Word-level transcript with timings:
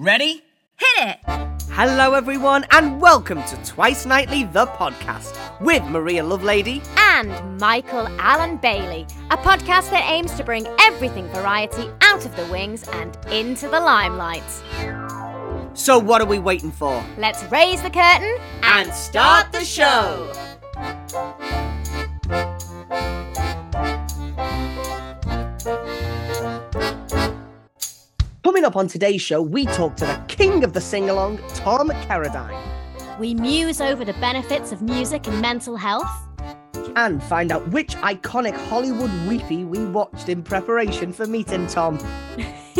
Ready? 0.00 0.44
Hit 0.76 1.08
it! 1.08 1.18
Hello, 1.70 2.14
everyone, 2.14 2.64
and 2.70 3.00
welcome 3.00 3.42
to 3.42 3.56
Twice 3.64 4.06
Nightly, 4.06 4.44
the 4.44 4.66
podcast, 4.66 5.36
with 5.60 5.82
Maria 5.86 6.22
Lovelady 6.22 6.86
And 6.96 7.58
Michael 7.60 8.06
Alan-Bailey, 8.20 9.08
a 9.32 9.36
podcast 9.36 9.90
that 9.90 10.08
aims 10.08 10.34
to 10.34 10.44
bring 10.44 10.68
everything 10.78 11.26
variety 11.30 11.90
out 12.02 12.24
of 12.24 12.36
the 12.36 12.46
wings 12.46 12.86
and 12.90 13.18
into 13.32 13.66
the 13.68 13.80
limelight. 13.80 14.44
So, 15.76 15.98
what 15.98 16.20
are 16.20 16.26
we 16.26 16.38
waiting 16.38 16.70
for? 16.70 17.04
Let's 17.18 17.42
raise 17.50 17.82
the 17.82 17.90
curtain 17.90 18.36
And 18.62 18.92
start 18.92 19.50
the 19.50 19.64
show! 19.64 20.32
Coming 28.58 28.66
up 28.66 28.76
on 28.76 28.88
today's 28.88 29.22
show, 29.22 29.40
we 29.40 29.66
talk 29.66 29.94
to 29.98 30.04
the 30.04 30.20
king 30.26 30.64
of 30.64 30.72
the 30.72 30.80
sing 30.80 31.10
along, 31.10 31.38
Tom 31.54 31.90
Carradine, 31.90 32.60
We 33.16 33.32
muse 33.32 33.80
over 33.80 34.04
the 34.04 34.14
benefits 34.14 34.72
of 34.72 34.82
music 34.82 35.28
and 35.28 35.40
mental 35.40 35.76
health. 35.76 36.10
and 36.96 37.22
find 37.22 37.52
out 37.52 37.68
which 37.68 37.94
iconic 37.98 38.56
Hollywood 38.68 39.12
weepy 39.28 39.62
we 39.62 39.86
watched 39.86 40.28
in 40.28 40.42
preparation 40.42 41.12
for 41.12 41.24
meeting 41.28 41.68
Tom. 41.68 42.00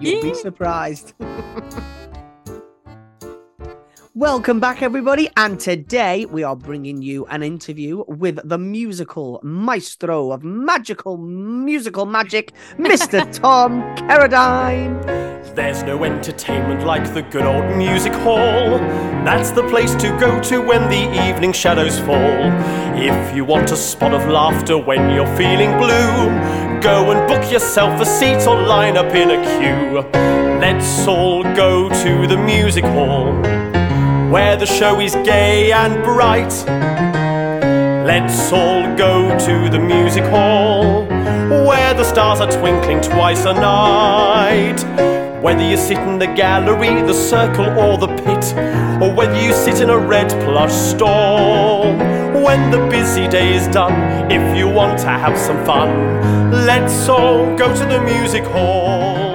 You'll 0.00 0.20
be 0.20 0.34
surprised. 0.34 1.14
Welcome 4.16 4.58
back, 4.58 4.82
everybody. 4.82 5.30
And 5.36 5.60
today 5.60 6.24
we 6.24 6.42
are 6.42 6.56
bringing 6.56 7.00
you 7.00 7.26
an 7.26 7.44
interview 7.44 8.02
with 8.08 8.40
the 8.42 8.58
musical 8.58 9.38
maestro 9.44 10.32
of 10.32 10.42
magical 10.42 11.16
musical 11.16 12.06
magic, 12.06 12.52
Mr. 12.76 13.32
Tom 13.40 13.82
Carradine. 13.94 15.00
There's 15.54 15.84
no 15.84 16.02
entertainment 16.02 16.84
like 16.84 17.14
the 17.14 17.22
good 17.22 17.44
old 17.44 17.76
music 17.76 18.12
hall. 18.12 18.78
That's 19.24 19.52
the 19.52 19.62
place 19.68 19.94
to 19.94 20.08
go 20.18 20.40
to 20.40 20.60
when 20.60 20.90
the 20.90 21.28
evening 21.28 21.52
shadows 21.52 22.00
fall. 22.00 22.50
If 22.98 23.36
you 23.36 23.44
want 23.44 23.70
a 23.70 23.76
spot 23.76 24.12
of 24.12 24.28
laughter 24.28 24.76
when 24.76 25.14
you're 25.14 25.36
feeling 25.36 25.70
blue, 25.78 26.80
go 26.82 27.12
and 27.12 27.28
book 27.28 27.48
yourself 27.52 28.00
a 28.00 28.04
seat 28.04 28.44
or 28.48 28.60
line 28.60 28.96
up 28.96 29.14
in 29.14 29.30
a 29.30 29.36
queue. 29.60 30.00
Let's 30.60 31.06
all 31.06 31.44
go 31.44 31.88
to 31.88 32.26
the 32.26 32.36
music 32.36 32.84
hall, 32.84 33.32
where 34.30 34.56
the 34.56 34.66
show 34.66 35.00
is 35.00 35.16
gay 35.24 35.72
and 35.72 36.04
bright. 36.04 36.52
Let's 38.06 38.52
all 38.52 38.82
go 38.96 39.36
to 39.36 39.68
the 39.68 39.80
music 39.80 40.22
hall, 40.24 41.04
where 41.66 41.94
the 41.94 42.04
stars 42.04 42.40
are 42.40 42.50
twinkling 42.50 43.00
twice 43.00 43.44
a 43.44 43.52
night. 43.52 44.84
Whether 45.42 45.68
you 45.68 45.76
sit 45.76 45.98
in 45.98 46.20
the 46.20 46.28
gallery, 46.28 47.02
the 47.02 47.12
circle, 47.12 47.66
or 47.76 47.98
the 47.98 48.06
pit, 48.06 48.54
or 49.02 49.12
whether 49.12 49.40
you 49.42 49.52
sit 49.52 49.80
in 49.80 49.90
a 49.90 49.98
red 49.98 50.28
plush 50.44 50.72
stall. 50.72 51.92
When 52.44 52.70
the 52.70 52.86
busy 52.88 53.26
day 53.26 53.54
is 53.54 53.66
done, 53.68 54.30
if 54.30 54.56
you 54.56 54.68
want 54.68 55.00
to 55.00 55.08
have 55.08 55.36
some 55.36 55.64
fun, 55.66 56.52
let's 56.52 57.08
all 57.08 57.56
go 57.56 57.74
to 57.74 57.84
the 57.84 58.00
music 58.00 58.44
hall. 58.44 59.29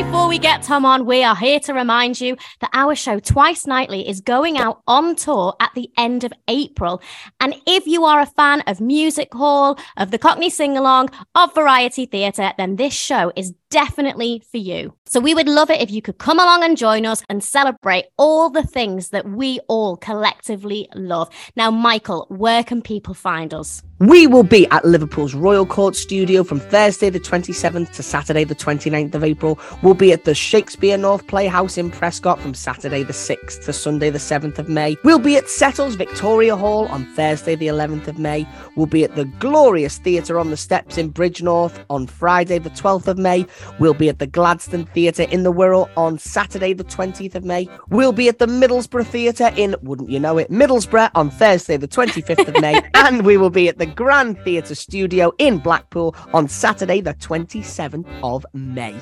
Before 0.00 0.28
we 0.28 0.38
get 0.38 0.62
Tom 0.62 0.86
on, 0.86 1.04
we 1.04 1.22
are 1.22 1.36
here 1.36 1.60
to 1.60 1.74
remind 1.74 2.22
you 2.22 2.34
that 2.60 2.70
our 2.72 2.94
show 2.94 3.18
Twice 3.18 3.66
Nightly 3.66 4.08
is 4.08 4.22
going 4.22 4.56
out 4.56 4.80
on 4.86 5.14
tour 5.14 5.54
at 5.60 5.72
the 5.74 5.90
end 5.98 6.24
of 6.24 6.32
April. 6.48 7.02
And 7.38 7.54
if 7.66 7.86
you 7.86 8.06
are 8.06 8.18
a 8.18 8.24
fan 8.24 8.62
of 8.62 8.80
music 8.80 9.28
hall, 9.34 9.78
of 9.98 10.10
the 10.10 10.16
Cockney 10.16 10.48
Sing 10.48 10.78
Along, 10.78 11.10
of 11.34 11.54
variety 11.54 12.06
theatre, 12.06 12.50
then 12.56 12.76
this 12.76 12.94
show 12.94 13.30
is 13.36 13.52
definitely 13.68 14.42
for 14.50 14.56
you. 14.56 14.94
So 15.04 15.20
we 15.20 15.34
would 15.34 15.48
love 15.48 15.68
it 15.68 15.82
if 15.82 15.90
you 15.90 16.00
could 16.00 16.16
come 16.16 16.40
along 16.40 16.64
and 16.64 16.78
join 16.78 17.04
us 17.04 17.22
and 17.28 17.44
celebrate 17.44 18.06
all 18.16 18.48
the 18.48 18.66
things 18.66 19.10
that 19.10 19.28
we 19.28 19.60
all 19.68 19.98
collectively 19.98 20.88
love. 20.94 21.28
Now, 21.56 21.70
Michael, 21.70 22.24
where 22.30 22.64
can 22.64 22.80
people 22.80 23.12
find 23.12 23.52
us? 23.52 23.82
We 24.00 24.26
will 24.26 24.44
be 24.44 24.66
at 24.68 24.86
Liverpool's 24.86 25.34
Royal 25.34 25.66
Court 25.66 25.94
Studio 25.94 26.42
from 26.42 26.58
Thursday 26.58 27.10
the 27.10 27.20
27th 27.20 27.92
to 27.92 28.02
Saturday 28.02 28.44
the 28.44 28.54
29th 28.54 29.14
of 29.14 29.22
April. 29.22 29.58
We'll 29.82 29.92
be 29.92 30.10
at 30.10 30.24
the 30.24 30.34
Shakespeare 30.34 30.96
North 30.96 31.26
Playhouse 31.26 31.76
in 31.76 31.90
Prescot 31.90 32.38
from 32.38 32.54
Saturday 32.54 33.02
the 33.02 33.12
6th 33.12 33.62
to 33.66 33.74
Sunday 33.74 34.08
the 34.08 34.16
7th 34.16 34.58
of 34.58 34.70
May. 34.70 34.96
We'll 35.04 35.18
be 35.18 35.36
at 35.36 35.50
Settles 35.50 35.96
Victoria 35.96 36.56
Hall 36.56 36.86
on 36.86 37.04
Thursday 37.14 37.54
the 37.56 37.66
11th 37.66 38.08
of 38.08 38.18
May. 38.18 38.48
We'll 38.74 38.86
be 38.86 39.04
at 39.04 39.16
the 39.16 39.26
Glorious 39.26 39.98
Theatre 39.98 40.38
on 40.38 40.48
the 40.48 40.56
Steps 40.56 40.96
in 40.96 41.12
Bridgnorth 41.12 41.84
on 41.90 42.06
Friday 42.06 42.58
the 42.58 42.70
12th 42.70 43.06
of 43.06 43.18
May. 43.18 43.44
We'll 43.80 43.92
be 43.92 44.08
at 44.08 44.18
the 44.18 44.26
Gladstone 44.26 44.86
Theatre 44.86 45.24
in 45.24 45.42
the 45.42 45.52
Wirral 45.52 45.90
on 45.98 46.16
Saturday 46.16 46.72
the 46.72 46.84
20th 46.84 47.34
of 47.34 47.44
May. 47.44 47.68
We'll 47.90 48.12
be 48.12 48.30
at 48.30 48.38
the 48.38 48.46
Middlesbrough 48.46 49.08
Theatre 49.08 49.52
in, 49.58 49.76
wouldn't 49.82 50.08
you 50.08 50.20
know 50.20 50.38
it, 50.38 50.50
Middlesbrough 50.50 51.10
on 51.14 51.28
Thursday 51.28 51.76
the 51.76 51.86
25th 51.86 52.48
of 52.48 52.62
May. 52.62 52.80
and 52.94 53.26
we 53.26 53.36
will 53.36 53.50
be 53.50 53.68
at 53.68 53.76
the 53.76 53.89
Grand 53.94 54.38
Theatre 54.44 54.74
Studio 54.74 55.32
in 55.38 55.58
Blackpool 55.58 56.14
on 56.32 56.48
Saturday 56.48 57.00
the 57.00 57.14
27th 57.14 58.06
of 58.22 58.46
May. 58.52 59.00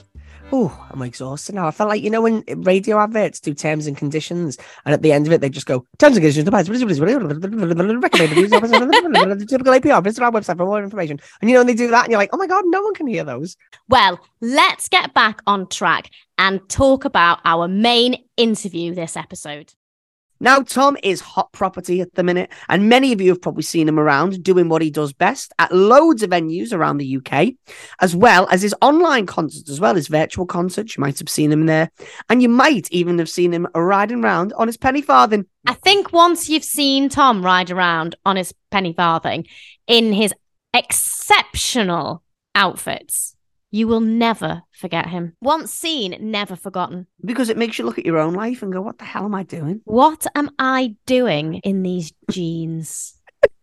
Oh, 0.51 0.87
I'm 0.91 1.03
exhausted 1.03 1.55
now. 1.55 1.67
I 1.67 1.71
felt 1.71 1.91
like, 1.91 2.03
you 2.03 2.09
know, 2.09 2.23
when 2.23 2.43
radio 2.49 2.99
adverts 2.99 3.39
do 3.39 3.53
terms 3.53 3.87
and 3.87 3.95
conditions, 3.95 4.57
and 4.87 4.95
at 4.95 5.03
the 5.03 5.13
end 5.13 5.27
of 5.27 5.33
it, 5.35 5.43
they 5.43 5.51
just 5.51 5.67
go, 5.67 5.85
terms 5.99 6.17
and 6.17 6.25
conditions. 6.25 6.49
Recommended 6.49 6.71
typical 9.49 9.75
APR. 9.75 10.03
Visit 10.03 10.23
our 10.23 10.33
website 10.33 10.57
for 10.57 10.65
more 10.65 10.83
information. 10.83 11.21
And, 11.43 11.51
you 11.51 11.57
know, 11.57 11.65
they 11.65 11.75
do 11.75 11.89
that, 11.89 12.05
and 12.05 12.11
you're 12.11 12.19
like, 12.19 12.31
oh 12.33 12.39
my 12.39 12.47
God, 12.47 12.65
no 12.69 12.81
one 12.81 12.95
can 12.95 13.07
hear 13.07 13.25
those. 13.25 13.59
Well, 13.91 14.19
let's 14.41 14.89
get 14.89 15.13
back 15.13 15.43
on 15.47 15.69
track 15.69 16.09
and 16.39 16.67
talk 16.71 17.05
about 17.05 17.41
our 17.45 17.69
main 17.69 18.25
interview 18.39 18.95
this 18.95 19.19
episode. 19.19 19.75
Now, 20.41 20.61
Tom 20.63 20.97
is 21.03 21.21
hot 21.21 21.53
property 21.53 22.01
at 22.01 22.15
the 22.15 22.23
minute, 22.23 22.51
and 22.69 22.89
many 22.89 23.13
of 23.13 23.21
you 23.21 23.31
have 23.31 23.43
probably 23.43 23.65
seen 23.65 23.89
him 23.89 23.99
around 23.99 24.43
doing 24.43 24.69
what 24.69 24.83
he 24.83 24.91
does 24.91 25.13
best 25.13 25.53
at 25.59 25.73
loads 25.73 26.23
of 26.23 26.31
venues 26.31 26.73
around 26.73 26.99
the 26.99 27.17
UK, 27.17 27.55
as 28.01 28.15
well 28.15 28.47
as 28.51 28.63
his 28.63 28.75
online 28.81 29.27
concerts, 29.27 29.69
as 29.69 29.81
well 29.81 29.97
as 29.97 30.07
virtual 30.07 30.47
concerts. 30.47 30.97
You 30.97 31.01
might 31.01 31.19
have 31.19 31.29
seen 31.29 31.51
him 31.51 31.67
there, 31.67 31.91
and 32.29 32.41
you 32.41 32.49
might 32.49 32.89
even 32.93 33.19
have 33.19 33.29
seen 33.29 33.53
him 33.53 33.67
riding 33.75 34.23
around 34.23 34.53
on 34.55 34.69
his 34.69 34.77
penny 34.77 35.03
farthing. 35.03 35.47
I 35.67 35.75
think 35.75 36.13
once 36.13 36.49
you've 36.49 36.65
seen 36.65 37.09
Tom 37.09 37.45
ride 37.45 37.71
around 37.71 38.15
on 38.25 38.37
his 38.37 38.55
penny 38.71 38.93
farthing 38.93 39.47
in 39.87 40.13
his 40.13 40.33
exceptional 40.73 42.23
outfits, 42.55 43.35
you 43.71 43.87
will 43.87 44.01
never 44.01 44.63
forget 44.73 45.07
him. 45.07 45.35
Once 45.41 45.73
seen, 45.73 46.17
never 46.21 46.57
forgotten. 46.57 47.07
Because 47.25 47.49
it 47.49 47.59
makes 47.59 47.79
you 47.79 47.85
look 47.85 47.99
at 47.99 48.07
your 48.07 48.19
own 48.19 48.35
life 48.35 48.63
and 48.63 48.73
go, 48.73 48.81
what 48.81 48.99
the 48.99 49.05
hell 49.05 49.25
am 49.25 49.35
I 49.35 49.43
doing? 49.43 49.81
What 49.85 50.27
am 50.35 50.51
I 50.59 50.97
doing 51.07 51.55
in 51.57 51.83
these 51.83 52.13
jeans? 52.31 53.15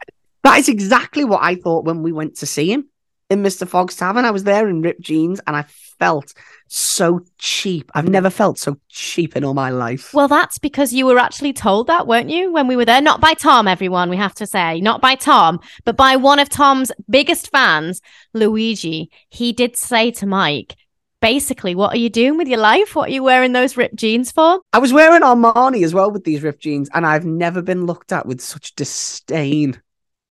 That 0.43 0.59
is 0.59 0.69
exactly 0.69 1.25
what 1.25 1.41
I 1.41 1.55
thought 1.55 1.85
when 1.85 2.03
we 2.03 2.11
went 2.11 2.35
to 2.35 2.45
see 2.45 2.71
him 2.71 2.87
in 3.29 3.41
Mr. 3.41 3.67
Fogg's 3.67 3.95
Tavern. 3.95 4.25
I 4.25 4.31
was 4.31 4.43
there 4.43 4.67
in 4.67 4.81
ripped 4.81 5.01
jeans 5.01 5.39
and 5.47 5.55
I 5.55 5.63
felt 5.99 6.33
so 6.67 7.21
cheap. 7.37 7.91
I've 7.93 8.09
never 8.09 8.29
felt 8.29 8.59
so 8.59 8.77
cheap 8.89 9.35
in 9.35 9.43
all 9.43 9.53
my 9.53 9.69
life. 9.69 10.13
Well, 10.13 10.27
that's 10.27 10.57
because 10.57 10.93
you 10.93 11.05
were 11.05 11.19
actually 11.19 11.53
told 11.53 11.87
that, 11.87 12.07
weren't 12.07 12.29
you, 12.29 12.51
when 12.51 12.67
we 12.67 12.75
were 12.75 12.85
there? 12.85 13.01
Not 13.01 13.21
by 13.21 13.33
Tom, 13.33 13.67
everyone, 13.67 14.09
we 14.09 14.17
have 14.17 14.35
to 14.35 14.47
say. 14.47 14.81
Not 14.81 15.01
by 15.01 15.15
Tom, 15.15 15.59
but 15.85 15.95
by 15.95 16.15
one 16.15 16.39
of 16.39 16.49
Tom's 16.49 16.91
biggest 17.09 17.51
fans, 17.51 18.01
Luigi. 18.33 19.09
He 19.29 19.53
did 19.53 19.77
say 19.77 20.11
to 20.11 20.25
Mike, 20.25 20.75
basically, 21.21 21.75
what 21.75 21.93
are 21.93 21.99
you 21.99 22.09
doing 22.09 22.37
with 22.37 22.47
your 22.47 22.59
life? 22.59 22.95
What 22.95 23.09
are 23.09 23.13
you 23.13 23.23
wearing 23.23 23.53
those 23.53 23.77
ripped 23.77 23.95
jeans 23.95 24.31
for? 24.31 24.59
I 24.73 24.79
was 24.79 24.93
wearing 24.93 25.21
Armani 25.21 25.83
as 25.83 25.93
well 25.93 26.11
with 26.11 26.23
these 26.23 26.43
ripped 26.43 26.61
jeans, 26.61 26.89
and 26.93 27.05
I've 27.05 27.25
never 27.25 27.61
been 27.61 27.85
looked 27.85 28.11
at 28.11 28.25
with 28.25 28.41
such 28.41 28.75
disdain. 28.75 29.81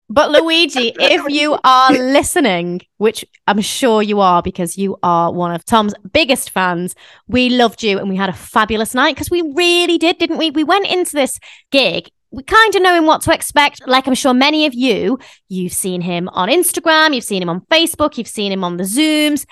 But 0.09 0.31
Luigi, 0.31 0.93
if 1.01 1.29
you 1.33 1.59
are 1.65 1.93
listening, 1.93 2.83
which 2.99 3.25
I'm 3.47 3.61
sure 3.61 4.03
you 4.03 4.21
are 4.21 4.43
because 4.43 4.77
you 4.77 4.99
are 5.03 5.33
one 5.33 5.53
of 5.53 5.65
Tom's 5.65 5.95
biggest 6.13 6.51
fans, 6.51 6.95
we 7.27 7.49
loved 7.49 7.83
you 7.83 7.99
and 7.99 8.09
we 8.09 8.17
had 8.17 8.29
a 8.29 8.35
fabulous 8.35 8.95
night 8.95 9.15
because 9.15 9.31
we 9.31 9.43
really 9.43 9.99
did, 9.99 10.19
didn't 10.19 10.39
we? 10.39 10.51
We 10.51 10.65
went 10.65 10.87
into 10.87 11.13
this 11.13 11.39
gig 11.71 12.11
we 12.35 12.43
kind 12.43 12.75
of 12.75 12.83
knowing 12.83 13.07
what 13.07 13.23
to 13.23 13.33
expect. 13.33 13.87
Like 13.87 14.07
I'm 14.07 14.15
sure 14.15 14.35
many 14.35 14.67
of 14.67 14.75
you, 14.75 15.19
you've 15.49 15.73
seen 15.73 16.01
him 16.01 16.29
on 16.31 16.49
Instagram, 16.49 17.15
you've 17.15 17.25
seen 17.25 17.43
him 17.43 17.49
on 17.49 17.61
Facebook, 17.71 18.19
you've 18.19 18.27
seen 18.27 18.51
him 18.51 18.65
on 18.65 18.77
the 18.77 18.85
Zooms, 18.85 19.47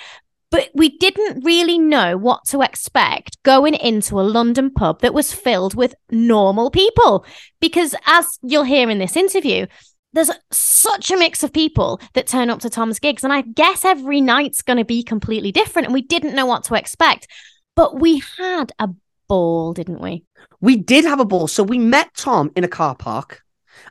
but 0.50 0.69
we 0.75 0.99
didn't 0.99 1.44
really 1.44 1.78
know 1.78 2.16
what 2.19 2.44
to 2.49 2.60
expect 2.60 3.43
going 3.43 3.75
into 3.75 4.20
a 4.20 4.22
London 4.22 4.70
pub 4.70 5.00
that 5.00 5.14
was 5.14 5.32
filled 5.32 5.75
with 5.75 5.94
normal 6.10 6.70
people. 6.70 7.25
Because 7.60 7.94
as 8.06 8.26
you'll 8.43 8.64
hear 8.64 8.90
in 8.90 8.99
this 8.99 9.16
interview, 9.16 9.66
there's 10.12 10.31
such 10.50 11.11
a 11.11 11.17
mix 11.17 11.43
of 11.43 11.53
people 11.53 12.00
that 12.14 12.26
turn 12.26 12.50
up 12.50 12.61
to 12.61 12.70
Tom's 12.70 12.99
gigs. 12.99 13.25
And 13.25 13.32
I 13.32 13.43
guess 13.43 13.85
every 13.85 14.20
night's 14.20 14.62
going 14.62 14.76
to 14.79 14.85
be 14.85 15.03
completely 15.03 15.53
different. 15.53 15.87
And 15.87 15.94
we 15.94 16.03
didn't 16.03 16.35
know 16.35 16.47
what 16.47 16.64
to 16.64 16.75
expect. 16.75 17.29
But 17.75 17.99
we 18.00 18.23
had 18.38 18.73
a 18.79 18.91
ball, 19.29 19.73
didn't 19.73 20.00
we? 20.00 20.25
We 20.61 20.76
did 20.76 21.05
have 21.05 21.20
a 21.20 21.25
ball. 21.25 21.49
So 21.49 21.62
we 21.62 21.79
met 21.79 22.14
Tom 22.14 22.50
in 22.55 22.64
a 22.64 22.69
car 22.69 22.94
park 22.94 23.43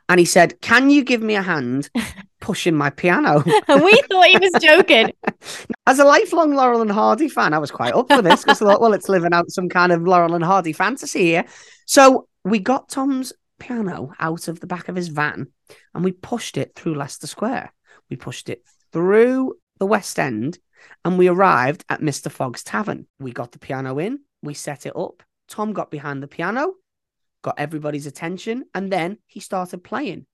and 0.08 0.20
he 0.20 0.24
said, 0.24 0.60
Can 0.60 0.90
you 0.90 1.02
give 1.02 1.22
me 1.22 1.34
a 1.34 1.42
hand 1.42 1.90
pushing 2.42 2.74
my 2.74 2.90
piano. 2.90 3.42
and 3.68 3.82
we 3.82 4.02
thought 4.10 4.26
he 4.26 4.36
was 4.36 4.52
joking. 4.60 5.12
As 5.86 5.98
a 5.98 6.04
lifelong 6.04 6.54
Laurel 6.54 6.82
and 6.82 6.90
Hardy 6.90 7.28
fan, 7.28 7.54
I 7.54 7.58
was 7.58 7.70
quite 7.70 7.94
up 7.94 8.12
for 8.12 8.20
this 8.20 8.42
because 8.42 8.60
I 8.60 8.66
thought, 8.66 8.80
well, 8.80 8.92
it's 8.92 9.08
living 9.08 9.32
out 9.32 9.50
some 9.50 9.68
kind 9.68 9.92
of 9.92 10.02
Laurel 10.02 10.34
and 10.34 10.44
Hardy 10.44 10.72
fantasy 10.72 11.22
here. 11.22 11.44
So 11.86 12.28
we 12.44 12.58
got 12.58 12.88
Tom's 12.90 13.32
piano 13.62 14.12
out 14.18 14.48
of 14.48 14.58
the 14.58 14.66
back 14.66 14.88
of 14.88 14.96
his 14.96 15.08
van 15.08 15.46
and 15.94 16.04
we 16.04 16.10
pushed 16.10 16.56
it 16.56 16.74
through 16.74 16.96
Leicester 16.96 17.28
Square. 17.28 17.72
We 18.10 18.16
pushed 18.16 18.48
it 18.48 18.64
through 18.92 19.54
the 19.78 19.86
West 19.86 20.18
End 20.18 20.58
and 21.04 21.16
we 21.16 21.28
arrived 21.28 21.84
at 21.88 22.00
Mr. 22.00 22.30
Fogg's 22.30 22.64
Tavern. 22.64 23.06
We 23.20 23.32
got 23.32 23.52
the 23.52 23.60
piano 23.60 23.98
in, 23.98 24.18
we 24.42 24.54
set 24.54 24.84
it 24.84 24.96
up. 24.96 25.22
Tom 25.48 25.72
got 25.72 25.90
behind 25.92 26.22
the 26.22 26.28
piano, 26.28 26.72
got 27.42 27.58
everybody's 27.58 28.06
attention, 28.06 28.64
and 28.74 28.90
then 28.90 29.18
he 29.26 29.38
started 29.38 29.84
playing. 29.84 30.26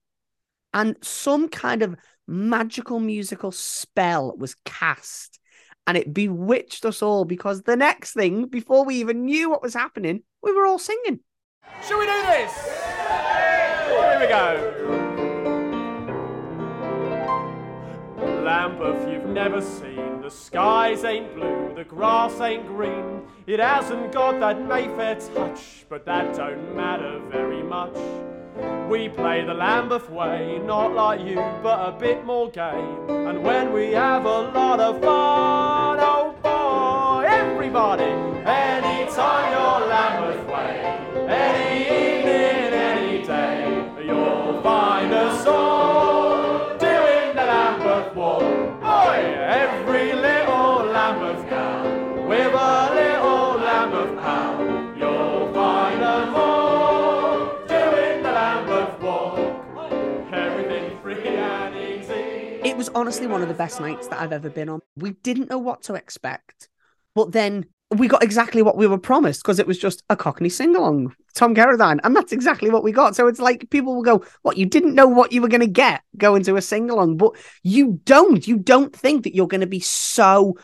And 0.73 0.97
some 1.03 1.49
kind 1.49 1.83
of 1.83 1.97
magical 2.27 2.99
musical 2.99 3.53
spell 3.53 4.35
was 4.39 4.57
cast 4.65 5.39
and 5.87 5.97
it 5.99 6.15
bewitched 6.15 6.85
us 6.87 7.03
all 7.03 7.25
because 7.27 7.63
the 7.63 7.77
next 7.77 8.15
thing, 8.15 8.47
before 8.47 8.85
we 8.85 8.97
even 8.97 9.25
knew 9.27 9.51
what 9.51 9.63
was 9.63 9.75
happening, 9.75 10.23
we 10.43 10.53
were 10.53 10.67
all 10.67 10.79
singing. 10.79 11.21
Should 11.87 11.99
we 11.99 12.07
do 12.07 12.23
this? 12.23 12.98
Here 13.89 14.19
we 14.21 14.27
go. 14.27 14.89
Lambeth 18.45 19.09
you've 19.11 19.27
never 19.27 19.61
seen. 19.61 20.21
The 20.23 20.31
skies 20.31 21.05
ain't 21.05 21.35
blue, 21.35 21.73
the 21.75 21.85
grass 21.85 22.41
ain't 22.41 22.67
green. 22.67 23.23
It 23.47 23.61
hasn't 23.61 24.13
got 24.13 24.41
that 24.41 24.61
Mayfair 24.67 25.17
touch, 25.35 25.87
but 25.89 26.05
that 26.07 26.35
don't 26.35 26.75
matter 26.77 27.21
very 27.31 27.63
much. 27.63 27.97
We 28.89 29.09
play 29.09 29.45
the 29.45 29.55
Lambeth 29.55 30.11
way, 30.11 30.61
not 30.65 30.93
like 30.95 31.21
you, 31.21 31.37
but 31.63 31.89
a 31.89 31.93
bit 31.93 32.25
more 32.25 32.51
gay. 32.51 32.83
And 33.09 33.43
when 33.43 33.73
we 33.73 33.93
have 33.93 34.25
a 34.25 34.41
lot 34.51 34.81
of 34.81 35.01
fun, 35.03 35.99
oh 36.01 36.35
boy, 36.43 37.27
everybody, 37.27 38.05
anytime 38.45 39.58
was 62.79 62.89
honestly 62.91 63.27
one 63.27 63.43
of 63.43 63.49
the 63.49 63.55
best 63.55 63.81
nights 63.81 64.07
that 64.07 64.21
I've 64.21 64.33
ever 64.33 64.49
been 64.49 64.69
on. 64.69 64.81
We 64.97 65.11
didn't 65.11 65.51
know 65.51 65.59
what 65.59 65.83
to 65.85 65.95
expect, 65.95 66.69
but 67.13 67.33
then 67.33 67.67
we 67.91 68.07
got 68.07 68.23
exactly 68.23 68.63
what 68.63 68.77
we 68.77 68.87
were 68.87 68.99
promised 68.99 69.43
because 69.43 69.59
it 69.59 69.67
was 69.67 69.79
just 69.79 70.05
a 70.09 70.15
Cockney 70.15 70.49
sing 70.49 70.77
along, 70.77 71.13
Tom 71.35 71.57
Carradine, 71.57 71.99
and 72.05 72.15
that's 72.15 72.31
exactly 72.31 72.71
what 72.71 72.85
we 72.85 72.93
got. 72.93 73.17
So 73.17 73.27
it's 73.27 73.41
like 73.41 73.69
people 73.71 73.97
will 73.97 74.05
go, 74.05 74.25
"What? 74.43 74.57
You 74.57 74.65
didn't 74.65 74.95
know 74.95 75.09
what 75.09 75.33
you 75.33 75.43
were 75.43 75.49
going 75.49 75.61
to 75.61 75.67
get 75.67 76.03
going 76.17 76.45
to 76.45 76.55
a 76.55 76.63
sing 76.63 76.89
along, 76.89 77.17
but 77.17 77.33
you 77.65 78.01
don't. 78.05 78.47
You 78.47 78.59
don't 78.59 78.95
think 78.95 79.25
that 79.25 79.35
you're 79.35 79.49
going 79.49 79.63
to 79.63 79.67
be 79.67 79.81
so 79.81 80.57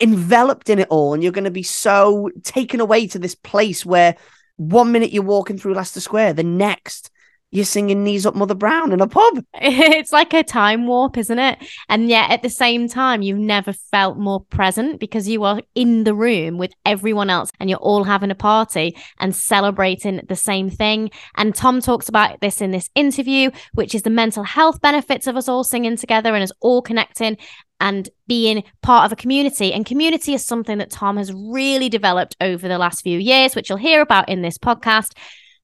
enveloped 0.00 0.68
in 0.68 0.80
it 0.80 0.88
all, 0.90 1.14
and 1.14 1.22
you're 1.22 1.30
going 1.30 1.44
to 1.44 1.50
be 1.52 1.62
so 1.62 2.28
taken 2.42 2.80
away 2.80 3.06
to 3.06 3.20
this 3.20 3.36
place 3.36 3.86
where 3.86 4.16
one 4.56 4.90
minute 4.90 5.12
you're 5.12 5.22
walking 5.22 5.58
through 5.58 5.74
Leicester 5.74 6.00
Square, 6.00 6.32
the 6.32 6.42
next." 6.42 7.11
You're 7.54 7.66
singing 7.66 8.02
knees 8.02 8.24
up 8.24 8.34
Mother 8.34 8.54
Brown 8.54 8.92
in 8.92 9.02
a 9.02 9.06
pub. 9.06 9.44
It's 9.54 10.12
like 10.12 10.32
a 10.32 10.42
time 10.42 10.86
warp, 10.86 11.18
isn't 11.18 11.38
it? 11.38 11.58
And 11.88 12.08
yet 12.08 12.30
at 12.30 12.42
the 12.42 12.48
same 12.48 12.88
time, 12.88 13.20
you've 13.20 13.38
never 13.38 13.74
felt 13.74 14.16
more 14.16 14.40
present 14.40 14.98
because 14.98 15.28
you 15.28 15.44
are 15.44 15.60
in 15.74 16.04
the 16.04 16.14
room 16.14 16.56
with 16.56 16.72
everyone 16.86 17.28
else 17.28 17.50
and 17.60 17.68
you're 17.68 17.78
all 17.78 18.04
having 18.04 18.30
a 18.30 18.34
party 18.34 18.96
and 19.20 19.36
celebrating 19.36 20.22
the 20.26 20.34
same 20.34 20.70
thing. 20.70 21.10
And 21.36 21.54
Tom 21.54 21.80
talks 21.80 22.08
about 22.08 22.40
this 22.40 22.62
in 22.62 22.70
this 22.70 22.88
interview, 22.94 23.50
which 23.74 23.94
is 23.94 24.02
the 24.02 24.10
mental 24.10 24.44
health 24.44 24.80
benefits 24.80 25.26
of 25.26 25.36
us 25.36 25.48
all 25.48 25.62
singing 25.62 25.96
together 25.96 26.34
and 26.34 26.42
us 26.42 26.52
all 26.60 26.80
connecting 26.80 27.36
and 27.80 28.08
being 28.26 28.62
part 28.80 29.04
of 29.04 29.12
a 29.12 29.20
community. 29.20 29.74
And 29.74 29.84
community 29.84 30.32
is 30.32 30.46
something 30.46 30.78
that 30.78 30.90
Tom 30.90 31.18
has 31.18 31.32
really 31.34 31.90
developed 31.90 32.34
over 32.40 32.66
the 32.66 32.78
last 32.78 33.02
few 33.02 33.18
years, 33.18 33.54
which 33.54 33.68
you'll 33.68 33.76
hear 33.78 34.00
about 34.00 34.28
in 34.28 34.40
this 34.40 34.56
podcast. 34.56 35.12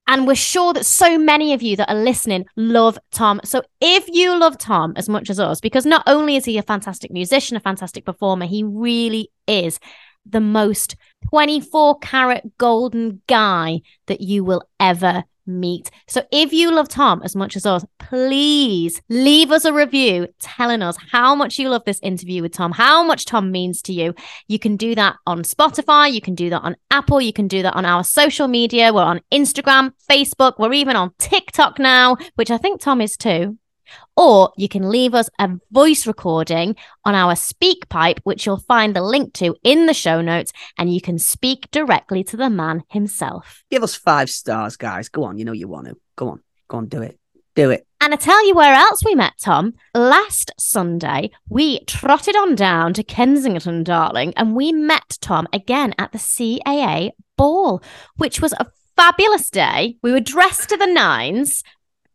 And 0.08 0.26
we're 0.26 0.34
sure 0.34 0.72
that 0.72 0.86
so 0.86 1.18
many 1.18 1.52
of 1.52 1.62
you 1.62 1.76
that 1.76 1.90
are 1.90 2.02
listening 2.02 2.46
love 2.56 2.98
Tom. 3.12 3.40
So 3.44 3.62
if 3.80 4.08
you 4.08 4.36
love 4.36 4.56
Tom 4.56 4.94
as 4.96 5.08
much 5.08 5.28
as 5.28 5.38
us, 5.38 5.60
because 5.60 5.84
not 5.84 6.02
only 6.06 6.36
is 6.36 6.46
he 6.46 6.56
a 6.56 6.62
fantastic 6.62 7.10
musician, 7.10 7.58
a 7.58 7.60
fantastic 7.60 8.06
performer, 8.06 8.46
he 8.46 8.64
really 8.64 9.30
is 9.46 9.78
the 10.24 10.40
most 10.40 10.96
24 11.28 11.98
karat 11.98 12.56
golden 12.56 13.20
guy 13.26 13.82
that 14.06 14.22
you 14.22 14.44
will 14.44 14.62
ever 14.80 15.24
meet. 15.48 15.90
So 16.06 16.22
if 16.30 16.52
you 16.52 16.70
love 16.70 16.88
Tom 16.88 17.22
as 17.24 17.34
much 17.34 17.56
as 17.56 17.66
us, 17.66 17.84
please 17.98 19.02
leave 19.08 19.50
us 19.50 19.64
a 19.64 19.72
review 19.72 20.28
telling 20.40 20.82
us 20.82 20.96
how 21.10 21.34
much 21.34 21.58
you 21.58 21.68
love 21.68 21.84
this 21.84 22.00
interview 22.02 22.42
with 22.42 22.52
Tom, 22.52 22.72
how 22.72 23.02
much 23.02 23.24
Tom 23.24 23.50
means 23.50 23.82
to 23.82 23.92
you. 23.92 24.14
You 24.46 24.58
can 24.58 24.76
do 24.76 24.94
that 24.94 25.16
on 25.26 25.42
Spotify, 25.42 26.12
you 26.12 26.20
can 26.20 26.34
do 26.34 26.50
that 26.50 26.60
on 26.60 26.76
Apple, 26.90 27.20
you 27.20 27.32
can 27.32 27.48
do 27.48 27.62
that 27.62 27.74
on 27.74 27.84
our 27.84 28.04
social 28.04 28.48
media. 28.48 28.92
We're 28.92 29.02
on 29.02 29.20
Instagram, 29.32 29.92
Facebook, 30.08 30.54
we're 30.58 30.72
even 30.74 30.96
on 30.96 31.12
TikTok 31.18 31.78
now, 31.78 32.16
which 32.36 32.50
I 32.50 32.58
think 32.58 32.80
Tom 32.80 33.00
is 33.00 33.16
too. 33.16 33.58
Or 34.16 34.52
you 34.56 34.68
can 34.68 34.90
leave 34.90 35.14
us 35.14 35.30
a 35.38 35.50
voice 35.70 36.06
recording 36.06 36.76
on 37.04 37.14
our 37.14 37.36
speak 37.36 37.88
pipe, 37.88 38.20
which 38.24 38.46
you'll 38.46 38.58
find 38.58 38.94
the 38.94 39.02
link 39.02 39.32
to 39.34 39.56
in 39.62 39.86
the 39.86 39.94
show 39.94 40.20
notes, 40.20 40.52
and 40.76 40.92
you 40.92 41.00
can 41.00 41.18
speak 41.18 41.70
directly 41.70 42.24
to 42.24 42.36
the 42.36 42.50
man 42.50 42.84
himself. 42.88 43.64
Give 43.70 43.82
us 43.82 43.94
five 43.94 44.30
stars, 44.30 44.76
guys. 44.76 45.08
Go 45.08 45.24
on. 45.24 45.38
You 45.38 45.44
know 45.44 45.52
you 45.52 45.68
want 45.68 45.86
to. 45.86 45.96
Go 46.16 46.28
on. 46.28 46.42
Go 46.68 46.78
on. 46.78 46.86
Do 46.86 47.02
it. 47.02 47.18
Do 47.54 47.70
it. 47.70 47.86
And 48.00 48.14
I 48.14 48.16
tell 48.16 48.46
you 48.46 48.54
where 48.54 48.74
else 48.74 49.04
we 49.04 49.16
met 49.16 49.34
Tom. 49.40 49.74
Last 49.92 50.52
Sunday, 50.58 51.30
we 51.48 51.80
trotted 51.84 52.36
on 52.36 52.54
down 52.54 52.94
to 52.94 53.02
Kensington, 53.02 53.82
darling, 53.82 54.32
and 54.36 54.54
we 54.54 54.72
met 54.72 55.18
Tom 55.20 55.48
again 55.52 55.94
at 55.98 56.12
the 56.12 56.18
CAA 56.18 57.10
ball, 57.36 57.82
which 58.16 58.40
was 58.40 58.52
a 58.54 58.66
fabulous 58.96 59.50
day. 59.50 59.96
We 60.02 60.12
were 60.12 60.20
dressed 60.20 60.68
to 60.68 60.76
the 60.76 60.86
nines. 60.86 61.64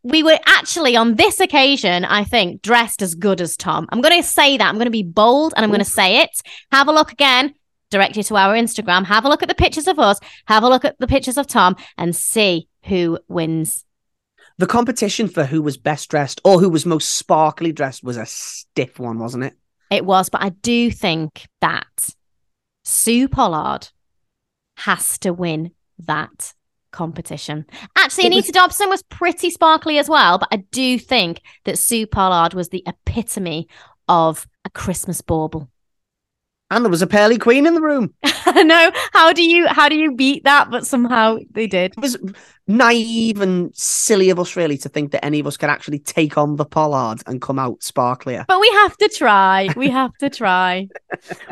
We 0.03 0.21
were 0.21 0.37
actually 0.45 0.97
on 0.97 1.15
this 1.15 1.39
occasion, 1.39 2.03
I 2.03 2.25
think, 2.25 2.61
dressed 2.61 3.01
as 3.01 3.15
good 3.15 3.39
as 3.39 3.55
Tom. 3.55 3.87
I'm 3.89 4.01
going 4.01 4.21
to 4.21 4.27
say 4.27 4.57
that. 4.57 4.67
I'm 4.67 4.75
going 4.75 4.85
to 4.85 4.91
be 4.91 5.03
bold 5.03 5.53
and 5.55 5.63
I'm 5.63 5.69
going 5.69 5.79
to 5.79 5.85
say 5.85 6.17
it. 6.17 6.29
Have 6.71 6.89
a 6.89 6.91
look 6.91 7.11
again. 7.11 7.53
Direct 7.89 8.17
you 8.17 8.23
to 8.23 8.35
our 8.35 8.53
Instagram. 8.53 9.05
Have 9.05 9.23
a 9.23 9.29
look 9.29 9.43
at 9.43 9.47
the 9.47 9.55
pictures 9.55 9.87
of 9.87 9.99
us. 9.99 10.19
Have 10.45 10.63
a 10.63 10.67
look 10.67 10.83
at 10.83 10.99
the 10.99 11.07
pictures 11.07 11.37
of 11.37 11.47
Tom 11.47 11.77
and 11.97 12.13
see 12.15 12.67
who 12.83 13.17
wins. 13.27 13.85
The 14.57 14.67
competition 14.67 15.27
for 15.29 15.45
who 15.45 15.61
was 15.61 15.77
best 15.77 16.09
dressed 16.09 16.41
or 16.43 16.59
who 16.59 16.69
was 16.69 16.85
most 16.85 17.13
sparkly 17.13 17.71
dressed 17.71 18.03
was 18.03 18.17
a 18.17 18.25
stiff 18.25 18.99
one, 18.99 19.19
wasn't 19.19 19.45
it? 19.45 19.53
It 19.89 20.05
was, 20.05 20.29
but 20.29 20.43
I 20.43 20.49
do 20.49 20.91
think 20.91 21.47
that 21.61 22.09
Sue 22.83 23.27
Pollard 23.27 23.89
has 24.77 25.17
to 25.19 25.31
win 25.31 25.71
that 25.99 26.53
competition. 26.93 27.65
Actually, 27.97 28.25
It 28.25 28.27
Anita 28.27 28.47
was- 28.47 28.51
Dobson 28.53 28.89
was 28.89 29.03
pretty 29.03 29.49
sparkly 29.49 29.97
as 29.97 30.07
well, 30.07 30.37
but 30.37 30.47
I 30.51 30.57
do 30.71 30.97
think 30.97 31.41
that 31.65 31.77
Sue 31.77 32.07
Pollard 32.07 32.53
was 32.53 32.69
the 32.69 32.83
epitome 32.87 33.67
of 34.07 34.47
a 34.63 34.69
Christmas 34.69 35.19
bauble. 35.21 35.69
And 36.71 36.83
there 36.83 36.89
was 36.89 37.01
a 37.03 37.07
pearly 37.07 37.37
queen 37.37 37.67
in 37.67 37.75
the 37.75 37.81
room. 37.81 38.13
no. 38.55 38.91
How 39.11 39.31
do 39.33 39.43
you 39.43 39.67
how 39.67 39.89
do 39.89 39.95
you 39.95 40.15
beat 40.15 40.43
that? 40.45 40.71
But 40.71 40.87
somehow 40.87 41.37
they 41.51 41.67
did. 41.67 41.93
It 41.97 42.01
was 42.01 42.17
naive 42.67 43.41
and 43.41 43.75
silly 43.75 44.29
of 44.29 44.39
us, 44.39 44.55
really, 44.55 44.77
to 44.79 44.89
think 44.89 45.11
that 45.11 45.23
any 45.25 45.39
of 45.39 45.47
us 45.47 45.57
could 45.57 45.69
actually 45.69 45.99
take 45.99 46.37
on 46.37 46.55
the 46.55 46.65
Pollard 46.65 47.21
and 47.27 47.41
come 47.41 47.59
out 47.59 47.79
sparklier. 47.81 48.45
But 48.47 48.61
we 48.61 48.69
have 48.69 48.95
to 48.97 49.09
try. 49.09 49.69
We 49.75 49.89
have 49.89 50.15
to 50.19 50.29
try. 50.29 50.87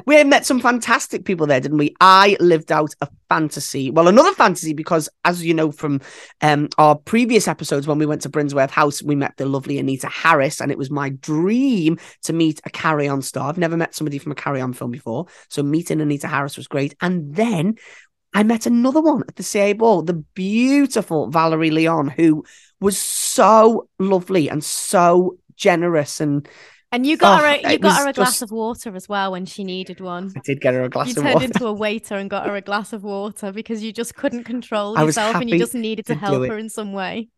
We 0.06 0.24
met 0.24 0.46
some 0.46 0.60
fantastic 0.60 1.24
people 1.24 1.48
there, 1.48 1.60
didn't 1.60 1.78
we? 1.78 1.96
I 2.02 2.36
lived 2.40 2.72
out 2.72 2.94
a 3.02 3.08
fantasy. 3.30 3.92
Well, 3.92 4.08
another 4.08 4.34
fantasy 4.34 4.74
because, 4.74 5.08
as 5.24 5.46
you 5.46 5.54
know 5.54 5.72
from 5.72 6.02
um, 6.42 6.68
our 6.78 6.96
previous 6.96 7.48
episodes, 7.48 7.88
when 7.88 7.98
we 7.98 8.06
went 8.06 8.24
to 8.24 8.30
Brinsworth 8.30 8.72
House, 8.72 9.02
we 9.02 9.16
met 9.16 9.38
the 9.38 9.46
lovely 9.46 9.78
Anita 9.78 10.08
Harris, 10.08 10.60
and 10.60 10.72
it 10.72 10.78
was 10.78 10.90
my 10.90 11.10
dream 11.10 11.98
to 12.24 12.34
meet 12.34 12.60
a 12.66 12.70
Carry 12.70 13.08
On 13.08 13.22
star. 13.22 13.50
I've 13.50 13.58
never 13.58 13.78
met 13.78 13.96
somebody 13.96 14.18
from 14.18 14.32
a 14.32 14.36
Carry 14.36 14.60
On 14.62 14.74
film 14.74 14.92
before, 14.92 15.28
so 15.50 15.64
meeting 15.64 16.02
Anita 16.02 16.28
Harris 16.28 16.58
was 16.58 16.68
great. 16.68 16.96
And 17.00 17.34
then 17.36 17.76
I 18.34 18.44
met 18.44 18.66
another 18.66 19.02
one 19.02 19.24
at 19.28 19.36
the 19.36 19.44
CA 19.44 19.74
Ball, 19.74 20.04
the 20.04 20.14
beautiful 20.14 21.30
Valerie 21.30 21.72
Leon, 21.72 22.08
who 22.10 22.46
was 22.80 22.98
so 22.98 23.88
lovely 24.00 24.50
and 24.50 24.64
so 24.64 25.38
generous 25.56 26.20
and 26.22 26.48
And 26.94 27.06
you 27.06 27.16
got 27.18 27.40
Oh, 27.42 27.46
her 27.46 27.68
a, 27.68 27.72
you 27.74 27.78
got 27.80 28.02
her 28.02 28.10
a 28.10 28.14
glass 28.14 28.40
just- 28.40 28.42
of 28.42 28.52
water 28.52 28.96
as 28.96 29.08
well 29.08 29.32
when 29.32 29.46
she 29.46 29.64
needed 29.64 30.00
one. 30.02 30.32
I 30.36 30.42
did 30.44 30.62
get 30.62 30.74
her 30.74 30.84
a 30.84 30.90
glass 30.90 31.08
You 31.08 31.22
of 31.22 31.24
turned 31.24 31.44
into 31.44 31.66
a 31.68 31.74
waiter 31.74 32.16
and 32.16 32.30
got 32.30 32.48
her 32.48 32.56
a 32.56 32.62
glass 32.62 32.94
of 32.94 33.04
water 33.04 33.52
because 33.52 33.84
you 33.84 33.92
just 33.94 34.16
couldn't 34.16 34.46
control 34.46 34.98
I 34.98 35.04
yourself 35.04 35.36
and 35.36 35.50
you 35.50 35.60
just 35.60 35.76
needed 35.76 36.06
to, 36.08 36.14
to 36.16 36.20
help 36.20 36.48
her 36.48 36.58
in 36.58 36.70
some 36.70 36.94
way. 36.94 37.30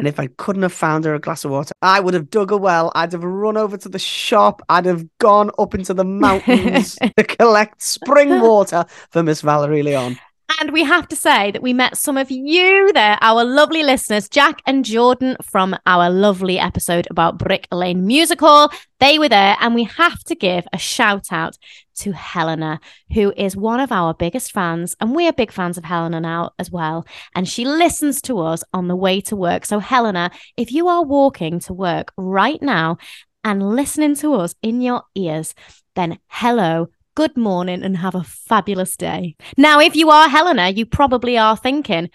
And 0.00 0.08
if 0.08 0.18
I 0.18 0.28
couldn't 0.38 0.62
have 0.62 0.72
found 0.72 1.04
her 1.04 1.14
a 1.14 1.20
glass 1.20 1.44
of 1.44 1.50
water, 1.50 1.74
I 1.82 2.00
would 2.00 2.14
have 2.14 2.30
dug 2.30 2.52
a 2.52 2.56
well. 2.56 2.90
I'd 2.94 3.12
have 3.12 3.22
run 3.22 3.58
over 3.58 3.76
to 3.76 3.88
the 3.90 3.98
shop. 3.98 4.62
I'd 4.70 4.86
have 4.86 5.04
gone 5.18 5.50
up 5.58 5.74
into 5.74 5.92
the 5.92 6.06
mountains 6.06 6.96
to 7.18 7.22
collect 7.22 7.82
spring 7.82 8.40
water 8.40 8.86
for 9.10 9.22
Miss 9.22 9.42
Valerie 9.42 9.82
Leon. 9.82 10.18
And 10.58 10.72
we 10.72 10.82
have 10.82 11.06
to 11.08 11.16
say 11.16 11.52
that 11.52 11.62
we 11.62 11.72
met 11.72 11.96
some 11.96 12.16
of 12.16 12.30
you 12.30 12.92
there, 12.92 13.18
our 13.20 13.44
lovely 13.44 13.82
listeners, 13.82 14.28
Jack 14.28 14.62
and 14.66 14.84
Jordan 14.84 15.36
from 15.42 15.76
our 15.86 16.10
lovely 16.10 16.58
episode 16.58 17.06
about 17.10 17.38
Brick 17.38 17.68
Lane 17.70 18.06
Musical. 18.06 18.70
They 18.98 19.18
were 19.18 19.28
there, 19.28 19.56
and 19.60 19.74
we 19.74 19.84
have 19.84 20.24
to 20.24 20.34
give 20.34 20.66
a 20.72 20.78
shout 20.78 21.26
out 21.30 21.56
to 21.96 22.12
Helena, 22.12 22.80
who 23.12 23.32
is 23.36 23.56
one 23.56 23.80
of 23.80 23.92
our 23.92 24.12
biggest 24.12 24.50
fans. 24.50 24.96
And 25.00 25.14
we 25.14 25.28
are 25.28 25.32
big 25.32 25.52
fans 25.52 25.78
of 25.78 25.84
Helena 25.84 26.20
now 26.20 26.50
as 26.58 26.70
well. 26.70 27.06
And 27.34 27.48
she 27.48 27.64
listens 27.64 28.20
to 28.22 28.40
us 28.40 28.64
on 28.72 28.88
the 28.88 28.96
way 28.96 29.20
to 29.22 29.36
work. 29.36 29.64
So, 29.64 29.78
Helena, 29.78 30.30
if 30.56 30.72
you 30.72 30.88
are 30.88 31.04
walking 31.04 31.60
to 31.60 31.72
work 31.72 32.12
right 32.16 32.60
now 32.60 32.98
and 33.44 33.74
listening 33.76 34.16
to 34.16 34.34
us 34.34 34.54
in 34.62 34.80
your 34.80 35.04
ears, 35.14 35.54
then 35.94 36.18
hello, 36.28 36.88
good 37.20 37.36
morning 37.36 37.82
and 37.82 37.98
have 37.98 38.14
a 38.14 38.24
fabulous 38.24 38.96
day. 38.96 39.36
Now, 39.58 39.78
if 39.78 39.94
you 39.94 40.08
are 40.08 40.26
Helena, 40.26 40.70
you 40.70 40.86
probably 40.86 41.36
are 41.36 41.54
thinking, 41.54 42.08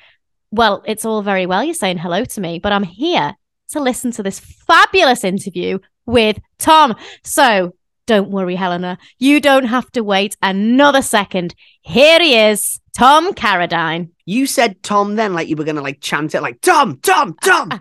well, 0.50 0.82
it's 0.88 1.06
all 1.06 1.22
very 1.22 1.46
well 1.46 1.64
you're 1.64 1.76
saying 1.76 2.00
hello 2.00 2.26
to 2.26 2.42
me, 2.42 2.58
but 2.58 2.72
I'm 2.72 2.82
here 2.82 3.36
to 3.70 3.80
listen 3.80 4.10
to 4.14 4.24
this 4.24 4.40
fabulous 4.40 5.24
interview 5.24 5.78
with 6.08 6.40
Tom. 6.58 6.96
So 7.24 7.76
don't 8.08 8.32
worry, 8.32 8.56
Helena. 8.56 8.98
You 9.20 9.40
don't 9.40 9.66
have 9.66 9.92
to 9.92 10.04
wait 10.04 10.38
another 10.42 11.04
second. 11.04 11.54
Here 11.82 12.18
he 12.20 12.36
is, 12.36 12.82
Tom 12.98 13.36
Carradine. 13.36 14.10
You 14.26 14.48
said 14.48 14.82
Tom 14.82 15.18
then, 15.18 15.36
like 15.36 15.48
you 15.48 15.56
were 15.56 15.66
going 15.66 15.76
to 15.76 15.84
like 15.84 16.02
chant 16.02 16.34
it 16.34 16.42
like 16.42 16.62
Tom, 16.62 16.98
Tom, 17.04 17.36
Tom. 17.44 17.80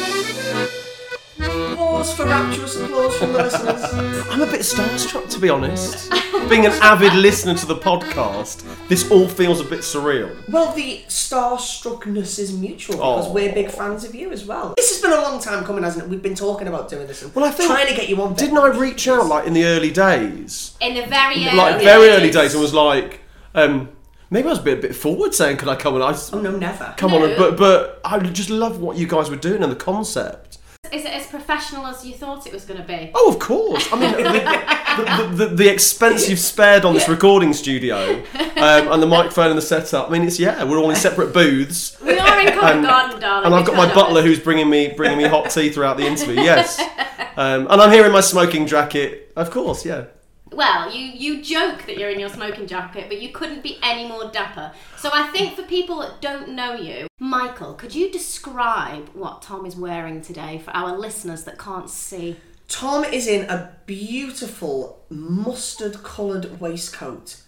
Applause 2.01 2.17
for 2.17 2.25
rapturous 2.25 2.75
applause 2.77 3.15
from 3.17 3.31
the 3.33 3.43
listeners. 3.43 4.25
I'm 4.31 4.41
a 4.41 4.47
bit 4.47 4.61
starstruck, 4.61 5.29
to 5.29 5.39
be 5.39 5.49
honest. 5.49 6.09
Being 6.49 6.65
an 6.65 6.71
avid 6.81 7.13
listener 7.13 7.53
to 7.53 7.65
the 7.67 7.75
podcast, 7.75 8.63
this 8.87 9.11
all 9.11 9.27
feels 9.27 9.61
a 9.61 9.63
bit 9.63 9.81
surreal. 9.81 10.35
Well, 10.49 10.73
the 10.73 11.01
starstruckness 11.07 12.39
is 12.39 12.57
mutual 12.57 12.95
because 12.95 13.27
Oh. 13.27 13.31
we're 13.33 13.53
big 13.53 13.69
fans 13.69 14.03
of 14.03 14.15
you 14.15 14.31
as 14.31 14.45
well. 14.47 14.73
This 14.77 14.89
has 14.89 14.99
been 14.99 15.11
a 15.11 15.21
long 15.21 15.39
time 15.39 15.63
coming, 15.63 15.83
hasn't 15.83 16.05
it? 16.05 16.09
We've 16.09 16.23
been 16.23 16.33
talking 16.33 16.67
about 16.67 16.89
doing 16.89 17.05
this 17.05 17.21
and 17.21 17.35
Well, 17.35 17.45
I 17.45 17.51
think- 17.51 17.69
trying 17.69 17.85
to 17.85 17.93
get 17.93 18.09
you 18.09 18.19
on. 18.19 18.33
Didn't 18.33 18.57
I 18.57 18.69
reach 18.69 19.07
out 19.07 19.27
like 19.27 19.45
in 19.45 19.53
the 19.53 19.65
early 19.65 19.91
days, 19.91 20.71
In 20.81 20.95
the 20.95 21.05
very 21.05 21.45
early 21.45 21.55
like 21.55 21.83
very 21.83 22.09
early 22.09 22.31
days, 22.31 22.53
and 22.55 22.63
was 22.63 22.73
like, 22.73 23.19
um, 23.53 23.89
maybe 24.31 24.47
I 24.47 24.49
was 24.49 24.59
a 24.59 24.63
bit, 24.63 24.79
a 24.79 24.81
bit 24.81 24.95
forward 24.95 25.35
saying, 25.35 25.57
"Could 25.57 25.67
I 25.69 25.75
come 25.75 25.93
and 25.93 26.03
I 26.03 26.17
Oh 26.33 26.41
no, 26.41 26.49
never. 26.49 26.95
come 26.97 27.13
on?" 27.13 27.19
No. 27.19 27.25
And, 27.27 27.37
but 27.37 27.57
but 27.57 28.01
I 28.03 28.17
just 28.17 28.49
love 28.49 28.79
what 28.79 28.97
you 28.97 29.05
guys 29.05 29.29
were 29.29 29.35
doing 29.35 29.61
and 29.61 29.71
the 29.71 29.75
concept. 29.75 30.50
Is 30.91 31.05
it 31.05 31.13
as 31.13 31.25
professional 31.27 31.85
as 31.87 32.05
you 32.05 32.13
thought 32.13 32.45
it 32.45 32.51
was 32.51 32.65
going 32.65 32.81
to 32.81 32.85
be? 32.85 33.11
Oh, 33.15 33.31
of 33.31 33.39
course. 33.39 33.87
I 33.93 33.99
mean, 33.99 34.11
the, 34.11 35.35
the, 35.37 35.45
the, 35.45 35.55
the 35.55 35.69
expense 35.69 36.29
you've 36.29 36.39
spared 36.39 36.83
on 36.83 36.93
this 36.93 37.07
recording 37.07 37.53
studio 37.53 38.21
um, 38.35 38.91
and 38.91 39.01
the 39.01 39.07
microphone 39.17 39.49
and 39.49 39.57
the 39.57 39.61
setup. 39.61 40.09
I 40.09 40.11
mean, 40.11 40.23
it's 40.23 40.37
yeah, 40.37 40.63
we're 40.65 40.77
all 40.79 40.89
in 40.89 40.97
separate 40.97 41.33
booths. 41.33 41.97
We 42.01 42.17
are 42.19 42.41
in 42.41 42.47
Covent 42.47 42.83
Garden, 42.83 43.21
darling. 43.21 43.45
And 43.45 43.55
I've 43.55 43.65
got 43.65 43.77
my 43.77 43.93
butler 43.93 44.21
who's 44.21 44.39
bringing 44.39 44.69
me 44.69 44.93
bringing 44.95 45.17
me 45.17 45.25
hot 45.25 45.49
tea 45.49 45.69
throughout 45.69 45.95
the 45.95 46.05
interview. 46.05 46.35
Yes, 46.35 46.79
um, 47.37 47.67
and 47.69 47.81
I'm 47.81 47.91
here 47.91 48.05
in 48.05 48.11
my 48.11 48.21
smoking 48.21 48.67
jacket. 48.67 49.31
Of 49.37 49.49
course, 49.49 49.85
yeah. 49.85 50.05
Well, 50.51 50.93
you 50.93 51.05
you 51.05 51.41
joke 51.41 51.85
that 51.85 51.97
you're 51.97 52.09
in 52.09 52.19
your 52.19 52.29
smoking 52.29 52.67
jacket, 52.67 53.05
but 53.07 53.21
you 53.21 53.29
couldn't 53.29 53.63
be 53.63 53.77
any 53.81 54.07
more 54.07 54.29
dapper. 54.29 54.73
So 54.97 55.09
I 55.13 55.27
think 55.29 55.55
for 55.55 55.63
people 55.63 55.99
that 55.99 56.21
don't 56.21 56.49
know 56.49 56.73
you, 56.73 57.07
Michael, 57.19 57.73
could 57.73 57.95
you 57.95 58.11
describe 58.11 59.09
what 59.13 59.41
Tom 59.41 59.65
is 59.65 59.77
wearing 59.77 60.21
today 60.21 60.59
for 60.59 60.71
our 60.71 60.97
listeners 60.97 61.45
that 61.45 61.57
can't 61.57 61.89
see? 61.89 62.35
Tom 62.67 63.05
is 63.05 63.27
in 63.27 63.49
a 63.49 63.71
beautiful 63.85 65.03
mustard 65.09 66.03
coloured 66.03 66.59
waistcoat 66.59 67.41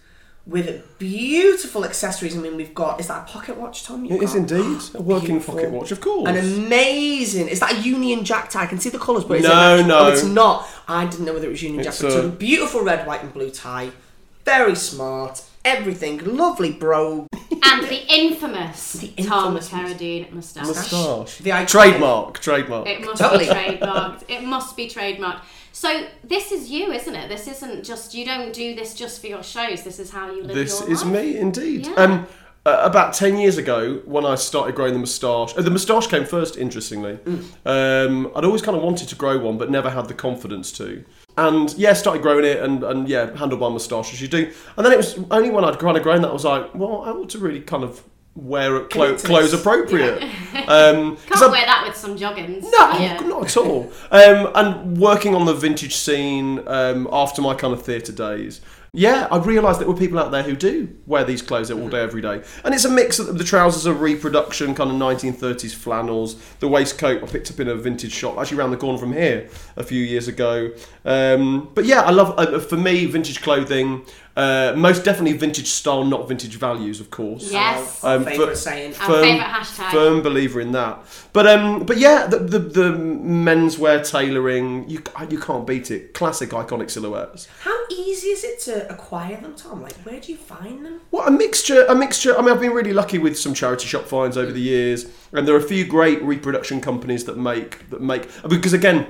with 0.45 0.97
beautiful 1.00 1.85
accessories. 1.85 2.35
I 2.35 2.39
mean, 2.41 2.57
we've 2.57 2.73
got 2.75 3.00
is 3.00 3.07
that 3.07 3.27
a 3.27 3.31
pocket 3.31 3.57
watch, 3.57 3.83
Tom? 3.83 4.03
You've 4.05 4.21
It 4.21 4.23
is 4.23 4.31
got? 4.33 4.39
indeed 4.39 4.81
a 4.95 5.01
working 5.01 5.27
Beautiful. 5.29 5.53
pocket 5.55 5.71
watch, 5.71 5.91
of 5.91 6.01
course. 6.01 6.27
An 6.29 6.38
amazing. 6.38 7.47
Is 7.47 7.59
that 7.62 7.73
a 7.73 7.79
Union 7.79 8.25
Jack 8.25 8.50
tie? 8.50 8.63
I 8.63 8.65
can 8.65 8.79
see 8.79 8.89
the 8.89 9.00
colours, 9.00 9.23
but 9.23 9.38
is 9.38 9.45
it 9.45 9.47
No, 9.47 9.77
an 9.79 9.88
no. 9.88 10.00
Oh, 10.00 10.07
it's 10.12 10.23
not. 10.23 10.67
I 10.88 11.05
didn't 11.05 11.25
know 11.25 11.33
whether 11.33 11.47
it 11.47 11.51
was 11.51 11.63
Union 11.63 11.85
It's 11.85 11.97
Jack. 12.00 12.09
But 12.09 12.15
it's 12.17 12.25
a- 12.25 12.27
a 12.27 12.31
beautiful 12.31 12.81
red, 12.83 13.07
white, 13.07 13.23
and 13.23 13.33
blue 13.33 13.50
tie. 13.51 13.91
Very 14.45 14.75
smart. 14.75 15.41
Everything. 15.63 16.17
Lovely 16.25 16.71
brogue. 16.73 17.27
And 17.65 17.88
the 17.88 18.01
infamous, 18.13 18.91
The 18.93 19.07
Tom 19.23 19.55
infamous 19.55 19.69
Carradine 19.69 20.31
moustache. 20.33 20.65
Moustache. 20.67 21.38
The 21.38 21.51
iconic- 21.51 21.67
Trademark, 21.69 22.39
trademark. 22.41 22.88
It 22.88 23.00
must 23.05 23.21
Totally. 23.21 23.45
be 23.45 23.51
trademarked. 23.51 24.23
It 24.27 24.43
must 24.43 24.75
be 24.75 24.89
trademarked. 24.89 25.39
So 25.73 26.05
this 26.23 26.51
is 26.51 26.69
you, 26.69 26.91
isn't 26.91 27.15
it? 27.15 27.29
This 27.29 27.47
isn't 27.47 27.83
just 27.83 28.13
you 28.13 28.23
don't 28.23 28.53
do 28.53 28.75
this 28.75 28.93
just 28.93 29.19
for 29.19 29.27
your 29.27 29.41
shows. 29.41 29.83
This 29.83 29.99
is 29.99 30.11
how 30.11 30.31
you 30.31 30.43
live 30.43 30.55
This 30.55 30.81
is 30.81 31.03
life. 31.03 31.11
me, 31.13 31.37
indeed. 31.37 31.87
Yeah. 31.87 31.93
Um, 31.95 32.27
uh, 32.65 32.79
about 32.83 33.13
10 33.13 33.37
years 33.37 33.57
ago, 33.57 34.01
when 34.05 34.25
I 34.25 34.35
started 34.35 34.75
growing 34.75 34.93
the 34.93 34.99
moustache, 34.99 35.57
uh, 35.57 35.61
the 35.63 35.71
moustache 35.71 36.07
came 36.07 36.25
first, 36.25 36.55
interestingly. 36.57 37.19
Um, 37.65 38.31
I'd 38.35 38.45
always 38.45 38.61
kind 38.61 38.77
of 38.77 38.83
wanted 38.83 39.09
to 39.09 39.15
grow 39.15 39.37
one, 39.37 39.57
but 39.57 39.69
never 39.69 39.89
had 39.89 40.07
the 40.07 40.13
confidence 40.13 40.71
to. 40.73 41.03
And 41.37 41.73
yeah, 41.73 41.93
started 41.93 42.21
growing 42.21 42.45
it 42.45 42.59
and, 42.59 42.83
and 42.83 43.09
yeah, 43.09 43.25
my 43.33 43.47
moustache 43.57 44.13
as 44.13 44.21
you 44.21 44.27
do. 44.27 44.53
And 44.77 44.85
then 44.85 44.93
it 44.93 44.97
was 44.97 45.19
only 45.31 45.49
when 45.49 45.65
I'd 45.65 45.79
kind 45.79 45.97
of 45.97 46.03
grown 46.03 46.21
that 46.21 46.29
I 46.29 46.33
was 46.33 46.45
like, 46.45 46.73
well, 46.75 47.01
I 47.01 47.09
ought 47.09 47.29
to 47.31 47.39
really 47.39 47.61
kind 47.61 47.83
of 47.83 48.03
wear 48.35 48.77
it 48.77 48.89
clo- 48.89 49.15
clothes 49.17 49.53
appropriate. 49.53 50.23
Um, 50.67 51.17
'cause 51.27 51.39
Can't 51.39 51.51
wear 51.51 51.65
that 51.65 51.83
with 51.85 51.97
some 51.97 52.15
joggings. 52.17 52.61
no, 52.63 52.97
Yeah. 52.97 53.19
not 53.25 53.43
at 53.45 53.57
all. 53.57 53.91
Um, 54.11 54.49
and 54.55 54.97
working 54.97 55.35
on 55.35 55.43
the 55.45 55.53
vintage 55.53 55.95
scene 55.95 56.61
um, 56.67 57.07
after 57.11 57.41
my 57.41 57.53
kind 57.53 57.73
of 57.73 57.81
theatre 57.83 58.13
days, 58.13 58.61
yeah, 58.93 59.27
I 59.31 59.39
realised 59.39 59.79
there 59.81 59.87
were 59.87 59.95
people 59.97 60.19
out 60.19 60.31
there 60.31 60.43
who 60.43 60.55
do 60.55 60.87
wear 61.07 61.23
these 61.25 61.41
clothes 61.41 61.71
all 61.71 61.89
day, 61.89 61.99
every 62.01 62.21
day. 62.21 62.43
And 62.63 62.73
it's 62.75 62.85
a 62.85 62.89
mix 62.89 63.17
of 63.19 63.37
the 63.39 63.43
trousers 63.43 63.87
are 63.87 63.93
reproduction, 63.93 64.75
kind 64.75 64.89
of 64.91 64.95
1930s 64.97 65.73
flannels. 65.73 66.35
The 66.59 66.67
waistcoat 66.67 67.23
I 67.23 67.25
picked 67.25 67.49
up 67.51 67.59
in 67.59 67.67
a 67.67 67.75
vintage 67.75 68.13
shop, 68.13 68.37
actually 68.37 68.59
around 68.59 68.69
the 68.71 68.77
corner 68.77 68.99
from 68.99 69.11
here 69.11 69.49
a 69.75 69.83
few 69.83 70.01
years 70.01 70.27
ago. 70.27 70.69
Um, 71.03 71.71
but 71.73 71.85
yeah, 71.85 72.01
I 72.03 72.11
love, 72.11 72.35
uh, 72.37 72.59
for 72.59 72.77
me, 72.77 73.05
vintage 73.07 73.41
clothing, 73.41 74.05
uh, 74.35 74.73
most 74.75 75.03
definitely 75.05 75.37
vintage 75.37 75.67
style, 75.67 76.03
not 76.03 76.27
vintage 76.27 76.55
values, 76.55 76.99
of 76.99 77.09
course. 77.11 77.51
Yes. 77.51 78.03
Our 78.03 78.15
Um, 78.17 78.25
favourite 78.25 78.49
for- 78.49 78.55
saying. 78.55 78.95
Our 78.99 79.07
favourite 79.21 79.39
hashtag. 79.47 79.91
Firm 79.91 80.21
believer 80.23 80.59
in 80.59 80.71
that. 80.71 80.99
But 81.33 81.45
um, 81.47 81.85
but 81.85 81.97
yeah, 81.97 82.25
the 82.27 82.39
the, 82.39 82.59
the 82.59 82.89
menswear 82.91 84.07
tailoring, 84.09 84.89
you 84.89 85.01
you 85.29 85.39
can't 85.39 85.65
beat 85.67 85.91
it. 85.91 86.13
Classic, 86.13 86.49
iconic 86.49 86.89
silhouettes. 86.89 87.47
How 87.61 87.77
easy 87.91 88.29
is 88.29 88.43
it 88.43 88.59
to 88.61 88.89
acquire 88.91 89.37
them, 89.39 89.55
Tom? 89.55 89.81
Like, 89.81 89.93
where 90.03 90.19
do 90.19 90.31
you 90.31 90.37
find 90.37 90.85
them? 90.85 91.01
Well, 91.11 91.27
a 91.27 91.31
mixture, 91.31 91.85
a 91.87 91.95
mixture. 91.95 92.37
I 92.37 92.41
mean, 92.41 92.49
I've 92.53 92.61
been 92.61 92.71
really 92.73 92.93
lucky 92.93 93.19
with 93.19 93.37
some 93.37 93.53
charity 93.53 93.87
shop 93.87 94.05
finds 94.05 94.37
over 94.37 94.51
the 94.51 94.61
years, 94.61 95.05
and 95.31 95.47
there 95.47 95.55
are 95.55 95.59
a 95.59 95.61
few 95.61 95.85
great 95.85 96.21
reproduction 96.23 96.81
companies 96.81 97.25
that 97.25 97.37
make 97.37 97.89
that 97.89 98.01
make 98.01 98.27
because 98.47 98.73
again, 98.73 99.07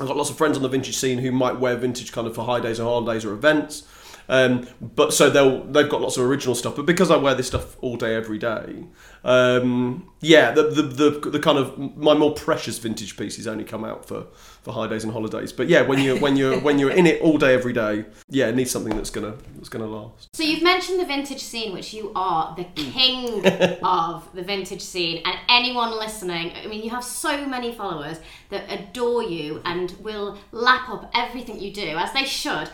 I've 0.00 0.06
got 0.08 0.16
lots 0.16 0.30
of 0.30 0.36
friends 0.36 0.56
on 0.56 0.62
the 0.62 0.68
vintage 0.68 0.96
scene 0.96 1.18
who 1.18 1.30
might 1.30 1.58
wear 1.60 1.76
vintage 1.76 2.10
kind 2.12 2.26
of 2.26 2.34
for 2.34 2.44
high 2.44 2.60
days 2.60 2.80
or 2.80 2.84
holidays 2.84 3.24
or 3.24 3.32
events. 3.32 3.84
Um, 4.30 4.68
but 4.80 5.12
so 5.12 5.28
they'll 5.28 5.64
they've 5.64 5.88
got 5.88 6.00
lots 6.00 6.16
of 6.16 6.24
original 6.24 6.54
stuff. 6.54 6.76
But 6.76 6.86
because 6.86 7.10
I 7.10 7.16
wear 7.16 7.34
this 7.34 7.48
stuff 7.48 7.76
all 7.82 7.96
day 7.96 8.14
every 8.14 8.38
day, 8.38 8.84
um, 9.24 10.08
yeah, 10.20 10.52
the, 10.52 10.62
the 10.62 10.82
the 10.82 11.30
the 11.30 11.40
kind 11.40 11.58
of 11.58 11.76
my 11.96 12.14
more 12.14 12.32
precious 12.32 12.78
vintage 12.78 13.16
pieces 13.16 13.48
only 13.48 13.64
come 13.64 13.84
out 13.84 14.06
for, 14.06 14.28
for 14.62 14.72
high 14.72 14.86
days 14.86 15.02
and 15.02 15.12
holidays. 15.12 15.52
But 15.52 15.68
yeah, 15.68 15.82
when 15.82 15.98
you 15.98 16.16
when 16.18 16.36
you're 16.36 16.60
when 16.60 16.78
you're 16.78 16.92
in 16.92 17.08
it 17.08 17.20
all 17.22 17.38
day 17.38 17.54
every 17.54 17.72
day, 17.72 18.04
yeah, 18.28 18.46
it 18.46 18.54
needs 18.54 18.70
something 18.70 18.94
that's 18.94 19.10
gonna 19.10 19.34
that's 19.56 19.68
gonna 19.68 19.88
last. 19.88 20.28
So 20.32 20.44
you've 20.44 20.62
mentioned 20.62 21.00
the 21.00 21.06
vintage 21.06 21.42
scene, 21.42 21.72
which 21.72 21.92
you 21.92 22.12
are 22.14 22.54
the 22.54 22.64
king 22.64 23.44
of 23.82 24.32
the 24.32 24.42
vintage 24.44 24.82
scene, 24.82 25.22
and 25.24 25.36
anyone 25.48 25.90
listening, 25.98 26.52
I 26.52 26.68
mean, 26.68 26.84
you 26.84 26.90
have 26.90 27.02
so 27.02 27.48
many 27.48 27.74
followers 27.74 28.20
that 28.50 28.70
adore 28.70 29.24
you 29.24 29.60
and 29.64 29.90
will 30.00 30.38
lap 30.52 30.88
up 30.88 31.10
everything 31.16 31.58
you 31.58 31.72
do, 31.72 31.96
as 31.96 32.12
they 32.12 32.24
should. 32.24 32.70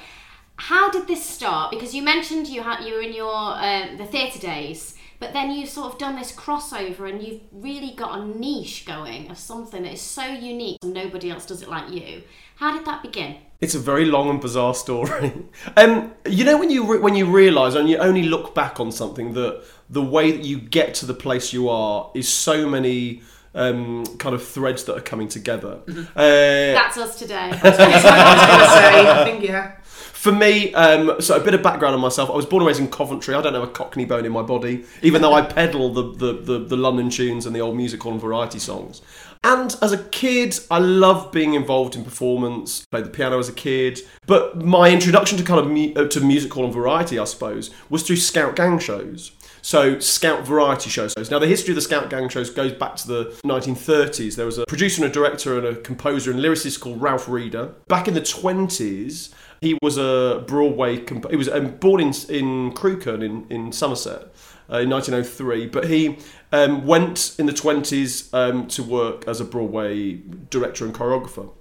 How 0.56 0.90
did 0.90 1.06
this 1.06 1.24
start? 1.24 1.70
Because 1.70 1.94
you 1.94 2.02
mentioned 2.02 2.48
you 2.48 2.62
had 2.62 2.84
you 2.84 2.94
were 2.94 3.02
in 3.02 3.12
your 3.12 3.34
um, 3.34 3.96
the 3.96 4.06
theatre 4.06 4.38
days, 4.38 4.94
but 5.18 5.32
then 5.32 5.50
you've 5.50 5.68
sort 5.68 5.92
of 5.92 5.98
done 5.98 6.16
this 6.16 6.32
crossover, 6.32 7.08
and 7.10 7.22
you've 7.22 7.42
really 7.52 7.92
got 7.94 8.18
a 8.18 8.24
niche 8.24 8.84
going 8.86 9.30
of 9.30 9.38
something 9.38 9.82
that 9.82 9.92
is 9.92 10.00
so 10.00 10.24
unique, 10.24 10.78
and 10.82 10.94
nobody 10.94 11.30
else 11.30 11.46
does 11.46 11.62
it 11.62 11.68
like 11.68 11.90
you. 11.90 12.22
How 12.56 12.76
did 12.76 12.86
that 12.86 13.02
begin? 13.02 13.36
It's 13.60 13.74
a 13.74 13.78
very 13.78 14.04
long 14.04 14.30
and 14.30 14.40
bizarre 14.40 14.74
story. 14.74 15.32
um, 15.76 16.14
you 16.26 16.44
know 16.44 16.58
when 16.58 16.70
you 16.70 16.84
re- 16.90 16.98
when 17.00 17.14
you 17.14 17.26
realise 17.26 17.74
and 17.74 17.88
you 17.88 17.98
only 17.98 18.22
look 18.22 18.54
back 18.54 18.80
on 18.80 18.90
something 18.92 19.34
that 19.34 19.62
the 19.90 20.02
way 20.02 20.32
that 20.32 20.44
you 20.44 20.58
get 20.58 20.94
to 20.94 21.06
the 21.06 21.14
place 21.14 21.52
you 21.52 21.68
are 21.68 22.10
is 22.14 22.28
so 22.28 22.68
many 22.68 23.22
um, 23.56 24.04
kind 24.18 24.34
of 24.34 24.46
threads 24.46 24.84
that 24.84 24.96
are 24.96 25.02
coming 25.02 25.28
together. 25.28 25.80
Uh, 25.88 26.14
That's 26.16 26.98
us 26.98 27.18
today. 27.18 27.34
I 27.62 27.68
was 27.68 27.76
going 27.76 27.90
to 27.90 28.00
say, 28.00 29.10
I 29.10 29.24
think, 29.24 29.42
yeah. 29.42 29.76
For 30.26 30.32
me, 30.32 30.74
um, 30.74 31.20
so 31.20 31.36
a 31.36 31.40
bit 31.40 31.54
of 31.54 31.62
background 31.62 31.94
on 31.94 32.00
myself. 32.00 32.30
I 32.30 32.32
was 32.34 32.46
born 32.46 32.60
and 32.62 32.66
raised 32.66 32.80
in 32.80 32.88
Coventry. 32.88 33.32
I 33.32 33.40
don't 33.40 33.54
have 33.54 33.62
a 33.62 33.68
Cockney 33.68 34.04
bone 34.04 34.26
in 34.26 34.32
my 34.32 34.42
body, 34.42 34.84
even 35.00 35.22
though 35.22 35.32
I 35.32 35.42
pedal 35.42 35.92
the, 35.92 36.02
the, 36.14 36.32
the, 36.32 36.58
the 36.64 36.76
London 36.76 37.10
tunes 37.10 37.46
and 37.46 37.54
the 37.54 37.60
old 37.60 37.76
music 37.76 38.02
hall 38.02 38.10
and 38.10 38.20
variety 38.20 38.58
songs. 38.58 39.02
And 39.44 39.76
as 39.80 39.92
a 39.92 40.02
kid, 40.02 40.58
I 40.68 40.80
loved 40.80 41.30
being 41.30 41.54
involved 41.54 41.94
in 41.94 42.02
performance. 42.02 42.84
Played 42.86 43.04
the 43.04 43.10
piano 43.10 43.38
as 43.38 43.48
a 43.48 43.52
kid, 43.52 44.00
but 44.26 44.60
my 44.60 44.90
introduction 44.90 45.38
to 45.38 45.44
kind 45.44 45.60
of 45.60 45.70
mu- 45.70 45.92
uh, 45.94 46.08
to 46.08 46.20
music 46.20 46.52
hall 46.52 46.64
and 46.64 46.74
variety, 46.74 47.20
I 47.20 47.24
suppose, 47.24 47.70
was 47.88 48.02
through 48.02 48.16
Scout 48.16 48.56
gang 48.56 48.80
shows. 48.80 49.30
So 49.62 50.00
Scout 50.00 50.44
variety 50.44 50.90
shows. 50.90 51.14
Now 51.30 51.38
the 51.38 51.46
history 51.46 51.70
of 51.70 51.76
the 51.76 51.82
Scout 51.82 52.10
gang 52.10 52.28
shows 52.28 52.50
goes 52.50 52.72
back 52.72 52.96
to 52.96 53.06
the 53.06 53.24
1930s. 53.44 54.34
There 54.34 54.46
was 54.46 54.58
a 54.58 54.66
producer 54.66 55.04
and 55.04 55.10
a 55.10 55.14
director 55.14 55.56
and 55.56 55.66
a 55.66 55.80
composer 55.80 56.32
and 56.32 56.40
lyricist 56.40 56.80
called 56.80 57.00
Ralph 57.00 57.28
Reader. 57.28 57.74
Back 57.86 58.08
in 58.08 58.14
the 58.14 58.20
20s, 58.20 59.32
he 59.60 59.78
was 59.82 59.98
a 59.98 60.44
Broadway. 60.46 60.98
Comp- 60.98 61.30
he 61.30 61.36
was 61.36 61.48
um, 61.48 61.76
born 61.76 62.00
in 62.00 62.12
in 62.28 62.72
Crewkerne 62.72 63.22
in 63.22 63.46
in 63.50 63.72
Somerset. 63.72 64.28
Uh, 64.68 64.78
in 64.78 64.90
1903, 64.90 65.68
but 65.68 65.86
he 65.86 66.18
um, 66.50 66.84
went 66.84 67.36
in 67.38 67.46
the 67.46 67.52
20s 67.52 68.34
um, 68.34 68.66
to 68.66 68.82
work 68.82 69.22
as 69.28 69.40
a 69.40 69.44
Broadway 69.44 70.14
director 70.50 70.84
and 70.84 70.92
choreographer. 70.92 71.52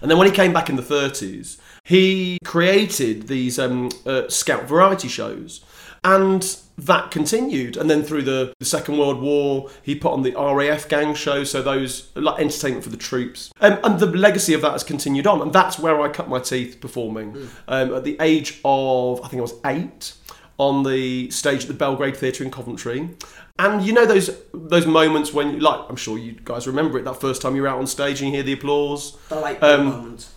And 0.00 0.08
then 0.08 0.16
when 0.16 0.28
he 0.28 0.32
came 0.32 0.52
back 0.52 0.70
in 0.70 0.76
the 0.76 0.82
30s, 0.82 1.58
he 1.82 2.38
created 2.44 3.26
these 3.26 3.58
um, 3.58 3.90
uh, 4.06 4.28
Scout 4.28 4.68
variety 4.68 5.08
shows. 5.08 5.64
And 6.04 6.56
that 6.76 7.10
continued. 7.10 7.76
And 7.76 7.88
then 7.88 8.02
through 8.02 8.22
the, 8.22 8.52
the 8.58 8.64
Second 8.64 8.98
World 8.98 9.20
War, 9.22 9.70
he 9.82 9.94
put 9.94 10.12
on 10.12 10.22
the 10.22 10.32
RAF 10.36 10.88
gang 10.88 11.14
show, 11.14 11.44
so 11.44 11.62
those 11.62 12.10
like 12.14 12.40
entertainment 12.40 12.84
for 12.84 12.90
the 12.90 12.96
troops. 12.96 13.52
Um, 13.60 13.78
and 13.84 13.98
the 13.98 14.06
legacy 14.06 14.54
of 14.54 14.60
that 14.62 14.72
has 14.72 14.84
continued 14.84 15.26
on. 15.26 15.40
And 15.40 15.52
that's 15.52 15.78
where 15.78 16.00
I 16.00 16.08
cut 16.08 16.28
my 16.28 16.40
teeth 16.40 16.80
performing. 16.80 17.48
Um, 17.68 17.94
at 17.94 18.04
the 18.04 18.16
age 18.20 18.60
of, 18.64 19.20
I 19.24 19.28
think 19.28 19.38
I 19.38 19.42
was 19.42 19.54
eight, 19.64 20.14
on 20.58 20.84
the 20.84 21.30
stage 21.30 21.62
at 21.62 21.68
the 21.68 21.74
Belgrade 21.74 22.16
Theatre 22.16 22.44
in 22.44 22.50
Coventry. 22.50 23.10
And 23.58 23.84
you 23.84 23.92
know 23.92 24.04
those 24.04 24.36
those 24.52 24.84
moments 24.86 25.32
when 25.32 25.52
you 25.52 25.58
like 25.60 25.80
I'm 25.88 25.94
sure 25.96 26.18
you 26.18 26.32
guys 26.44 26.66
remember 26.66 26.98
it 26.98 27.04
that 27.04 27.20
first 27.20 27.40
time 27.40 27.54
you're 27.54 27.68
out 27.68 27.78
on 27.78 27.86
stage 27.86 28.20
and 28.20 28.30
you 28.30 28.34
hear 28.36 28.42
the 28.42 28.52
applause. 28.54 29.16
The 29.28 29.36
light 29.36 29.62
Um, 29.62 29.86
moment. 29.86 30.28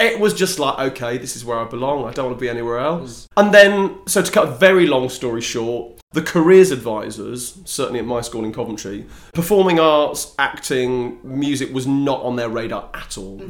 It 0.00 0.18
was 0.18 0.34
just 0.34 0.58
like, 0.58 0.78
okay, 0.92 1.16
this 1.16 1.36
is 1.36 1.44
where 1.44 1.58
I 1.58 1.64
belong. 1.64 2.04
I 2.06 2.12
don't 2.12 2.26
want 2.26 2.38
to 2.38 2.40
be 2.40 2.48
anywhere 2.48 2.78
else. 2.78 3.28
And 3.36 3.54
then, 3.54 3.98
so 4.06 4.20
to 4.22 4.32
cut 4.32 4.48
a 4.48 4.50
very 4.50 4.86
long 4.86 5.08
story 5.08 5.40
short, 5.40 6.00
the 6.12 6.22
careers 6.22 6.70
advisors, 6.70 7.58
certainly 7.64 8.00
at 8.00 8.04
my 8.04 8.20
school 8.20 8.44
in 8.44 8.52
Coventry, 8.52 9.06
performing 9.32 9.80
arts, 9.80 10.34
acting, 10.38 11.18
music 11.22 11.72
was 11.72 11.86
not 11.86 12.20
on 12.22 12.36
their 12.36 12.48
radar 12.48 12.90
at 12.94 13.16
all. 13.16 13.40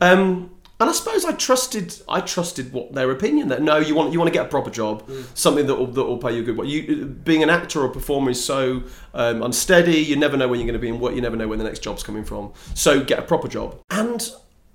Um, 0.00 0.50
and 0.80 0.90
I 0.90 0.92
suppose 0.92 1.24
I 1.24 1.32
trusted, 1.32 1.94
I 2.08 2.20
trusted 2.20 2.72
what 2.72 2.92
their 2.92 3.10
opinion 3.12 3.48
that 3.48 3.62
no, 3.62 3.78
you 3.78 3.94
want 3.94 4.12
you 4.12 4.18
want 4.18 4.28
to 4.28 4.32
get 4.32 4.46
a 4.46 4.48
proper 4.48 4.68
job, 4.70 5.08
something 5.34 5.66
that 5.66 5.76
will 5.76 5.86
that 5.86 6.04
will 6.04 6.18
pay 6.18 6.34
you 6.34 6.42
a 6.42 6.44
good. 6.44 6.56
What 6.56 6.66
you 6.66 7.06
being 7.06 7.44
an 7.44 7.50
actor 7.50 7.80
or 7.82 7.88
performer 7.88 8.30
is 8.30 8.44
so 8.44 8.82
um, 9.14 9.42
unsteady. 9.42 9.98
You 9.98 10.16
never 10.16 10.36
know 10.36 10.48
when 10.48 10.58
you're 10.58 10.66
going 10.66 10.74
to 10.74 10.80
be 10.80 10.88
in 10.88 10.98
work. 10.98 11.14
You 11.14 11.20
never 11.20 11.36
know 11.36 11.46
when 11.46 11.58
the 11.58 11.64
next 11.64 11.84
job's 11.84 12.02
coming 12.02 12.24
from. 12.24 12.52
So 12.74 13.00
get 13.00 13.20
a 13.20 13.22
proper 13.22 13.46
job. 13.46 13.78
And 13.90 14.28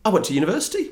I 0.06 0.10
went 0.10 0.24
to 0.26 0.34
university 0.34 0.92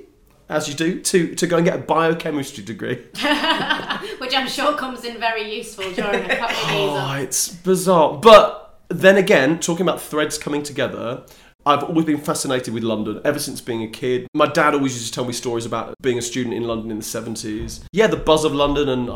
as 0.50 0.68
you 0.68 0.74
do, 0.76 1.02
to, 1.02 1.36
to 1.36 1.48
go 1.48 1.58
and 1.58 1.66
get 1.66 1.76
a 1.76 1.82
biochemistry 1.82 2.64
degree. 2.64 2.96
Which 4.20 4.36
I'm 4.36 4.48
sure 4.48 4.76
comes 4.76 5.04
in 5.04 5.20
very 5.20 5.56
useful 5.56 5.92
during 5.92 6.24
a 6.30 6.36
couple 6.36 6.56
of 6.56 6.68
days 6.68 6.90
Oh, 6.92 7.18
it's 7.20 7.50
bizarre. 7.50 8.18
But 8.18 8.78
then 8.90 9.18
again, 9.18 9.60
talking 9.60 9.82
about 9.86 10.02
threads 10.02 10.38
coming 10.38 10.62
together, 10.64 11.24
I've 11.68 11.84
always 11.84 12.06
been 12.06 12.20
fascinated 12.20 12.76
with 12.76 12.84
London 12.84 13.20
ever 13.26 13.40
since 13.40 13.60
being 13.60 13.82
a 13.82 13.88
kid. 13.88 14.28
My 14.36 14.46
dad 14.46 14.76
always 14.76 14.94
used 14.94 15.08
to 15.08 15.12
tell 15.14 15.26
me 15.26 15.34
stories 15.34 15.66
about 15.66 15.96
being 16.00 16.20
a 16.20 16.22
student 16.22 16.54
in 16.54 16.62
London 16.64 16.92
in 16.92 17.00
the 17.00 17.04
70s. 17.04 17.82
Yeah, 17.92 18.06
the 18.06 18.18
buzz 18.18 18.46
of 18.46 18.54
London 18.54 18.88
and 18.88 19.10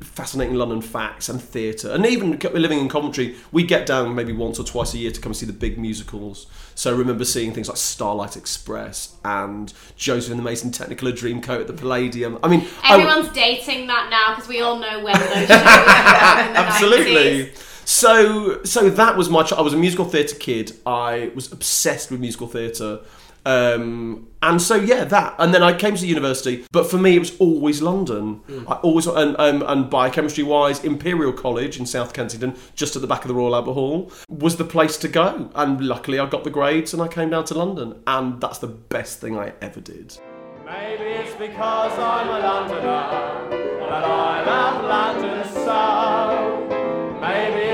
uh, 0.00 0.04
fascinating 0.04 0.54
London 0.54 0.82
facts 0.82 1.28
and 1.28 1.42
theatre. 1.42 1.90
And 1.90 2.06
even 2.06 2.38
living 2.52 2.78
in 2.78 2.88
Coventry, 2.88 3.34
we 3.50 3.64
get 3.64 3.86
down 3.86 4.14
maybe 4.14 4.32
once 4.32 4.60
or 4.60 4.64
twice 4.64 4.94
a 4.94 4.98
year 4.98 5.10
to 5.10 5.20
come 5.20 5.34
see 5.34 5.46
the 5.46 5.52
big 5.52 5.78
musicals. 5.78 6.46
So 6.76 6.94
I 6.94 6.96
remember 6.96 7.24
seeing 7.24 7.52
things 7.52 7.66
like 7.66 7.76
Starlight 7.76 8.36
Express 8.36 9.16
and 9.24 9.72
Joseph 9.96 10.30
and 10.30 10.38
the 10.38 10.44
Amazing 10.44 10.70
Technicolor 10.70 11.10
Dreamcoat 11.12 11.62
at 11.62 11.66
the 11.66 11.72
Palladium. 11.72 12.38
I 12.44 12.48
mean, 12.48 12.68
I- 12.84 13.00
Everyone's 13.00 13.34
dating 13.34 13.88
that 13.88 14.10
now 14.10 14.36
because 14.36 14.48
we 14.48 14.60
all 14.60 14.78
know 14.78 15.02
when 15.02 15.18
those 15.18 15.28
shows 15.32 15.40
in 15.40 15.48
the 15.48 15.50
90s. 17.50 17.66
Absolutely. 17.90 18.64
So, 18.64 18.64
so 18.64 18.90
that 18.90 19.16
was 19.16 19.28
my. 19.28 19.42
Ch- 19.42 19.52
I 19.52 19.60
was 19.60 19.74
a 19.74 19.76
musical 19.76 20.04
theatre 20.04 20.36
kid. 20.36 20.72
I 20.86 21.32
was 21.34 21.52
obsessed 21.52 22.10
with 22.10 22.20
musical 22.20 22.46
theatre, 22.46 23.00
um, 23.44 24.28
and 24.42 24.62
so 24.62 24.76
yeah, 24.76 25.04
that. 25.04 25.34
And 25.38 25.52
then 25.52 25.62
I 25.62 25.76
came 25.76 25.96
to 25.96 26.06
university, 26.06 26.64
but 26.70 26.88
for 26.88 26.98
me, 26.98 27.16
it 27.16 27.18
was 27.18 27.36
always 27.38 27.82
London. 27.82 28.42
I 28.68 28.74
always 28.74 29.06
and 29.06 29.34
um, 29.38 29.62
and 29.66 29.90
biochemistry 29.90 30.44
wise, 30.44 30.84
Imperial 30.84 31.32
College 31.32 31.80
in 31.80 31.86
South 31.86 32.12
Kensington, 32.12 32.56
just 32.76 32.94
at 32.94 33.02
the 33.02 33.08
back 33.08 33.22
of 33.22 33.28
the 33.28 33.34
Royal 33.34 33.56
Albert 33.56 33.72
Hall, 33.72 34.12
was 34.28 34.56
the 34.56 34.64
place 34.64 34.96
to 34.98 35.08
go. 35.08 35.50
And 35.54 35.80
luckily, 35.80 36.20
I 36.20 36.26
got 36.28 36.44
the 36.44 36.50
grades, 36.50 36.92
and 36.94 37.02
I 37.02 37.08
came 37.08 37.30
down 37.30 37.44
to 37.46 37.54
London, 37.54 38.00
and 38.06 38.40
that's 38.40 38.58
the 38.58 38.68
best 38.68 39.20
thing 39.20 39.36
I 39.36 39.52
ever 39.60 39.80
did. 39.80 40.16
Maybe 40.64 41.02
it's 41.02 41.34
because 41.34 41.98
I'm 41.98 42.28
a 42.28 42.38
Londoner 42.38 43.80
that 43.80 44.04
I 44.04 44.44
love 44.44 44.84
London 44.84 45.44
so. 45.52 46.69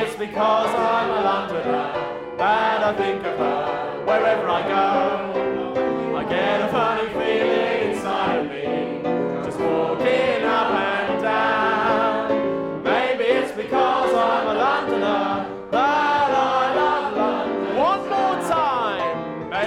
It's 0.07 0.15
because 0.15 0.73
I'm 0.73 1.11
a 1.11 1.21
Londoner 1.21 2.37
that 2.39 2.81
I 2.81 2.97
think 2.97 3.25
of 3.25 3.39
her 3.39 4.05
wherever 4.07 4.49
I 4.49 4.63
go. 4.63 5.46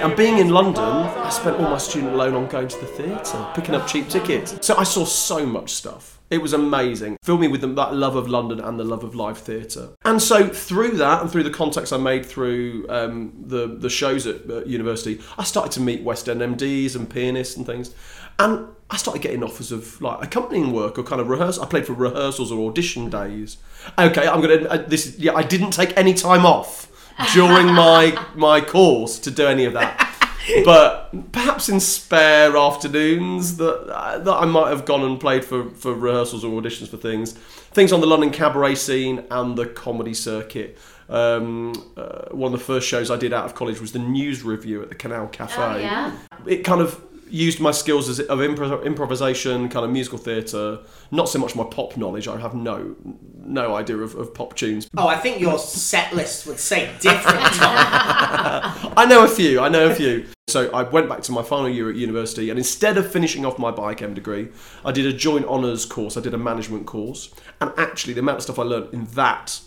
And 0.00 0.16
being 0.16 0.38
in 0.38 0.48
London, 0.48 0.82
I 0.82 1.28
spent 1.28 1.58
all 1.58 1.68
my 1.68 1.76
student 1.76 2.16
loan 2.16 2.34
on 2.34 2.46
going 2.46 2.68
to 2.68 2.80
the 2.80 2.86
theatre, 2.86 3.46
picking 3.54 3.74
up 3.74 3.86
cheap 3.86 4.08
tickets. 4.08 4.56
So 4.62 4.74
I 4.76 4.82
saw 4.82 5.04
so 5.04 5.44
much 5.44 5.72
stuff. 5.74 6.18
It 6.30 6.40
was 6.40 6.54
amazing. 6.54 7.18
Filled 7.22 7.40
me 7.40 7.48
with 7.48 7.60
that 7.60 7.94
love 7.94 8.16
of 8.16 8.26
London 8.26 8.60
and 8.60 8.80
the 8.80 8.84
love 8.84 9.04
of 9.04 9.14
live 9.14 9.36
theatre. 9.36 9.90
And 10.06 10.22
so 10.22 10.48
through 10.48 10.92
that 10.92 11.20
and 11.20 11.30
through 11.30 11.42
the 11.42 11.50
contacts 11.50 11.92
I 11.92 11.98
made 11.98 12.24
through 12.24 12.86
um, 12.88 13.34
the, 13.44 13.66
the 13.66 13.90
shows 13.90 14.26
at, 14.26 14.48
at 14.50 14.66
university, 14.66 15.20
I 15.36 15.44
started 15.44 15.72
to 15.72 15.82
meet 15.82 16.02
West 16.02 16.30
End 16.30 16.40
MDs 16.40 16.96
and 16.96 17.10
pianists 17.10 17.58
and 17.58 17.66
things. 17.66 17.94
And 18.38 18.68
I 18.88 18.96
started 18.96 19.20
getting 19.20 19.44
offers 19.44 19.70
of 19.70 20.00
like 20.00 20.24
accompanying 20.24 20.72
work 20.72 20.98
or 20.98 21.02
kind 21.02 21.20
of 21.20 21.28
rehearsal. 21.28 21.62
I 21.62 21.66
played 21.66 21.86
for 21.86 21.92
rehearsals 21.92 22.50
or 22.50 22.70
audition 22.70 23.10
days. 23.10 23.58
Okay, 23.98 24.26
I'm 24.26 24.40
gonna 24.40 24.66
uh, 24.66 24.76
this. 24.78 25.18
Yeah, 25.18 25.34
I 25.34 25.42
didn't 25.42 25.72
take 25.72 25.94
any 25.96 26.14
time 26.14 26.46
off 26.46 26.89
during 27.32 27.66
my 27.66 28.18
my 28.34 28.60
course 28.60 29.18
to 29.20 29.30
do 29.30 29.46
any 29.46 29.64
of 29.64 29.72
that. 29.74 30.06
But 30.64 31.32
perhaps 31.32 31.68
in 31.68 31.78
spare 31.80 32.56
afternoons 32.56 33.58
that 33.58 33.86
that 34.24 34.34
I 34.34 34.46
might 34.46 34.70
have 34.70 34.84
gone 34.84 35.02
and 35.02 35.20
played 35.20 35.44
for, 35.44 35.70
for 35.70 35.94
rehearsals 35.94 36.44
or 36.44 36.60
auditions 36.60 36.88
for 36.88 36.96
things, 36.96 37.34
things 37.72 37.92
on 37.92 38.00
the 38.00 38.06
London 38.06 38.30
cabaret 38.30 38.74
scene 38.74 39.24
and 39.30 39.56
the 39.56 39.66
comedy 39.66 40.14
circuit. 40.14 40.78
Um, 41.08 41.72
uh, 41.96 42.28
one 42.30 42.52
of 42.52 42.58
the 42.58 42.64
first 42.64 42.88
shows 42.88 43.10
I 43.10 43.16
did 43.16 43.32
out 43.32 43.44
of 43.44 43.54
college 43.54 43.80
was 43.80 43.92
the 43.92 43.98
NewsRevue 43.98 44.82
at 44.82 44.88
the 44.88 44.94
Canal 44.94 45.26
Cafe. 45.28 45.60
Oh, 45.60 45.76
yeah. 45.76 46.16
It 46.46 46.58
kind 46.64 46.80
of 46.80 47.00
used 47.30 47.60
my 47.60 47.70
skills 47.70 48.08
as 48.08 48.20
of 48.20 48.38
impro- 48.38 48.84
improvisation, 48.84 49.68
kind 49.68 49.84
of 49.84 49.90
musical 49.90 50.18
theatre. 50.18 50.80
Not 51.10 51.28
so 51.28 51.38
much 51.38 51.54
my 51.54 51.64
pop 51.64 51.96
knowledge. 51.96 52.28
I 52.28 52.38
have 52.38 52.54
no 52.54 52.96
no 53.42 53.74
idea 53.74 53.96
of, 53.98 54.14
of 54.14 54.32
pop 54.34 54.54
tunes. 54.54 54.88
Oh, 54.96 55.08
I 55.08 55.16
think 55.16 55.40
your 55.40 55.58
set 55.58 56.14
list 56.14 56.46
would 56.46 56.58
say 56.58 56.90
different, 57.00 57.38
I 57.42 59.06
know 59.08 59.24
a 59.24 59.28
few. 59.28 59.60
I 59.60 59.68
know 59.68 59.90
a 59.90 59.94
few. 59.94 60.26
So 60.48 60.70
I 60.72 60.82
went 60.82 61.08
back 61.08 61.22
to 61.22 61.32
my 61.32 61.42
final 61.42 61.68
year 61.68 61.88
at 61.90 61.96
university, 61.96 62.50
and 62.50 62.58
instead 62.58 62.98
of 62.98 63.10
finishing 63.10 63.46
off 63.46 63.58
my 63.58 63.70
biochem 63.70 64.14
degree, 64.14 64.48
I 64.84 64.92
did 64.92 65.06
a 65.06 65.12
joint 65.12 65.46
honours 65.46 65.86
course. 65.86 66.16
I 66.16 66.20
did 66.20 66.34
a 66.34 66.38
management 66.38 66.86
course, 66.86 67.32
and 67.60 67.72
actually, 67.76 68.14
the 68.14 68.20
amount 68.20 68.38
of 68.38 68.42
stuff 68.42 68.58
I 68.58 68.62
learned 68.62 68.92
in 68.92 69.04
that 69.14 69.60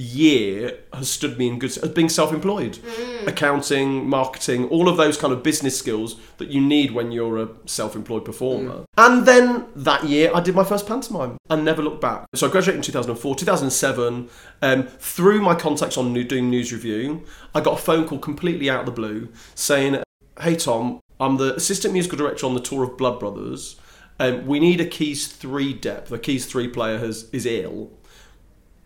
year 0.00 0.78
has 0.92 1.10
stood 1.10 1.38
me 1.38 1.48
in 1.48 1.58
good 1.58 1.76
as 1.78 1.90
being 1.90 2.08
self-employed. 2.08 2.78
Accounting 3.26 4.08
marketing 4.08 4.68
all 4.68 4.88
of 4.88 4.96
those 4.96 5.16
kind 5.16 5.32
of 5.32 5.42
business 5.42 5.78
skills 5.78 6.16
that 6.38 6.48
you 6.48 6.60
need 6.60 6.92
when 6.92 7.12
you're 7.12 7.38
a 7.38 7.48
self-employed 7.66 8.24
performer. 8.24 8.84
And 8.96 9.26
then 9.26 9.66
that 9.76 10.04
year 10.04 10.30
i 10.34 10.40
did 10.40 10.54
my 10.54 10.64
first 10.64 10.86
pantomime 10.86 11.36
and 11.48 11.64
never 11.64 11.82
looked 11.82 12.00
back. 12.00 12.26
So 12.34 12.48
i 12.48 12.50
graduated 12.50 12.78
in 12.78 12.82
2004 12.82 13.34
2007 13.36 14.28
um, 14.62 14.82
through 14.84 15.42
my 15.42 15.54
contacts 15.54 15.96
on 15.96 16.12
new, 16.12 16.24
doing 16.24 16.50
NewsRevue 16.50 17.24
i 17.54 17.60
got 17.60 17.78
a 17.78 17.82
phone 17.82 18.06
call 18.06 18.18
completely 18.18 18.70
out 18.70 18.80
of 18.80 18.86
the 18.86 18.92
blue 18.92 19.28
saying 19.54 20.02
hey 20.40 20.54
tom 20.54 21.00
i'm 21.18 21.36
the 21.36 21.54
assistant 21.54 21.92
musical 21.92 22.16
director 22.16 22.46
on 22.46 22.54
the 22.54 22.60
tour 22.60 22.84
of 22.84 22.96
blood 22.96 23.20
brothers. 23.20 23.76
Um, 24.18 24.46
we 24.46 24.60
need 24.60 24.82
a 24.82 24.84
keys 24.84 25.28
3 25.28 25.72
dep. 25.72 26.08
The 26.08 26.18
keys 26.18 26.44
3 26.44 26.68
player 26.68 26.98
has, 26.98 27.30
is 27.32 27.46
ill 27.46 27.90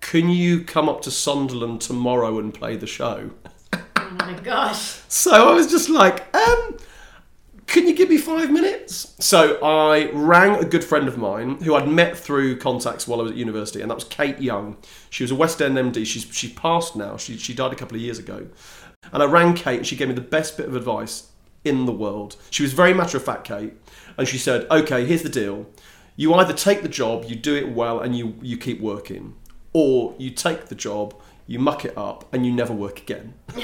can 0.04 0.28
you 0.28 0.62
come 0.62 0.86
up 0.86 1.00
to 1.00 1.10
Sunderland 1.10 1.80
tomorrow 1.80 2.38
and 2.38 2.52
play 2.52 2.76
the 2.76 2.86
show? 2.86 3.30
Oh 3.72 4.10
my 4.18 4.34
gosh. 4.34 5.00
So 5.08 5.48
I 5.48 5.54
was 5.54 5.70
just 5.70 5.88
like, 5.88 6.32
um, 6.36 6.76
can 7.66 7.88
you 7.88 7.94
give 7.94 8.10
me 8.10 8.18
five 8.18 8.52
minutes? 8.52 9.16
So 9.18 9.58
I 9.64 10.10
rang 10.12 10.56
a 10.56 10.64
good 10.66 10.84
friend 10.84 11.08
of 11.08 11.16
mine 11.16 11.56
who 11.62 11.74
I'd 11.74 11.88
met 11.88 12.18
through 12.18 12.58
contacts 12.58 13.08
while 13.08 13.18
I 13.18 13.22
was 13.22 13.32
at 13.32 13.38
university, 13.38 13.80
and 13.80 13.90
that 13.90 13.94
was 13.94 14.04
Kate 14.04 14.38
Young. 14.38 14.76
She 15.08 15.24
was 15.24 15.30
a 15.30 15.34
West 15.34 15.62
End 15.62 15.78
MD. 15.78 16.04
She's 16.04 16.24
she 16.30 16.50
passed 16.50 16.94
now. 16.94 17.16
She 17.16 17.38
she 17.38 17.54
died 17.54 17.72
a 17.72 17.76
couple 17.76 17.96
of 17.96 18.02
years 18.02 18.18
ago. 18.18 18.46
And 19.10 19.22
I 19.22 19.26
rang 19.26 19.54
Kate, 19.54 19.78
and 19.78 19.86
she 19.86 19.96
gave 19.96 20.08
me 20.08 20.14
the 20.14 20.20
best 20.20 20.58
bit 20.58 20.66
of 20.66 20.76
advice 20.76 21.28
in 21.64 21.86
the 21.86 21.92
world. 21.92 22.36
She 22.50 22.62
was 22.62 22.74
very 22.74 22.92
matter 22.92 23.16
of 23.16 23.24
fact, 23.24 23.44
Kate, 23.44 23.72
and 24.18 24.28
she 24.28 24.36
said, 24.36 24.66
"Okay, 24.70 25.06
here's 25.06 25.22
the 25.22 25.30
deal. 25.30 25.66
You 26.14 26.34
either 26.34 26.52
take 26.52 26.82
the 26.82 26.88
job, 26.88 27.24
you 27.26 27.36
do 27.36 27.56
it 27.56 27.70
well, 27.70 28.00
and 28.00 28.14
you 28.14 28.34
you 28.42 28.58
keep 28.58 28.82
working, 28.82 29.34
or 29.74 30.14
you 30.16 30.30
take 30.30 30.66
the 30.66 30.74
job, 30.74 31.14
you 31.46 31.58
muck 31.58 31.84
it 31.84 31.96
up, 31.98 32.32
and 32.32 32.46
you 32.46 32.52
never 32.52 32.72
work 32.72 32.98
again." 33.00 33.34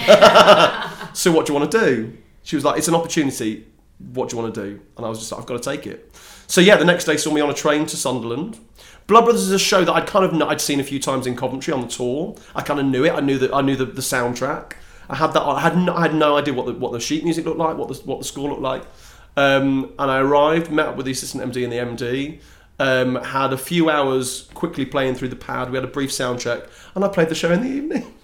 so 1.15 1.33
what 1.33 1.47
do 1.47 1.53
you 1.53 1.59
want 1.59 1.73
to 1.73 1.81
do? 1.81 2.19
She 2.43 2.57
was 2.57 2.65
like, 2.67 2.77
"It's 2.77 2.89
an 2.89 2.95
opportunity. 2.95 3.67
What 4.13 4.29
do 4.29 4.37
you 4.37 4.43
want 4.43 4.55
to 4.55 4.63
do?" 4.63 4.81
And 4.99 5.07
I 5.07 5.09
was 5.09 5.19
just 5.19 5.33
like, 5.33 5.41
"I've 5.41 5.47
got 5.47 5.63
to 5.63 5.71
take 5.71 5.87
it." 5.87 6.15
So 6.47 6.61
yeah, 6.61 6.77
the 6.77 6.85
next 6.85 7.05
day 7.05 7.17
saw 7.17 7.33
me 7.33 7.41
on 7.41 7.49
a 7.49 7.55
train 7.55 7.87
to 7.87 7.97
Sunderland. 7.97 8.59
Blood 9.07 9.25
Brothers 9.25 9.43
is 9.43 9.53
a 9.53 9.59
show 9.59 9.85
that 9.85 9.93
I'd 9.93 10.07
kind 10.07 10.25
of 10.25 10.49
I'd 10.49 10.61
seen 10.61 10.79
a 10.79 10.85
few 10.85 11.01
times 11.01 11.27
in 11.27 11.37
Coventry 11.37 11.73
on 11.73 11.81
the 11.81 11.89
tour. 11.89 12.37
I 12.55 12.63
kind 12.63 12.79
of 12.79 12.87
knew 12.87 13.05
it. 13.05 13.13
I 13.13 13.21
knew 13.21 13.39
that 13.39 13.53
I 13.53 13.61
knew 13.61 13.77
the, 13.77 13.87
the 13.87 14.03
soundtrack. 14.03 14.75
I 15.09 15.17
had 15.17 15.33
that. 15.33 15.43
I 15.43 15.61
had 15.61 15.77
no, 15.77 15.95
I 15.95 16.03
had 16.03 16.15
no 16.15 16.37
idea 16.37 16.55
what 16.55 16.67
the 16.67 16.75
what 16.75 16.93
the 16.93 17.01
sheet 17.01 17.25
music 17.25 17.45
looked 17.45 17.59
like, 17.59 17.77
what 17.77 17.89
the 17.89 17.95
what 18.05 18.19
the 18.19 18.25
score 18.25 18.49
looked 18.49 18.63
like. 18.63 18.85
Um, 19.37 19.93
and 19.99 20.11
I 20.11 20.19
arrived, 20.19 20.71
met 20.71 20.87
up 20.87 20.97
with 20.97 21.07
the 21.07 21.13
assistant 21.13 21.43
MD 21.53 21.65
and 21.65 21.73
the 21.73 21.77
MD. 21.77 22.41
Um, 22.81 23.17
had 23.17 23.53
a 23.53 23.59
few 23.59 23.91
hours 23.91 24.49
quickly 24.55 24.87
playing 24.87 25.15
through 25.15 25.29
the 25.29 25.37
pad. 25.37 25.71
We 25.71 25.77
had 25.77 25.85
a 25.85 25.93
brief 25.93 26.11
sound 26.11 26.41
check, 26.41 26.65
and 26.95 27.05
I 27.05 27.09
played 27.09 27.29
the 27.29 27.35
show 27.35 27.53
in 27.53 27.61
the 27.61 27.69
evening. 27.69 28.15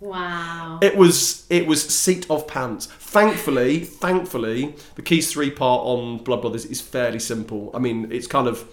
Wow. 0.00 0.78
It 0.80 0.96
was 0.96 1.46
it 1.50 1.66
was 1.66 1.82
seat 1.82 2.26
of 2.30 2.46
pants. 2.46 2.86
Thankfully, 2.86 3.80
thankfully, 3.80 4.74
the 4.94 5.02
Keys 5.02 5.30
three 5.32 5.50
part 5.50 5.82
on 5.84 6.18
Blood 6.18 6.40
Brothers 6.40 6.64
is 6.64 6.80
fairly 6.80 7.18
simple. 7.18 7.70
I 7.74 7.78
mean, 7.80 8.10
it's 8.10 8.26
kind 8.26 8.48
of 8.48 8.64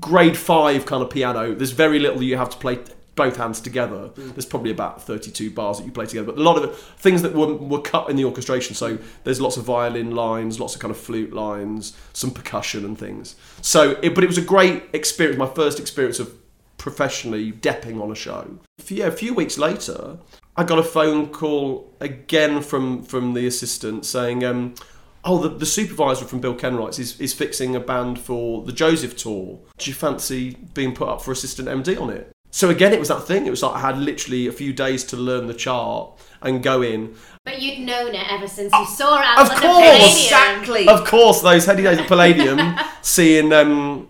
grade 0.00 0.36
five 0.36 0.86
kind 0.86 1.02
of 1.02 1.10
piano. 1.10 1.54
There's 1.54 1.72
very 1.72 1.98
little 1.98 2.22
you 2.22 2.36
have 2.36 2.50
to 2.50 2.56
play 2.56 2.78
both 3.16 3.36
hands 3.36 3.60
together. 3.60 4.10
There's 4.14 4.46
probably 4.46 4.70
about 4.70 5.02
32 5.02 5.50
bars 5.50 5.78
that 5.78 5.84
you 5.84 5.90
play 5.90 6.06
together, 6.06 6.26
but 6.26 6.38
a 6.38 6.42
lot 6.42 6.56
of 6.56 6.70
it, 6.70 6.76
things 6.76 7.22
that 7.22 7.34
were, 7.34 7.54
were 7.54 7.80
cut 7.80 8.08
in 8.08 8.16
the 8.16 8.24
orchestration. 8.24 8.76
So 8.76 8.98
there's 9.24 9.40
lots 9.40 9.56
of 9.56 9.64
violin 9.64 10.14
lines, 10.14 10.60
lots 10.60 10.74
of 10.74 10.80
kind 10.80 10.90
of 10.90 10.98
flute 10.98 11.32
lines, 11.32 11.96
some 12.12 12.30
percussion 12.30 12.84
and 12.84 12.96
things. 12.96 13.34
So, 13.62 13.98
it, 14.02 14.14
but 14.14 14.22
it 14.22 14.28
was 14.28 14.38
a 14.38 14.42
great 14.42 14.84
experience. 14.92 15.38
My 15.38 15.46
first 15.46 15.80
experience 15.80 16.20
of 16.20 16.32
professionally 16.76 17.50
depping 17.50 18.00
on 18.00 18.12
a 18.12 18.14
show. 18.14 18.58
Yeah, 18.88 19.06
a 19.06 19.10
few 19.10 19.34
weeks 19.34 19.58
later, 19.58 20.18
I 20.56 20.64
got 20.64 20.78
a 20.78 20.82
phone 20.82 21.30
call 21.30 21.92
again 22.00 22.62
from 22.62 23.02
from 23.02 23.34
the 23.34 23.46
assistant 23.46 24.06
saying, 24.06 24.44
um, 24.44 24.74
"Oh, 25.24 25.38
the, 25.38 25.48
the 25.48 25.66
supervisor 25.66 26.26
from 26.26 26.40
Bill 26.40 26.54
Kenwright's 26.54 26.98
is, 26.98 27.20
is 27.20 27.34
fixing 27.34 27.74
a 27.74 27.80
band 27.80 28.18
for 28.18 28.62
the 28.62 28.72
Joseph 28.72 29.16
tour. 29.16 29.58
Do 29.78 29.90
you 29.90 29.94
fancy 29.94 30.56
being 30.74 30.94
put 30.94 31.08
up 31.08 31.22
for 31.22 31.32
assistant 31.32 31.68
MD 31.68 32.00
on 32.00 32.10
it?" 32.10 32.35
So 32.56 32.70
again, 32.70 32.94
it 32.94 32.98
was 32.98 33.08
that 33.08 33.26
thing. 33.26 33.46
It 33.46 33.50
was 33.50 33.62
like 33.62 33.74
I 33.74 33.80
had 33.80 33.98
literally 33.98 34.46
a 34.46 34.50
few 34.50 34.72
days 34.72 35.04
to 35.08 35.16
learn 35.18 35.46
the 35.46 35.52
chart 35.52 36.10
and 36.40 36.62
go 36.62 36.80
in. 36.80 37.14
But 37.44 37.60
you'd 37.60 37.80
known 37.80 38.14
it 38.14 38.32
ever 38.32 38.48
since 38.48 38.72
you 38.72 38.86
saw 38.86 39.18
it 39.20 39.38
Of 39.38 39.50
at 39.50 39.54
the 39.56 39.60
course, 39.60 39.84
Palladium. 39.84 40.08
Exactly. 40.08 40.88
Of 40.88 41.04
course, 41.06 41.42
those 41.42 41.66
heady 41.66 41.82
days 41.82 41.98
at 41.98 42.08
Palladium, 42.08 42.58
seeing 43.02 43.52
um, 43.52 44.08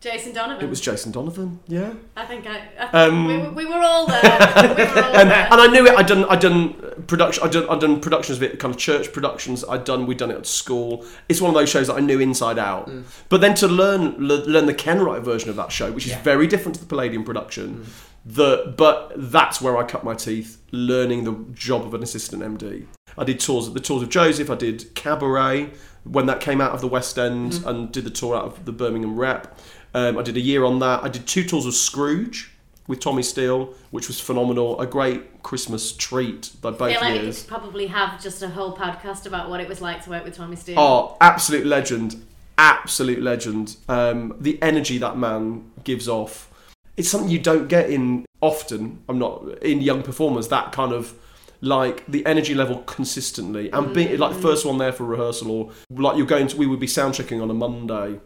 Jason 0.00 0.32
Donovan. 0.32 0.64
it 0.64 0.70
was 0.70 0.80
Jason 0.80 1.10
Donovan. 1.10 1.58
Yeah. 1.66 1.92
I 2.16 2.24
think 2.24 2.46
I. 2.46 2.68
I 2.78 3.04
Um, 3.06 3.26
we, 3.26 3.64
we 3.64 3.66
were 3.66 3.80
all 3.80 4.06
there. 4.06 4.22
we 4.22 4.28
were 4.28 5.02
all 5.02 5.16
and, 5.16 5.30
there. 5.30 5.48
and 5.50 5.60
I 5.60 5.66
knew 5.66 5.86
it. 5.86 5.98
I'd 5.98 6.06
done, 6.06 6.24
I'd 6.26 6.38
done 6.38 6.74
production. 7.08 7.42
I'd 7.42 7.50
done, 7.50 7.68
I'd 7.68 7.80
done 7.80 8.00
productions 8.00 8.38
of 8.38 8.44
it, 8.44 8.60
kind 8.60 8.72
of 8.72 8.78
church 8.78 9.12
productions. 9.12 9.64
I'd 9.64 9.82
done, 9.82 10.06
we'd 10.06 10.18
done 10.18 10.30
it 10.30 10.36
at 10.36 10.46
school. 10.46 11.04
It's 11.28 11.40
one 11.40 11.48
of 11.48 11.54
those 11.56 11.68
shows 11.68 11.88
that 11.88 11.94
I 11.94 12.00
knew 12.00 12.20
inside 12.20 12.58
out. 12.60 12.88
Mm. 12.88 13.04
But 13.28 13.40
then 13.40 13.54
to 13.56 13.66
learn, 13.66 14.14
le- 14.18 14.44
learn 14.46 14.66
the 14.66 14.74
Kenwright 14.74 15.22
version 15.22 15.50
of 15.50 15.56
that 15.56 15.72
show, 15.72 15.90
which 15.90 16.06
is 16.06 16.14
very 16.14 16.46
different 16.46 16.76
to 16.76 16.80
the 16.80 16.86
Palladium 16.86 17.24
production. 17.24 17.78
Mm. 17.84 17.86
The, 18.24 18.74
but 18.76 19.12
that's 19.16 19.60
where 19.60 19.76
I 19.78 19.82
cut 19.84 20.04
my 20.04 20.14
teeth, 20.14 20.60
learning 20.70 21.24
the 21.24 21.44
job 21.54 21.84
of 21.84 21.94
an 21.94 22.02
assistant 22.04 22.42
MD. 22.42 22.86
I 23.16 23.24
did 23.24 23.40
tours, 23.40 23.72
the 23.72 23.80
tours 23.80 24.02
of 24.02 24.10
Joseph. 24.10 24.48
I 24.50 24.54
did 24.54 24.94
Cabaret 24.94 25.70
when 26.04 26.26
that 26.26 26.40
came 26.40 26.60
out 26.60 26.72
of 26.72 26.80
the 26.80 26.86
West 26.88 27.18
End, 27.18 27.52
mm. 27.52 27.66
and 27.66 27.92
did 27.92 28.04
the 28.04 28.10
tour 28.10 28.36
out 28.36 28.44
of 28.44 28.64
the 28.64 28.72
Birmingham 28.72 29.18
Rep. 29.18 29.58
Um, 29.98 30.16
I 30.16 30.22
did 30.22 30.36
a 30.36 30.40
year 30.40 30.64
on 30.64 30.78
that. 30.78 31.02
I 31.02 31.08
did 31.08 31.26
two 31.26 31.42
tours 31.42 31.66
of 31.66 31.74
Scrooge 31.74 32.52
with 32.86 33.00
Tommy 33.00 33.22
Steele, 33.22 33.74
which 33.90 34.06
was 34.06 34.20
phenomenal. 34.20 34.80
A 34.80 34.86
great 34.86 35.42
Christmas 35.42 35.92
treat 35.92 36.52
by 36.62 36.68
I 36.68 36.72
both 36.72 36.92
feel 36.92 37.00
like 37.00 37.14
we 37.14 37.20
years. 37.20 37.40
could 37.40 37.48
probably 37.48 37.86
have 37.88 38.22
just 38.22 38.40
a 38.42 38.48
whole 38.48 38.76
podcast 38.76 39.26
about 39.26 39.50
what 39.50 39.60
it 39.60 39.68
was 39.68 39.80
like 39.80 40.04
to 40.04 40.10
work 40.10 40.24
with 40.24 40.36
Tommy 40.36 40.54
Steele. 40.54 40.78
Oh, 40.78 41.16
absolute 41.20 41.66
legend. 41.66 42.24
Absolute 42.58 43.20
legend. 43.20 43.76
Um, 43.88 44.36
the 44.38 44.60
energy 44.62 44.98
that 44.98 45.18
man 45.18 45.68
gives 45.82 46.06
off. 46.08 46.48
It's 46.96 47.08
something 47.08 47.28
you 47.28 47.40
don't 47.40 47.66
get 47.66 47.90
in 47.90 48.24
often. 48.40 49.02
I'm 49.08 49.18
not 49.18 49.62
in 49.62 49.80
young 49.80 50.04
performers. 50.04 50.46
That 50.48 50.70
kind 50.70 50.92
of 50.92 51.12
like 51.60 52.04
the 52.06 52.24
energy 52.24 52.54
level 52.54 52.78
consistently 52.82 53.68
and 53.72 53.92
being 53.92 54.16
like 54.16 54.32
the 54.32 54.40
first 54.40 54.64
one 54.64 54.78
there 54.78 54.92
for 54.92 55.02
rehearsal 55.02 55.50
or 55.50 55.72
like 55.90 56.16
you're 56.16 56.24
going 56.24 56.46
to 56.46 56.56
we 56.56 56.68
would 56.68 56.78
be 56.78 56.86
sound 56.86 57.12
checking 57.14 57.40
on 57.40 57.50
a 57.50 57.54
Monday 57.54 58.20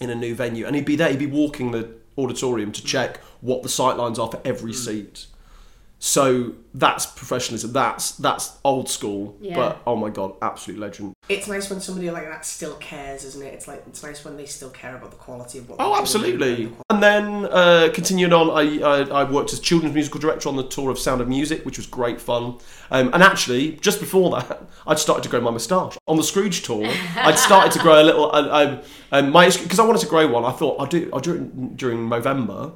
in 0.00 0.10
a 0.10 0.14
new 0.14 0.34
venue 0.34 0.66
and 0.66 0.74
he'd 0.74 0.84
be 0.84 0.96
there 0.96 1.10
he'd 1.10 1.18
be 1.18 1.26
walking 1.26 1.70
the 1.70 1.88
auditorium 2.16 2.72
to 2.72 2.84
check 2.84 3.18
what 3.40 3.62
the 3.62 3.68
sight 3.68 3.96
lines 3.96 4.18
are 4.18 4.30
for 4.30 4.40
every 4.44 4.72
mm. 4.72 4.76
seat. 4.76 5.26
So 5.98 6.54
that's 6.74 7.06
professionalism 7.06 7.72
that's 7.72 8.12
that's 8.12 8.58
old 8.64 8.88
school 8.90 9.36
Yeah. 9.40 9.54
but 9.54 9.82
oh 9.86 9.94
my 9.96 10.10
god 10.10 10.34
absolute 10.42 10.78
legend 10.78 11.14
It's 11.28 11.48
nice 11.48 11.70
when 11.70 11.80
somebody 11.80 12.10
like 12.10 12.24
that 12.28 12.44
still 12.44 12.74
cares, 12.74 13.24
isn't 13.24 13.42
it? 13.42 13.54
It's 13.54 13.66
like 13.66 13.82
it's 13.86 14.02
nice 14.02 14.24
when 14.26 14.36
they 14.36 14.44
still 14.44 14.68
care 14.70 14.94
about 14.96 15.10
the 15.10 15.16
quality 15.16 15.58
of 15.58 15.68
what. 15.70 15.76
Oh, 15.80 15.84
they're 15.84 15.88
doing 15.92 16.02
absolutely. 16.02 16.64
and 16.64 16.74
the 16.74 16.84
And 16.90 17.02
then 17.02 17.26
uh, 17.50 17.88
continued 17.94 18.32
on, 18.34 18.50
I, 18.50 18.82
I, 18.82 18.96
I 19.20 19.30
worked 19.30 19.50
as 19.54 19.60
children's 19.60 19.94
musical 19.94 20.20
director 20.20 20.50
on 20.50 20.56
the 20.56 20.64
tour 20.64 20.90
of 20.90 20.98
Sound 20.98 21.22
of 21.22 21.28
Music, 21.28 21.64
which 21.64 21.78
was 21.78 21.86
great 21.86 22.20
fun. 22.20 22.58
Um, 22.90 23.10
and 23.14 23.22
actually, 23.22 23.72
just 23.80 24.00
before 24.00 24.28
that, 24.32 24.64
I'd 24.86 24.98
started 24.98 25.22
to 25.22 25.30
grow 25.30 25.40
my 25.40 25.50
moustache. 25.50 25.96
On 26.06 26.16
the 26.18 26.22
Scrooge 26.22 26.62
tour, 26.62 26.84
I'd 27.16 27.38
started 27.38 27.72
to 27.72 27.78
grow 27.78 28.02
a 28.02 28.04
little. 28.04 28.30
Uh, 28.30 28.42
um, 28.60 28.80
um, 29.12 29.30
my 29.32 29.48
because 29.48 29.78
I 29.78 29.86
wanted 29.86 30.02
to 30.02 30.08
grow 30.08 30.26
one. 30.26 30.44
I 30.44 30.52
thought 30.52 30.78
I'll 30.78 30.86
do 30.86 31.08
I'll 31.12 31.20
do 31.20 31.34
it 31.36 31.76
during 31.78 32.06
November, 32.10 32.72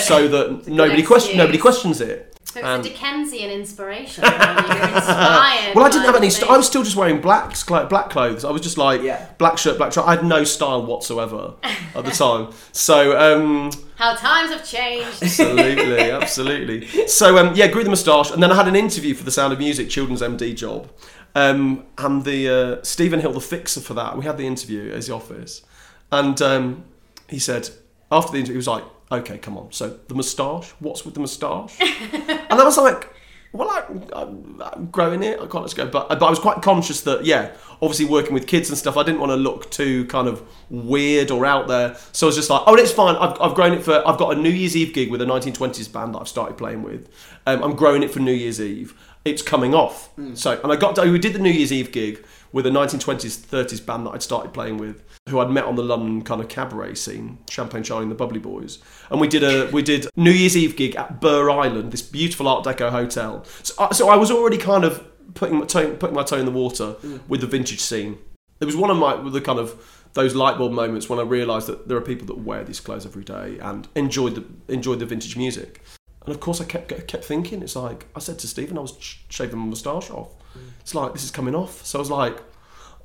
so 0.00 0.28
that 0.28 0.66
nobody 0.82 1.02
question 1.02 1.36
nobody 1.36 1.58
questions 1.58 2.00
it. 2.00 2.34
so 2.44 2.60
it's 2.60 2.66
um, 2.68 2.82
a 3.32 3.36
Dickensian 3.36 3.60
inspiration. 3.60 4.24
really. 4.24 4.36
You're 4.36 4.88
inspired. 4.96 5.74
Well, 5.74 5.84
I 5.84 5.88
didn't 5.90 6.04
have 6.06 6.16
any. 6.16 6.30
St- 6.30 6.50
I 6.50 6.56
was 6.56 6.66
still 6.66 6.82
just 6.82 6.96
wearing 6.96 7.20
black, 7.20 7.56
cl- 7.56 7.86
black 7.86 8.10
clothes. 8.10 8.44
I 8.44 8.50
was 8.50 8.62
just 8.62 8.78
like 8.78 9.02
Yeah. 9.02 9.26
black 9.38 9.58
shirt, 9.58 9.78
black 9.78 9.92
shirt. 9.92 10.04
I 10.06 10.16
had 10.16 10.24
no 10.24 10.44
style 10.44 10.84
whatsoever 10.86 11.54
at 11.94 12.04
the 12.04 12.10
time. 12.10 12.52
So. 12.72 13.16
Um, 13.18 13.70
How 13.96 14.14
times 14.14 14.50
have 14.52 14.64
changed. 14.66 15.22
absolutely, 15.22 16.10
absolutely. 16.22 17.06
So 17.08 17.38
um, 17.38 17.54
yeah, 17.54 17.68
grew 17.68 17.84
the 17.84 17.90
moustache, 17.90 18.30
and 18.30 18.42
then 18.42 18.50
I 18.52 18.54
had 18.56 18.68
an 18.68 18.76
interview 18.76 19.14
for 19.14 19.24
the 19.24 19.30
Sound 19.30 19.52
of 19.52 19.58
Music 19.58 19.88
children's 19.88 20.22
MD 20.22 20.54
job, 20.56 20.90
um, 21.34 21.84
and 21.98 22.24
the 22.24 22.48
uh, 22.80 22.82
Stephen 22.84 23.20
Hill, 23.20 23.32
the 23.32 23.40
fixer 23.40 23.80
for 23.80 23.94
that. 23.94 24.16
We 24.18 24.24
had 24.24 24.36
the 24.38 24.46
interview 24.46 24.88
at 24.90 24.96
his 24.96 25.10
office, 25.10 25.62
and 26.10 26.40
um, 26.42 26.84
he 27.28 27.38
said 27.38 27.70
after 28.10 28.32
the 28.32 28.38
interview, 28.38 28.54
he 28.54 28.58
was 28.58 28.66
like, 28.68 28.84
"Okay, 29.12 29.38
come 29.38 29.56
on. 29.56 29.70
So 29.72 29.96
the 30.08 30.14
moustache. 30.14 30.70
What's 30.80 31.04
with 31.04 31.14
the 31.14 31.20
moustache?" 31.20 31.76
and 31.80 32.52
I 32.52 32.64
was 32.64 32.76
like. 32.78 33.08
Well, 33.52 33.68
I, 33.68 33.84
I'm, 34.18 34.62
I'm 34.62 34.86
growing 34.86 35.22
it. 35.22 35.34
I 35.38 35.46
can't 35.46 35.62
let's 35.62 35.74
go, 35.74 35.86
but 35.86 36.08
but 36.08 36.22
I 36.22 36.30
was 36.30 36.38
quite 36.38 36.62
conscious 36.62 37.02
that 37.02 37.26
yeah, 37.26 37.52
obviously 37.82 38.06
working 38.06 38.32
with 38.32 38.46
kids 38.46 38.70
and 38.70 38.78
stuff, 38.78 38.96
I 38.96 39.02
didn't 39.02 39.20
want 39.20 39.30
to 39.30 39.36
look 39.36 39.70
too 39.70 40.06
kind 40.06 40.26
of 40.26 40.42
weird 40.70 41.30
or 41.30 41.44
out 41.44 41.68
there. 41.68 41.96
So 42.12 42.26
I 42.26 42.28
was 42.28 42.36
just 42.36 42.48
like, 42.48 42.62
oh, 42.66 42.74
it's 42.76 42.92
fine. 42.92 43.16
I've, 43.16 43.38
I've 43.40 43.54
grown 43.54 43.72
it 43.74 43.82
for. 43.82 44.06
I've 44.08 44.18
got 44.18 44.36
a 44.36 44.40
New 44.40 44.50
Year's 44.50 44.74
Eve 44.74 44.94
gig 44.94 45.10
with 45.10 45.20
a 45.20 45.26
1920s 45.26 45.92
band 45.92 46.14
that 46.14 46.20
I've 46.20 46.28
started 46.28 46.56
playing 46.56 46.82
with. 46.82 47.10
Um, 47.46 47.62
I'm 47.62 47.76
growing 47.76 48.02
it 48.02 48.10
for 48.10 48.20
New 48.20 48.32
Year's 48.32 48.60
Eve. 48.60 48.94
It's 49.24 49.42
coming 49.42 49.74
off. 49.74 50.14
Mm. 50.16 50.36
So 50.36 50.60
and 50.62 50.72
I 50.72 50.76
got 50.76 50.98
we 50.98 51.18
did 51.18 51.32
the 51.32 51.38
New 51.38 51.50
Year's 51.50 51.72
Eve 51.72 51.92
gig 51.92 52.24
with 52.52 52.66
a 52.66 52.70
1920s 52.70 53.38
30s 53.38 53.84
band 53.84 54.06
that 54.06 54.10
I'd 54.10 54.22
started 54.22 54.52
playing 54.52 54.76
with, 54.76 55.02
who 55.28 55.38
I'd 55.40 55.50
met 55.50 55.64
on 55.64 55.76
the 55.76 55.82
London 55.82 56.22
kind 56.22 56.40
of 56.40 56.48
cabaret 56.48 56.94
scene, 56.94 57.38
Champagne 57.48 57.82
Charlie 57.82 58.02
and 58.02 58.10
the 58.10 58.16
Bubbly 58.16 58.40
Boys, 58.40 58.78
and 59.10 59.20
we 59.20 59.28
did 59.28 59.42
a 59.42 59.70
we 59.70 59.82
did 59.82 60.06
New 60.16 60.30
Year's 60.30 60.56
Eve 60.56 60.76
gig 60.76 60.96
at 60.96 61.20
Burgh 61.20 61.50
Island, 61.50 61.92
this 61.92 62.02
beautiful 62.02 62.48
Art 62.48 62.64
Deco 62.64 62.90
hotel. 62.90 63.44
So, 63.62 63.74
I- 63.78 63.92
so 63.92 64.08
I 64.08 64.16
was 64.16 64.30
already 64.30 64.58
kind 64.58 64.84
of 64.84 65.06
putting 65.34 65.58
my 65.58 65.66
toe, 65.66 65.94
putting 65.96 66.16
my 66.16 66.24
toe 66.24 66.38
in 66.38 66.44
the 66.44 66.50
water 66.50 66.96
mm. 67.02 67.20
with 67.28 67.40
the 67.40 67.46
vintage 67.46 67.80
scene. 67.80 68.18
It 68.60 68.64
was 68.64 68.76
one 68.76 68.90
of 68.90 68.96
my 68.96 69.16
the 69.30 69.40
kind 69.40 69.58
of 69.58 70.08
those 70.14 70.34
light 70.34 70.58
bulb 70.58 70.72
moments 70.72 71.08
when 71.08 71.18
I 71.18 71.22
realised 71.22 71.68
that 71.68 71.88
there 71.88 71.96
are 71.96 72.02
people 72.02 72.26
that 72.26 72.38
wear 72.38 72.64
these 72.64 72.80
clothes 72.80 73.06
every 73.06 73.24
day 73.24 73.58
and 73.60 73.88
enjoy 73.94 74.30
the 74.30 74.44
enjoy 74.68 74.96
the 74.96 75.06
vintage 75.06 75.36
music. 75.36 75.82
And 76.24 76.34
of 76.34 76.40
course, 76.40 76.60
I 76.60 76.64
kept 76.64 76.88
kept 77.08 77.24
thinking. 77.24 77.62
It's 77.62 77.76
like 77.76 78.06
I 78.14 78.20
said 78.20 78.38
to 78.40 78.48
Stephen, 78.48 78.78
I 78.78 78.82
was 78.82 78.94
sh- 78.98 79.16
shaving 79.28 79.58
my 79.58 79.66
moustache 79.66 80.10
off. 80.10 80.28
Mm. 80.56 80.60
It's 80.80 80.94
like 80.94 81.12
this 81.12 81.24
is 81.24 81.30
coming 81.30 81.54
off. 81.54 81.84
So 81.84 81.98
I 81.98 82.00
was 82.00 82.10
like, 82.10 82.38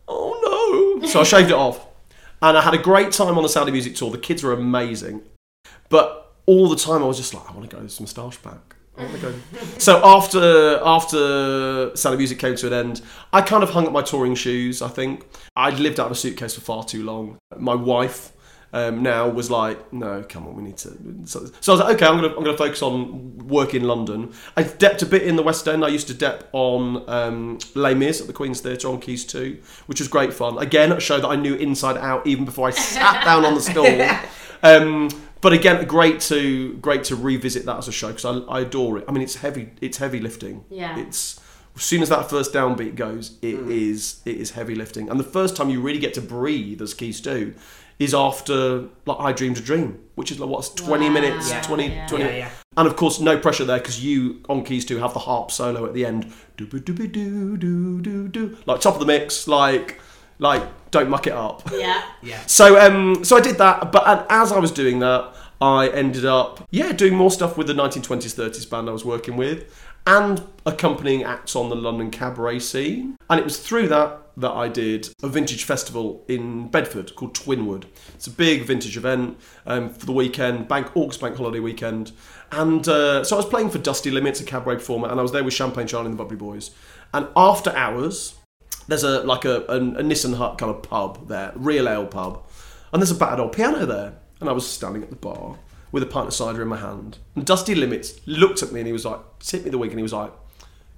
oh 0.08 1.00
no. 1.02 1.08
So 1.08 1.22
I 1.22 1.24
shaved 1.24 1.50
it 1.50 1.56
off, 1.56 1.86
and 2.42 2.58
I 2.58 2.62
had 2.62 2.74
a 2.74 2.78
great 2.78 3.12
time 3.12 3.38
on 3.38 3.44
the 3.44 3.50
Sound 3.50 3.70
of 3.70 3.74
Music 3.74 3.96
tour. 3.96 4.12
The 4.12 4.18
kids 4.18 4.44
were 4.44 4.54
amazing, 4.54 5.22
but 5.90 6.36
all 6.46 6.70
the 6.70 6.76
time 6.76 7.02
I 7.02 7.06
was 7.06 7.18
just 7.18 7.34
like, 7.34 7.50
I 7.50 7.54
want 7.54 7.70
to 7.70 7.76
grow 7.76 7.84
this 7.84 8.00
moustache 8.00 8.38
back. 8.38 8.76
So 9.78 10.02
after 10.04 10.80
after 10.84 11.96
Sound 11.96 12.14
of 12.14 12.20
Music 12.20 12.40
came 12.40 12.56
to 12.56 12.68
an 12.68 12.74
end, 12.74 13.02
I 13.32 13.42
kind 13.42 13.62
of 13.64 13.70
hung 13.70 13.86
up 13.86 13.94
my 13.94 14.02
touring 14.02 14.34
shoes. 14.36 14.82
I 14.82 14.88
think 14.88 15.26
I'd 15.56 15.80
lived 15.80 16.00
out 16.00 16.08
of 16.08 16.14
a 16.14 16.16
suitcase 16.16 16.56
for 16.56 16.62
far 16.62 16.84
too 16.84 17.04
long. 17.04 17.38
My 17.58 17.76
wife 17.76 18.32
um, 18.74 19.02
now 19.02 19.30
was 19.30 19.50
like, 19.50 19.94
no, 19.94 20.24
come 20.28 20.48
on, 20.48 20.56
we 20.56 20.64
need 20.64 20.78
to. 20.78 20.90
So, 21.26 21.46
so 21.62 21.72
I 21.72 21.76
was 21.76 21.80
like, 21.82 21.96
okay, 21.96 22.06
I'm 22.06 22.16
gonna 22.16 22.36
I'm 22.36 22.44
gonna 22.44 22.58
focus 22.58 22.82
on 22.82 23.48
work 23.48 23.74
in 23.74 23.84
London. 23.84 24.34
I 24.56 24.64
depped 24.64 25.02
a 25.02 25.06
bit 25.06 25.24
in 25.24 25.36
the 25.36 25.44
West 25.44 25.68
End. 25.68 25.86
I 25.86 25.88
used 25.88 26.08
to 26.08 26.14
dep 26.14 26.50
on 26.52 27.10
um, 27.10 27.60
Les 27.76 27.94
Mis 27.94 28.20
at 28.20 28.28
the 28.28 28.34
Queen's 28.34 28.60
Theatre 28.60 28.90
on 28.90 29.00
Keys 29.00 29.26
Two, 29.26 29.60
which 29.86 30.00
was 30.00 30.08
great 30.08 30.34
fun. 30.34 30.58
Again, 30.58 30.92
a 30.92 31.00
show 31.00 31.20
that 31.20 31.28
I 31.28 31.36
knew 31.36 31.56
inside 31.56 31.98
out 31.98 32.28
even 32.28 32.46
before 32.46 32.68
I 32.68 32.72
sat 32.72 33.24
down 33.24 33.46
on 33.46 33.56
the 33.56 33.62
stool. 33.62 33.86
Um, 34.64 35.10
but 35.40 35.54
again, 35.54 35.86
great 35.86 36.20
to 36.22 36.74
great 36.78 37.04
to 37.06 37.16
revisit 37.16 37.66
that 37.66 37.78
as 37.78 37.88
a 37.88 37.92
show 37.92 38.08
because 38.08 38.26
I, 38.26 38.40
I 38.52 38.62
adore 38.62 38.98
it. 38.98 39.06
I 39.08 39.12
mean, 39.12 39.22
it's 39.22 39.36
heavy. 39.36 39.70
It's 39.82 39.98
heavy 39.98 40.20
lifting. 40.20 40.66
Yeah. 40.70 40.98
It's 40.98 41.40
as 41.76 41.84
soon 41.84 42.02
as 42.02 42.10
that 42.10 42.30
first 42.30 42.54
downbeat 42.54 42.96
goes, 42.96 43.38
it 43.42 43.60
is 43.70 44.22
it 44.26 44.38
is 44.38 44.52
heavy 44.52 44.74
lifting. 44.74 45.10
And 45.10 45.20
the 45.20 45.24
first 45.24 45.56
time 45.56 45.70
you 45.70 45.80
really 45.80 46.00
get 46.00 46.16
to 46.16 46.22
breathe, 46.22 46.82
as 46.82 46.94
Keys 46.96 47.22
do, 47.22 47.54
is 48.00 48.14
after 48.14 48.84
like 49.06 49.18
I 49.20 49.32
Dreamed 49.32 49.58
a 49.58 49.62
Dream, 49.62 50.00
which 50.16 50.32
is 50.32 50.40
like 50.40 50.50
what's 50.50 50.70
twenty 50.70 51.08
Wow. 51.08 51.14
minutes, 51.14 51.50
Yeah. 51.50 51.62
20, 51.62 51.88
Yeah. 51.88 52.08
20 52.08 52.24
Yeah, 52.24 52.30
yeah. 52.32 52.50
and 52.78 52.88
of 52.88 52.96
course 52.96 53.20
no 53.20 53.38
pressure 53.38 53.66
there 53.66 53.80
because 53.80 54.04
you 54.04 54.42
on 54.50 54.64
Keys 54.64 54.86
two 54.86 54.98
have 54.98 55.14
the 55.14 55.20
harp 55.20 55.52
solo 55.52 55.86
at 55.86 55.94
the 55.94 56.06
end, 56.06 56.32
do 56.58 56.66
do 56.66 56.80
do 56.80 56.94
do 57.08 57.58
do 57.58 58.02
do 58.02 58.28
do, 58.28 58.58
like 58.66 58.82
top 58.82 58.94
of 58.94 59.00
the 59.00 59.06
mix, 59.06 59.48
like 59.48 60.00
like 60.40 60.64
don't 60.92 61.10
muck 61.10 61.26
it 61.28 61.34
up. 61.34 61.64
Yeah. 61.74 62.02
Yeah. 62.22 62.40
So 62.46 62.80
um, 62.80 63.24
so 63.24 63.38
I 63.38 63.42
did 63.42 63.58
that, 63.58 63.92
but 63.92 64.08
and 64.08 64.26
as 64.30 64.52
I 64.52 64.60
was 64.60 64.72
doing 64.72 65.00
that, 65.00 65.34
I 65.60 65.88
ended 65.90 66.26
up 66.26 66.68
yeah 66.70 66.92
doing 66.92 67.16
more 67.16 67.32
stuff 67.32 67.58
with 67.58 67.66
the 67.68 67.74
1920s 67.74 68.36
30s 68.36 68.70
band 68.70 68.88
I 68.90 68.92
was 68.92 69.04
working 69.06 69.38
with, 69.38 69.64
and 70.08 70.42
accompanying 70.66 71.24
acts 71.24 71.54
on 71.54 71.68
the 71.70 71.76
London 71.76 72.10
cabaret 72.10 72.60
scene. 72.60 73.18
And 73.30 73.40
it 73.40 73.44
was 73.44 73.60
through 73.60 73.90
that 73.90 74.22
that 74.38 74.52
I 74.52 74.70
did 74.70 75.10
a 75.22 75.28
vintage 75.28 75.66
festival 75.66 76.24
in 76.28 76.70
Bedford 76.70 77.16
called 77.16 77.34
Twinwood. 77.34 77.86
It's 78.16 78.28
a 78.28 78.32
big 78.32 78.64
vintage 78.64 78.96
event 78.96 79.38
um, 79.66 79.90
for 79.90 80.06
the 80.06 80.12
weekend, 80.14 80.68
bank 80.68 80.96
August 80.96 81.20
Bank 81.20 81.36
Holiday 81.36 81.60
weekend. 81.60 82.14
And 82.52 82.88
uh, 82.88 83.24
so 83.24 83.36
I 83.36 83.40
was 83.40 83.48
playing 83.48 83.70
for 83.70 83.80
Dusty 83.80 84.10
Limits, 84.10 84.40
a 84.40 84.46
cabaret 84.46 84.76
performer, 84.76 85.10
and 85.10 85.20
I 85.20 85.24
was 85.24 85.34
there 85.34 85.44
with 85.44 85.54
Champagne 85.54 85.88
Charlie 85.88 86.06
and 86.06 86.14
the 86.14 86.24
Bubbly 86.24 86.38
Boys. 86.38 86.72
And 87.14 87.28
after 87.36 87.76
hours, 87.76 88.36
there's 88.88 89.04
a 89.04 89.24
like 89.24 89.44
a, 89.44 89.66
a, 89.68 89.76
a 89.76 90.04
Nissen 90.04 90.34
Hut 90.34 90.58
kind 90.58 90.74
of 90.74 90.84
pub 90.84 91.28
there, 91.28 91.52
real 91.56 91.90
ale 91.90 92.06
pub, 92.06 92.46
and 92.94 93.02
there's 93.02 93.12
a 93.12 93.16
battered 93.16 93.40
old 93.40 93.54
piano 93.54 93.86
there. 93.86 94.14
And 94.40 94.48
I 94.50 94.54
was 94.54 94.68
standing 94.70 95.04
at 95.04 95.10
the 95.10 95.16
bar 95.16 95.58
with 95.92 96.04
a 96.04 96.06
pint 96.06 96.28
of 96.28 96.34
cider 96.34 96.62
in 96.62 96.68
my 96.68 96.78
hand. 96.78 97.18
And 97.36 97.46
Dusty 97.46 97.76
Limits 97.76 98.20
looked 98.26 98.62
at 98.64 98.72
me 98.72 98.80
and 98.82 98.88
he 98.88 98.94
was 98.94 99.06
like, 99.06 99.20
"Tip 99.40 99.64
me 99.64 99.70
the 99.70 99.78
wig," 99.78 99.92
and 99.92 100.00
he 100.00 100.04
was 100.04 100.14
like, 100.14 100.32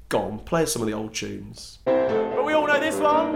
"Go 0.10 0.19
on, 0.19 0.39
play 0.39 0.63
us 0.63 0.73
some 0.73 0.82
of 0.82 0.88
the 0.88 0.93
old 0.93 1.13
tunes." 1.13 1.80
But 1.86 2.45
we 2.45 2.54
all 2.54 2.67
know 2.67 2.80
this 2.80 2.97
one. 2.97 3.34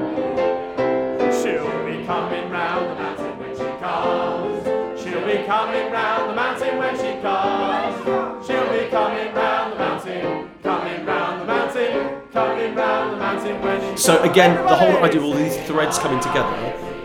She'll 1.42 1.86
be 1.86 2.06
coming 2.06 2.50
round 2.50 2.92
the 2.92 2.96
mountain 2.96 3.40
when 3.40 3.54
she 3.56 3.70
comes. 3.80 5.02
She'll 5.02 5.26
be 5.26 5.44
coming 5.46 5.92
round 5.92 6.30
the 6.30 6.36
mountain 6.36 6.78
when 6.78 6.96
she 6.96 7.22
comes. 7.22 8.48
She'll 8.48 8.70
be 8.72 8.90
coming 8.90 9.34
round 9.34 9.74
the 9.74 9.78
mountain, 9.78 10.50
coming 10.64 11.06
round 11.06 11.42
the 11.42 11.46
mountain, 11.46 12.22
coming 12.32 12.76
round 12.76 13.14
the 13.14 13.18
mountain 13.18 13.62
when 13.62 13.96
she 13.96 14.02
So 14.02 14.22
again, 14.24 14.56
the 14.66 14.76
whole 14.76 15.04
idea 15.04 15.20
of 15.20 15.26
all 15.26 15.34
these 15.34 15.58
threads 15.68 16.00
coming 16.00 16.20
together, 16.20 16.56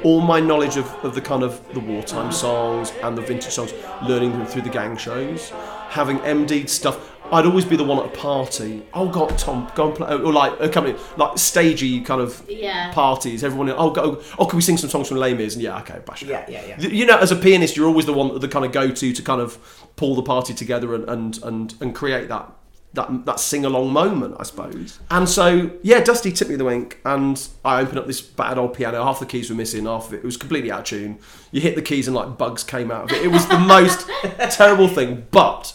all 0.02 0.20
my 0.20 0.40
knowledge 0.40 0.76
of, 0.76 0.86
of 1.04 1.14
the 1.14 1.20
kind 1.20 1.42
of 1.42 1.60
the 1.74 1.80
wartime 1.80 2.32
songs 2.32 2.92
and 3.02 3.16
the 3.16 3.22
vintage 3.22 3.52
songs, 3.52 3.72
learning 4.02 4.32
them 4.32 4.46
through 4.46 4.62
the 4.62 4.70
gang 4.70 4.96
shows, 4.96 5.50
having 5.88 6.18
MD 6.20 6.68
stuff. 6.68 7.14
I'd 7.30 7.44
always 7.44 7.66
be 7.66 7.76
the 7.76 7.84
one 7.84 7.98
at 7.98 8.06
a 8.06 8.16
party. 8.16 8.82
Oh 8.94 9.06
God, 9.10 9.36
Tom, 9.36 9.70
go 9.74 9.88
and 9.88 9.94
play, 9.96 10.14
or 10.14 10.32
like 10.32 10.52
uh, 10.52 10.64
a 10.64 10.68
company, 10.70 10.98
like 11.18 11.36
stagey 11.36 12.00
kind 12.00 12.22
of 12.22 12.42
Yeah. 12.48 12.90
parties. 12.94 13.44
Everyone, 13.44 13.68
oh 13.70 13.90
go, 13.90 14.22
oh 14.38 14.46
can 14.46 14.56
we 14.56 14.62
sing 14.62 14.78
some 14.78 14.88
songs 14.88 15.08
from 15.08 15.18
Les 15.18 15.34
Mis? 15.34 15.52
And 15.54 15.62
yeah, 15.62 15.78
okay, 15.80 16.00
bash 16.06 16.22
it 16.22 16.28
Yeah, 16.28 16.46
yeah, 16.48 16.64
yeah. 16.78 16.80
You 16.88 17.04
know, 17.04 17.18
as 17.18 17.30
a 17.30 17.36
pianist, 17.36 17.76
you're 17.76 17.86
always 17.86 18.06
the 18.06 18.14
one, 18.14 18.38
the 18.40 18.48
kind 18.48 18.64
of 18.64 18.72
go-to 18.72 19.12
to 19.12 19.22
kind 19.22 19.42
of 19.42 19.58
pull 19.96 20.14
the 20.14 20.22
party 20.22 20.54
together 20.54 20.94
and 20.94 21.06
and 21.08 21.42
and, 21.42 21.74
and 21.82 21.94
create 21.94 22.28
that 22.30 22.50
that 22.94 23.26
that 23.26 23.38
sing 23.40 23.64
along 23.64 23.92
moment, 23.92 24.36
I 24.38 24.44
suppose. 24.44 24.98
And 25.10 25.28
so, 25.28 25.70
yeah, 25.82 26.00
Dusty 26.00 26.32
tipped 26.32 26.50
me 26.50 26.56
the 26.56 26.64
wink, 26.64 27.00
and 27.04 27.46
I 27.64 27.80
opened 27.80 27.98
up 27.98 28.06
this 28.06 28.20
bad 28.20 28.58
old 28.58 28.74
piano. 28.74 29.02
Half 29.04 29.20
the 29.20 29.26
keys 29.26 29.50
were 29.50 29.56
missing, 29.56 29.84
half 29.84 30.08
of 30.08 30.14
it, 30.14 30.18
it 30.18 30.24
was 30.24 30.36
completely 30.36 30.70
out 30.72 30.80
of 30.80 30.84
tune. 30.86 31.18
You 31.52 31.60
hit 31.60 31.74
the 31.74 31.82
keys, 31.82 32.08
and 32.08 32.16
like 32.16 32.38
bugs 32.38 32.64
came 32.64 32.90
out 32.90 33.04
of 33.04 33.12
it. 33.12 33.22
It 33.24 33.28
was 33.28 33.46
the 33.46 33.58
most 33.74 34.08
terrible 34.56 34.88
thing. 34.88 35.26
But 35.30 35.74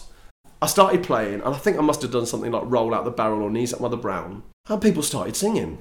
I 0.60 0.66
started 0.66 1.02
playing, 1.04 1.34
and 1.42 1.54
I 1.54 1.58
think 1.58 1.78
I 1.78 1.82
must 1.82 2.02
have 2.02 2.10
done 2.10 2.26
something 2.26 2.50
like 2.50 2.62
roll 2.66 2.94
out 2.94 3.04
the 3.04 3.10
barrel 3.10 3.42
or 3.42 3.50
knees 3.50 3.72
up 3.72 3.80
Mother 3.80 3.96
Brown, 3.96 4.42
and 4.68 4.82
people 4.82 5.02
started 5.02 5.36
singing. 5.36 5.78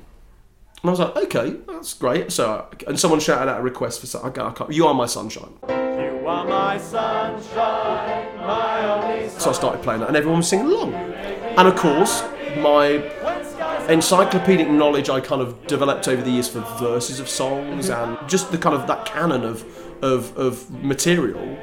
And 0.81 0.89
I 0.89 0.91
was 0.91 0.99
like, 0.99 1.15
okay, 1.15 1.55
that's 1.67 1.93
great. 1.93 2.31
So, 2.33 2.67
and 2.87 2.99
someone 2.99 3.21
shouted 3.21 3.49
out 3.49 3.61
a 3.61 3.63
request 3.63 4.01
for, 4.01 4.05
some- 4.07 4.25
I 4.25 4.29
go, 4.29 4.51
can't, 4.51 4.71
you 4.73 4.85
are 4.85 4.93
my 4.93 5.05
sunshine. 5.05 5.53
You 5.69 6.27
are 6.27 6.45
my 6.45 6.77
sunshine, 6.77 8.37
my 8.37 8.85
only 9.13 9.29
So 9.29 9.49
I 9.51 9.53
started 9.53 9.81
playing 9.81 10.01
that, 10.01 10.09
and 10.09 10.17
everyone 10.17 10.39
was 10.39 10.49
singing 10.49 10.65
along. 10.65 11.12
And 11.55 11.67
of 11.67 11.75
course, 11.75 12.23
my 12.57 13.03
encyclopedic 13.89 14.69
knowledge 14.69 15.09
I 15.09 15.19
kind 15.19 15.41
of 15.41 15.67
developed 15.67 16.07
over 16.07 16.21
the 16.21 16.31
years 16.31 16.49
for 16.49 16.61
verses 16.79 17.19
of 17.19 17.29
songs 17.29 17.89
and 17.89 18.17
just 18.27 18.51
the 18.51 18.57
kind 18.57 18.75
of 18.75 18.87
that 18.87 19.05
canon 19.05 19.43
of 19.43 19.63
of, 20.01 20.35
of 20.37 20.69
material. 20.83 21.57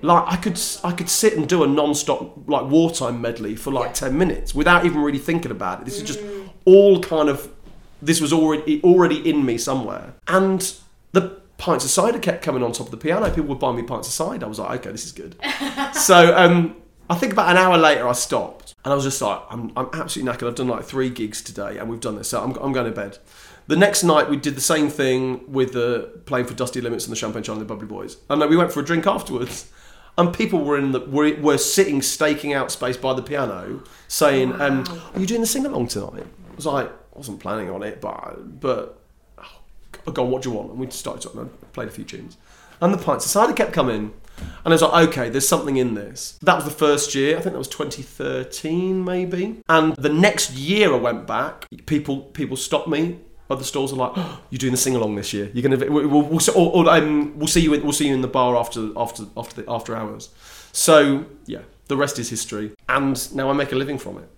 Like 0.00 0.24
I 0.26 0.36
could 0.36 0.58
I 0.82 0.92
could 0.92 1.10
sit 1.10 1.36
and 1.36 1.48
do 1.48 1.62
a 1.62 1.66
non-stop 1.66 2.48
like 2.48 2.70
wartime 2.70 3.20
medley 3.20 3.54
for 3.54 3.70
like 3.70 3.92
ten 3.92 4.16
minutes 4.16 4.54
without 4.54 4.86
even 4.86 5.02
really 5.02 5.18
thinking 5.18 5.50
about 5.50 5.80
it. 5.80 5.84
This 5.84 5.98
is 5.98 6.02
just 6.04 6.20
all 6.64 7.00
kind 7.00 7.28
of 7.28 7.52
this 8.00 8.20
was 8.20 8.32
already 8.32 8.82
already 8.82 9.28
in 9.28 9.44
me 9.44 9.58
somewhere. 9.58 10.14
And 10.26 10.74
the 11.12 11.40
pints 11.58 11.84
of 11.84 11.90
cider 11.90 12.18
kept 12.18 12.42
coming 12.42 12.62
on 12.62 12.72
top 12.72 12.86
of 12.86 12.90
the 12.92 12.96
piano. 12.96 13.28
People 13.28 13.50
would 13.50 13.58
buy 13.58 13.72
me 13.72 13.82
pints 13.82 14.08
of 14.08 14.14
cider. 14.14 14.46
I 14.46 14.48
was 14.48 14.58
like, 14.58 14.80
okay, 14.80 14.90
this 14.90 15.04
is 15.04 15.12
good. 15.12 15.36
so 15.92 16.34
um, 16.34 16.76
I 17.08 17.14
think 17.14 17.32
about 17.32 17.50
an 17.50 17.58
hour 17.58 17.76
later, 17.76 18.08
I 18.08 18.12
stopped 18.12 18.63
and 18.84 18.92
I 18.92 18.94
was 18.94 19.04
just 19.04 19.20
like, 19.22 19.40
I'm, 19.48 19.72
I'm 19.76 19.88
absolutely 19.94 20.32
knackered. 20.32 20.48
I've 20.48 20.54
done 20.54 20.68
like 20.68 20.84
three 20.84 21.08
gigs 21.08 21.40
today 21.42 21.78
and 21.78 21.88
we've 21.88 22.00
done 22.00 22.16
this, 22.16 22.28
so 22.28 22.42
I'm, 22.42 22.52
I'm 22.56 22.72
going 22.72 22.86
to 22.86 22.92
bed. 22.92 23.18
The 23.66 23.76
next 23.76 24.04
night, 24.04 24.28
we 24.28 24.36
did 24.36 24.56
the 24.56 24.60
same 24.60 24.90
thing 24.90 25.50
with 25.50 25.72
the 25.72 26.20
playing 26.26 26.46
for 26.46 26.52
Dusty 26.52 26.82
Limits 26.82 27.06
and 27.06 27.12
the 27.12 27.16
Champagne 27.16 27.42
Charlie 27.42 27.62
and 27.62 27.68
the 27.68 27.74
Bubbly 27.74 27.86
Boys. 27.86 28.18
And 28.28 28.42
then 28.42 28.50
we 28.50 28.58
went 28.58 28.72
for 28.72 28.80
a 28.80 28.84
drink 28.84 29.06
afterwards. 29.06 29.70
And 30.16 30.32
people 30.32 30.60
were 30.60 30.78
in 30.78 30.92
the 30.92 31.00
were, 31.00 31.34
were 31.40 31.58
sitting 31.58 32.00
staking 32.00 32.52
out 32.52 32.70
space 32.70 32.96
by 32.96 33.14
the 33.14 33.22
piano, 33.22 33.82
saying, 34.06 34.52
um, 34.60 34.84
"Are 35.12 35.18
you 35.18 35.26
doing 35.26 35.40
the 35.40 35.46
sing 35.46 35.66
along 35.66 35.88
tonight?" 35.88 36.24
I 36.52 36.54
was 36.54 36.66
like, 36.66 36.86
"I 36.86 37.16
wasn't 37.18 37.40
planning 37.40 37.68
on 37.68 37.82
it, 37.82 38.00
but 38.00 38.60
but 38.60 39.00
oh, 39.38 40.12
go 40.12 40.22
on, 40.22 40.30
what 40.30 40.42
do 40.42 40.50
you 40.50 40.54
want?" 40.54 40.70
And 40.70 40.78
we 40.78 40.88
started 40.90 41.20
talking. 41.20 41.40
I 41.40 41.66
played 41.72 41.88
a 41.88 41.90
few 41.90 42.04
tunes, 42.04 42.36
and 42.80 42.94
the 42.94 42.98
pints 42.98 43.26
cider 43.26 43.54
kept 43.54 43.72
coming. 43.72 44.12
And 44.38 44.66
I 44.66 44.70
was 44.70 44.82
like, 44.82 45.08
okay, 45.08 45.28
there's 45.28 45.46
something 45.46 45.76
in 45.76 45.94
this. 45.94 46.38
That 46.42 46.56
was 46.56 46.64
the 46.64 46.70
first 46.70 47.14
year. 47.14 47.36
I 47.36 47.40
think 47.40 47.52
that 47.52 47.58
was 47.58 47.68
2013, 47.68 49.04
maybe. 49.04 49.62
And 49.68 49.94
the 49.96 50.08
next 50.08 50.52
year 50.52 50.92
I 50.92 50.96
went 50.96 51.26
back. 51.26 51.66
People 51.86 52.22
people 52.22 52.56
stopped 52.56 52.88
me. 52.88 53.20
Other 53.50 53.64
stores 53.64 53.92
are 53.92 53.96
like, 53.96 54.12
oh, 54.16 54.40
"You're 54.50 54.58
doing 54.58 54.72
the 54.72 54.78
sing 54.78 54.96
along 54.96 55.16
this 55.16 55.32
year. 55.32 55.50
You're 55.52 55.62
gonna 55.62 55.90
we'll, 55.90 56.08
we'll, 56.08 56.22
we'll, 56.22 56.40
or, 56.56 56.86
or, 56.86 56.90
um, 56.90 57.38
we'll 57.38 57.46
see 57.46 57.60
you 57.60 57.74
in, 57.74 57.82
we'll 57.82 57.92
see 57.92 58.08
you 58.08 58.14
in 58.14 58.22
the 58.22 58.28
bar 58.28 58.56
after 58.56 58.90
after 58.96 59.24
after 59.36 59.62
the, 59.62 59.70
after 59.70 59.94
hours." 59.94 60.30
So 60.72 61.26
yeah, 61.46 61.60
the 61.88 61.96
rest 61.96 62.18
is 62.18 62.30
history. 62.30 62.72
And 62.88 63.34
now 63.34 63.50
I 63.50 63.52
make 63.52 63.72
a 63.72 63.76
living 63.76 63.98
from 63.98 64.18
it. 64.18 64.28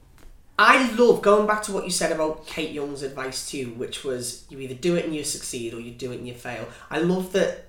I 0.59 0.91
love 0.93 1.21
going 1.21 1.47
back 1.47 1.63
to 1.65 1.73
what 1.73 1.85
you 1.85 1.91
said 1.91 2.13
about 2.13 2.47
Kate 2.47 2.71
Young's 2.71 3.03
advice 3.03 3.51
too, 3.51 3.75
which 3.77 4.05
was 4.05 4.47
you 4.49 4.59
either 4.59 4.75
do 4.75 4.97
it 4.97 5.05
and 5.05 5.15
you 5.15 5.23
succeed 5.23 5.75
or 5.75 5.81
you 5.81 5.91
do 5.91 6.13
it 6.13 6.19
and 6.19 6.27
you 6.27 6.33
fail. 6.33 6.67
I 6.91 6.99
love 6.99 7.33
that 7.33 7.66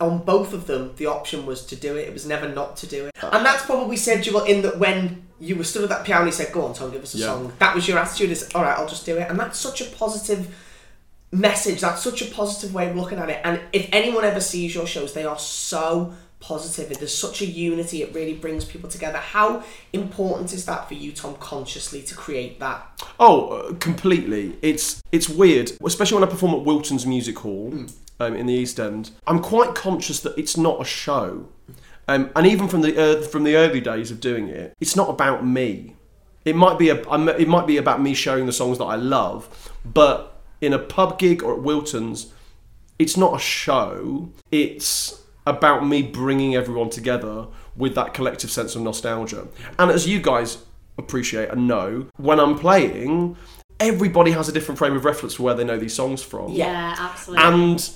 on 0.00 0.18
both 0.18 0.52
of 0.52 0.66
them 0.66 0.92
the 0.96 1.06
option 1.06 1.46
was 1.46 1.64
to 1.66 1.76
do 1.76 1.96
it. 1.96 2.06
It 2.08 2.12
was 2.12 2.26
never 2.26 2.48
not 2.48 2.76
to 2.78 2.86
do 2.86 3.06
it, 3.06 3.14
and 3.22 3.44
that's 3.44 3.64
probably 3.64 3.96
said 3.96 4.26
you 4.26 4.34
were 4.34 4.46
in 4.46 4.62
that 4.62 4.78
when 4.78 5.26
you 5.40 5.56
were 5.56 5.64
stood 5.64 5.82
at 5.84 5.88
that 5.88 6.04
piano, 6.04 6.26
you 6.26 6.32
said, 6.32 6.52
"Go 6.52 6.62
on, 6.66 6.74
Tom, 6.74 6.90
give 6.90 7.02
us 7.02 7.14
a 7.14 7.18
Yeah. 7.18 7.26
song." 7.26 7.52
That 7.58 7.74
was 7.74 7.88
your 7.88 7.98
attitude. 7.98 8.30
Is 8.30 8.48
all 8.54 8.62
right, 8.62 8.76
I'll 8.78 8.88
just 8.88 9.06
do 9.06 9.16
it, 9.16 9.26
and 9.30 9.38
that's 9.40 9.58
such 9.58 9.80
a 9.80 9.84
positive 9.86 10.48
message. 11.32 11.80
That's 11.80 12.02
such 12.02 12.22
a 12.22 12.26
positive 12.26 12.74
way 12.74 12.88
of 12.90 12.96
looking 12.96 13.18
at 13.18 13.30
it. 13.30 13.40
And 13.44 13.60
if 13.72 13.88
anyone 13.92 14.24
ever 14.24 14.40
sees 14.40 14.74
your 14.74 14.86
shows, 14.86 15.12
they 15.14 15.24
are 15.24 15.38
so 15.38 16.12
positive. 16.40 16.88
There's 16.98 17.16
such 17.16 17.40
a 17.42 17.46
unity. 17.46 18.02
It 18.02 18.14
really 18.14 18.34
brings 18.34 18.64
people 18.64 18.88
together. 18.90 19.18
How 19.18 19.62
important 19.92 20.52
is 20.52 20.64
that 20.66 20.88
for 20.88 20.94
you, 20.94 21.12
Tom, 21.12 21.36
consciously 21.38 22.02
to 22.02 22.14
create 22.14 22.58
that? 22.60 22.82
Oh, 23.18 23.48
uh, 23.48 23.72
completely. 23.74 24.56
It's 24.62 25.02
it's 25.12 25.28
weird, 25.28 25.72
especially 25.84 26.16
when 26.18 26.28
I 26.28 26.30
perform 26.30 26.54
at 26.54 26.62
Wilton's 26.64 27.06
Music 27.06 27.38
Hall 27.38 27.72
um, 28.20 28.36
in 28.36 28.46
the 28.46 28.52
East 28.52 28.78
End. 28.78 29.10
I'm 29.26 29.40
quite 29.40 29.74
conscious 29.74 30.20
that 30.20 30.38
it's 30.38 30.56
not 30.56 30.80
a 30.80 30.84
show, 30.84 31.48
um, 32.06 32.30
and 32.36 32.46
even 32.46 32.68
from 32.68 32.82
the 32.82 32.96
uh, 32.96 33.22
from 33.22 33.44
the 33.44 33.56
early 33.56 33.80
days 33.80 34.10
of 34.10 34.20
doing 34.20 34.48
it, 34.48 34.76
it's 34.80 34.94
not 34.94 35.08
about 35.08 35.44
me. 35.44 35.96
It 36.44 36.54
might 36.54 36.78
be 36.78 36.90
a 36.90 37.02
I'm- 37.08 37.28
it 37.28 37.48
might 37.48 37.66
be 37.66 37.76
about 37.78 38.00
me 38.00 38.14
showing 38.14 38.46
the 38.46 38.52
songs 38.52 38.78
that 38.78 38.84
I 38.84 38.96
love, 38.96 39.72
but 39.84 40.40
in 40.60 40.72
a 40.72 40.78
pub 40.78 41.18
gig 41.18 41.42
or 41.42 41.54
at 41.54 41.62
Wilton's, 41.62 42.32
it's 42.98 43.16
not 43.16 43.34
a 43.34 43.38
show. 43.38 44.30
It's 44.52 45.22
about 45.46 45.86
me 45.86 46.02
bringing 46.02 46.54
everyone 46.54 46.90
together 46.90 47.46
with 47.74 47.94
that 47.94 48.12
collective 48.12 48.50
sense 48.50 48.76
of 48.76 48.82
nostalgia. 48.82 49.48
And 49.78 49.90
as 49.90 50.06
you 50.06 50.20
guys 50.20 50.58
appreciate 50.98 51.48
and 51.48 51.66
know, 51.66 52.06
when 52.18 52.38
I'm 52.38 52.58
playing, 52.58 53.36
everybody 53.78 54.32
has 54.32 54.50
a 54.50 54.52
different 54.52 54.78
frame 54.78 54.94
of 54.94 55.06
reference 55.06 55.34
for 55.34 55.44
where 55.44 55.54
they 55.54 55.64
know 55.64 55.78
these 55.78 55.94
songs 55.94 56.22
from. 56.22 56.52
Yeah, 56.52 56.94
absolutely. 56.98 57.42
And 57.44 57.90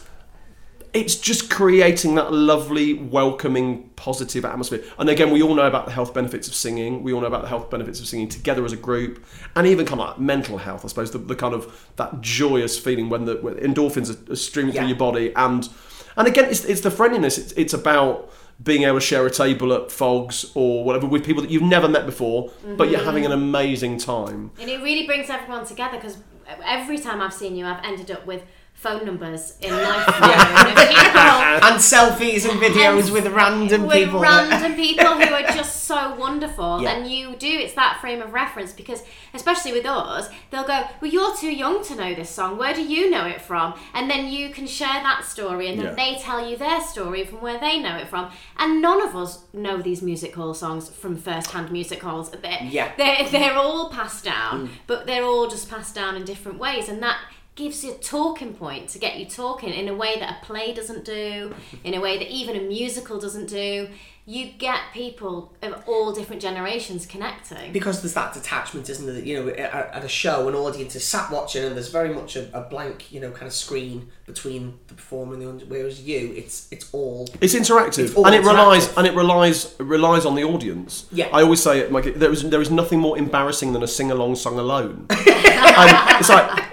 it's 0.94 1.16
just 1.16 1.50
creating 1.50 2.14
that 2.14 2.32
lovely, 2.32 2.94
welcoming, 2.94 3.90
positive 3.96 4.44
atmosphere. 4.44 4.82
And 4.96 5.10
again, 5.10 5.32
we 5.32 5.42
all 5.42 5.54
know 5.54 5.66
about 5.66 5.86
the 5.86 5.92
health 5.92 6.14
benefits 6.14 6.46
of 6.46 6.54
singing. 6.54 7.02
We 7.02 7.12
all 7.12 7.20
know 7.20 7.26
about 7.26 7.42
the 7.42 7.48
health 7.48 7.68
benefits 7.68 7.98
of 7.98 8.06
singing 8.06 8.28
together 8.28 8.64
as 8.64 8.72
a 8.72 8.76
group, 8.76 9.24
and 9.56 9.66
even 9.66 9.86
kind 9.86 10.00
of 10.00 10.08
like 10.08 10.20
mental 10.20 10.58
health. 10.58 10.84
I 10.84 10.88
suppose 10.88 11.10
the, 11.10 11.18
the 11.18 11.34
kind 11.34 11.52
of 11.52 11.90
that 11.96 12.20
joyous 12.20 12.78
feeling 12.78 13.08
when 13.08 13.24
the 13.24 13.34
when 13.36 13.56
endorphins 13.56 14.08
are, 14.08 14.32
are 14.32 14.36
streaming 14.36 14.72
Yeah. 14.72 14.82
through 14.82 14.88
your 14.88 14.96
body, 14.96 15.32
and 15.34 15.68
and 16.16 16.28
again, 16.28 16.44
it's, 16.46 16.64
it's 16.64 16.82
the 16.82 16.92
friendliness. 16.92 17.38
It's, 17.38 17.52
it's 17.52 17.74
about 17.74 18.32
being 18.62 18.84
able 18.84 19.00
to 19.00 19.04
share 19.04 19.26
a 19.26 19.30
table 19.30 19.72
at 19.72 19.90
Fogg's 19.90 20.52
or 20.54 20.84
whatever 20.84 21.08
with 21.08 21.24
people 21.24 21.42
that 21.42 21.50
you've 21.50 21.62
never 21.62 21.88
met 21.88 22.06
before, 22.06 22.52
but 22.76 22.88
you're 22.88 23.02
having 23.02 23.24
an 23.24 23.32
mm-hmm. 23.32 23.42
amazing 23.42 23.98
time. 23.98 24.52
And 24.60 24.70
it 24.70 24.80
really 24.80 25.06
brings 25.06 25.28
everyone 25.28 25.66
together 25.66 25.96
because 25.96 26.18
every 26.64 26.98
time 26.98 27.20
I've 27.20 27.34
seen 27.34 27.56
you, 27.56 27.66
I've 27.66 27.84
ended 27.84 28.12
up 28.12 28.26
with 28.26 28.44
phone 28.84 29.04
numbers 29.06 29.42
in 29.60 29.72
life 29.72 30.08
of 30.08 30.14
and 31.66 31.76
selfies 31.92 32.42
and 32.48 32.60
videos 32.60 33.04
And 33.04 33.12
with 33.16 33.26
random 33.28 33.82
with 33.86 33.92
people. 34.04 34.20
random 34.20 34.74
people 34.74 35.06
who 35.20 35.32
are 35.38 35.42
just 35.60 35.84
so 35.84 36.14
wonderful 36.16 36.82
Yeah. 36.82 36.92
and 36.92 37.10
you 37.10 37.34
do 37.36 37.48
it's 37.64 37.74
that 37.74 37.98
frame 38.00 38.20
of 38.20 38.32
reference 38.32 38.72
because 38.72 39.02
especially 39.32 39.72
with 39.72 39.86
us 39.86 40.28
they'll 40.50 40.66
go 40.74 40.78
well 41.00 41.10
you're 41.10 41.34
too 41.36 41.52
young 41.64 41.82
to 41.84 41.94
know 41.94 42.14
this 42.14 42.30
song 42.30 42.58
where 42.58 42.74
do 42.74 42.82
you 42.82 43.10
know 43.10 43.26
it 43.26 43.40
from 43.40 43.74
and 43.94 44.10
then 44.10 44.22
you 44.36 44.50
can 44.50 44.66
share 44.66 45.00
that 45.08 45.24
story 45.24 45.68
and 45.68 45.78
then 45.78 45.86
Yeah. 45.86 45.94
they 46.02 46.10
tell 46.20 46.40
you 46.48 46.56
their 46.56 46.80
story 46.82 47.24
from 47.24 47.40
where 47.40 47.58
they 47.58 47.78
know 47.80 47.96
it 47.96 48.08
from 48.08 48.30
and 48.58 48.82
none 48.82 49.00
of 49.08 49.16
us 49.16 49.44
know 49.52 49.76
these 49.80 50.02
music 50.02 50.34
hall 50.34 50.54
songs 50.54 50.88
from 50.90 51.16
first-hand 51.16 51.70
music 51.70 52.02
halls 52.02 52.30
they're, 52.30 52.58
Yeah. 52.78 52.92
they're, 52.98 53.28
they're 53.30 53.56
all 53.56 53.88
passed 53.90 54.24
down 54.24 54.54
Mm. 54.54 54.68
but 54.86 55.06
they're 55.06 55.24
all 55.24 55.48
just 55.48 55.70
passed 55.70 55.94
down 55.94 56.16
in 56.16 56.24
different 56.24 56.58
ways 56.58 56.88
and 56.88 57.02
that 57.02 57.18
gives 57.54 57.84
you 57.84 57.92
a 57.92 57.98
talking 57.98 58.52
point 58.54 58.88
to 58.90 58.98
get 58.98 59.18
you 59.18 59.26
talking 59.26 59.72
in 59.72 59.88
a 59.88 59.94
way 59.94 60.18
that 60.18 60.38
a 60.42 60.44
play 60.44 60.74
doesn't 60.74 61.04
do, 61.04 61.54
in 61.84 61.94
a 61.94 62.00
way 62.00 62.18
that 62.18 62.28
even 62.28 62.56
a 62.56 62.60
musical 62.60 63.18
doesn't 63.18 63.48
do. 63.48 63.88
You 64.26 64.52
get 64.56 64.80
people 64.94 65.52
of 65.60 65.84
all 65.86 66.10
different 66.14 66.40
generations 66.40 67.04
connecting. 67.04 67.72
because 67.74 68.00
there's 68.00 68.14
that 68.14 68.32
detachment, 68.32 68.88
isn't 68.88 69.04
there? 69.04 69.22
You 69.22 69.44
know, 69.44 69.48
at, 69.50 69.94
at 69.96 70.02
a 70.02 70.08
show, 70.08 70.48
an 70.48 70.54
audience 70.54 70.96
is 70.96 71.04
sat 71.04 71.30
watching, 71.30 71.62
and 71.62 71.76
there's 71.76 71.90
very 71.90 72.08
much 72.08 72.34
a, 72.34 72.48
a 72.56 72.62
blank, 72.62 73.12
you 73.12 73.20
know, 73.20 73.30
kind 73.30 73.46
of 73.46 73.52
screen 73.52 74.08
between 74.24 74.78
the 74.88 74.94
performer 74.94 75.34
and 75.34 75.42
the 75.42 75.46
audience. 75.46 75.64
Whereas 75.68 76.00
you, 76.00 76.32
it's 76.34 76.68
it's 76.70 76.88
all 76.94 77.28
It's 77.42 77.54
interactive, 77.54 78.04
It's 78.06 78.14
all 78.14 78.24
and 78.26 78.34
it 78.34 78.40
relies 78.40 78.96
and 78.96 79.06
it 79.06 79.14
relies 79.14 79.74
relies 79.78 80.24
on 80.24 80.36
the 80.36 80.44
audience. 80.44 81.06
Yeah. 81.12 81.28
I 81.30 81.42
always 81.42 81.62
say 81.62 81.80
it. 81.80 81.92
Like 81.92 82.14
there 82.14 82.32
is 82.32 82.48
there 82.48 82.62
is 82.62 82.70
nothing 82.70 83.00
more 83.00 83.18
embarrassing 83.18 83.74
than 83.74 83.82
a 83.82 83.86
sing 83.86 84.10
along 84.10 84.36
sung 84.36 84.58
alone. 84.58 85.04
and 85.10 86.18
it's 86.18 86.30
like 86.30 86.64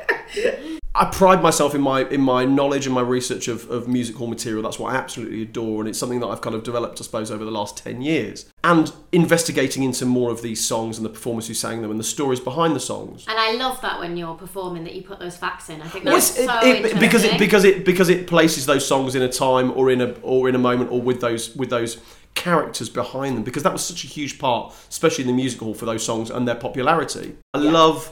I 1.02 1.06
pride 1.06 1.42
myself 1.42 1.74
in 1.74 1.82
my 1.82 2.00
in 2.10 2.22
my 2.22 2.46
knowledge 2.46 2.86
and 2.86 2.94
my 2.94 3.02
research 3.02 3.48
of, 3.48 3.70
of 3.72 3.88
music 3.88 4.16
hall 4.18 4.28
material. 4.28 4.62
That's 4.62 4.78
what 4.78 4.94
I 4.94 4.98
absolutely 4.98 5.42
adore, 5.42 5.82
and 5.82 5.90
it's 5.90 5.98
something 5.98 6.20
that 6.20 6.28
I've 6.28 6.42
kind 6.42 6.56
of 6.56 6.62
developed, 6.64 7.02
I 7.02 7.04
suppose, 7.04 7.32
over 7.32 7.44
the 7.44 7.50
last 7.52 7.76
ten 7.78 8.02
years. 8.04 8.46
And 8.64 8.94
investigating 9.12 9.82
into 9.82 10.06
more 10.06 10.30
of 10.30 10.44
these 10.44 10.64
songs 10.64 10.98
and 10.98 11.06
the 11.06 11.10
performers 11.10 11.48
who 11.48 11.56
sang 11.56 11.82
them 11.82 11.90
and 11.90 12.00
the 12.00 12.04
stories 12.04 12.40
behind 12.40 12.76
the 12.76 12.80
songs. 12.80 13.26
and 13.28 13.38
I 13.40 13.54
love 13.54 13.82
that 13.82 14.00
when 14.00 14.16
you're 14.16 14.36
performing 14.36 14.84
that 14.84 14.94
you 14.94 15.02
put 15.02 15.20
those 15.20 15.36
facts 15.36 15.70
in. 15.70 15.82
I 15.82 15.88
think 15.88 16.06
that's 16.06 16.36
so 16.36 16.60
it- 16.64 16.86
it- 16.86 17.00
because 17.00 17.24
it 17.24 17.40
because 17.40 17.64
it 17.66 17.84
because 17.84 18.10
it 18.10 18.28
places 18.28 18.68
those 18.68 18.86
songs 18.88 19.16
in 19.16 19.24
a 19.24 19.30
time 19.30 19.72
or 19.76 19.90
in 19.90 20.02
a 20.02 20.12
or 20.22 20.48
in 20.50 20.54
a 20.54 20.60
moment 20.60 20.92
or 20.92 21.02
with 21.02 21.20
those 21.20 21.56
with 21.56 21.72
those 21.72 21.98
characters 22.36 22.90
behind 22.90 23.36
them 23.36 23.44
because 23.44 23.64
that 23.64 23.74
was 23.74 23.84
such 23.84 24.04
a 24.04 24.08
huge 24.08 24.38
part, 24.40 24.74
especially 24.90 25.24
in 25.24 25.28
the 25.28 25.34
music 25.34 25.60
hall 25.62 25.74
for 25.74 25.86
those 25.86 26.04
songs 26.06 26.30
and 26.30 26.48
their 26.48 26.56
popularity. 26.56 27.36
I 27.56 27.58
love 27.58 28.12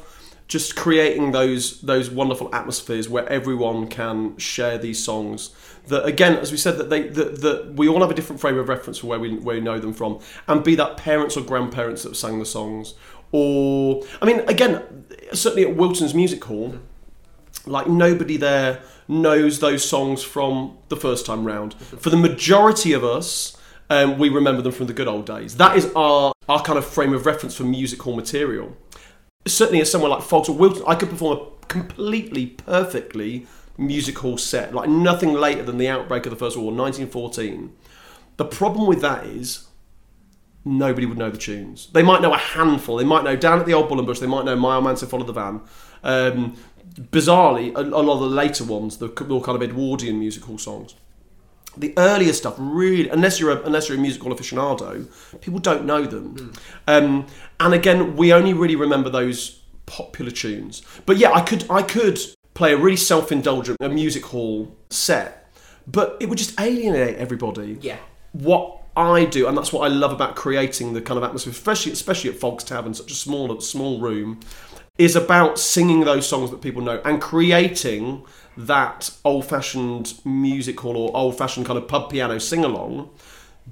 just 0.49 0.75
creating 0.75 1.31
those 1.31 1.79
those 1.81 2.09
wonderful 2.09 2.53
atmospheres 2.53 3.07
where 3.07 3.27
everyone 3.29 3.88
can 3.88 4.35
share 4.38 4.77
these 4.77 5.01
songs. 5.01 5.51
That 5.88 6.05
again, 6.05 6.38
as 6.38 6.51
we 6.51 6.57
said, 6.57 6.77
that 6.77 6.89
they 6.89 7.03
that, 7.07 7.41
that 7.41 7.73
we 7.75 7.88
all 7.88 8.01
have 8.01 8.12
a 8.12 8.13
different 8.13 8.41
frame 8.41 8.57
of 8.57 8.67
reference 8.67 8.97
for 8.97 9.07
where 9.07 9.19
we 9.19 9.38
where 9.38 9.55
we 9.55 9.62
know 9.62 9.79
them 9.79 9.93
from, 9.93 10.19
and 10.47 10.63
be 10.63 10.75
that 10.75 10.97
parents 10.97 11.38
or 11.38 11.41
grandparents 11.41 12.03
that 12.03 12.17
sang 12.17 12.39
the 12.39 12.45
songs, 12.45 12.95
or 13.31 14.03
I 14.21 14.25
mean, 14.25 14.41
again, 14.41 15.05
certainly 15.31 15.69
at 15.69 15.77
Wilton's 15.77 16.13
Music 16.13 16.43
Hall 16.43 16.75
like 17.65 17.88
nobody 17.88 18.38
there 18.38 18.81
knows 19.07 19.59
those 19.59 19.88
songs 19.88 20.23
from 20.23 20.77
the 20.89 20.95
first 20.95 21.25
time 21.25 21.45
round. 21.45 21.73
For 21.75 22.09
the 22.09 22.17
majority 22.17 22.93
of 22.93 23.03
us, 23.03 23.57
um, 23.89 24.17
we 24.17 24.29
remember 24.29 24.62
them 24.62 24.71
from 24.71 24.88
the 24.88 24.93
good 24.93 25.07
old 25.07 25.25
days. 25.25 25.57
That 25.57 25.77
is 25.77 25.91
our 25.95 26.33
our 26.47 26.62
kind 26.63 26.79
of 26.79 26.85
frame 26.85 27.13
of 27.13 27.27
reference 27.27 27.55
for 27.55 27.63
music 27.63 28.01
hall 28.01 28.15
material. 28.15 28.75
Certainly, 29.45 29.82
as 29.82 29.91
someone 29.91 30.12
like 30.12 30.21
Fogg's 30.21 30.49
or 30.49 30.56
Wilton, 30.56 30.84
I 30.86 30.95
could 30.95 31.10
perform 31.10 31.38
a 31.38 31.65
completely 31.67 32.47
perfectly 32.47 33.47
music 33.78 34.17
hall 34.19 34.38
set, 34.38 34.73
like 34.73 34.89
nothing 34.89 35.34
later 35.34 35.63
than 35.63 35.78
the 35.78 35.88
outbreak 35.88 36.25
of 36.25 36.32
the 36.32 36.36
First 36.36 36.58
World 36.58 36.75
War, 36.75 36.84
1914. 36.84 37.73
The 38.38 38.45
problem 38.45 38.86
with 38.88 39.02
that 39.02 39.25
is 39.25 39.67
nobody 40.65 41.06
would 41.06 41.17
know 41.17 41.30
the 41.30 41.38
tunes. 41.38 41.88
They 41.93 42.04
might 42.04 42.21
know 42.21 42.34
a 42.34 42.38
handful. 42.38 42.97
They 42.97 43.06
might 43.06 43.23
know 43.23 43.36
Down 43.36 43.60
at 43.60 43.65
the 43.65 43.73
Old 43.73 43.88
Bull 43.88 43.97
and 43.97 44.08
Bush. 44.08 44.19
They 44.19 44.28
might 44.28 44.45
know 44.45 44.56
My 44.56 44.75
Old 44.75 44.84
Man 44.84 44.97
So 44.97 45.08
Follow 45.08 45.25
the 45.25 45.34
Van. 45.34 45.62
Um, 46.04 46.58
bizarrely, 46.95 47.73
a, 47.75 47.80
a 47.80 48.04
lot 48.04 48.15
of 48.15 48.30
the 48.30 48.36
later 48.36 48.65
ones, 48.65 48.97
the 48.97 49.08
more 49.28 49.41
kind 49.41 49.56
of 49.56 49.63
Edwardian 49.63 50.19
musical 50.19 50.58
songs. 50.58 50.95
The 51.77 51.93
earlier 51.97 52.34
stuff, 52.34 52.55
really, 52.58 53.10
unless 53.10 53.39
you're 53.39 53.51
a, 53.51 53.62
unless 53.62 53.88
you're 53.88 53.97
a 53.97 54.01
musical 54.01 54.34
aficionado, 54.34 55.08
people 55.41 55.60
don't 55.60 55.86
know 55.86 56.05
them. 56.05 56.51
Um, 56.88 57.27
and 57.60 57.73
again, 57.73 58.15
we 58.17 58.34
only 58.34 58.53
really 58.53 58.75
remember 58.75 59.10
those 59.10 59.60
popular 59.86 60.32
tunes. 60.32 60.82
But 61.05 61.17
yeah, 61.17 61.32
I 61.32 61.41
could 61.41 61.65
I 61.69 61.82
could 61.84 62.19
play 62.53 62.73
a 62.73 62.77
really 62.77 62.97
self-indulgent 62.97 63.77
a 63.79 63.88
music 63.89 64.25
hall 64.25 64.75
set, 64.89 65.49
but 65.88 66.17
it 66.19 66.27
would 66.27 66.38
just 66.38 66.60
alienate 66.60 67.15
everybody 67.17 67.77
Yeah. 67.82 67.97
what 68.34 68.77
I 68.97 69.23
do, 69.25 69.47
and 69.47 69.58
that's 69.58 69.71
what 69.71 69.89
I 69.89 69.93
love 69.93 70.12
about 70.12 70.36
creating 70.36 70.93
the 70.93 71.01
kind 71.01 71.17
of 71.17 71.23
atmosphere, 71.23 71.51
especially 71.51 71.93
especially 71.93 72.32
at 72.32 72.36
Fogg's 72.38 72.63
Tavern, 72.65 72.93
such 72.93 73.12
a 73.12 73.15
small 73.15 73.62
small 73.62 74.01
room, 74.01 74.41
is 74.97 75.15
about 75.15 75.58
singing 75.58 76.01
those 76.01 76.27
songs 76.27 76.49
that 76.51 76.62
people 76.62 76.82
know 76.82 76.99
and 77.05 77.21
creating 77.21 78.23
that 78.60 79.10
old-fashioned 79.24 80.13
music 80.26 80.80
hall 80.82 80.98
or 80.98 81.15
old-fashioned 81.15 81.65
kind 81.65 81.80
of 81.80 81.88
pub 81.88 82.10
piano 82.12 82.39
sing-along. 82.39 83.10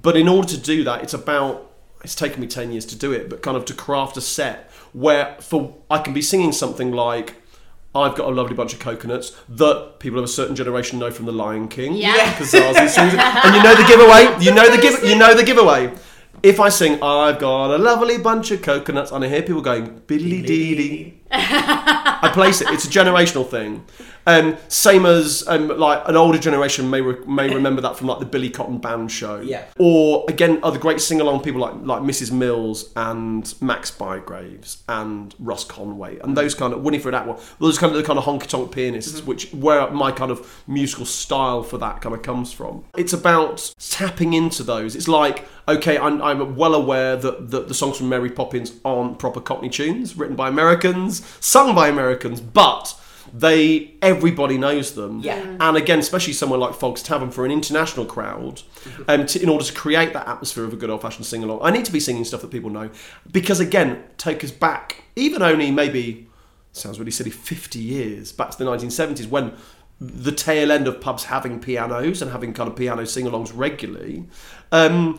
But 0.00 0.16
in 0.16 0.28
order 0.28 0.48
to 0.48 0.56
do 0.58 0.82
that, 0.84 1.02
it's 1.02 1.14
about 1.14 1.70
it's 2.02 2.14
taken 2.14 2.40
me 2.40 2.46
ten 2.46 2.70
years 2.70 2.86
to 2.86 2.96
do 2.96 3.12
it, 3.12 3.28
but 3.28 3.42
kind 3.42 3.56
of 3.56 3.64
to 3.66 3.74
craft 3.74 4.16
a 4.16 4.20
set 4.20 4.70
where 4.92 5.36
for 5.40 5.76
I 5.90 5.98
can 5.98 6.14
be 6.14 6.22
singing 6.22 6.52
something 6.52 6.92
like. 6.92 7.34
I've 7.94 8.14
got 8.14 8.28
a 8.28 8.34
lovely 8.34 8.54
bunch 8.54 8.74
of 8.74 8.80
coconuts 8.80 9.34
that 9.48 9.94
people 9.98 10.18
of 10.18 10.24
a 10.26 10.28
certain 10.28 10.54
generation 10.54 10.98
know 10.98 11.10
from 11.10 11.24
The 11.24 11.32
Lion 11.32 11.68
King. 11.68 11.94
Yeah. 11.94 12.30
because 12.30 12.52
Zazu. 12.52 13.18
And 13.44 13.56
you 13.56 13.62
know 13.62 13.74
the 13.74 13.88
giveaway. 13.88 14.44
You 14.44 14.54
know 14.54 14.70
the 14.70 14.80
give. 14.82 15.02
You 15.02 15.16
know 15.16 15.34
the 15.34 15.42
giveaway. 15.42 15.92
If 16.42 16.60
I 16.60 16.68
sing, 16.68 17.02
I've 17.02 17.38
got 17.40 17.74
a 17.74 17.78
lovely 17.78 18.18
bunch 18.18 18.50
of 18.52 18.62
coconuts, 18.62 19.10
and 19.10 19.24
I 19.24 19.28
hear 19.28 19.42
people 19.42 19.62
going 19.62 20.00
biddly 20.02 20.46
dee 20.46 20.74
dee, 20.76 21.20
I 21.30 22.30
place 22.32 22.60
it. 22.60 22.68
It's 22.70 22.84
a 22.84 22.88
generational 22.88 23.48
thing. 23.48 23.84
Um, 24.28 24.58
same 24.68 25.06
as 25.06 25.42
um, 25.48 25.68
like 25.68 26.06
an 26.06 26.14
older 26.14 26.36
generation 26.36 26.90
may 26.90 27.00
re- 27.00 27.24
may 27.26 27.48
remember 27.54 27.80
that 27.80 27.96
from 27.96 28.08
like 28.08 28.18
the 28.18 28.26
Billy 28.26 28.50
Cotton 28.50 28.76
Band 28.76 29.10
show. 29.10 29.40
Yeah. 29.40 29.64
Or 29.78 30.26
again, 30.28 30.60
other 30.62 30.78
great 30.78 31.00
sing 31.00 31.22
along 31.22 31.40
people 31.40 31.62
like 31.62 31.74
like 31.80 32.02
Mrs 32.02 32.30
Mills 32.30 32.92
and 32.94 33.54
Max 33.62 33.90
Bygraves 33.90 34.82
and 34.86 35.34
Russ 35.38 35.64
Conway 35.64 36.18
and 36.18 36.36
those 36.36 36.54
kind 36.54 36.74
of 36.74 36.82
Winifred 36.82 37.14
Atwell. 37.14 37.40
Those 37.58 37.78
kind 37.78 37.90
of 37.90 37.96
the 37.96 38.04
kind 38.04 38.18
of 38.18 38.26
honky 38.26 38.46
tonk 38.46 38.70
pianists, 38.70 39.24
which 39.24 39.50
where 39.54 39.90
my 39.90 40.12
kind 40.12 40.30
of 40.30 40.62
musical 40.66 41.06
style 41.06 41.62
for 41.62 41.78
that 41.78 42.02
kind 42.02 42.14
of 42.14 42.20
comes 42.20 42.52
from. 42.52 42.84
It's 42.98 43.14
about 43.14 43.74
tapping 43.78 44.34
into 44.34 44.62
those. 44.62 44.94
It's 44.94 45.08
like 45.08 45.46
okay, 45.68 45.98
I'm, 45.98 46.20
I'm 46.22 46.56
well 46.56 46.74
aware 46.74 47.16
that, 47.16 47.50
that 47.50 47.68
the 47.68 47.74
songs 47.74 47.98
from 47.98 48.08
Mary 48.08 48.30
Poppins 48.30 48.72
aren't 48.84 49.18
proper 49.18 49.40
Cockney 49.40 49.68
tunes 49.68 50.16
written 50.16 50.34
by 50.34 50.48
Americans, 50.48 51.24
sung 51.40 51.74
by 51.74 51.88
Americans, 51.88 52.40
but 52.40 52.97
they 53.32 53.94
everybody 54.02 54.58
knows 54.58 54.94
them. 54.94 55.20
Yeah. 55.20 55.56
And 55.60 55.76
again, 55.76 55.98
especially 55.98 56.32
somewhere 56.32 56.58
like 56.58 56.74
Fogg's 56.74 57.02
Tavern 57.02 57.30
for 57.30 57.44
an 57.44 57.50
international 57.50 58.06
crowd, 58.06 58.62
um, 59.08 59.26
to, 59.26 59.42
in 59.42 59.48
order 59.48 59.64
to 59.64 59.72
create 59.72 60.12
that 60.12 60.28
atmosphere 60.28 60.64
of 60.64 60.72
a 60.72 60.76
good 60.76 60.90
old 60.90 61.02
fashioned 61.02 61.26
sing 61.26 61.42
along, 61.42 61.60
I 61.62 61.70
need 61.70 61.84
to 61.84 61.92
be 61.92 62.00
singing 62.00 62.24
stuff 62.24 62.42
that 62.42 62.50
people 62.50 62.70
know 62.70 62.90
because 63.30 63.60
again, 63.60 64.04
take 64.16 64.42
us 64.44 64.50
back 64.50 65.04
even 65.18 65.42
only 65.42 65.70
maybe 65.70 66.28
sounds 66.72 66.98
really 66.98 67.10
silly 67.10 67.30
50 67.30 67.78
years 67.78 68.32
back 68.32 68.50
to 68.50 68.58
the 68.58 68.64
1970s 68.64 69.28
when 69.28 69.52
the 70.00 70.30
tail 70.30 70.70
end 70.70 70.86
of 70.86 71.00
pubs 71.00 71.24
having 71.24 71.58
pianos 71.58 72.22
and 72.22 72.30
having 72.30 72.52
kind 72.52 72.70
of 72.70 72.76
piano 72.76 73.04
sing-alongs 73.04 73.50
regularly 73.52 74.26
um, 74.70 75.18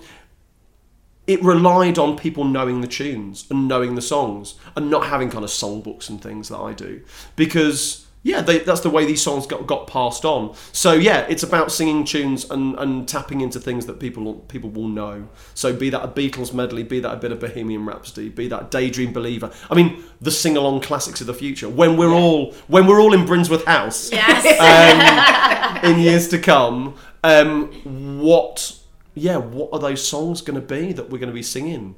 it 1.30 1.44
relied 1.44 2.00
on 2.00 2.18
people 2.18 2.44
knowing 2.44 2.82
the 2.82 2.88
tunes 2.88 3.46
and 3.52 3.68
knowing 3.68 3.94
the 3.94 4.02
songs 4.02 4.56
and 4.76 4.90
not 4.90 5.06
having 5.06 5.30
kind 5.30 5.44
of 5.44 5.52
songbooks 5.52 6.10
and 6.10 6.20
things 6.20 6.50
that 6.50 6.58
I 6.58 6.74
do 6.74 7.04
because 7.36 8.08
yeah, 8.22 8.42
they, 8.42 8.60
that's 8.60 8.82
the 8.82 8.90
way 8.90 9.06
these 9.06 9.22
songs 9.22 9.48
got, 9.48 9.66
got 9.66 9.88
passed 9.88 10.26
on. 10.26 10.54
So 10.74 10.92
yeah, 10.94 11.26
it's 11.30 11.44
about 11.44 11.72
singing 11.72 12.04
tunes 12.04 12.50
and, 12.50 12.78
and 12.78 13.08
tapping 13.08 13.42
into 13.42 13.60
things 13.60 13.86
that 13.86 14.00
people 14.00 14.34
people 14.50 14.72
will 14.72 14.90
know. 14.90 15.30
So 15.54 15.74
be 15.74 15.90
that 15.92 16.04
a 16.04 16.08
Beatles 16.08 16.54
medley, 16.54 16.84
be 16.84 17.00
that 17.00 17.14
a 17.14 17.18
bit 17.18 17.32
of 17.32 17.40
Bohemian 17.40 17.86
Rhapsody, 17.86 18.28
be 18.28 18.48
that 18.50 18.72
Daydream 18.72 19.14
Believer. 19.14 19.52
I 19.70 19.76
mean, 19.76 20.04
the 20.20 20.32
sing 20.32 20.58
along 20.58 20.82
classics 20.82 21.22
of 21.22 21.28
the 21.28 21.34
future. 21.34 21.70
When 21.70 21.96
we're 21.96 22.12
all 22.12 22.54
when 22.68 22.88
we're 22.88 23.00
all 23.00 23.14
in 23.14 23.26
Brinsworth 23.26 23.66
House 23.66 24.12
Yes. 24.12 25.84
um, 25.84 25.92
in 25.92 26.00
years 26.00 26.28
to 26.30 26.40
come, 26.40 26.96
um, 27.24 27.72
what 28.20 28.79
yeah, 29.20 29.38
what 29.38 29.70
are 29.74 29.80
those 29.80 30.06
songs 30.06 30.42
going 30.42 30.60
to 30.60 30.66
be 30.66 30.94
that 30.94 31.10
we're 31.10 31.18
going 31.18 31.30
to 31.30 31.34
be 31.34 31.44
singing? 31.44 31.96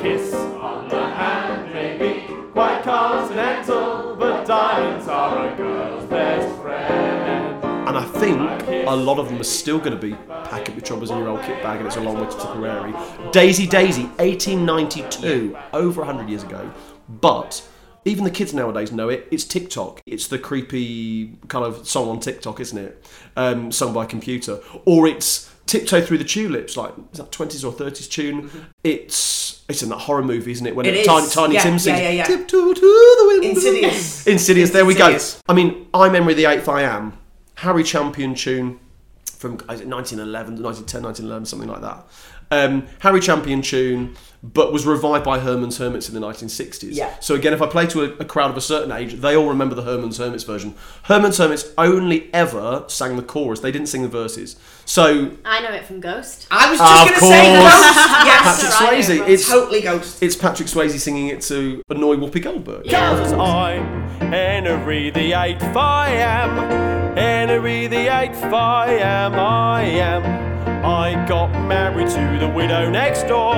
Kiss 0.00 0.32
on 0.34 0.88
the 0.88 1.06
hand 1.06 1.72
may 1.72 1.98
be 1.98 2.34
quite 2.52 2.82
continental, 2.82 4.16
but 4.16 4.46
diamonds 4.46 5.06
are 5.06 5.52
a 5.52 5.56
girl's 5.56 6.08
best 6.08 6.62
friend. 6.62 7.64
And 7.88 7.96
I 7.96 8.04
think 8.04 8.86
a 8.88 8.96
lot 8.96 9.18
of 9.18 9.28
them 9.28 9.40
are 9.40 9.44
still 9.44 9.78
going 9.78 9.92
to 9.92 9.98
be 9.98 10.14
pack 10.14 10.68
up 10.68 10.70
your 10.70 10.80
troubles 10.80 11.10
in 11.10 11.18
your 11.18 11.28
old 11.28 11.42
kit 11.42 11.62
bag 11.62 11.78
and 11.78 11.86
it's 11.86 11.96
a 11.96 12.00
long 12.00 12.18
way 12.20 12.26
to 12.28 12.36
Tipperary. 12.36 12.94
Daisy 13.32 13.66
Daisy, 13.66 14.04
1892, 14.16 15.56
over 15.72 16.00
100 16.00 16.28
years 16.28 16.42
ago. 16.42 16.72
But 17.08 17.66
even 18.04 18.24
the 18.24 18.30
kids 18.30 18.54
nowadays 18.54 18.92
know 18.92 19.08
it. 19.08 19.28
It's 19.30 19.44
TikTok. 19.44 20.00
It's 20.06 20.28
the 20.28 20.38
creepy 20.38 21.38
kind 21.48 21.64
of 21.64 21.86
song 21.86 22.08
on 22.08 22.20
TikTok, 22.20 22.60
isn't 22.60 22.78
it? 22.78 23.04
Um, 23.36 23.70
sung 23.70 23.92
by 23.92 24.06
computer. 24.06 24.60
Or 24.84 25.06
it's 25.06 25.52
Tiptoe 25.66 26.00
Through 26.00 26.18
the 26.18 26.24
Tulips, 26.24 26.76
like 26.76 26.94
is 27.12 27.18
that 27.18 27.30
20s 27.30 27.64
or 27.64 27.72
30s 27.72 28.08
tune. 28.08 28.42
Mm-hmm. 28.44 28.58
It's 28.84 29.64
it's 29.68 29.82
in 29.82 29.88
that 29.88 29.98
horror 29.98 30.22
movie, 30.22 30.52
isn't 30.52 30.66
it? 30.66 30.76
When 30.76 30.86
It 30.86 30.94
is. 30.94 31.06
Tiny, 31.06 31.28
Tiny 31.28 31.54
Yeah, 31.54 31.62
Tim 31.62 31.72
yeah, 31.72 31.78
sings 31.78 31.98
yeah, 31.98 32.10
yeah. 32.10 32.24
Tiptoe 32.24 32.72
to 32.72 32.80
the 32.80 33.24
window. 33.26 33.48
Insidious. 33.48 34.26
Insidious, 34.26 34.70
there 34.70 34.86
we 34.86 34.94
go. 34.94 35.18
I 35.48 35.52
mean, 35.52 35.88
I'm 35.92 36.12
Henry 36.12 36.34
the 36.34 36.46
Eighth 36.46 36.68
I 36.68 36.82
Am, 36.82 37.18
Harry 37.56 37.82
Champion 37.82 38.34
tune 38.34 38.78
from 39.24 39.54
is 39.70 39.80
it 39.80 39.88
1911, 39.88 40.62
1910, 40.62 41.02
1911, 41.02 41.46
something 41.46 41.68
like 41.68 41.82
that. 41.82 42.06
Um, 42.50 42.86
Harry 43.00 43.20
Champion 43.20 43.60
tune, 43.62 44.14
but 44.42 44.72
was 44.72 44.86
revived 44.86 45.24
by 45.24 45.40
Herman's 45.40 45.78
Hermits 45.78 46.08
in 46.08 46.14
the 46.14 46.20
1960s. 46.20 46.90
Yeah. 46.92 47.12
So 47.18 47.34
again, 47.34 47.52
if 47.52 47.60
I 47.60 47.66
play 47.66 47.86
to 47.88 48.02
a, 48.04 48.08
a 48.18 48.24
crowd 48.24 48.50
of 48.50 48.56
a 48.56 48.60
certain 48.60 48.92
age, 48.92 49.14
they 49.14 49.34
all 49.36 49.48
remember 49.48 49.74
the 49.74 49.82
Herman's 49.82 50.18
Hermits 50.18 50.44
version. 50.44 50.74
Herman's 51.04 51.38
Hermits 51.38 51.66
only 51.76 52.32
ever 52.32 52.84
sang 52.86 53.16
the 53.16 53.22
chorus; 53.22 53.60
they 53.60 53.72
didn't 53.72 53.88
sing 53.88 54.02
the 54.02 54.08
verses. 54.08 54.54
So 54.84 55.32
I 55.44 55.60
know 55.62 55.72
it 55.72 55.84
from 55.86 55.98
Ghost. 56.00 56.46
I 56.50 56.70
was 56.70 56.80
Of 56.80 56.86
just 56.86 57.20
going 57.20 57.32
to 57.32 57.36
say 57.36 57.58
course. 57.58 57.72
Ghost. 57.84 57.96
Yes, 58.26 58.62
Patrick 58.62 58.80
right, 58.80 59.04
Swayze, 59.04 59.20
right. 59.20 59.30
it's 59.30 59.48
totally 59.48 59.80
Ghost. 59.82 60.22
it's 60.22 60.36
Patrick 60.36 60.68
Swayze 60.68 60.98
singing 61.00 61.26
it 61.28 61.40
to 61.42 61.82
annoy 61.90 62.14
Whoopi 62.16 62.40
Goldberg. 62.42 62.88
Cause 62.88 63.32
I'm 63.32 64.06
Henry 64.30 65.10
the 65.10 65.32
Eighth, 65.32 65.62
I 65.76 66.10
am. 66.10 67.16
Henry 67.16 67.88
the 67.88 68.16
Eighth, 68.16 68.42
I 68.44 68.92
am, 68.98 69.34
I 69.34 69.82
am. 69.82 70.55
I 70.66 71.24
got 71.28 71.48
married 71.66 72.08
to 72.10 72.38
the 72.38 72.48
widow 72.48 72.90
next 72.90 73.24
door. 73.24 73.54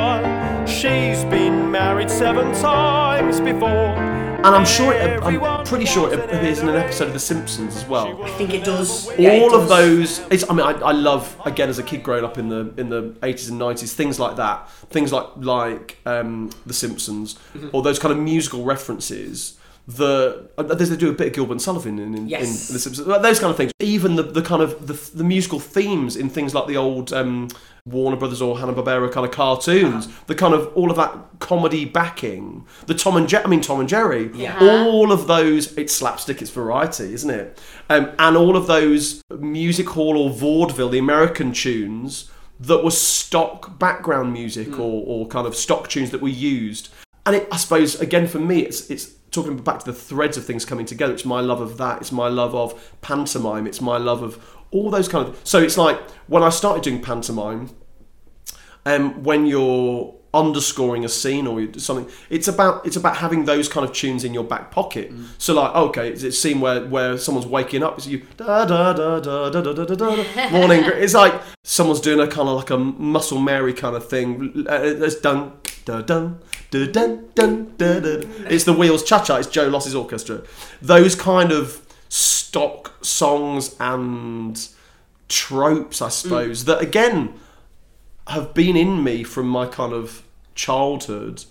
She's 0.66 1.24
been 1.24 1.70
married 1.70 2.10
seven 2.10 2.52
times 2.60 3.40
before. 3.40 3.68
And 4.38 4.46
I'm 4.54 4.64
sure, 4.64 4.92
it, 4.92 5.20
I'm 5.22 5.64
pretty 5.66 5.84
sure 5.84 6.12
it 6.12 6.20
appears 6.20 6.60
in 6.60 6.68
an 6.68 6.76
episode 6.76 7.08
of 7.08 7.12
The 7.12 7.18
Simpsons 7.18 7.76
as 7.76 7.84
well. 7.86 8.22
I 8.22 8.30
think 8.32 8.54
it 8.54 8.64
does. 8.64 9.08
Yeah, 9.18 9.30
it 9.32 9.42
all 9.42 9.54
of 9.54 9.68
does. 9.68 10.18
those 10.18 10.18
it's, 10.30 10.48
i 10.48 10.54
mean 10.54 10.64
I, 10.64 10.72
I 10.72 10.92
love 10.92 11.36
again 11.44 11.68
as 11.68 11.80
a 11.80 11.82
kid 11.82 12.04
growing 12.04 12.24
up 12.24 12.38
in 12.38 12.48
the 12.48 12.72
in 12.76 12.88
the 12.88 13.02
80s 13.20 13.50
and 13.50 13.60
90s 13.60 13.92
things 13.94 14.20
like 14.20 14.36
that 14.36 14.70
things 14.90 15.12
like 15.12 15.26
like 15.38 15.98
um, 16.06 16.50
the 16.66 16.72
simpsons 16.74 17.34
Mm-hmm. 17.54 17.70
or 17.72 17.82
those 17.82 17.98
kind 17.98 18.12
of 18.12 18.18
musical 18.22 18.64
references 18.64 19.57
the 19.88 20.48
uh, 20.58 20.62
there's 20.62 20.90
they 20.90 20.96
do 20.96 21.08
a 21.08 21.12
bit 21.14 21.28
of 21.28 21.32
Gilbert 21.32 21.52
and 21.52 21.62
Sullivan 21.62 21.98
in, 21.98 22.14
in, 22.14 22.28
Yes. 22.28 22.68
in 22.68 22.74
the 22.74 22.78
Simpsons 22.78 23.06
those 23.06 23.40
kind 23.40 23.50
of 23.50 23.56
things 23.56 23.72
even 23.80 24.16
the, 24.16 24.22
the 24.22 24.42
kind 24.42 24.60
of 24.62 24.86
the, 24.86 24.92
the 25.16 25.24
musical 25.24 25.58
themes 25.58 26.14
in 26.14 26.28
things 26.28 26.54
like 26.54 26.66
the 26.66 26.76
old 26.76 27.10
um, 27.14 27.48
Warner 27.86 28.18
Brothers 28.18 28.42
or 28.42 28.58
Hanna 28.58 28.74
Barbera 28.74 29.10
kind 29.10 29.24
of 29.24 29.32
cartoons 29.32 30.06
Uh-huh. 30.06 30.24
the 30.26 30.34
kind 30.34 30.52
of 30.52 30.70
all 30.74 30.90
of 30.90 30.96
that 30.98 31.16
comedy 31.38 31.86
backing 31.86 32.66
the 32.86 32.92
Tom 32.92 33.16
and 33.16 33.26
Jerry 33.26 33.44
I 33.44 33.48
mean 33.48 33.62
Tom 33.62 33.80
and 33.80 33.88
Jerry 33.88 34.30
Yeah. 34.34 34.58
all 34.60 35.10
of 35.10 35.26
those 35.26 35.74
it's 35.78 35.94
slapstick 35.94 36.42
it's 36.42 36.50
variety 36.50 37.14
isn't 37.14 37.30
it 37.30 37.58
um, 37.88 38.10
and 38.18 38.36
all 38.36 38.56
of 38.58 38.66
those 38.66 39.22
music 39.38 39.88
hall 39.88 40.18
or 40.18 40.28
vaudeville 40.28 40.90
the 40.90 40.98
american 40.98 41.52
tunes 41.52 42.30
that 42.60 42.84
were 42.84 42.90
stock 42.90 43.78
background 43.78 44.34
music 44.34 44.78
or, 44.78 45.02
or 45.06 45.26
kind 45.28 45.46
of 45.46 45.54
stock 45.56 45.88
tunes 45.88 46.10
that 46.10 46.20
were 46.20 46.28
used 46.28 46.90
and 47.24 47.36
it, 47.36 47.48
i 47.50 47.56
suppose 47.56 47.98
again 48.00 48.26
for 48.26 48.38
me 48.40 48.60
it's 48.60 48.90
it's 48.90 49.12
talking 49.30 49.56
back 49.56 49.78
to 49.80 49.86
the 49.86 49.92
threads 49.92 50.36
of 50.36 50.44
things 50.44 50.64
coming 50.64 50.86
together 50.86 51.12
it's 51.12 51.24
my 51.24 51.40
love 51.40 51.60
of 51.60 51.76
that 51.76 52.00
it's 52.00 52.12
my 52.12 52.28
love 52.28 52.54
of 52.54 52.98
pantomime 53.00 53.66
it's 53.66 53.80
my 53.80 53.98
love 53.98 54.22
of 54.22 54.38
all 54.70 54.90
those 54.90 55.08
kind 55.08 55.26
of 55.28 55.40
so 55.44 55.58
it's 55.58 55.76
like 55.78 55.98
when 56.26 56.42
i 56.42 56.48
started 56.48 56.82
doing 56.82 57.00
pantomime 57.00 57.70
um, 58.86 59.22
when 59.22 59.44
you're 59.46 60.14
underscoring 60.34 61.04
a 61.06 61.08
scene 61.08 61.46
or 61.46 61.66
something 61.78 62.06
it's 62.28 62.48
about 62.48 62.86
it's 62.86 62.96
about 62.96 63.16
having 63.16 63.46
those 63.46 63.66
kind 63.66 63.84
of 63.86 63.92
tunes 63.94 64.24
in 64.24 64.34
your 64.34 64.44
back 64.44 64.70
pocket. 64.70 65.10
So 65.38 65.54
like 65.54 65.74
okay 65.74 66.10
it's 66.10 66.22
a 66.22 66.30
scene 66.30 66.60
where 66.60 66.86
where 66.86 67.16
someone's 67.16 67.46
waking 67.46 67.82
up 67.82 67.96
it's 67.96 68.06
you 68.06 68.26
da 68.36 68.66
da 68.66 68.92
da 68.92 69.20
da 69.20 69.48
da 69.48 69.62
da 69.62 69.72
da 69.72 69.84
da 69.84 69.94
da 69.94 70.50
morning 70.50 70.82
it's 70.84 71.14
like 71.14 71.40
someone's 71.64 72.00
doing 72.00 72.20
a 72.20 72.26
kind 72.26 72.46
of 72.48 72.56
like 72.58 72.68
a 72.70 72.76
muscle 72.76 73.40
mary 73.40 73.72
kind 73.72 73.96
of 73.96 74.06
thing 74.08 74.66
Uh, 74.68 74.80
it's 74.82 75.16
dun 75.16 75.52
da 75.86 76.02
dun 76.02 76.38
da 76.70 76.86
dun 76.86 77.28
dun 77.34 77.74
da 77.76 78.00
da 78.00 78.20
it's 78.50 78.64
the 78.64 78.72
wheels 78.72 79.02
cha-cha 79.02 79.36
it's 79.36 79.48
joe 79.48 79.68
loss's 79.68 79.94
orchestra. 79.94 80.42
Those 80.82 81.14
kind 81.14 81.52
of 81.52 81.86
stock 82.08 82.94
songs 83.02 83.76
and 83.78 84.68
tropes 85.28 86.00
i 86.00 86.08
suppose 86.08 86.64
that 86.64 86.80
again 86.80 87.34
have 88.28 88.54
been 88.54 88.76
in 88.76 89.02
me 89.04 89.22
from 89.22 89.46
my 89.46 89.66
kind 89.66 89.92
of 89.92 90.22
childhood 90.54 91.44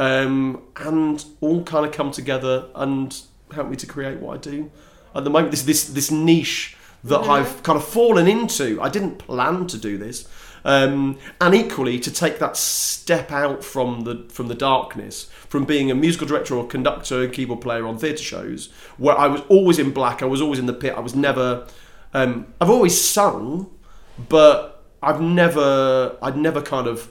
um, 0.00 0.62
and 0.76 1.24
all 1.40 1.62
kind 1.64 1.84
of 1.84 1.92
come 1.92 2.10
together 2.10 2.66
and 2.74 3.20
help 3.52 3.68
me 3.68 3.76
to 3.76 3.86
create 3.86 4.18
what 4.18 4.34
I 4.34 4.50
do 4.50 4.70
at 5.14 5.24
the 5.24 5.30
moment. 5.30 5.50
This 5.50 5.62
this 5.62 5.84
this 5.84 6.10
niche 6.10 6.76
that 7.04 7.20
I've 7.20 7.62
kind 7.62 7.76
of 7.76 7.84
fallen 7.84 8.26
into. 8.26 8.80
I 8.80 8.88
didn't 8.88 9.18
plan 9.18 9.66
to 9.66 9.78
do 9.78 9.98
this 9.98 10.26
um, 10.64 11.18
and 11.40 11.54
equally 11.54 11.98
to 11.98 12.10
take 12.10 12.38
that 12.38 12.56
step 12.56 13.30
out 13.30 13.64
from 13.64 14.02
the 14.02 14.26
from 14.28 14.48
the 14.48 14.54
darkness 14.54 15.24
from 15.48 15.64
being 15.64 15.90
a 15.90 15.94
musical 15.94 16.26
director 16.26 16.54
or 16.54 16.66
conductor 16.66 17.22
and 17.22 17.32
keyboard 17.32 17.60
player 17.60 17.86
on 17.86 17.98
theatre 17.98 18.22
shows 18.22 18.70
where 18.98 19.16
I 19.16 19.26
was 19.26 19.40
always 19.48 19.78
in 19.78 19.90
black 19.90 20.22
I 20.22 20.26
was 20.26 20.40
always 20.40 20.58
in 20.58 20.66
the 20.66 20.72
pit 20.72 20.94
I 20.96 21.00
was 21.00 21.14
never 21.14 21.66
um, 22.12 22.52
I've 22.60 22.70
always 22.70 23.00
sung 23.00 23.70
but 24.28 24.80
I've 25.02 25.20
never, 25.20 26.16
I'd 26.20 26.36
never 26.36 26.60
kind 26.60 26.86
of, 26.86 27.08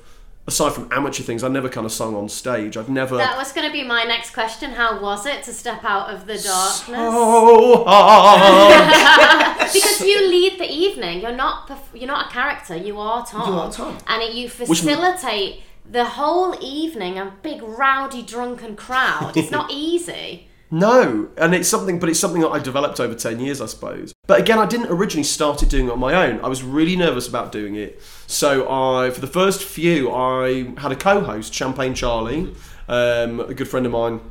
aside 0.49 0.73
from 0.73 0.89
amateur 0.91 1.23
things, 1.23 1.43
I 1.43 1.47
never 1.47 1.69
kind 1.69 1.85
of 1.85 1.91
sung 1.91 2.15
on 2.15 2.27
stage. 2.27 2.75
I've 2.75 2.89
never. 2.89 3.15
That 3.17 3.37
was 3.37 3.53
going 3.53 3.65
to 3.67 3.71
be 3.71 3.83
my 3.83 4.03
next 4.03 4.31
question. 4.31 4.71
How 4.71 5.01
was 5.01 5.25
it 5.25 5.43
to 5.43 5.53
step 5.53 5.83
out 5.85 6.13
of 6.13 6.25
the 6.25 6.37
darkness? 6.37 6.85
so 6.85 7.83
hard. 7.87 9.57
because 9.73 10.01
you 10.01 10.27
lead 10.27 10.59
the 10.59 10.69
evening. 10.69 11.21
You're 11.21 11.31
not 11.35 11.67
perf- 11.69 11.93
you're 11.93 12.07
not 12.07 12.27
a 12.27 12.29
character. 12.33 12.75
You 12.75 12.99
are 12.99 13.25
Tom. 13.25 13.53
You 13.53 13.59
are 13.59 13.71
Tom. 13.71 13.97
And 14.07 14.21
it, 14.21 14.33
you 14.33 14.49
facilitate 14.49 15.61
the 15.89 16.05
whole 16.05 16.55
evening. 16.61 17.17
A 17.17 17.33
big 17.41 17.61
rowdy 17.61 18.21
drunken 18.23 18.75
crowd. 18.75 19.37
It's 19.37 19.51
not 19.51 19.71
easy. 19.71 20.48
No, 20.71 21.29
and 21.35 21.55
it's 21.55 21.67
something, 21.67 21.97
but 21.99 22.09
it's 22.09 22.19
something 22.19 22.41
that 22.41 22.49
I 22.49 22.59
developed 22.59 22.99
over 22.99 23.15
ten 23.15 23.39
years, 23.39 23.59
I 23.59 23.65
suppose. 23.65 24.13
But 24.27 24.39
again, 24.39 24.59
I 24.59 24.67
didn't 24.67 24.87
originally 24.91 25.23
started 25.23 25.69
doing 25.69 25.87
it 25.87 25.91
on 25.91 25.99
my 25.99 26.13
own. 26.13 26.39
I 26.41 26.47
was 26.47 26.61
really 26.61 26.95
nervous 26.95 27.27
about 27.27 27.51
doing 27.51 27.75
it, 27.75 27.99
so 28.27 28.69
I, 28.69 29.09
for 29.09 29.19
the 29.19 29.27
first 29.27 29.63
few, 29.63 30.11
I 30.11 30.73
had 30.79 30.91
a 30.91 30.95
co-host, 30.95 31.53
Champagne 31.53 31.95
Charlie, 31.95 32.53
um, 32.87 33.39
a 33.39 33.53
good 33.53 33.67
friend 33.67 33.85
of 33.87 33.91
mine. 33.91 34.21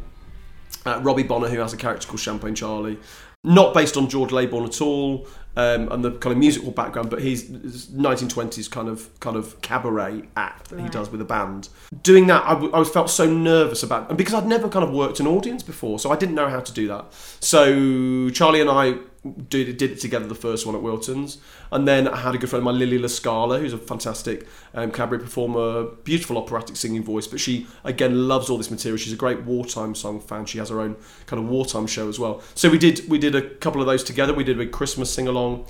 uh, 0.87 1.01
Robbie 1.03 1.23
Bonner, 1.23 1.49
who 1.49 1.59
has 1.59 1.73
a 1.73 1.77
character 1.77 2.07
called 2.07 2.21
Champagne 2.21 2.55
Charlie, 2.55 2.99
not 3.45 3.75
based 3.75 3.97
on 3.97 4.09
George 4.09 4.31
Leybourne 4.31 4.65
at 4.65 4.81
all, 4.81 5.27
um, 5.59 5.91
and 5.91 6.05
the 6.05 6.13
kind 6.13 6.33
of 6.33 6.39
musical 6.39 6.71
background, 6.71 7.11
but 7.11 7.21
he's 7.21 7.43
1920s 7.89 8.71
kind 8.71 8.89
of 8.89 9.11
kind 9.19 9.37
of 9.37 9.61
cabaret 9.61 10.23
act 10.37 10.69
that 10.71 10.79
he 10.81 10.89
does 10.89 11.11
with 11.11 11.21
a 11.21 11.25
band. 11.25 11.69
Doing 12.05 12.29
that, 12.29 12.45
I, 12.45 12.55
w- 12.55 12.73
I 12.73 12.85
felt 12.85 13.11
so 13.11 13.29
nervous 13.29 13.83
about, 13.83 14.09
and 14.09 14.17
because 14.17 14.35
I'd 14.35 14.47
never 14.47 14.69
kind 14.69 14.85
of 14.85 14.93
worked 14.93 15.19
an 15.19 15.27
audience 15.27 15.65
before, 15.65 15.99
so 15.99 16.13
I 16.13 16.17
didn't 16.17 16.37
know 16.37 16.49
how 16.49 16.61
to 16.61 16.73
do 16.73 16.87
that. 16.89 17.13
So 17.41 18.31
Charlie 18.31 18.61
and 18.61 18.71
I 18.71 18.99
did, 19.33 19.77
did 19.77 19.93
it 19.93 20.01
together 20.01 20.27
the 20.27 20.35
first 20.35 20.67
one 20.67 20.75
at 20.75 20.83
Wilton's, 20.83 21.39
and 21.71 21.87
then 21.87 22.09
I 22.09 22.17
had 22.17 22.35
a 22.35 22.39
good 22.39 22.51
friend 22.51 22.61
of 22.61 22.65
mine, 22.65 22.79
Lili 22.79 22.99
La 22.99 23.09
Scala, 23.09 23.59
who's 23.59 23.73
a 23.73 23.79
fantastic 23.79 24.47
um, 24.75 24.91
cabaret 24.91 25.21
performer, 25.21 25.85
beautiful 26.05 26.39
operatic 26.39 26.77
singing 26.77 27.03
voice, 27.03 27.27
but 27.27 27.41
she 27.41 27.67
again 27.85 28.29
loves 28.29 28.51
all 28.51 28.59
this 28.59 28.71
material. 28.71 28.97
She's 28.97 29.13
a 29.13 29.17
great 29.17 29.43
wartime 29.43 29.95
song 29.95 30.21
fan. 30.21 30.47
She 30.47 30.59
has 30.59 30.69
her 30.71 30.81
own 30.81 30.97
kind 31.27 31.43
of 31.43 31.49
wartime 31.49 31.87
show 31.87 32.09
as 32.09 32.19
well. 32.19 32.43
So 32.55 32.71
we 32.71 32.79
did 32.79 33.09
we 33.09 33.19
did 33.19 33.35
a 33.35 33.43
couple 33.43 33.81
of 33.81 33.87
those 33.87 34.05
together. 34.05 34.35
We 34.35 34.45
did 34.45 34.61
a 34.61 34.67
Christmas 34.67 35.13
sing 35.13 35.29
along, 35.29 35.67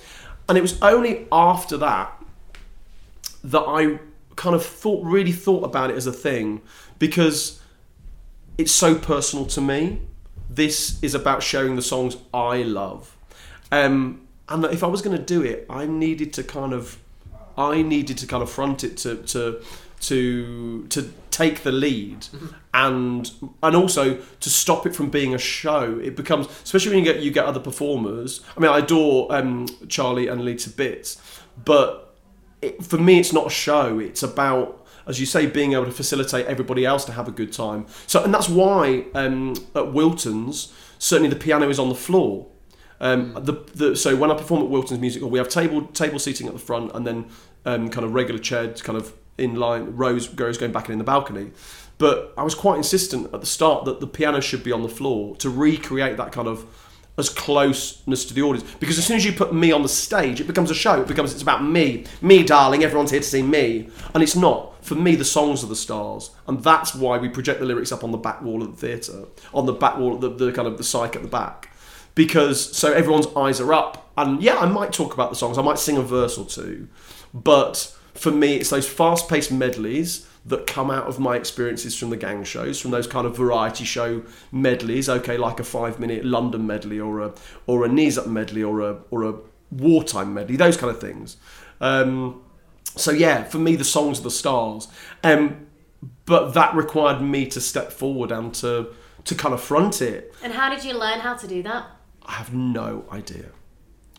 and 0.49 0.57
it 0.57 0.63
was 0.63 0.81
only 0.83 1.27
after 1.33 1.77
that 1.79 2.13
that 3.45 3.63
I 3.63 3.99
kind 4.37 4.55
of 4.55 4.65
thought 4.65 5.05
really 5.05 5.33
thought 5.33 5.65
about 5.65 5.91
it 5.91 5.97
as 5.97 6.07
a 6.07 6.13
thing 6.13 6.61
because 6.99 7.61
it's 8.57 8.73
so 8.73 8.95
personal 8.95 9.47
to 9.47 9.61
me 9.61 10.01
this 10.49 11.03
is 11.03 11.15
about 11.15 11.43
sharing 11.43 11.77
the 11.77 11.83
songs 11.83 12.17
I 12.33 12.63
love. 12.63 13.18
Um, 13.71 14.27
and 14.49 14.65
if 14.67 14.83
I 14.83 14.87
was 14.87 15.03
going 15.03 15.17
to 15.17 15.23
do 15.23 15.43
it, 15.43 15.67
I 15.69 15.87
needed 15.87 16.33
to 16.35 16.43
kind 16.43 16.73
of, 16.73 16.99
I 17.57 17.83
needed 17.83 18.19
to 18.19 18.27
kind 18.27 18.43
of 18.43 18.51
front 18.51 18.85
it 18.85 18.97
to 18.99 19.17
to 19.17 19.63
to 20.01 20.87
to 20.89 21.13
take 21.31 21.63
the 21.63 21.73
lead, 21.73 22.27
and 22.73 23.31
and 23.63 23.77
also 23.77 24.19
to 24.41 24.51
stop 24.51 24.87
it 24.87 24.95
from 24.95 25.11
being 25.11 25.35
a 25.35 25.39
show. 25.39 25.99
It 26.03 26.17
becomes, 26.17 26.47
especially 26.65 26.95
when 26.95 27.05
you 27.05 27.13
get 27.13 27.23
you 27.23 27.31
get 27.31 27.45
other 27.45 27.61
performers. 27.61 28.43
I 28.57 28.61
mean, 28.61 28.71
I 28.71 28.79
adore 28.79 29.33
um, 29.35 29.67
Charlie 29.89 30.29
and 30.29 30.45
Lee 30.45 30.57
to 30.57 30.71
bits, 30.71 31.21
but 31.65 32.17
it, 32.63 32.85
for 32.85 32.99
me, 32.99 33.19
it's 33.21 33.33
not 33.33 33.47
a 33.47 33.51
show. 33.51 33.99
It's 33.99 34.23
about, 34.23 34.87
as 35.07 35.21
you 35.21 35.27
say, 35.27 35.47
being 35.47 35.73
able 35.73 35.87
to 35.87 35.93
facilitate 35.93 36.47
everybody 36.47 36.87
else 36.87 37.05
to 37.07 37.13
have 37.13 37.29
a 37.29 37.33
good 37.33 37.53
time. 37.53 37.87
So, 38.07 38.23
and 38.25 38.33
that's 38.33 38.49
why 38.49 39.05
um, 39.15 39.55
at 39.75 39.93
Wilton's, 39.93 40.73
certainly 40.99 41.29
the 41.29 41.37
piano 41.37 41.69
is 41.69 41.79
on 41.79 41.89
the 41.89 41.95
floor. 41.95 42.47
Um, 43.01 43.35
the, 43.35 43.53
the, 43.75 43.97
so 43.97 44.17
when 44.17 44.31
I 44.31 44.35
perform 44.35 44.63
at 44.63 44.69
Wilton's 44.69 45.01
Music 45.01 45.23
Hall, 45.23 45.31
we 45.31 45.39
have 45.39 45.49
table 45.49 45.87
table 45.87 46.19
seating 46.19 46.47
at 46.47 46.53
the 46.53 46.59
front, 46.59 46.93
and 46.95 47.07
then 47.07 47.27
um, 47.65 47.89
kind 47.91 48.05
of 48.05 48.15
regular 48.15 48.41
chairs, 48.41 48.83
kind 48.83 48.99
of 48.99 49.13
in 49.37 49.55
line 49.55 49.97
rows, 49.97 50.29
rows 50.35 50.59
going 50.59 50.73
back 50.73 50.87
and 50.87 50.93
in 50.93 50.99
the 50.99 51.05
balcony. 51.05 51.53
But 51.99 52.33
I 52.37 52.43
was 52.43 52.55
quite 52.55 52.77
insistent 52.77 53.33
at 53.35 53.41
the 53.41 53.47
start 53.47 53.85
that 53.85 54.01
the 54.01 54.07
piano 54.07 54.41
should 54.41 54.63
be 54.63 54.73
on 54.73 54.83
the 54.83 54.89
floor 54.89 55.37
to 55.37 55.51
recreate 55.51 56.17
that 56.17 56.33
kind 56.33 56.49
of 56.49 56.65
as 57.19 57.29
closeness 57.29 58.25
to 58.27 58.33
the 58.33 58.43
audience. 58.43 58.69
Because 58.79 58.97
as 58.97 59.05
soon 59.05 59.17
as 59.17 59.25
you 59.25 59.33
put 59.33 59.53
me 59.53 59.73
on 59.73 59.83
the 59.83 59.89
stage, 59.89 60.41
it 60.41 60.47
becomes 60.47 60.71
a 60.71 60.75
show. 60.75 61.03
It 61.03 61.09
becomes 61.09 61.33
it's 61.33 61.43
about 61.43 61.65
me, 61.65 62.05
me, 62.23 62.45
darling. 62.45 62.85
Everyone's 62.85 63.11
here 63.11 63.21
to 63.21 63.27
see 63.27 63.43
me, 63.43 63.89
and 64.15 64.23
it's 64.23 64.37
not. 64.37 64.85
For 64.85 64.95
me, 64.95 65.17
the 65.17 65.25
songs 65.25 65.65
are 65.65 65.67
the 65.67 65.77
stars, 65.77 66.31
and 66.47 66.63
that's 66.63 66.95
why 66.95 67.19
we 67.19 67.29
project 67.29 67.59
the 67.59 67.67
lyrics 67.67 67.93
up 67.93 68.05
on 68.05 68.13
the 68.13 68.19
back 68.19 68.41
wall 68.41 68.63
of 68.63 68.79
the 68.81 68.87
theatre, 68.87 69.25
on 69.53 69.67
the 69.67 69.73
back 69.73 69.99
wall, 69.99 70.17
the, 70.17 70.31
the 70.31 70.53
kind 70.53 70.69
of 70.69 70.79
the 70.79 70.85
psych 70.85 71.17
at 71.17 71.23
the 71.23 71.29
back, 71.29 71.71
because 72.19 72.77
so 72.77 72.93
everyone's 72.93 73.29
eyes 73.37 73.61
are 73.61 73.73
up. 73.73 74.11
And 74.17 74.43
yeah, 74.43 74.57
I 74.57 74.67
might 74.67 74.93
talk 74.93 75.15
about 75.15 75.31
the 75.31 75.37
songs. 75.37 75.57
I 75.57 75.63
might 75.63 75.79
sing 75.79 75.97
a 75.97 76.03
verse 76.03 76.37
or 76.37 76.45
two, 76.45 76.89
but 77.33 77.97
for 78.15 78.33
me, 78.33 78.57
it's 78.57 78.71
those 78.71 78.89
fast-paced 78.89 79.53
medleys 79.53 80.27
that 80.45 80.67
come 80.67 80.91
out 80.91 81.07
of 81.07 81.21
my 81.21 81.37
experiences 81.37 81.97
from 81.97 82.11
the 82.11 82.17
gang 82.17 82.43
shows, 82.43 82.81
from 82.81 82.91
those 82.91 83.07
kind 83.07 83.25
of 83.25 83.37
variety 83.37 83.85
show 83.85 84.25
medleys. 84.51 85.09
Okay, 85.09 85.37
like 85.37 85.61
a 85.61 85.65
five-minute 85.65 86.25
London 86.25 86.67
medley, 86.67 86.99
or 86.99 87.21
a 87.21 87.33
or 87.69 87.85
a 87.85 87.89
knees 87.89 88.19
up 88.19 88.27
medley, 88.27 88.65
or 88.65 88.81
a 88.81 88.99
or 89.13 89.23
a 89.23 89.35
wartime 89.71 90.35
medley. 90.35 90.57
Those 90.57 90.77
kind 90.77 90.91
of 90.91 91.01
things. 91.01 91.37
Um, 91.81 92.43
so 92.97 93.13
yeah, 93.13 93.45
for 93.45 93.59
me, 93.59 93.77
the 93.77 93.85
songs 93.85 94.19
are 94.19 94.25
the 94.25 94.33
stars. 94.33 94.89
Um, 95.23 95.69
but 96.25 96.55
that 96.55 96.75
required 96.75 97.23
me 97.23 97.47
to 97.47 97.61
step 97.61 97.93
forward 97.93 98.33
and 98.33 98.53
to 98.55 98.89
to 99.27 99.35
kind 99.37 99.55
of 99.55 99.61
front 99.61 100.03
it. 100.03 100.35
And 100.43 100.53
how 100.53 100.69
did 100.69 100.85
you 100.85 100.99
learn 100.99 101.21
how 101.21 101.35
to 101.37 101.47
do 101.47 101.63
that? 101.63 101.87
I 102.29 102.33
have 102.33 102.53
no 102.55 103.05
idea. 103.11 103.47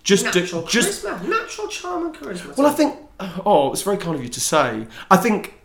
Just 0.04 0.26
Natural 0.26 0.64
just 0.64 1.06
charisma, 1.06 1.30
natural 1.30 1.68
charm 1.68 2.08
and 2.08 2.16
charisma. 2.16 2.58
Well, 2.58 2.68
I 2.68 2.72
think. 2.72 2.98
Oh, 3.46 3.72
it's 3.72 3.84
very 3.84 3.98
kind 3.98 4.16
of 4.16 4.24
you 4.24 4.30
to 4.30 4.42
say. 4.42 4.88
I 5.12 5.18
think 5.18 5.60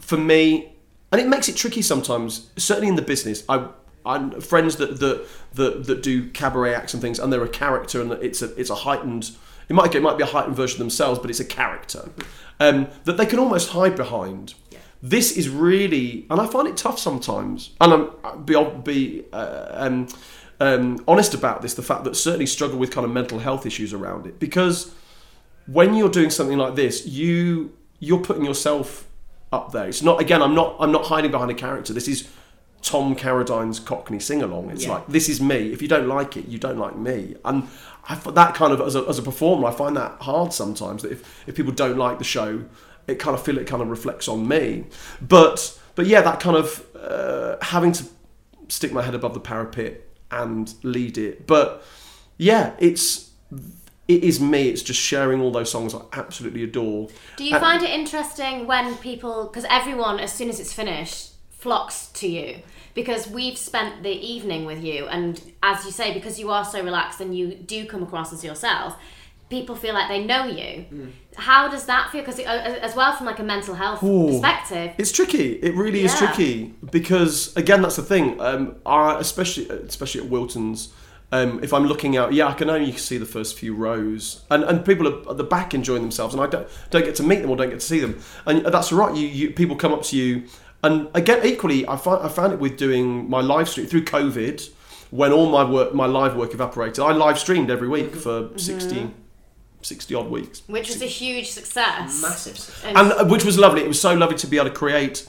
for 0.00 0.16
me, 0.16 0.74
and 1.12 1.20
it 1.20 1.28
makes 1.28 1.48
it 1.48 1.56
tricky 1.56 1.82
sometimes. 1.82 2.50
Certainly 2.56 2.88
in 2.88 2.96
the 2.96 3.02
business, 3.02 3.44
I. 3.48 3.68
I'm 4.06 4.40
friends 4.40 4.76
that, 4.76 4.98
that 5.00 5.26
that 5.52 5.84
that 5.84 6.02
do 6.02 6.30
cabaret 6.30 6.74
acts 6.74 6.94
and 6.94 7.02
things, 7.02 7.18
and 7.18 7.30
they're 7.30 7.44
a 7.44 7.48
character, 7.50 8.00
and 8.00 8.10
it's 8.12 8.40
a 8.40 8.58
it's 8.58 8.70
a 8.70 8.74
heightened. 8.74 9.32
It 9.68 9.74
might 9.74 9.94
it 9.94 10.00
might 10.00 10.16
be 10.16 10.22
a 10.22 10.26
heightened 10.26 10.56
version 10.56 10.76
of 10.76 10.78
themselves, 10.78 11.18
but 11.18 11.28
it's 11.28 11.38
a 11.38 11.44
character 11.44 12.08
um, 12.60 12.88
that 13.04 13.18
they 13.18 13.26
can 13.26 13.38
almost 13.38 13.70
hide 13.70 13.96
behind. 13.96 14.54
This 15.02 15.36
is 15.36 15.50
really, 15.50 16.26
and 16.30 16.40
I 16.40 16.46
find 16.46 16.68
it 16.68 16.78
tough 16.78 16.98
sometimes. 16.98 17.70
And 17.80 17.92
I'm 18.24 18.44
be 18.44 18.54
be 18.82 19.24
uh, 19.32 19.66
um, 19.70 20.08
um, 20.60 21.02
honest 21.08 21.34
about 21.34 21.62
this. 21.62 21.74
The 21.74 21.82
fact 21.82 22.04
that 22.04 22.14
certainly 22.16 22.46
struggle 22.46 22.78
with 22.78 22.90
kind 22.90 23.04
of 23.04 23.10
mental 23.12 23.38
health 23.38 23.66
issues 23.66 23.92
around 23.92 24.26
it 24.26 24.38
because 24.38 24.92
when 25.66 25.94
you're 25.94 26.10
doing 26.10 26.30
something 26.30 26.58
like 26.58 26.74
this, 26.74 27.06
you 27.06 27.72
you're 27.98 28.20
putting 28.20 28.44
yourself 28.44 29.06
up 29.52 29.72
there. 29.72 29.88
It's 29.88 30.02
not 30.02 30.20
again. 30.20 30.42
I'm 30.42 30.54
not. 30.54 30.76
I'm 30.78 30.92
not 30.92 31.06
hiding 31.06 31.30
behind 31.30 31.50
a 31.50 31.54
character. 31.54 31.92
This 31.92 32.08
is 32.08 32.28
Tom 32.82 33.14
Carradine's 33.14 33.78
Cockney 33.78 34.18
sing 34.20 34.42
along. 34.42 34.70
It's 34.70 34.84
Yeah. 34.84 34.94
like 34.94 35.06
this 35.08 35.28
is 35.28 35.40
me. 35.40 35.72
If 35.72 35.82
you 35.82 35.88
don't 35.88 36.08
like 36.08 36.36
it, 36.36 36.46
you 36.48 36.58
don't 36.58 36.78
like 36.78 36.96
me. 36.96 37.36
And 37.44 37.68
I 38.08 38.14
that 38.14 38.54
kind 38.54 38.72
of 38.72 38.80
as 38.80 38.94
a, 38.96 39.04
as 39.08 39.18
a 39.18 39.22
performer, 39.22 39.68
I 39.68 39.72
find 39.72 39.96
that 39.96 40.12
hard 40.22 40.52
sometimes. 40.52 41.02
That 41.02 41.12
if 41.12 41.48
if 41.48 41.54
people 41.54 41.72
don't 41.72 41.98
like 41.98 42.18
the 42.18 42.24
show, 42.24 42.64
it 43.06 43.18
kind 43.18 43.34
of 43.34 43.42
feel 43.42 43.58
it 43.58 43.66
kind 43.66 43.82
of 43.82 43.88
reflects 43.88 44.28
on 44.28 44.46
me. 44.48 44.84
But 45.20 45.78
but 45.94 46.06
yeah, 46.06 46.22
that 46.22 46.40
kind 46.40 46.56
of 46.56 46.84
uh, 46.96 47.56
having 47.62 47.92
to 47.92 48.04
stick 48.68 48.92
my 48.92 49.02
head 49.02 49.14
above 49.14 49.34
the 49.34 49.40
parapet 49.40 50.06
and 50.30 50.74
lead 50.82 51.18
it. 51.18 51.46
But 51.46 51.82
yeah, 52.36 52.72
it's 52.78 53.30
it 54.08 54.24
is 54.24 54.40
me. 54.40 54.68
It's 54.68 54.82
just 54.82 55.00
sharing 55.00 55.40
all 55.40 55.52
those 55.52 55.70
songs 55.70 55.94
I 55.94 56.00
absolutely 56.12 56.64
adore. 56.64 57.08
Do 57.36 57.44
you 57.44 57.56
Uh, 57.56 57.60
find 57.60 57.82
it 57.82 57.90
interesting 57.90 58.66
when 58.66 58.96
people, 58.96 59.44
because 59.44 59.64
everyone, 59.70 60.18
as 60.18 60.32
soon 60.32 60.48
as 60.48 60.58
it's 60.58 60.72
finished, 60.72 61.30
flocks 61.50 62.08
to 62.14 62.26
you? 62.28 62.62
Because 62.92 63.28
we've 63.28 63.56
spent 63.56 64.02
the 64.02 64.10
evening 64.10 64.66
with 64.66 64.82
you, 64.82 65.06
and 65.06 65.40
as 65.62 65.84
you 65.84 65.92
say, 65.92 66.12
because 66.12 66.40
you 66.40 66.50
are 66.50 66.64
so 66.64 66.82
relaxed 66.82 67.20
and 67.20 67.36
you 67.38 67.54
do 67.54 67.86
come 67.86 68.02
across 68.02 68.32
as 68.32 68.42
yourself, 68.42 68.96
people 69.50 69.74
feel 69.74 69.92
like 69.92 70.08
they 70.08 70.24
know 70.24 70.46
you. 70.46 70.86
Mm. 70.90 71.12
How 71.36 71.68
does 71.68 71.84
that 71.86 72.10
feel? 72.10 72.22
Because 72.22 72.38
as 72.38 72.94
well 72.94 73.14
from 73.14 73.26
like 73.26 73.38
a 73.40 73.42
mental 73.42 73.74
health 73.74 74.02
Ooh. 74.02 74.28
perspective, 74.28 74.94
It's 74.96 75.12
tricky. 75.12 75.54
It 75.54 75.74
really 75.74 76.04
is 76.04 76.16
tricky 76.16 76.74
because 76.90 77.54
again, 77.56 77.82
that's 77.82 77.96
the 77.96 78.02
thing. 78.02 78.40
Um, 78.40 78.76
I, 78.86 79.18
especially 79.18 79.68
especially 79.68 80.22
at 80.22 80.28
Wilton's, 80.28 80.92
um, 81.32 81.62
if 81.62 81.72
I'm 81.72 81.86
looking 81.86 82.16
out, 82.16 82.32
yeah, 82.32 82.48
I 82.48 82.54
can 82.54 82.70
only 82.70 82.92
see 82.92 83.18
the 83.18 83.26
first 83.26 83.58
few 83.58 83.74
rows, 83.74 84.44
and 84.50 84.64
and 84.64 84.84
people 84.84 85.06
are 85.08 85.30
at 85.30 85.36
the 85.36 85.44
back 85.44 85.74
enjoying 85.74 86.02
themselves, 86.02 86.34
and 86.34 86.42
I 86.42 86.46
don't 86.46 86.66
don't 86.90 87.04
get 87.04 87.16
to 87.16 87.22
meet 87.22 87.42
them 87.42 87.50
or 87.50 87.56
don't 87.56 87.70
get 87.70 87.80
to 87.80 87.86
see 87.86 88.00
them, 88.00 88.20
and 88.46 88.64
that's 88.66 88.92
right. 88.92 89.14
You, 89.14 89.26
you 89.26 89.50
people 89.50 89.76
come 89.76 89.92
up 89.92 90.02
to 90.04 90.16
you, 90.16 90.44
and 90.82 91.08
again, 91.14 91.44
equally, 91.44 91.86
I 91.88 91.96
find 91.96 92.22
I 92.22 92.28
found 92.28 92.52
it 92.52 92.58
with 92.58 92.76
doing 92.76 93.28
my 93.28 93.40
live 93.40 93.68
stream 93.68 93.86
through 93.86 94.04
COVID, 94.04 94.70
when 95.10 95.32
all 95.32 95.50
my 95.50 95.64
work, 95.64 95.94
my 95.94 96.06
live 96.06 96.36
work 96.36 96.54
evaporated. 96.54 97.00
I 97.00 97.12
live 97.12 97.38
streamed 97.38 97.70
every 97.70 97.88
week 97.88 98.14
for 98.14 98.50
60, 98.56 99.10
60 99.82 100.14
odd 100.14 100.30
weeks 100.30 100.62
which 100.66 100.88
was 100.88 101.00
a 101.02 101.06
huge 101.06 101.50
success. 101.50 102.20
massive. 102.22 102.58
success. 102.58 102.84
And, 102.84 102.98
and 102.98 103.12
uh, 103.12 103.24
which 103.24 103.44
was 103.44 103.58
lovely. 103.58 103.82
It 103.82 103.88
was 103.88 104.00
so 104.00 104.14
lovely 104.14 104.36
to 104.38 104.46
be 104.46 104.56
able 104.58 104.68
to 104.68 104.74
create, 104.74 105.26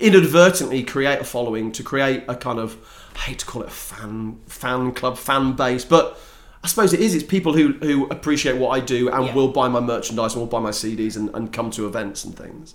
inadvertently 0.00 0.82
create 0.82 1.20
a 1.20 1.24
following, 1.24 1.72
to 1.72 1.82
create 1.82 2.24
a 2.28 2.34
kind 2.34 2.58
of, 2.58 2.76
I 3.16 3.20
hate 3.20 3.38
to 3.40 3.46
call 3.46 3.62
it 3.62 3.68
a 3.68 3.70
fan 3.70 4.38
fan 4.46 4.92
club, 4.92 5.16
fan 5.18 5.52
base, 5.54 5.84
but 5.84 6.18
I 6.62 6.66
suppose 6.66 6.92
it 6.92 7.00
is. 7.00 7.14
It's 7.14 7.24
people 7.24 7.52
who 7.52 7.72
who 7.74 8.06
appreciate 8.08 8.56
what 8.58 8.70
I 8.70 8.80
do 8.80 9.08
and 9.10 9.26
Yeah. 9.26 9.34
will 9.34 9.48
buy 9.48 9.68
my 9.68 9.80
merchandise 9.80 10.34
and 10.34 10.40
will 10.40 10.48
buy 10.48 10.60
my 10.60 10.70
CDs 10.70 11.16
and, 11.16 11.30
and 11.34 11.52
come 11.52 11.70
to 11.72 11.86
events 11.86 12.24
and 12.24 12.36
things. 12.36 12.74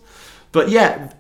But 0.54 0.70
yeah, 0.70 1.12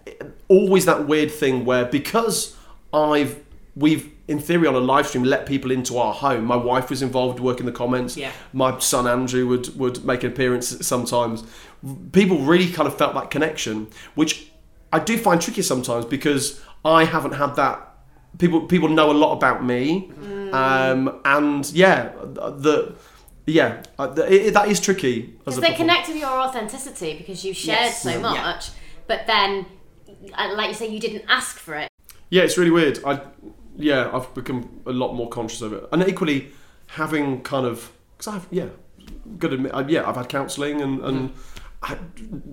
always 0.47 0.85
that 0.85 1.07
weird 1.07 1.31
thing 1.31 1.65
where 1.65 1.85
because 1.85 2.55
I've 2.93 3.39
we've 3.75 4.12
in 4.27 4.39
theory 4.39 4.67
on 4.67 4.75
a 4.75 4.79
live 4.79 5.07
stream 5.07 5.23
let 5.23 5.45
people 5.45 5.69
into 5.71 5.97
our 5.97 6.13
home. 6.13 6.45
My 6.45 6.55
wife 6.55 6.89
was 6.89 7.01
involved, 7.01 7.39
working 7.39 7.65
the 7.65 7.71
comments. 7.71 8.15
Yeah. 8.15 8.31
My 8.53 8.79
son 8.79 9.07
Andrew 9.07 9.47
would 9.47 9.77
would 9.77 10.05
make 10.05 10.23
an 10.23 10.31
appearance 10.31 10.85
sometimes. 10.85 11.43
People 12.13 12.39
really 12.39 12.71
kind 12.71 12.87
of 12.87 12.97
felt 12.97 13.13
that 13.15 13.29
connection, 13.31 13.87
which 14.15 14.49
I 14.93 14.99
do 14.99 15.17
find 15.17 15.41
tricky 15.41 15.61
sometimes 15.61 16.05
because 16.05 16.61
I 16.85 17.03
haven't 17.05 17.33
had 17.33 17.55
that. 17.55 17.89
People 18.37 18.61
people 18.61 18.89
know 18.89 19.11
a 19.11 19.13
lot 19.13 19.33
about 19.33 19.63
me, 19.63 20.11
um, 20.53 21.19
and 21.25 21.69
yeah, 21.71 22.13
the 22.23 22.95
yeah 23.45 23.83
uh, 23.99 24.07
the, 24.07 24.47
it, 24.47 24.53
that 24.53 24.69
is 24.69 24.79
tricky. 24.79 25.21
Because 25.37 25.59
they 25.59 25.73
connect 25.73 26.07
with 26.07 26.17
your 26.17 26.29
authenticity 26.29 27.15
because 27.17 27.43
you've 27.45 27.57
shared 27.57 27.79
Yes. 27.91 28.01
so 28.03 28.09
Yeah. 28.09 28.19
much, 28.19 28.71
but 29.05 29.27
then, 29.27 29.65
like 30.37 30.69
you 30.69 30.73
say, 30.73 30.87
you 30.87 30.99
didn't 30.99 31.25
ask 31.27 31.59
for 31.59 31.75
it. 31.75 31.89
Yeah, 32.29 32.41
it's 32.43 32.57
really 32.57 32.71
weird. 32.71 32.99
I 33.05 33.21
yeah, 33.77 34.09
I've 34.13 34.33
become 34.33 34.81
a 34.85 34.91
lot 34.91 35.13
more 35.13 35.29
conscious 35.29 35.61
of 35.61 35.73
it, 35.73 35.87
and 35.91 36.07
equally 36.07 36.51
having 36.87 37.41
kind 37.41 37.65
of 37.65 37.91
because 38.17 38.35
I've 38.35 38.47
yeah, 38.51 38.67
got 39.37 39.49
to 39.49 39.55
admit, 39.55 39.73
I, 39.73 39.87
yeah, 39.87 40.07
I've 40.07 40.15
had 40.15 40.29
counselling 40.29 40.81
and 40.81 41.01
and 41.01 41.33
I 41.81 41.97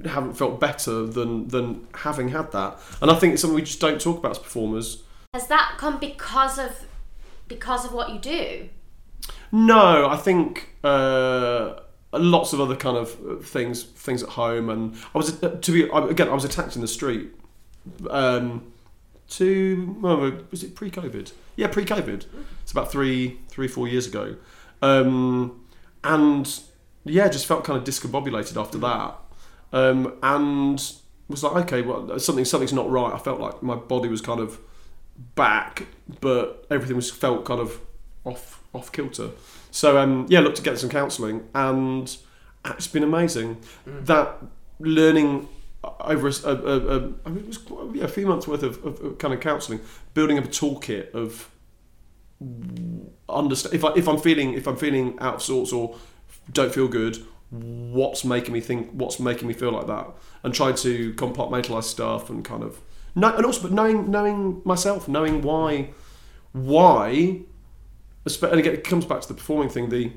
haven't 0.09 0.35
felt 0.35 0.61
better 0.61 1.07
than 1.07 1.49
than 1.49 1.87
having 1.95 2.29
had 2.29 2.53
that, 2.53 2.79
and 3.01 3.11
I 3.11 3.15
think 3.15 3.35
it's 3.35 3.43
something 3.43 3.55
we 3.55 3.63
just 3.63 3.81
don't 3.81 4.01
talk 4.01 4.19
about 4.19 4.33
as 4.33 4.39
performers. 4.39 5.03
Has 5.35 5.47
that 5.49 5.75
come 5.79 5.99
because 6.01 6.59
of 6.59 6.87
because 7.47 7.85
of 7.85 7.93
what 7.93 8.11
you 8.11 8.19
do? 8.19 8.69
No, 9.53 10.09
I 10.09 10.17
think 10.17 10.75
uh, 10.83 11.75
lots 12.13 12.53
of 12.53 12.61
other 12.61 12.77
kind 12.77 12.97
of 12.97 13.17
uh, 13.27 13.43
things 13.43 13.85
things 13.85 14.23
at 14.23 14.31
home, 14.31 14.71
and 14.71 14.97
I 15.15 15.19
was 15.19 15.43
uh, 15.43 15.51
to 15.61 15.73
be 15.73 15.83
again 16.11 16.29
I 16.29 16.35
was 16.35 16.45
attacked 16.45 16.75
in 16.75 16.83
the 16.83 16.89
street. 16.89 17.31
Um, 18.09 18.73
to 19.31 19.97
well, 20.01 20.33
was 20.51 20.63
it 20.63 20.75
pre-COVID? 20.75 21.33
Yeah, 21.57 21.69
pre-COVID. 21.69 22.27
It's 22.63 22.73
about 22.73 22.91
three 22.91 23.41
three 23.49 23.69
four 23.69 23.89
years 23.89 24.07
ago, 24.07 24.37
um, 24.83 25.61
and 26.05 26.61
yeah, 27.05 27.29
just 27.29 27.47
felt 27.47 27.65
kind 27.65 27.79
of 27.79 27.85
discombobulated 27.85 28.61
after 28.61 28.79
that, 28.79 29.17
um, 29.73 30.15
and 30.23 30.93
was 31.29 31.45
like, 31.45 31.65
okay, 31.65 31.83
well, 31.83 32.19
something 32.19 32.45
something's 32.45 32.73
not 32.73 32.91
right. 32.91 33.13
I 33.13 33.19
felt 33.19 33.41
like 33.41 33.63
my 33.63 33.77
body 33.77 34.09
was 34.09 34.21
kind 34.21 34.41
of 34.41 34.59
back, 35.35 35.87
but 36.21 36.67
everything 36.71 36.97
was 36.97 37.11
felt 37.11 37.45
kind 37.45 37.61
of 37.61 37.81
off 38.25 38.63
off 38.75 38.93
kilter. 38.93 39.31
So 39.71 39.99
um, 39.99 40.27
yeah, 40.29 40.41
looked 40.41 40.57
to 40.57 40.63
get 40.63 40.79
some 40.79 40.91
counselling, 40.91 41.49
and 41.55 42.17
it's 42.65 42.89
been 42.89 43.05
amazing. 43.05 43.59
That 43.87 44.39
learning 44.81 45.49
over 45.83 46.29
a, 46.29 46.33
a- 46.45 46.55
a- 46.55 46.99
a- 46.99 47.13
I 47.25 47.29
mean, 47.31 47.39
it 47.45 47.47
was 47.47 47.59
quite, 47.59 47.95
yeah, 47.95 48.05
a 48.05 48.09
few 48.09 48.27
months 48.27 48.47
worth 48.47 48.63
of, 48.63 48.85
of, 48.85 49.01
of 49.01 49.19
kind 49.19 49.33
of 49.35 49.41
counselling, 49.41 49.81
building 50.15 50.39
up 50.39 50.45
a 50.45 50.49
toolkit 50.49 51.13
of 51.15 51.51
understand 53.29 53.75
if 53.75 53.85
I 53.85 53.93
if 53.95 54.09
I'm 54.09 54.19
feeling 54.19 54.55
if 54.55 54.67
I'm 54.67 54.77
feeling 54.77 55.19
out 55.21 55.37
of 55.37 55.43
sorts 55.43 55.73
or 55.73 55.97
don't 56.53 56.73
feel 56.73 56.89
good, 56.89 57.19
what's 57.51 58.25
making 58.25 58.53
me 58.55 58.61
think 58.61 58.91
what's 58.93 59.21
making 59.21 59.47
me 59.49 59.55
feel 59.55 59.73
like 59.73 59.87
that, 59.87 60.07
and 60.43 60.55
try 60.55 60.73
to 60.73 61.13
compartmentalize 61.15 61.85
stuff 61.85 62.31
and 62.31 62.45
kind 62.45 62.63
of 62.63 62.81
no, 63.15 63.35
and 63.35 63.45
also 63.45 63.63
but 63.63 63.73
knowing 63.73 64.11
knowing 64.11 64.63
myself, 64.65 65.09
knowing 65.09 65.43
why 65.43 65.91
why, 66.53 67.41
and 68.25 68.59
again 68.61 68.75
it 68.75 68.85
comes 68.85 69.05
back 69.05 69.21
to 69.23 69.29
the 69.29 69.35
performing 69.35 69.69
thing, 69.69 69.89
the 69.91 70.11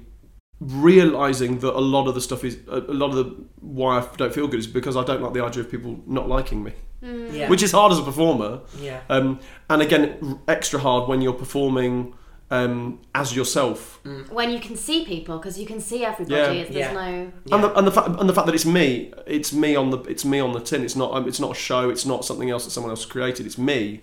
realizing 0.67 1.59
that 1.59 1.73
a 1.75 1.79
lot 1.95 2.07
of 2.07 2.15
the 2.15 2.21
stuff 2.21 2.43
is 2.43 2.57
a 2.67 2.79
a 2.79 2.93
lot 3.01 3.09
of 3.11 3.15
the 3.15 3.25
why 3.59 3.99
I 3.99 4.07
don't 4.17 4.33
feel 4.33 4.47
good 4.47 4.59
is 4.59 4.67
because 4.67 4.95
I 4.95 5.03
don't 5.03 5.21
like 5.21 5.33
the 5.33 5.43
idea 5.43 5.61
of 5.63 5.69
people 5.71 5.99
not 6.05 6.27
liking 6.27 6.63
me, 6.63 6.73
Yeah. 7.01 7.49
which 7.49 7.63
is 7.63 7.71
hard 7.71 7.91
as 7.91 7.99
a 7.99 8.03
performer. 8.03 8.61
yeah. 8.79 9.01
Um, 9.09 9.39
and 9.69 9.81
again, 9.81 10.39
extra 10.47 10.79
hard 10.79 11.07
when 11.09 11.21
you're 11.21 11.33
performing 11.45 12.13
um, 12.51 12.99
as 13.15 13.35
yourself. 13.35 13.99
when 14.31 14.51
you 14.51 14.59
can 14.59 14.75
see 14.75 15.03
people 15.05 15.37
because 15.39 15.57
you 15.59 15.65
can 15.65 15.79
see 15.79 16.05
everybody. 16.05 16.35
Yeah. 16.59 16.63
There's 16.63 16.75
Yeah. 16.75 16.93
no. 16.93 17.31
And, 17.55 17.63
the, 17.63 17.73
and 17.77 17.87
the 17.87 17.91
fact 17.91 18.07
and 18.19 18.29
the 18.29 18.33
fact 18.33 18.45
that 18.47 18.55
it's 18.55 18.65
me, 18.65 19.11
it's 19.25 19.51
me 19.53 19.75
on 19.75 19.89
the 19.89 19.99
it's 20.13 20.23
me 20.25 20.39
on 20.39 20.51
the 20.53 20.59
tin. 20.59 20.83
It's 20.83 20.95
not 20.95 21.09
um, 21.15 21.27
it's 21.27 21.39
not 21.39 21.51
a 21.51 21.59
show. 21.69 21.89
It's 21.89 22.05
not 22.05 22.23
something 22.25 22.49
else 22.51 22.63
that 22.65 22.71
someone 22.71 22.91
else 22.91 23.05
created. 23.05 23.45
It's 23.47 23.57
me, 23.57 24.01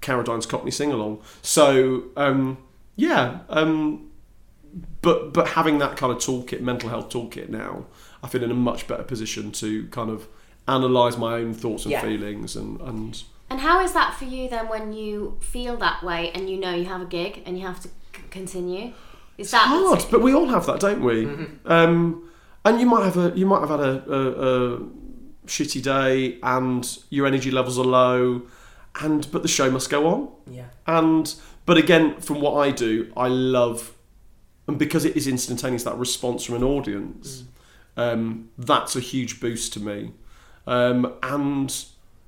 Carradine's 0.00 0.46
Cockney 0.46 0.70
sing 0.72 0.90
along. 0.92 1.20
So 1.42 2.04
um, 2.16 2.58
yeah, 2.96 3.40
um, 3.48 4.10
but 5.02 5.32
but 5.32 5.48
having 5.48 5.78
that 5.78 5.96
kind 5.96 6.12
of 6.12 6.18
toolkit, 6.18 6.60
mental 6.60 6.88
health 6.88 7.08
toolkit 7.10 7.48
now, 7.48 7.86
I 8.22 8.28
feel 8.28 8.42
in 8.42 8.50
a 8.50 8.54
much 8.54 8.86
better 8.86 9.02
position 9.02 9.52
to 9.52 9.86
kind 9.88 10.10
of 10.10 10.26
analyze 10.66 11.16
my 11.18 11.34
own 11.34 11.54
thoughts 11.54 11.84
and 11.84 11.92
Yeah. 11.92 12.00
feelings 12.02 12.56
and 12.56 12.80
and 12.80 13.22
And 13.50 13.60
how 13.60 13.80
is 13.84 13.92
that 13.92 14.14
for 14.14 14.24
you 14.24 14.48
then 14.48 14.68
when 14.68 14.92
you 14.92 15.36
feel 15.40 15.76
that 15.76 16.02
way 16.02 16.30
and 16.34 16.48
you 16.50 16.56
know 16.58 16.74
you 16.74 16.86
have 16.86 17.02
a 17.02 17.06
gig 17.06 17.42
and 17.46 17.58
you 17.58 17.66
have 17.66 17.80
to 17.82 17.88
c- 17.88 18.22
continue? 18.30 18.92
Is 19.36 19.50
that 19.50 19.66
hard, 19.68 20.04
but 20.10 20.22
we 20.22 20.32
all 20.32 20.46
have 20.48 20.64
that, 20.66 20.78
don't 20.80 21.02
we? 21.02 21.26
Um, 21.66 22.30
and 22.64 22.80
you 22.80 22.86
might 22.86 23.04
have 23.04 23.16
a 23.16 23.32
you 23.36 23.46
might 23.46 23.60
have 23.60 23.70
had 23.70 23.80
a, 23.80 24.12
a, 24.12 24.20
a 24.74 24.78
shitty 25.46 25.82
day, 25.82 26.38
and 26.42 26.98
your 27.10 27.26
energy 27.26 27.50
levels 27.50 27.78
are 27.78 27.84
low, 27.84 28.42
and 29.02 29.26
but 29.32 29.42
the 29.42 29.48
show 29.48 29.70
must 29.70 29.90
go 29.90 30.06
on. 30.06 30.28
Yeah. 30.50 30.66
And 30.86 31.34
but 31.66 31.76
again, 31.76 32.20
from 32.20 32.40
what 32.40 32.54
I 32.66 32.70
do, 32.70 33.10
I 33.16 33.28
love, 33.28 33.93
and 34.66 34.78
because 34.78 35.04
it 35.04 35.16
is 35.16 35.26
instantaneous, 35.26 35.84
that 35.84 35.96
response 35.96 36.44
from 36.44 36.56
an 36.56 36.64
audience, 36.64 37.44
um, 37.96 38.50
that's 38.56 38.96
a 38.96 39.00
huge 39.00 39.40
boost 39.40 39.72
to 39.74 39.80
me. 39.80 40.12
Um, 40.66 41.14
and 41.22 41.84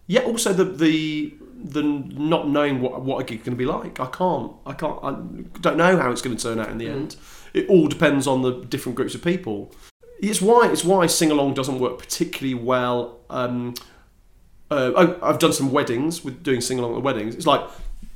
yeah, 0.07 0.21
also 0.21 0.53
the 0.53 0.65
the 0.65 1.35
the 1.55 1.83
not 1.83 2.49
knowing 2.49 2.81
what 2.81 3.01
what 3.03 3.21
a 3.21 3.25
gig 3.25 3.45
going 3.45 3.57
to 3.57 3.59
be 3.59 3.65
like. 3.65 3.99
I 3.99 4.07
can't. 4.07 4.53
I 4.67 4.73
can't. 4.73 4.99
I 5.03 5.13
don't 5.61 5.77
know 5.77 5.97
how 5.97 6.11
it's 6.11 6.23
going 6.23 6.37
to 6.37 6.43
turn 6.43 6.61
out 6.61 6.71
in 6.71 6.79
the 6.79 6.89
end. 6.89 7.17
It 7.55 7.69
all 7.69 7.89
depends 7.89 8.27
on 8.27 8.43
the 8.43 8.53
different 8.65 8.97
groups 8.97 9.15
of 9.15 9.25
people. 9.25 9.73
It's 10.21 10.41
why 10.41 10.69
it's 10.71 10.85
why 10.85 11.07
sing 11.07 11.31
along 11.31 11.55
doesn't 11.55 11.79
work 11.79 11.99
particularly 11.99 12.55
well. 12.55 13.19
Um, 13.31 13.75
uh, 14.71 14.93
oh, 14.95 15.19
I've 15.23 15.39
done 15.39 15.53
some 15.53 15.73
weddings 15.73 16.25
with 16.25 16.43
doing 16.43 16.61
sing 16.61 16.79
along 16.79 16.97
at 16.97 17.03
weddings. 17.03 17.35
It's 17.35 17.47
like 17.47 17.67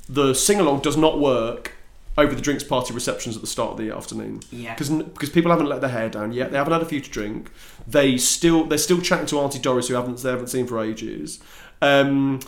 the 0.09 0.35
sing 0.35 0.61
along 0.61 0.81
does 0.81 0.97
not 0.97 1.19
work 1.19 1.75
over 2.21 2.35
the 2.35 2.41
drinks 2.41 2.63
party 2.63 2.95
receptions 2.95 3.35
at 3.37 3.41
the 3.43 3.49
start 3.49 3.73
of 3.73 3.79
the 3.79 3.91
afternoon. 3.91 4.41
Yeah. 4.53 4.75
Because 4.75 4.91
because 4.91 5.31
people 5.31 5.51
haven't 5.51 5.67
let 5.69 5.81
their 5.81 5.91
hair 5.91 6.09
down 6.09 6.33
yet. 6.33 6.51
They 6.53 6.57
haven't 6.59 6.73
had 6.73 6.83
a 6.83 6.87
few 6.87 7.01
to 7.01 7.11
drink. 7.11 7.51
They 7.89 8.17
still 8.19 8.65
they're 8.65 8.79
still 8.79 9.01
chatting 9.01 9.27
to 9.27 9.41
Auntie 9.41 9.59
Doris 9.59 9.89
who 9.89 9.95
haven't 9.95 10.19
they 10.19 10.31
haven't 10.31 10.49
seen 10.49 10.67
for 10.67 10.79
ages. 10.83 11.41
Um, 11.83 12.41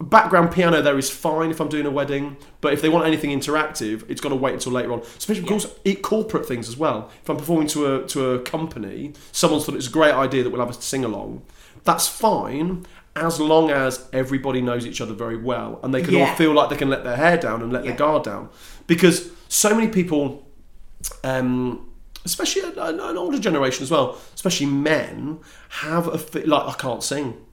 background 0.00 0.52
piano 0.52 0.80
there 0.80 0.96
is 0.98 1.10
fine 1.10 1.50
if 1.50 1.60
I'm 1.60 1.68
doing 1.68 1.86
a 1.86 1.90
wedding, 1.90 2.36
but 2.60 2.72
if 2.72 2.82
they 2.82 2.88
want 2.88 3.06
anything 3.06 3.30
interactive, 3.30 4.04
it's 4.08 4.20
got 4.20 4.28
to 4.30 4.36
wait 4.36 4.54
until 4.54 4.72
later 4.72 4.92
on. 4.92 5.00
Especially 5.00 5.42
because 5.42 5.72
it 5.84 6.02
corporate 6.02 6.46
things 6.46 6.68
as 6.68 6.76
well. 6.76 7.10
If 7.22 7.28
I'm 7.30 7.36
performing 7.36 7.68
to 7.68 7.94
a 7.96 8.06
to 8.08 8.30
a 8.32 8.38
company, 8.40 9.12
someone's 9.32 9.64
thought 9.66 9.74
it's 9.74 9.88
a 9.88 9.92
great 9.92 10.14
idea 10.14 10.42
that 10.42 10.50
we'll 10.50 10.60
have 10.64 10.70
a 10.70 10.80
sing 10.80 11.04
along. 11.04 11.42
That's 11.84 12.06
fine 12.08 12.86
as 13.16 13.40
long 13.40 13.68
as 13.70 14.06
everybody 14.12 14.60
knows 14.60 14.86
each 14.86 15.00
other 15.00 15.12
very 15.14 15.36
well 15.36 15.80
and 15.82 15.92
they 15.92 16.02
can 16.02 16.14
all 16.14 16.26
feel 16.36 16.52
like 16.52 16.70
they 16.70 16.76
can 16.76 16.88
let 16.88 17.02
their 17.02 17.16
hair 17.16 17.36
down 17.36 17.62
and 17.62 17.72
let 17.72 17.82
Yeah. 17.84 17.90
their 17.90 17.98
guard 17.98 18.22
down. 18.22 18.48
Because 18.88 19.30
so 19.48 19.72
many 19.76 19.86
people 19.88 20.44
um, 21.22 21.88
especially 22.24 22.62
an, 22.62 22.98
an 23.00 23.16
older 23.16 23.38
generation 23.38 23.82
as 23.82 23.90
well, 23.90 24.18
especially 24.34 24.66
men, 24.66 25.38
have 25.68 26.08
a 26.08 26.18
fi- 26.18 26.42
like 26.44 26.64
I 26.66 26.72
can't 26.78 27.02
sing. 27.02 27.44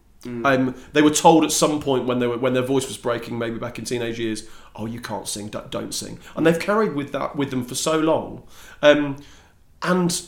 Um, 0.44 0.74
they 0.94 1.04
were 1.04 1.12
told 1.12 1.44
at 1.44 1.52
some 1.52 1.80
point 1.80 2.06
when 2.08 2.18
they 2.18 2.26
were 2.26 2.40
when 2.40 2.56
their 2.56 2.64
voice 2.64 2.88
was 2.88 2.98
breaking, 2.98 3.38
maybe 3.38 3.60
back 3.60 3.78
in 3.78 3.86
teenage 3.86 4.18
years, 4.20 4.48
"Oh, 4.76 4.88
you 4.88 5.00
can't 5.00 5.28
sing, 5.28 5.50
don't, 5.50 5.70
don't 5.70 5.94
sing," 5.94 6.18
and 6.36 6.48
they've 6.48 6.60
carried 6.60 6.96
with 6.96 7.12
that 7.12 7.36
with 7.36 7.52
them 7.52 7.64
for 7.64 7.76
so 7.76 8.00
long, 8.00 8.42
um, 8.82 9.18
and 9.84 10.20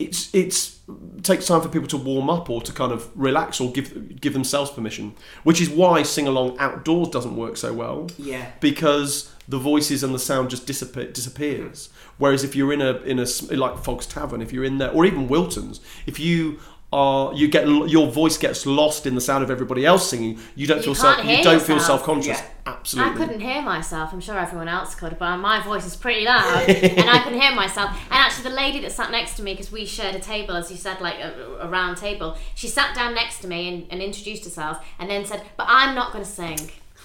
it's 0.00 0.34
it's 0.34 0.80
takes 1.22 1.46
time 1.46 1.60
for 1.60 1.68
people 1.68 1.86
to 1.86 1.96
warm 1.96 2.28
up 2.28 2.50
or 2.50 2.60
to 2.60 2.72
kind 2.72 2.90
of 2.90 3.08
relax 3.14 3.60
or 3.60 3.70
give 3.70 4.20
give 4.20 4.32
themselves 4.32 4.68
permission, 4.72 5.14
which 5.44 5.60
is 5.60 5.70
why 5.70 6.02
sing 6.02 6.26
along 6.26 6.58
outdoors 6.58 7.08
doesn't 7.10 7.36
work 7.36 7.56
so 7.56 7.72
well 7.72 8.08
Yeah. 8.18 8.50
because 8.58 9.30
the 9.48 9.58
voices 9.58 10.02
and 10.02 10.14
the 10.14 10.18
sound 10.18 10.50
just 10.50 10.66
disappear, 10.66 11.10
disappears. 11.10 11.88
Whereas 12.18 12.44
if 12.44 12.56
you're 12.56 12.72
in 12.72 12.80
a 12.80 12.96
in 13.02 13.18
a 13.18 13.26
like 13.54 13.78
Fogg's 13.78 14.06
Tavern, 14.06 14.42
if 14.42 14.52
you're 14.52 14.64
in 14.64 14.78
there, 14.78 14.90
or 14.90 15.04
even 15.04 15.28
Wilton's, 15.28 15.80
if 16.06 16.18
you 16.18 16.58
are 16.92 17.34
you 17.34 17.48
get 17.48 17.66
your 17.66 18.10
voice 18.10 18.38
gets 18.38 18.64
lost 18.64 19.06
in 19.06 19.14
the 19.16 19.20
sound 19.20 19.42
of 19.42 19.50
everybody 19.50 19.84
else 19.84 20.08
singing, 20.08 20.38
you 20.54 20.66
don't 20.66 20.78
You 20.78 20.82
feel 20.84 20.94
self, 20.94 21.24
you 21.24 21.42
don't 21.42 21.60
feel 21.60 21.76
yourself. 21.76 22.00
self 22.00 22.02
conscious. 22.04 22.38
Yeah. 22.38 22.46
Absolutely. 22.66 23.12
I 23.12 23.16
couldn't 23.16 23.40
hear 23.40 23.62
myself. 23.62 24.12
I'm 24.12 24.20
sure 24.20 24.36
everyone 24.38 24.66
else 24.68 24.94
could, 24.96 25.18
but 25.20 25.36
my 25.36 25.62
voice 25.62 25.86
is 25.86 25.94
pretty 25.94 26.24
loud, 26.24 26.64
and 26.68 27.08
I 27.08 27.18
couldn't 27.22 27.40
hear 27.40 27.54
myself. 27.54 27.90
And 28.10 28.14
actually, 28.14 28.50
the 28.50 28.56
lady 28.56 28.80
that 28.80 28.90
sat 28.90 29.12
next 29.12 29.36
to 29.36 29.42
me, 29.42 29.52
because 29.52 29.70
we 29.70 29.84
shared 29.84 30.16
a 30.16 30.18
table, 30.20 30.56
as 30.56 30.68
you 30.70 30.76
said, 30.76 31.00
like 31.00 31.16
a, 31.20 31.58
a 31.60 31.68
round 31.68 31.96
table, 31.96 32.36
she 32.56 32.66
sat 32.66 32.94
down 32.96 33.14
next 33.14 33.38
to 33.42 33.46
me 33.48 33.68
and, 33.72 33.86
and 33.90 34.02
introduced 34.02 34.42
herself, 34.44 34.84
and 34.98 35.08
then 35.08 35.24
said, 35.24 35.42
"But 35.56 35.66
I'm 35.68 35.94
not 35.94 36.12
going 36.12 36.24
to 36.24 36.30
sing." 36.30 36.58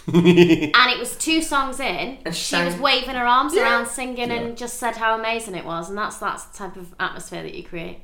and 0.14 0.92
it 0.92 1.00
was 1.00 1.16
two 1.16 1.42
songs 1.42 1.80
in. 1.80 2.18
And 2.26 2.36
she 2.36 2.44
sang- 2.46 2.66
was 2.66 2.76
waving 2.78 3.16
her 3.16 3.26
arms 3.26 3.54
Yeah. 3.54 3.64
around, 3.64 3.88
singing, 3.88 4.32
and 4.32 4.58
just 4.58 4.78
said 4.78 4.98
how 4.98 5.18
amazing 5.18 5.56
it 5.56 5.66
was. 5.66 5.90
And 5.90 5.98
that's 5.98 6.18
that's 6.18 6.46
the 6.46 6.58
type 6.58 6.76
of 6.76 6.94
atmosphere 7.00 7.44
that 7.44 7.54
you 7.54 7.64
create. 7.64 8.00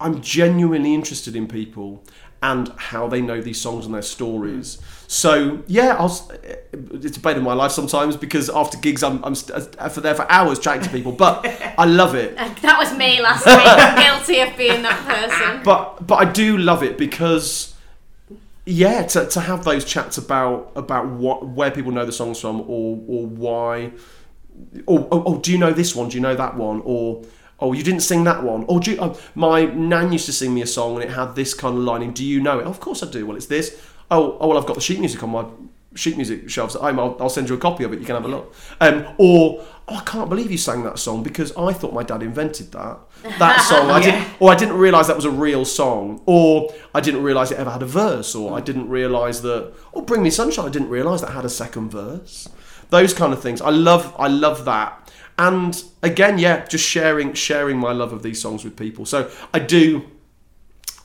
I'm 0.00 0.20
genuinely 0.20 0.92
interested 0.94 1.34
in 1.34 1.48
people 1.48 2.04
and 2.42 2.68
how 2.76 3.08
they 3.08 3.22
know 3.22 3.40
these 3.40 3.58
songs 3.58 3.86
and 3.86 3.94
their 3.94 4.02
stories. 4.02 4.78
So 5.06 5.62
yeah, 5.66 5.96
I'll, 5.98 6.30
it's 6.72 7.16
a 7.16 7.20
bane 7.20 7.38
of 7.38 7.42
my 7.42 7.54
life 7.54 7.72
sometimes 7.72 8.14
because 8.14 8.50
after 8.50 8.76
gigs 8.76 9.02
I'm, 9.02 9.24
I'm 9.24 9.34
st- 9.34 9.74
uh, 9.78 9.88
for 9.88 10.02
there 10.02 10.14
for 10.14 10.30
hours 10.30 10.58
chatting 10.58 10.82
to 10.82 10.90
people, 10.90 11.12
but 11.12 11.46
I 11.78 11.86
love 11.86 12.14
it. 12.14 12.36
That 12.60 12.78
was 12.78 12.96
me 12.96 13.22
last 13.22 13.46
week. 13.46 13.56
I'm 13.58 14.02
guilty 14.26 14.40
of 14.40 14.56
being 14.58 14.82
that 14.82 15.00
person. 15.06 15.62
But 15.64 16.06
but 16.06 16.16
I 16.16 16.30
do 16.30 16.58
love 16.58 16.82
it 16.82 16.98
because 16.98 17.74
yeah, 18.66 19.04
to, 19.04 19.26
to 19.26 19.40
have 19.40 19.64
those 19.64 19.84
chats 19.84 20.18
about 20.18 20.72
about 20.74 21.06
what 21.06 21.46
where 21.46 21.70
people 21.70 21.92
know 21.92 22.04
the 22.04 22.12
songs 22.12 22.40
from 22.40 22.62
or 22.62 23.00
or 23.06 23.26
why 23.26 23.92
or 24.86 25.06
oh, 25.10 25.22
oh 25.26 25.38
do 25.38 25.52
you 25.52 25.58
know 25.58 25.72
this 25.72 25.94
one? 25.94 26.08
Do 26.08 26.16
you 26.16 26.20
know 26.20 26.34
that 26.34 26.56
one? 26.56 26.82
Or 26.84 27.22
oh 27.60 27.72
you 27.72 27.84
didn't 27.84 28.00
sing 28.00 28.24
that 28.24 28.42
one? 28.42 28.64
Or 28.68 28.80
do 28.80 28.90
you, 28.92 28.98
oh, 29.00 29.18
my 29.36 29.66
nan 29.66 30.12
used 30.12 30.26
to 30.26 30.32
sing 30.32 30.52
me 30.52 30.62
a 30.62 30.66
song 30.66 30.96
and 30.96 31.04
it 31.04 31.14
had 31.14 31.36
this 31.36 31.54
kind 31.54 31.76
of 31.76 31.84
lining. 31.84 32.12
Do 32.12 32.24
you 32.24 32.40
know 32.40 32.58
it? 32.58 32.66
of 32.66 32.80
course 32.80 33.04
I 33.04 33.10
do. 33.10 33.24
Well, 33.24 33.36
it's 33.36 33.46
this. 33.46 33.80
Oh 34.10 34.36
oh 34.40 34.48
well, 34.48 34.58
I've 34.58 34.66
got 34.66 34.74
the 34.74 34.82
sheet 34.82 34.98
music 34.98 35.22
on 35.22 35.30
my 35.30 35.46
sheet 35.96 36.16
music 36.16 36.48
shelves 36.48 36.76
at 36.76 36.82
home. 36.82 36.98
I'll, 36.98 37.16
I'll 37.20 37.28
send 37.28 37.48
you 37.48 37.54
a 37.54 37.58
copy 37.58 37.84
of 37.84 37.92
it. 37.92 38.00
You 38.00 38.06
can 38.06 38.14
have 38.14 38.24
a 38.24 38.28
look. 38.28 38.54
Um, 38.80 39.06
or 39.18 39.64
oh, 39.88 39.96
I 39.96 40.02
can't 40.02 40.28
believe 40.28 40.50
you 40.50 40.58
sang 40.58 40.82
that 40.84 40.98
song 40.98 41.22
because 41.22 41.56
I 41.56 41.72
thought 41.72 41.92
my 41.92 42.02
dad 42.02 42.22
invented 42.22 42.72
that 42.72 42.98
that 43.38 43.58
song. 43.68 43.90
I 43.90 44.00
didn't, 44.00 44.28
or 44.40 44.50
I 44.50 44.54
didn't 44.54 44.76
realise 44.76 45.06
that 45.06 45.16
was 45.16 45.24
a 45.24 45.30
real 45.30 45.64
song, 45.64 46.22
or 46.26 46.72
I 46.94 47.00
didn't 47.00 47.22
realise 47.22 47.50
it 47.50 47.58
ever 47.58 47.70
had 47.70 47.82
a 47.82 47.86
verse, 47.86 48.34
or 48.34 48.56
I 48.56 48.60
didn't 48.60 48.88
realise 48.88 49.40
that. 49.40 49.72
Oh, 49.94 50.02
Bring 50.02 50.22
Me 50.22 50.30
Sunshine, 50.30 50.66
I 50.66 50.70
didn't 50.70 50.90
realise 50.90 51.20
that 51.22 51.30
had 51.30 51.44
a 51.44 51.50
second 51.50 51.90
verse. 51.90 52.48
Those 52.90 53.12
kind 53.12 53.32
of 53.32 53.42
things. 53.42 53.60
I 53.60 53.70
love. 53.70 54.14
I 54.18 54.28
love 54.28 54.64
that. 54.64 55.10
And 55.38 55.82
again, 56.02 56.38
yeah, 56.38 56.64
just 56.66 56.84
sharing 56.84 57.34
sharing 57.34 57.78
my 57.78 57.92
love 57.92 58.12
of 58.12 58.22
these 58.22 58.40
songs 58.40 58.64
with 58.64 58.76
people. 58.76 59.04
So 59.04 59.30
I 59.52 59.58
do 59.58 60.06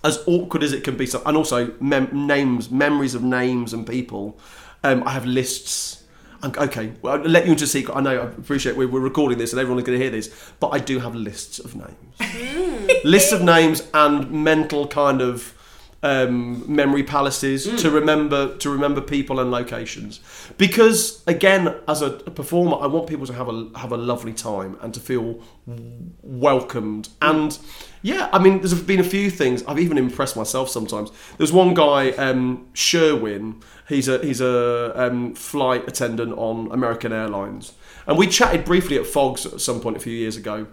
as 0.04 0.24
awkward 0.26 0.64
as 0.64 0.74
it 0.74 0.84
can 0.84 0.98
be. 0.98 1.06
So, 1.06 1.22
and 1.26 1.38
also 1.38 1.74
mem- 1.80 2.28
names, 2.28 2.72
memories 2.72 3.16
of 3.16 3.24
names 3.24 3.74
and 3.74 3.86
people. 3.86 4.40
Um, 4.84 5.04
I 5.06 5.12
have 5.12 5.26
lists. 5.26 6.04
I'm, 6.44 6.54
okay, 6.58 6.94
well, 7.02 7.14
I'll 7.14 7.20
let 7.20 7.46
you 7.46 7.52
into 7.52 7.66
a 7.66 7.68
secret. 7.68 7.96
I 7.96 8.02
know. 8.02 8.22
I 8.22 8.26
appreciate 8.26 8.76
we're, 8.76 8.88
we're 8.88 9.00
recording 9.00 9.38
this 9.38 9.54
and 9.54 9.60
everyone's 9.60 9.86
going 9.86 9.98
to 9.98 10.04
hear 10.04 10.12
this, 10.12 10.52
but 10.60 10.70
I 10.70 10.80
do 10.80 11.00
have 11.00 11.14
lists 11.14 11.60
of 11.60 11.76
names, 11.76 13.04
lists 13.04 13.32
of 13.32 13.44
names 13.44 13.88
and 13.94 14.32
mental 14.32 14.88
kind 14.88 15.22
of 15.22 15.54
um, 16.04 16.64
memory 16.74 17.04
palaces 17.04 17.82
to 17.82 17.92
remember 17.92 18.56
to 18.58 18.70
remember 18.70 19.02
people 19.02 19.40
and 19.40 19.52
locations. 19.52 20.20
Because 20.58 21.24
again, 21.28 21.76
as 21.88 22.02
a, 22.02 22.08
a 22.26 22.32
performer, 22.32 22.78
I 22.80 22.88
want 22.88 23.08
people 23.08 23.28
to 23.28 23.34
have 23.34 23.48
a 23.48 23.70
have 23.76 23.92
a 23.92 23.98
lovely 23.98 24.34
time 24.34 24.78
and 24.82 24.94
to 24.94 25.00
feel 25.00 25.42
welcomed. 26.24 27.10
And 27.22 27.58
yeah, 28.02 28.30
I 28.34 28.40
mean, 28.40 28.60
there's 28.62 28.74
been 28.82 29.00
a 29.00 29.04
few 29.04 29.30
things 29.30 29.64
I've 29.68 29.80
even 29.80 29.98
impressed 29.98 30.36
myself 30.36 30.70
sometimes. 30.70 31.12
There's 31.38 31.54
one 31.54 31.74
guy, 31.76 32.12
um, 32.12 32.68
Sherwin. 32.74 33.62
He's 33.88 34.08
a 34.08 34.18
he's 34.20 34.42
a 34.42 34.94
um, 34.96 35.36
flight 35.36 35.88
attendant 35.88 36.34
on 36.38 36.72
American 36.72 37.14
Airlines, 37.14 37.74
and 38.08 38.18
we 38.18 38.26
chatted 38.26 38.66
briefly 38.66 38.98
at 38.98 39.06
Fogg's 39.06 39.46
at 39.46 39.62
some 39.62 39.82
point 39.82 39.98
a 39.98 40.00
few 40.00 40.14
years 40.14 40.36
ago. 40.36 40.68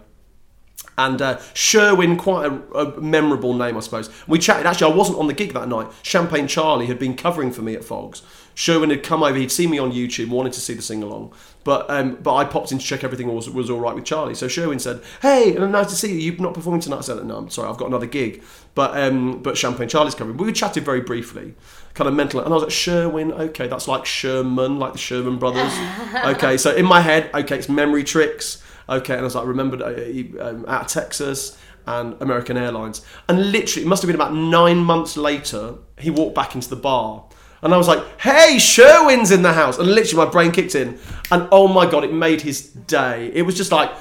And 0.99 1.21
uh, 1.21 1.39
Sherwin, 1.53 2.17
quite 2.17 2.51
a, 2.51 2.77
a 2.77 2.99
memorable 2.99 3.53
name, 3.53 3.77
I 3.77 3.79
suppose. 3.79 4.09
We 4.27 4.37
chatted. 4.37 4.65
Actually, 4.65 4.91
I 4.91 4.95
wasn't 4.97 5.17
on 5.17 5.27
the 5.27 5.33
gig 5.33 5.53
that 5.53 5.69
night. 5.69 5.87
Champagne 6.03 6.45
Charlie 6.45 6.87
had 6.87 6.99
been 6.99 7.15
covering 7.15 7.51
for 7.51 7.61
me 7.61 7.73
at 7.73 7.85
Fogg's. 7.85 8.21
Sherwin 8.53 8.89
had 8.89 9.01
come 9.01 9.23
over. 9.23 9.37
He'd 9.37 9.53
seen 9.53 9.69
me 9.69 9.79
on 9.79 9.93
YouTube, 9.93 10.27
wanted 10.27 10.51
to 10.51 10.59
see 10.59 10.73
the 10.73 10.81
sing 10.81 11.01
along. 11.01 11.31
But 11.63 11.89
um, 11.89 12.15
but 12.15 12.35
I 12.35 12.43
popped 12.43 12.73
in 12.73 12.79
to 12.79 12.83
check 12.85 13.05
everything 13.05 13.33
was 13.33 13.49
was 13.49 13.69
all 13.69 13.79
right 13.79 13.95
with 13.95 14.03
Charlie. 14.03 14.35
So 14.35 14.49
Sherwin 14.49 14.79
said, 14.79 15.01
"Hey, 15.21 15.53
nice 15.53 15.87
to 15.87 15.95
see 15.95 16.11
you. 16.11 16.33
You're 16.33 16.41
not 16.41 16.53
performing 16.53 16.81
tonight." 16.81 16.97
I 16.97 17.01
said, 17.01 17.25
"No, 17.25 17.37
I'm 17.37 17.49
sorry. 17.49 17.69
I've 17.69 17.77
got 17.77 17.87
another 17.87 18.05
gig." 18.05 18.43
But 18.75 18.97
um, 18.97 19.41
but 19.41 19.57
Champagne 19.57 19.87
Charlie's 19.87 20.15
covering. 20.15 20.35
We 20.35 20.51
chatted 20.51 20.83
very 20.83 20.99
briefly, 20.99 21.55
kind 21.93 22.09
of 22.09 22.13
mental. 22.13 22.41
And 22.41 22.49
I 22.49 22.55
was 22.55 22.63
like, 22.63 22.71
Sherwin. 22.73 23.31
Okay, 23.31 23.69
that's 23.69 23.87
like 23.87 24.05
Sherman, 24.05 24.77
like 24.77 24.91
the 24.91 24.99
Sherman 24.99 25.37
brothers. 25.37 25.71
okay, 26.25 26.57
so 26.57 26.75
in 26.75 26.85
my 26.85 26.99
head, 26.99 27.29
okay, 27.33 27.57
it's 27.57 27.69
memory 27.69 28.03
tricks. 28.03 28.61
Okay, 28.89 29.13
and 29.13 29.21
I 29.21 29.23
was 29.23 29.35
like, 29.35 29.45
remembered 29.45 29.81
uh, 29.81 30.43
um, 30.43 30.65
out 30.67 30.81
of 30.81 30.87
Texas 30.87 31.57
and 31.85 32.19
American 32.21 32.57
Airlines. 32.57 33.05
And 33.27 33.51
literally, 33.51 33.85
it 33.85 33.87
must 33.87 34.01
have 34.01 34.07
been 34.07 34.15
about 34.15 34.33
nine 34.33 34.77
months 34.77 35.15
later, 35.15 35.75
he 35.97 36.09
walked 36.09 36.35
back 36.35 36.55
into 36.55 36.69
the 36.69 36.75
bar. 36.75 37.25
And 37.61 37.73
I 37.73 37.77
was 37.77 37.87
like, 37.87 38.03
hey, 38.21 38.57
Sherwin's 38.57 39.31
in 39.31 39.41
the 39.41 39.53
house. 39.53 39.77
And 39.77 39.87
literally, 39.93 40.25
my 40.25 40.31
brain 40.31 40.51
kicked 40.51 40.75
in. 40.75 40.97
And 41.31 41.47
oh 41.51 41.67
my 41.67 41.89
God, 41.89 42.03
it 42.03 42.13
made 42.13 42.41
his 42.41 42.67
day. 42.69 43.31
It 43.33 43.43
was 43.43 43.55
just 43.55 43.71
like, 43.71 43.91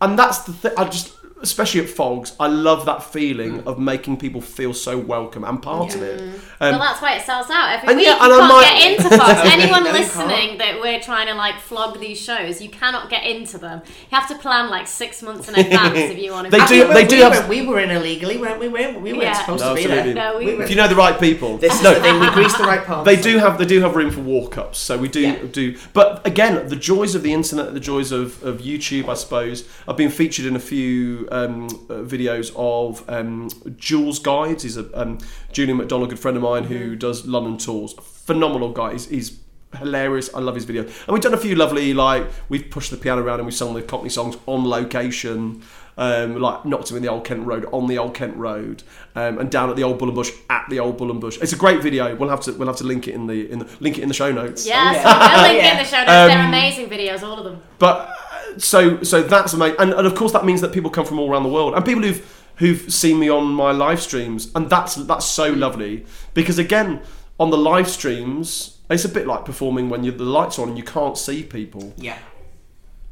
and 0.00 0.18
that's 0.18 0.40
the 0.40 0.52
thing, 0.52 0.72
I 0.76 0.84
just, 0.84 1.12
especially 1.42 1.80
at 1.82 1.88
Fogg's, 1.88 2.34
I 2.40 2.46
love 2.48 2.84
that 2.86 3.02
feeling 3.02 3.60
of 3.66 3.78
making 3.78 4.16
people 4.18 4.40
feel 4.40 4.72
so 4.74 4.98
welcome 4.98 5.44
and 5.44 5.62
part 5.62 5.94
of 5.94 6.02
it. 6.02 6.20
Um, 6.60 6.72
well, 6.72 6.78
that's 6.80 7.00
why 7.00 7.14
it 7.16 7.22
sells 7.22 7.48
out 7.50 7.74
every 7.76 7.88
and 7.88 7.96
week. 7.98 8.06
yeah, 8.06 8.16
you 8.16 8.22
and 8.24 8.32
I 8.32 8.38
can't 8.38 8.48
might- 8.52 8.62
get 8.78 8.92
into 9.04 9.16
Fogg's. 9.16 9.52
Anyone 9.52 9.84
listening 9.84 10.58
that 10.58 10.80
we're 10.80 11.00
trying 11.00 11.28
to 11.28 11.34
like 11.34 11.60
flog 11.60 12.00
these 12.00 12.20
shows, 12.20 12.60
you 12.60 12.68
cannot 12.68 13.08
get 13.10 13.24
into 13.24 13.58
them. 13.58 13.82
You 13.86 14.16
have 14.18 14.28
to 14.28 14.34
plan 14.38 14.68
like 14.70 14.86
six 14.88 15.22
months 15.22 15.48
in 15.48 15.54
advance 15.58 15.96
if 15.98 16.18
you 16.18 16.32
want 16.32 16.46
to. 16.46 16.50
They 16.50 16.58
I 16.60 16.66
do- 16.66 16.80
think 16.84 16.94
they 16.94 17.02
we, 17.02 17.08
do 17.08 17.16
we 17.16 17.22
have- 17.22 17.42
Were, 17.44 17.48
we 17.48 17.66
were 17.66 17.80
in 17.80 17.90
illegally, 17.90 18.36
weren't 18.38 18.58
we? 18.60 18.68
We 18.68 18.74
weren't, 18.74 19.00
we 19.00 19.12
weren't 19.12 19.22
Yeah. 19.24 19.32
supposed 19.34 19.62
No, 19.64 19.74
to 19.76 19.80
be 19.82 19.86
there. 19.86 20.14
No, 20.14 20.38
we 20.38 20.44
We 20.46 20.52
were. 20.52 20.58
were- 20.58 20.64
if 20.64 20.70
you 20.70 20.76
know 20.76 20.88
the 20.88 20.96
right 20.96 21.18
people. 21.20 21.58
This 21.58 21.74
is 21.74 21.82
No, 21.82 21.94
the 21.94 22.00
thing. 22.00 22.18
We 22.20 22.28
greased 22.30 22.58
the 22.58 22.64
right 22.64 22.84
palms. 22.86 23.04
They 23.04 23.16
do 23.16 23.38
have 23.38 23.58
they 23.58 23.64
do 23.66 23.80
have 23.80 23.94
room 23.96 24.10
for 24.10 24.20
walk 24.20 24.58
ups, 24.58 24.78
so 24.78 24.98
we 24.98 25.08
do 25.08 25.20
Yeah. 25.20 25.38
do. 25.52 25.76
But 25.92 26.26
again, 26.26 26.68
the 26.68 26.76
joys 26.76 27.14
of 27.14 27.22
the 27.22 27.32
internet, 27.32 27.72
the 27.74 27.80
joys 27.80 28.10
of, 28.12 28.42
of 28.42 28.58
YouTube, 28.58 29.08
I 29.08 29.14
suppose. 29.14 29.64
I've 29.86 29.96
been 29.96 30.10
featured 30.10 30.46
in 30.46 30.56
a 30.56 30.60
few 30.60 31.27
um, 31.30 31.66
uh, 31.90 32.02
videos 32.04 32.52
of 32.56 33.08
um, 33.08 33.48
Jules 33.76 34.18
Guides. 34.18 34.62
He's 34.62 34.76
a 34.76 35.00
um, 35.00 35.18
Julian 35.52 35.78
McDonald, 35.78 36.10
good 36.10 36.18
friend 36.18 36.36
of 36.36 36.42
mine, 36.42 36.64
who 36.64 36.96
does 36.96 37.26
London 37.26 37.58
tours. 37.58 37.94
Phenomenal 37.94 38.72
guy. 38.72 38.92
He's, 38.92 39.08
he's 39.08 39.38
hilarious. 39.78 40.32
I 40.34 40.40
love 40.40 40.54
his 40.54 40.66
videos. 40.66 40.86
And 41.06 41.12
we've 41.14 41.22
done 41.22 41.34
a 41.34 41.38
few 41.38 41.54
lovely 41.54 41.92
like 41.94 42.26
we've 42.48 42.70
pushed 42.70 42.90
the 42.90 42.96
piano 42.96 43.22
around 43.22 43.40
and 43.40 43.46
we've 43.46 43.54
sung 43.54 43.74
the 43.74 43.82
Cockney 43.82 44.08
songs 44.10 44.36
on 44.46 44.64
location. 44.64 45.62
Um, 46.00 46.40
like 46.40 46.64
Knocked 46.64 46.92
'Em 46.92 46.96
in 46.98 47.02
the 47.02 47.08
Old 47.08 47.24
Kent 47.24 47.44
Road, 47.44 47.66
on 47.72 47.88
the 47.88 47.98
Old 47.98 48.14
Kent 48.14 48.36
Road, 48.36 48.84
um, 49.16 49.36
and 49.40 49.50
down 49.50 49.68
at 49.68 49.74
the 49.74 49.82
Old 49.82 49.98
Bull 49.98 50.06
and 50.06 50.14
Bush 50.14 50.30
at 50.48 50.64
the 50.70 50.78
Old 50.78 50.96
Bull 50.96 51.10
and 51.10 51.20
Bush. 51.20 51.38
It's 51.42 51.52
a 51.52 51.56
great 51.56 51.82
video. 51.82 52.14
We'll 52.14 52.28
have 52.28 52.40
to 52.42 52.52
we'll 52.52 52.68
have 52.68 52.76
to 52.76 52.84
link 52.84 53.08
it 53.08 53.16
in 53.16 53.26
the 53.26 53.50
in 53.50 53.58
the 53.58 53.68
link 53.80 53.98
it 53.98 54.02
in 54.02 54.08
the 54.08 54.14
show 54.14 54.30
notes. 54.30 54.64
Yeah, 54.64 54.92
yeah. 54.92 55.02
so 55.02 55.18
we'll 55.42 55.42
link 55.52 55.64
it 55.64 55.72
in 55.72 55.78
the 55.78 55.84
show 55.84 55.96
notes. 55.96 56.06
They're 56.06 56.38
Um, 56.38 56.46
amazing 56.46 56.88
videos, 56.88 57.24
all 57.24 57.36
of 57.38 57.44
them. 57.44 57.60
But 57.80 58.14
so 58.58 59.02
so 59.02 59.22
that's 59.22 59.52
amazing, 59.52 59.76
and, 59.78 59.92
and 59.92 60.06
of 60.06 60.14
course 60.14 60.32
that 60.32 60.44
means 60.44 60.60
that 60.60 60.72
people 60.72 60.90
come 60.90 61.04
from 61.06 61.18
all 61.18 61.30
around 61.30 61.42
the 61.42 61.48
world, 61.48 61.74
and 61.74 61.84
people 61.84 62.02
who've 62.02 62.44
who've 62.56 62.92
seen 62.92 63.18
me 63.18 63.28
on 63.28 63.46
my 63.46 63.70
live 63.72 64.00
streams, 64.00 64.50
and 64.54 64.68
that's 64.68 64.94
that's 64.94 65.26
so 65.26 65.52
hmm. 65.52 65.60
lovely 65.60 66.06
because 66.34 66.58
again 66.58 67.00
on 67.40 67.50
the 67.50 67.58
live 67.58 67.88
streams 67.88 68.78
it's 68.90 69.04
a 69.04 69.08
bit 69.08 69.26
like 69.26 69.44
performing 69.44 69.90
when 69.90 70.02
you, 70.02 70.10
the 70.10 70.24
lights 70.24 70.58
are 70.58 70.62
on 70.62 70.68
and 70.68 70.78
you 70.78 70.84
can't 70.84 71.18
see 71.18 71.42
people. 71.42 71.92
Yeah. 71.98 72.16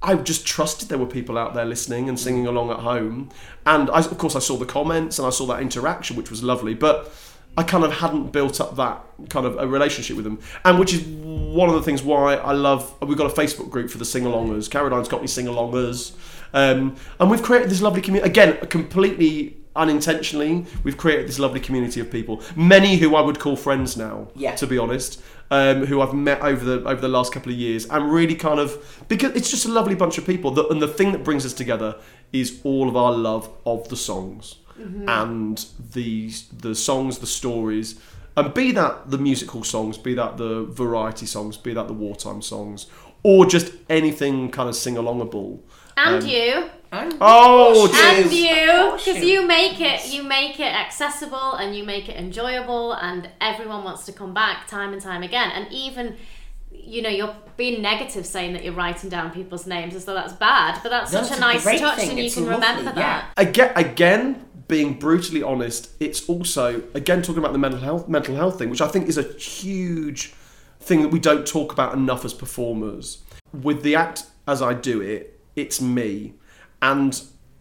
I 0.03 0.15
just 0.15 0.47
trusted 0.47 0.89
there 0.89 0.97
were 0.97 1.05
people 1.05 1.37
out 1.37 1.53
there 1.53 1.67
listening 1.67 2.09
and 2.09 2.19
hmm. 2.19 2.23
singing 2.23 2.47
along 2.47 2.71
at 2.71 2.81
home, 2.81 3.31
and 3.65 3.91
I, 3.91 3.99
of 3.99 4.19
course 4.19 4.37
I 4.37 4.41
saw 4.41 4.57
the 4.57 4.67
comments 4.67 5.19
and 5.19 5.27
I 5.27 5.31
saw 5.31 5.47
that 5.47 5.61
interaction, 5.61 6.17
which 6.17 6.31
was 6.31 6.43
lovely. 6.43 6.75
But 6.75 7.13
I 7.59 7.63
kind 7.63 7.85
of 7.85 7.93
hadn't 7.93 8.33
built 8.33 8.61
up 8.61 8.77
that 8.77 9.03
kind 9.31 9.47
of 9.47 9.57
a 9.59 9.67
relationship 9.67 10.17
with 10.17 10.25
them, 10.25 10.39
and 10.65 10.79
which 10.79 10.93
is 10.93 11.03
one 11.05 11.69
of 11.69 11.75
the 11.75 11.83
things 11.83 12.03
why 12.03 12.35
I 12.35 12.53
love. 12.53 12.95
We've 13.01 13.17
got 13.17 13.31
a 13.31 13.35
Facebook 13.35 13.71
group 13.71 13.91
for 13.91 13.99
the 13.99 14.05
sing-alongers, 14.05 14.71
Carradine's 14.71 15.09
Cockney 15.09 15.27
sing-alongers, 15.29 16.13
um, 16.53 16.97
and 17.19 17.31
we've 17.31 17.43
created 17.43 17.71
this 17.71 17.81
lovely 17.81 18.03
community. 18.03 18.31
Again, 18.31 18.59
completely 18.69 19.57
unintentionally, 19.75 20.67
we've 20.85 20.97
created 20.97 21.29
this 21.29 21.39
lovely 21.39 21.61
community 21.61 22.01
of 22.01 22.11
people. 22.11 22.43
Many 22.57 22.97
who 22.97 23.15
I 23.15 23.21
would 23.21 23.39
call 23.39 23.57
friends 23.57 23.97
now, 23.97 24.29
Yeah. 24.35 24.55
to 24.57 24.67
be 24.67 24.79
honest 24.79 25.23
um, 25.51 25.87
who 25.87 26.01
I've 26.01 26.15
met 26.15 26.41
over 26.41 26.65
the 26.65 26.89
over 26.89 27.01
the 27.01 27.09
last 27.09 27.33
couple 27.33 27.53
of 27.53 27.59
years, 27.59 27.87
and 27.87 28.11
really 28.13 28.35
kind 28.35 28.59
of 28.59 29.05
because 29.09 29.35
it's 29.37 29.51
just 29.51 29.65
a 29.65 29.69
lovely 29.69 29.95
bunch 29.95 30.19
of 30.19 30.27
people. 30.27 30.51
That, 30.51 30.69
and 30.71 30.83
the 30.83 30.89
thing 30.89 31.13
that 31.13 31.25
brings 31.25 31.47
us 31.47 31.53
together 31.53 31.97
is 32.33 32.61
all 32.65 32.89
of 32.89 32.97
our 32.97 33.13
love 33.13 33.49
of 33.65 33.89
the 33.89 33.97
songs 33.97 34.57
and 34.79 35.65
the 35.93 36.31
the 36.59 36.75
songs, 36.75 37.19
the 37.19 37.27
stories, 37.27 38.01
and 38.37 38.53
be 38.55 38.73
that 38.73 39.11
the 39.11 39.19
musical 39.19 39.65
songs, 39.65 39.99
be 39.99 40.15
that 40.15 40.37
the 40.37 40.65
variety 40.65 41.27
songs, 41.27 41.57
be 41.57 41.73
that 41.75 41.87
the 41.87 41.95
wartime 41.95 42.43
songs, 42.43 42.87
or 43.23 43.47
just 43.47 43.73
anything 43.89 44.51
kind 44.51 44.69
of 44.69 44.77
sing 44.77 44.95
alongable. 44.97 45.61
And 45.97 46.23
Um, 46.23 46.29
you, 46.29 46.71
Oh, 47.21 47.91
and 47.95 48.31
you, 48.33 48.93
because 48.97 49.23
you 49.25 49.47
make 49.47 49.81
it, 49.81 50.13
you 50.13 50.23
make 50.23 50.61
it 50.61 50.73
accessible 50.73 51.55
and 51.55 51.77
you 51.77 51.85
make 51.85 52.09
it 52.09 52.17
enjoyable, 52.17 52.93
and 52.93 53.29
everyone 53.41 53.83
wants 53.85 54.05
to 54.07 54.13
come 54.13 54.33
back 54.35 54.67
time 54.69 54.93
and 54.93 55.03
time 55.03 55.23
again. 55.23 55.51
And 55.51 55.67
even, 55.73 56.17
you 56.71 57.03
know, 57.03 57.09
you're 57.09 57.35
being 57.57 57.83
negative 57.83 58.25
saying 58.27 58.53
that 58.53 58.65
you're 58.65 58.75
writing 58.75 59.11
down 59.11 59.31
people's 59.31 59.67
names 59.67 59.95
as 59.95 60.05
though 60.05 60.15
that's 60.15 60.35
bad, 60.35 60.81
but 60.83 60.91
that's 60.91 61.13
No, 61.13 61.23
such 61.23 61.33
a 61.33 61.37
a 61.37 61.41
nice 61.41 61.65
touch, 61.65 61.97
thing. 61.99 62.11
and 62.11 62.19
you 62.19 62.31
can 62.31 62.47
lovely, 62.47 62.69
remember 62.69 62.93
yeah. 63.01 63.25
that. 63.35 63.49
again, 63.49 63.73
again, 63.75 64.45
being 64.69 64.95
brutally 64.95 65.43
honest, 65.43 65.91
it's 66.01 66.29
also 66.29 66.83
again 66.95 67.23
talking 67.23 67.39
about 67.39 67.53
the 67.53 67.59
mental 67.59 67.81
health 67.81 68.09
mental 68.09 68.35
health 68.35 68.59
thing, 68.59 68.71
which 68.71 68.81
I 68.81 68.89
think 68.89 69.09
is 69.09 69.19
a 69.19 69.23
huge 69.35 70.35
thing 70.81 71.03
that 71.03 71.09
we 71.09 71.19
don't 71.19 71.47
talk 71.47 71.73
about 71.73 71.95
enough 71.95 72.25
as 72.25 72.35
performers. 72.35 73.23
With 73.53 73.83
the 73.83 73.95
act 73.97 74.25
as 74.47 74.63
I 74.63 74.75
do 74.75 75.01
it, 75.01 75.41
it's 75.57 75.81
me, 75.81 76.35
and 76.83 77.21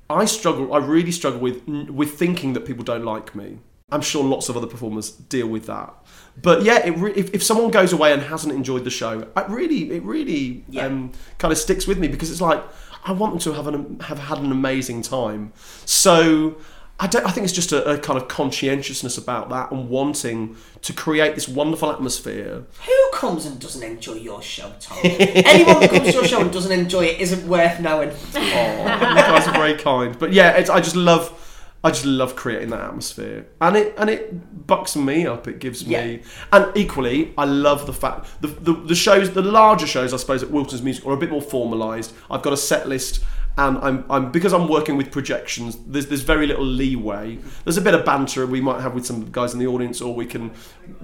I 0.10 0.26
struggle. 0.26 0.74
I 0.74 0.78
really 0.78 1.12
struggle 1.12 1.40
with 1.40 1.68
with 1.68 2.18
thinking 2.18 2.54
that 2.54 2.66
people 2.66 2.84
don't 2.84 3.06
like 3.06 3.36
me. 3.36 3.60
I'm 3.92 4.02
sure 4.02 4.24
lots 4.24 4.50
of 4.50 4.58
other 4.58 4.66
performers 4.68 5.12
deal 5.12 5.48
with 5.48 5.68
that. 5.68 5.94
But 6.42 6.64
yeah, 6.64 6.84
it 6.88 6.98
re- 6.98 7.14
if, 7.16 7.34
if 7.36 7.44
someone 7.44 7.70
goes 7.70 7.94
away 7.94 8.14
and 8.14 8.22
hasn't 8.22 8.52
enjoyed 8.54 8.84
the 8.84 8.90
show, 8.90 9.20
it 9.20 9.46
really, 9.48 9.92
it 9.92 10.02
really 10.04 10.66
Yeah. 10.70 10.88
um, 10.88 11.12
kind 11.38 11.52
of 11.52 11.58
sticks 11.60 11.86
with 11.86 12.00
me 12.00 12.08
because 12.08 12.32
it's 12.32 12.42
like 12.42 12.64
I 13.06 13.12
want 13.12 13.34
them 13.34 13.40
to 13.42 13.54
have 13.54 13.68
an, 13.68 14.00
have 14.00 14.18
had 14.18 14.40
an 14.40 14.52
amazing 14.52 15.04
time. 15.04 15.54
So 15.86 16.58
I 16.98 17.08
don't. 17.08 17.26
I 17.26 17.32
think 17.32 17.44
it's 17.44 17.54
just 17.54 17.74
a, 17.74 17.92
a 17.92 17.98
kind 17.98 18.18
of 18.18 18.30
conscientiousness 18.30 19.18
about 19.18 19.50
that 19.50 19.70
and 19.72 19.90
wanting 19.90 20.56
to 20.82 20.94
create 20.94 21.36
this 21.36 21.46
wonderful 21.48 21.92
atmosphere. 21.92 22.64
Who 22.86 23.10
comes 23.14 23.46
and 23.46 23.60
doesn't 23.60 23.84
enjoy 23.84 24.14
your 24.14 24.42
show, 24.42 24.72
Tom? 24.80 25.00
Anyone 25.04 25.82
that 25.82 25.90
comes 25.90 26.06
to 26.08 26.12
your 26.14 26.26
show 26.26 26.40
and 26.40 26.52
doesn't 26.54 26.72
enjoy 26.72 27.06
it 27.06 27.20
isn't 27.20 27.46
worth 27.48 27.82
knowing. 27.82 28.12
Oh, 28.36 28.40
you 28.40 29.16
guys 29.16 29.46
are 29.48 29.52
very 29.54 29.76
kind. 29.76 30.18
But 30.18 30.32
yeah, 30.32 30.52
it's, 30.58 30.70
I 30.70 30.80
just 30.80 30.96
love. 30.96 31.42
I 31.84 31.92
just 31.92 32.06
love 32.06 32.36
creating 32.36 32.70
that 32.70 32.80
atmosphere, 32.82 33.46
and 33.62 33.76
it 33.78 33.94
and 34.00 34.10
it 34.10 34.66
bucks 34.66 34.96
me 34.96 35.28
up. 35.28 35.48
It 35.48 35.60
gives 35.60 35.84
Yeah. 35.84 36.04
me, 36.04 36.24
and 36.52 36.72
equally, 36.76 37.32
I 37.38 37.46
love 37.46 37.86
the 37.86 37.94
fact 37.94 38.42
the, 38.42 38.48
the 38.48 38.74
the 38.74 38.96
shows, 38.96 39.32
the 39.34 39.44
larger 39.44 39.86
shows, 39.86 40.12
I 40.12 40.18
suppose, 40.18 40.42
at 40.42 40.50
Wilton's 40.50 40.82
Music 40.82 41.06
are 41.06 41.12
a 41.14 41.18
bit 41.18 41.30
more 41.30 41.42
formalised. 41.44 42.14
I've 42.32 42.42
got 42.42 42.54
a 42.54 42.58
set 42.58 42.90
list, 42.90 43.24
and 43.58 43.78
I'm, 43.78 44.06
I'm 44.10 44.32
because 44.32 44.54
I'm 44.54 44.68
working 44.68 44.98
with 44.98 45.12
projections. 45.12 45.78
There's 45.86 46.08
there's 46.08 46.22
very 46.22 46.48
little 46.48 46.66
leeway. 46.66 47.40
There's 47.64 47.78
a 47.78 47.82
bit 47.82 47.94
of 47.94 48.06
banter 48.06 48.46
we 48.46 48.62
might 48.62 48.82
have 48.82 48.94
with 48.94 49.06
some 49.06 49.32
guys 49.32 49.54
in 49.54 49.60
the 49.60 49.68
audience, 49.68 50.02
or 50.02 50.14
we 50.14 50.26
can, 50.26 50.52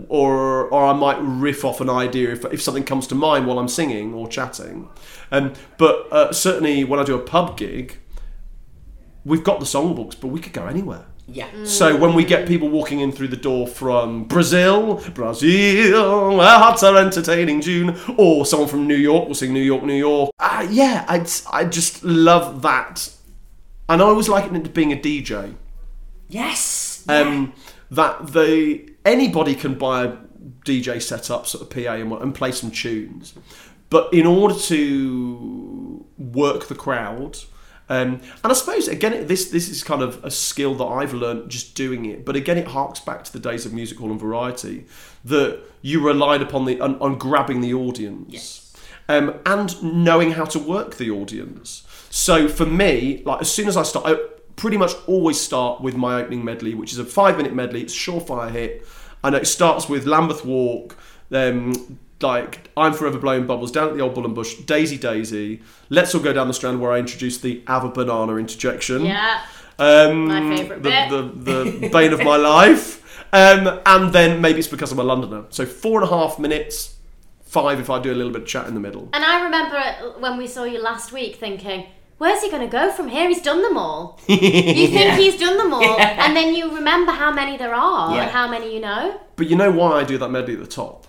or 0.09 0.65
or 0.65 0.85
I 0.85 0.93
might 0.93 1.17
riff 1.21 1.63
off 1.63 1.81
an 1.81 1.89
idea 1.89 2.31
if 2.31 2.45
if 2.45 2.61
something 2.61 2.83
comes 2.83 3.07
to 3.07 3.15
mind 3.15 3.47
while 3.47 3.59
I'm 3.59 3.69
singing 3.69 4.13
or 4.13 4.27
chatting. 4.27 4.89
Um, 5.31 5.53
but 5.77 6.11
uh, 6.11 6.33
certainly 6.33 6.83
when 6.83 6.99
I 6.99 7.03
do 7.03 7.15
a 7.15 7.21
pub 7.21 7.57
gig 7.57 7.97
we've 9.25 9.43
got 9.43 9.59
the 9.59 9.65
songbooks, 9.65 10.19
but 10.19 10.27
we 10.27 10.39
could 10.39 10.53
go 10.53 10.67
anywhere. 10.67 11.05
Yeah. 11.27 11.47
So 11.63 11.95
when 11.95 12.13
we 12.13 12.25
get 12.25 12.47
people 12.47 12.67
walking 12.67 12.99
in 12.99 13.11
through 13.11 13.29
the 13.29 13.37
door 13.37 13.67
from 13.67 14.25
Brazil, 14.25 15.01
Brazil, 15.13 16.35
where 16.35 16.59
hearts 16.59 16.83
are 16.83 16.97
entertaining 16.97 17.61
June, 17.61 17.97
or 18.17 18.45
someone 18.45 18.67
from 18.67 18.87
New 18.87 18.95
York 18.95 19.27
will 19.27 19.35
sing 19.35 19.53
New 19.53 19.61
York, 19.61 19.83
New 19.83 19.93
York. 19.93 20.30
Uh, 20.61 20.69
yeah, 20.69 21.05
I 21.07 21.25
I 21.51 21.65
just 21.65 22.03
love 22.03 22.61
that, 22.61 23.11
and 23.89 24.01
I 24.01 24.05
always 24.05 24.29
like 24.29 24.51
it 24.51 24.63
to 24.63 24.69
being 24.69 24.93
a 24.93 24.95
DJ. 24.95 25.55
Yes. 26.29 27.03
Um, 27.09 27.53
that 27.89 28.27
they 28.27 28.89
anybody 29.03 29.55
can 29.55 29.73
buy 29.73 30.05
a 30.05 30.17
DJ 30.63 31.01
setup, 31.01 31.47
sort 31.47 31.63
of 31.63 31.69
PA, 31.71 31.93
and, 31.93 32.11
what 32.11 32.21
and 32.21 32.35
play 32.35 32.51
some 32.51 32.69
tunes. 32.69 33.33
But 33.89 34.13
in 34.13 34.27
order 34.27 34.53
to 34.53 36.05
work 36.17 36.67
the 36.67 36.75
crowd, 36.75 37.39
um, 37.89 38.21
and 38.43 38.51
I 38.51 38.53
suppose 38.53 38.87
again, 38.87 39.25
this 39.25 39.49
this 39.49 39.67
is 39.67 39.83
kind 39.83 40.03
of 40.03 40.23
a 40.23 40.29
skill 40.29 40.75
that 40.75 40.85
I've 40.85 41.15
learned 41.15 41.49
just 41.49 41.73
doing 41.73 42.05
it. 42.05 42.23
But 42.23 42.35
again, 42.35 42.59
it 42.59 42.67
harks 42.67 42.99
back 42.99 43.23
to 43.23 43.33
the 43.33 43.39
days 43.39 43.65
of 43.65 43.73
music 43.73 43.97
hall 43.97 44.11
and 44.11 44.19
variety 44.19 44.85
that 45.25 45.63
you 45.81 46.05
relied 46.05 46.43
upon 46.43 46.65
the 46.65 46.79
on, 46.79 46.99
on 46.99 47.17
grabbing 47.17 47.61
the 47.61 47.73
audience 47.73 48.60
um, 49.11 49.39
and 49.45 49.81
knowing 49.83 50.31
how 50.31 50.45
to 50.45 50.59
work 50.59 50.95
the 50.95 51.11
audience. 51.11 51.83
So 52.09 52.47
for 52.47 52.65
me, 52.65 53.21
like 53.25 53.41
as 53.41 53.51
soon 53.51 53.67
as 53.67 53.75
I 53.75 53.83
start, 53.83 54.05
I 54.05 54.15
pretty 54.55 54.77
much 54.77 54.93
always 55.05 55.39
start 55.39 55.81
with 55.81 55.95
my 55.95 56.21
opening 56.21 56.45
medley, 56.45 56.73
which 56.73 56.93
is 56.93 56.99
a 56.99 57.05
five 57.05 57.35
minute 57.35 57.53
medley. 57.53 57.81
It's 57.81 57.93
a 57.93 57.97
surefire 57.97 58.51
hit, 58.51 58.87
and 59.23 59.35
it 59.35 59.47
starts 59.47 59.89
with 59.89 60.05
Lambeth 60.05 60.45
Walk. 60.45 60.97
Um, 61.31 61.99
like 62.21 62.69
I'm 62.77 62.93
Forever 62.93 63.17
Blowing 63.17 63.47
Bubbles, 63.47 63.71
down 63.71 63.89
at 63.89 63.95
the 63.95 64.01
old 64.01 64.13
Bull 64.13 64.25
and 64.25 64.35
Bush, 64.35 64.55
Daisy 64.55 64.97
Daisy. 64.97 65.61
Let's 65.89 66.13
all 66.15 66.21
go 66.21 66.31
down 66.31 66.47
the 66.47 66.53
strand 66.53 66.79
where 66.79 66.91
I 66.91 66.99
introduce 66.99 67.37
the 67.39 67.63
Ava 67.67 67.89
Banana 67.89 68.35
interjection. 68.35 69.05
Yeah. 69.05 69.41
Um, 69.79 70.27
My 70.27 70.55
favourite 70.55 70.83
the, 70.83 70.89
bit. 70.89 71.45
The, 71.45 71.79
the 71.79 71.89
bane 71.89 72.13
of 72.13 72.23
my 72.23 72.35
life. 72.53 72.99
Um, 73.33 73.79
and 73.85 74.13
then 74.13 74.41
maybe 74.41 74.59
it's 74.59 74.67
because 74.67 74.91
I'm 74.91 74.99
a 74.99 75.03
Londoner. 75.03 75.45
So 75.49 75.65
four 75.65 76.01
and 76.01 76.09
a 76.09 76.13
half 76.13 76.37
minutes, 76.37 76.97
five 77.51 77.81
if 77.81 77.89
I 77.89 77.99
do 77.99 78.13
a 78.13 78.15
little 78.15 78.31
bit 78.31 78.43
of 78.43 78.47
chat 78.47 78.65
in 78.67 78.75
the 78.75 78.79
middle. 78.79 79.09
And 79.11 79.25
I 79.25 79.43
remember 79.43 80.19
when 80.19 80.37
we 80.37 80.47
saw 80.47 80.63
you 80.63 80.81
last 80.81 81.11
week 81.11 81.35
thinking, 81.35 81.85
where's 82.17 82.41
he 82.41 82.49
going 82.49 82.61
to 82.61 82.71
go 82.71 82.93
from 82.93 83.09
here? 83.09 83.27
He's 83.27 83.41
done 83.41 83.61
them 83.61 83.77
all. 83.77 84.21
you 84.27 84.37
think 84.87 85.19
he's 85.19 85.37
done 85.37 85.57
them 85.57 85.73
all, 85.73 85.99
and 85.99 86.33
then 86.33 86.55
you 86.55 86.73
remember 86.73 87.11
how 87.11 87.29
many 87.29 87.57
there 87.57 87.73
are 87.73 88.15
Yeah. 88.15 88.21
and 88.21 88.31
how 88.31 88.49
many 88.49 88.73
you 88.73 88.79
know. 88.79 89.19
But 89.35 89.49
you 89.49 89.57
know 89.57 89.69
why 89.69 89.99
I 89.99 90.05
do 90.05 90.17
that 90.17 90.29
medley 90.29 90.53
at 90.53 90.61
the 90.61 90.65
top? 90.65 91.07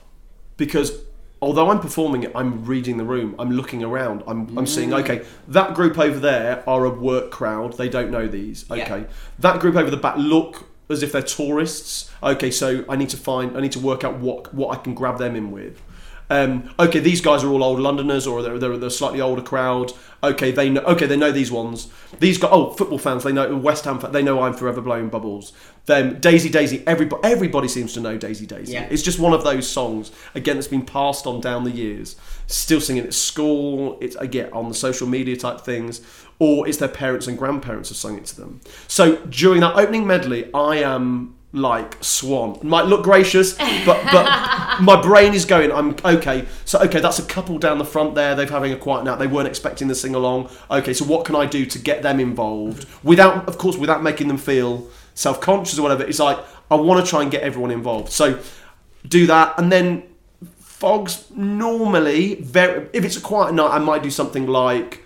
Because 0.56 0.98
although 1.40 1.70
I'm 1.70 1.78
performing 1.78 2.24
it, 2.24 2.32
I'm 2.34 2.64
reading 2.64 2.96
the 2.96 3.04
room, 3.04 3.36
I'm 3.38 3.52
looking 3.52 3.84
around, 3.84 4.24
I'm, 4.26 4.58
I'm 4.58 4.66
seeing, 4.66 4.90
mm. 4.90 5.00
okay, 5.04 5.24
that 5.46 5.74
group 5.74 5.96
over 5.96 6.18
there 6.18 6.68
are 6.68 6.84
a 6.84 6.90
work 6.90 7.30
crowd, 7.30 7.76
they 7.76 7.88
don't 7.88 8.10
know 8.10 8.26
these. 8.26 8.64
Yeah. 8.68 8.82
Okay. 8.82 9.06
That 9.38 9.60
group 9.60 9.76
over 9.76 9.92
the 9.92 9.96
back 9.96 10.16
look 10.16 10.66
as 10.90 11.04
if 11.04 11.12
they're 11.12 11.22
tourists. 11.22 12.10
Okay, 12.20 12.50
so 12.50 12.84
I 12.88 12.96
need 12.96 13.10
to 13.10 13.16
find, 13.16 13.56
I 13.56 13.60
need 13.60 13.72
to 13.72 13.80
work 13.80 14.02
out 14.02 14.18
what, 14.18 14.52
what 14.52 14.76
I 14.76 14.82
can 14.82 14.94
grab 14.94 15.18
them 15.18 15.36
in 15.36 15.52
with. 15.52 15.80
Um, 16.32 16.74
okay, 16.78 16.98
these 16.98 17.20
guys 17.20 17.44
are 17.44 17.50
all 17.50 17.62
old 17.62 17.78
Londoners, 17.78 18.26
or 18.26 18.40
they're, 18.42 18.58
they're, 18.58 18.72
a 18.72 18.90
slightly 18.90 19.20
older 19.20 19.42
crowd. 19.42 19.92
Okay, 20.24 20.50
they 20.50 20.70
know. 20.70 20.80
Okay, 20.80 21.04
they 21.04 21.16
know 21.16 21.30
these 21.30 21.52
ones. 21.52 21.88
These 22.20 22.38
guys, 22.38 22.48
oh, 22.54 22.70
football 22.70 22.96
fans. 22.96 23.22
They 23.22 23.32
know 23.32 23.54
West 23.54 23.84
Ham. 23.84 24.02
They 24.12 24.22
know 24.22 24.40
I'm 24.40 24.54
forever 24.54 24.80
blowing 24.80 25.10
bubbles. 25.10 25.52
Then 25.84 26.20
Daisy 26.20 26.48
Daisy. 26.48 26.82
Everybody, 26.86 27.22
everybody 27.22 27.68
seems 27.68 27.92
to 27.94 28.00
know 28.00 28.16
Daisy 28.16 28.46
Daisy. 28.46 28.72
Yeah. 28.72 28.88
It's 28.90 29.02
just 29.02 29.18
one 29.18 29.34
of 29.34 29.44
those 29.44 29.68
songs 29.68 30.10
again 30.34 30.56
that's 30.56 30.68
been 30.68 30.86
passed 30.86 31.26
on 31.26 31.42
down 31.42 31.64
the 31.64 31.70
years. 31.70 32.16
Still 32.46 32.80
singing 32.80 33.04
at 33.04 33.12
school. 33.12 33.98
It's 34.00 34.16
again 34.16 34.50
on 34.54 34.70
the 34.70 34.74
social 34.74 35.06
media 35.06 35.36
type 35.36 35.60
things, 35.60 36.00
or 36.38 36.66
it's 36.66 36.78
their 36.78 36.88
parents 36.88 37.26
and 37.26 37.36
grandparents 37.36 37.90
have 37.90 37.98
sung 37.98 38.16
it 38.16 38.24
to 38.26 38.36
them. 38.36 38.62
So 38.88 39.16
during 39.26 39.60
that 39.60 39.76
opening 39.76 40.06
medley, 40.06 40.48
I 40.54 40.76
am 40.76 41.34
like 41.52 42.02
swan. 42.02 42.58
Might 42.62 42.86
look 42.86 43.04
gracious, 43.04 43.54
but 43.84 44.02
but 44.10 44.24
my 44.80 45.00
brain 45.00 45.34
is 45.34 45.44
going. 45.44 45.70
I'm 45.70 45.94
okay. 46.04 46.46
So 46.64 46.80
okay, 46.80 47.00
that's 47.00 47.18
a 47.18 47.24
couple 47.24 47.58
down 47.58 47.78
the 47.78 47.84
front 47.84 48.14
there. 48.14 48.34
They're 48.34 48.46
having 48.46 48.72
a 48.72 48.76
quiet 48.76 49.04
night. 49.04 49.18
They 49.18 49.26
weren't 49.26 49.48
expecting 49.48 49.88
the 49.88 49.94
sing 49.94 50.14
along. 50.14 50.50
Okay, 50.70 50.94
so 50.94 51.04
what 51.04 51.24
can 51.24 51.36
I 51.36 51.46
do 51.46 51.66
to 51.66 51.78
get 51.78 52.02
them 52.02 52.20
involved 52.20 52.86
without, 53.02 53.48
of 53.48 53.58
course, 53.58 53.76
without 53.76 54.02
making 54.02 54.28
them 54.28 54.38
feel 54.38 54.88
self 55.14 55.40
conscious 55.40 55.78
or 55.78 55.82
whatever? 55.82 56.04
It's 56.04 56.18
like 56.18 56.38
I 56.70 56.76
want 56.76 57.04
to 57.04 57.08
try 57.08 57.22
and 57.22 57.30
get 57.30 57.42
everyone 57.42 57.70
involved. 57.70 58.10
So 58.12 58.40
do 59.06 59.26
that, 59.26 59.58
and 59.58 59.70
then 59.70 60.04
Fogg's 60.60 61.30
normally 61.36 62.36
very. 62.36 62.88
If 62.92 63.04
it's 63.04 63.16
a 63.16 63.20
quiet 63.20 63.54
night, 63.54 63.70
I 63.72 63.78
might 63.78 64.02
do 64.02 64.10
something 64.10 64.46
like. 64.46 65.00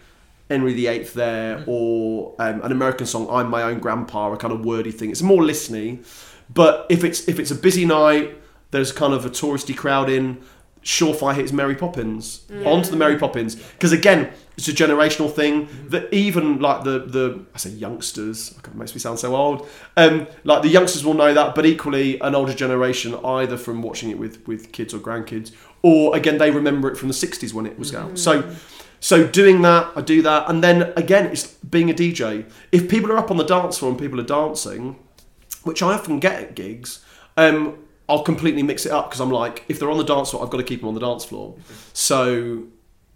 Henry 0.49 0.75
VIII 0.75 1.03
there, 1.17 1.65
or 1.67 2.33
um, 2.39 2.63
an 2.63 2.71
American 2.71 3.05
song, 3.05 3.27
"I'm 3.29 3.51
My 3.51 3.65
Own 3.65 3.81
Grandpa," 3.81 4.33
a 4.33 4.37
kind 4.37 4.55
of 4.55 4.65
wordy 4.65 4.93
thing. 4.93 5.11
It's 5.11 5.21
more 5.21 5.43
listening, 5.43 6.05
but 6.53 6.87
if 6.89 7.05
it's 7.05 7.29
if 7.29 7.39
it's 7.39 7.51
a 7.51 7.55
busy 7.55 7.85
night, 7.85 8.37
there's 8.71 8.93
kind 8.93 9.13
of 9.13 9.25
a 9.25 9.31
touristy 9.31 9.77
crowd 9.77 10.11
in. 10.11 10.43
Surefire 10.83 11.35
hits 11.35 11.51
Mary 11.51 11.75
Poppins 11.75 12.47
onto 12.65 12.91
the 12.93 12.97
Mary 12.97 13.19
Poppins 13.19 13.57
because 13.57 13.91
again, 13.91 14.31
it's 14.57 14.69
a 14.69 14.73
generational 14.73 15.33
thing 15.33 15.69
that 15.89 16.13
even 16.15 16.61
like 16.61 16.85
the 16.85 17.01
the 17.01 17.45
I 17.55 17.59
say 17.59 17.71
youngsters, 17.71 18.57
it 18.57 18.75
makes 18.75 18.95
me 18.95 19.01
sound 19.01 19.19
so 19.19 19.35
old. 19.35 19.69
Um, 19.97 20.29
like 20.45 20.63
the 20.63 20.69
youngsters 20.69 21.05
will 21.05 21.15
know 21.15 21.35
that, 21.35 21.57
but 21.57 21.67
equally 21.67 22.21
an 22.21 22.37
older 22.37 22.55
generation, 22.55 23.17
either 23.17 23.57
from 23.57 23.83
watching 23.83 24.11
it 24.11 24.19
with 24.19 24.47
with 24.47 24.71
kids 24.71 24.95
or 24.95 24.99
grandkids, 24.99 25.51
or 25.83 26.17
again 26.17 26.39
they 26.39 26.53
remember 26.53 26.89
it 26.89 26.97
from 26.97 27.09
the 27.09 27.15
'60s 27.15 27.53
when 27.53 27.67
it 27.67 27.79
was 27.79 27.95
out. 27.95 28.19
So. 28.19 28.55
So 28.99 29.27
doing 29.27 29.61
that, 29.61 29.93
I 29.95 30.01
do 30.01 30.23
that, 30.23 30.49
and 30.49 30.65
then 30.65 30.95
again, 30.97 31.27
it's 31.27 31.47
being 31.47 31.91
a 31.91 31.95
DJ. 31.95 32.51
If 32.73 32.89
people 32.89 33.13
are 33.13 33.19
up 33.19 33.31
on 33.31 33.37
the 33.37 33.45
dance 33.45 33.79
floor 33.79 33.91
and 33.91 34.01
people 34.01 34.19
are 34.19 34.25
dancing, 34.25 34.97
which 35.67 35.83
I 35.83 35.93
often 35.93 36.19
get 36.19 36.43
at 36.43 36.55
gigs, 36.55 37.05
um, 37.37 37.79
I'll 38.09 38.23
completely 38.23 38.63
mix 38.63 38.87
it 38.87 38.93
up 38.93 39.11
because 39.11 39.21
I'm 39.21 39.31
like, 39.31 39.65
if 39.69 39.79
they're 39.79 39.91
on 39.91 39.99
the 39.99 40.05
dance 40.05 40.31
floor, 40.31 40.45
I've 40.45 40.51
got 40.51 40.59
to 40.59 40.65
keep 40.65 40.81
them 40.81 40.89
on 40.89 40.95
the 40.95 41.01
dance 41.01 41.25
floor. 41.25 41.57
So 41.93 42.65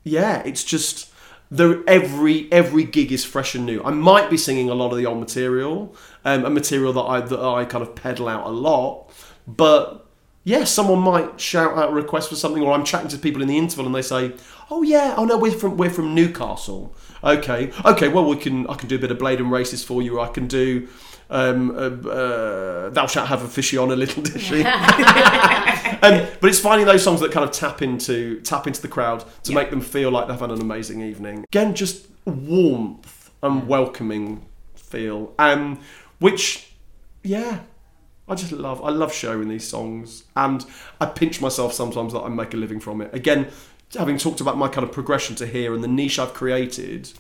yeah, 0.05 0.43
it's 0.45 0.65
just 0.65 1.11
there. 1.51 1.83
Every 1.87 2.53
every 2.53 2.85
gig 2.85 3.13
is 3.13 3.25
fresh 3.25 3.55
and 3.55 3.67
new. 3.67 3.83
I 3.83 3.91
might 3.91 4.31
be 4.31 4.37
singing 4.37 4.69
a 4.69 4.75
lot 4.75 4.91
of 4.91 4.99
the 4.99 5.07
old 5.07 5.21
material, 5.21 5.95
um, 6.25 6.45
a 6.45 6.51
material 6.51 6.93
that 6.93 7.03
I 7.03 7.21
that 7.21 7.41
I 7.41 7.65
kind 7.65 7.83
of 7.83 7.95
pedal 7.95 8.29
out 8.29 8.47
a 8.47 8.51
lot, 8.51 9.11
but 9.47 10.07
yeah, 10.43 10.65
someone 10.65 11.01
might 11.01 11.39
shout 11.39 11.77
out 11.77 11.91
a 11.91 11.93
request 11.93 12.31
for 12.31 12.37
something, 12.37 12.63
or 12.63 12.73
I'm 12.73 12.85
chatting 12.85 13.09
to 13.09 13.19
people 13.19 13.43
in 13.43 13.49
the 13.49 13.59
interval 13.59 13.87
and 13.87 13.95
they 13.95 14.03
say, 14.03 14.33
"Oh 14.71 14.83
yeah, 14.83 15.15
oh 15.17 15.25
no, 15.25 15.37
we're 15.37 15.53
from 15.53 15.77
we're 15.77 15.91
from 15.91 16.15
Newcastle." 16.15 16.95
Okay, 17.23 17.71
okay, 17.85 18.09
well 18.09 18.25
we 18.25 18.37
can 18.37 18.67
I 18.67 18.75
can 18.75 18.89
do 18.89 18.97
a 18.97 18.99
bit 18.99 19.11
of 19.11 19.19
Blaydon 19.19 19.51
Races 19.51 19.85
for 19.85 20.01
you. 20.03 20.19
Or 20.19 20.27
I 20.27 20.29
can 20.29 20.47
do. 20.47 20.89
Um, 21.31 21.71
uh, 21.71 22.09
uh, 22.09 22.91
Thou 22.91 23.07
shalt 23.07 23.29
have 23.29 23.45
a 23.45 23.49
fishy 23.49 23.79
on 23.79 23.93
a 23.93 23.97
little 23.97 24.23
dishy, 24.23 24.65
um, 26.03 26.29
but 26.41 26.51
it's 26.51 26.59
finding 26.59 26.87
those 26.87 27.05
songs 27.05 27.21
that 27.21 27.31
kind 27.31 27.49
of 27.49 27.53
tap 27.53 27.83
into 27.83 28.41
tap 28.41 28.67
into 28.67 28.83
the 28.83 28.89
crowd 28.89 29.25
to 29.45 29.53
make 29.53 29.71
them 29.71 29.81
feel 29.81 30.11
like 30.11 30.27
they've 30.27 30.41
had 30.41 30.51
an 30.51 30.61
amazing 30.61 31.03
evening. 31.03 31.45
Again, 31.53 31.75
just 31.75 32.09
warmth 32.25 33.31
and 33.45 33.69
welcoming 33.69 34.45
feel, 34.75 35.33
um, 35.39 35.81
which 36.19 36.73
yeah, 37.23 37.61
I 38.29 38.35
just 38.35 38.53
love 38.53 38.83
I 38.83 38.91
love 38.91 39.13
sharing 39.13 39.49
these 39.49 39.67
songs 39.67 40.25
and 40.37 40.65
I 41.01 41.07
pinch 41.07 41.41
myself 41.41 41.73
sometimes 41.73 42.13
that 42.13 42.21
I 42.21 42.29
make 42.29 42.55
a 42.55 42.57
living 42.57 42.81
from 42.81 43.01
it. 43.01 43.15
Again, 43.15 43.49
having 43.97 44.19
talked 44.19 44.41
about 44.41 44.57
my 44.57 44.69
kind 44.69 44.87
of 44.87 44.93
progression 44.93 45.37
to 45.37 45.47
here 45.47 45.75
and 45.75 45.83
the 45.83 45.89
niche 45.89 46.19
I've 46.19 46.35
created, 46.35 47.13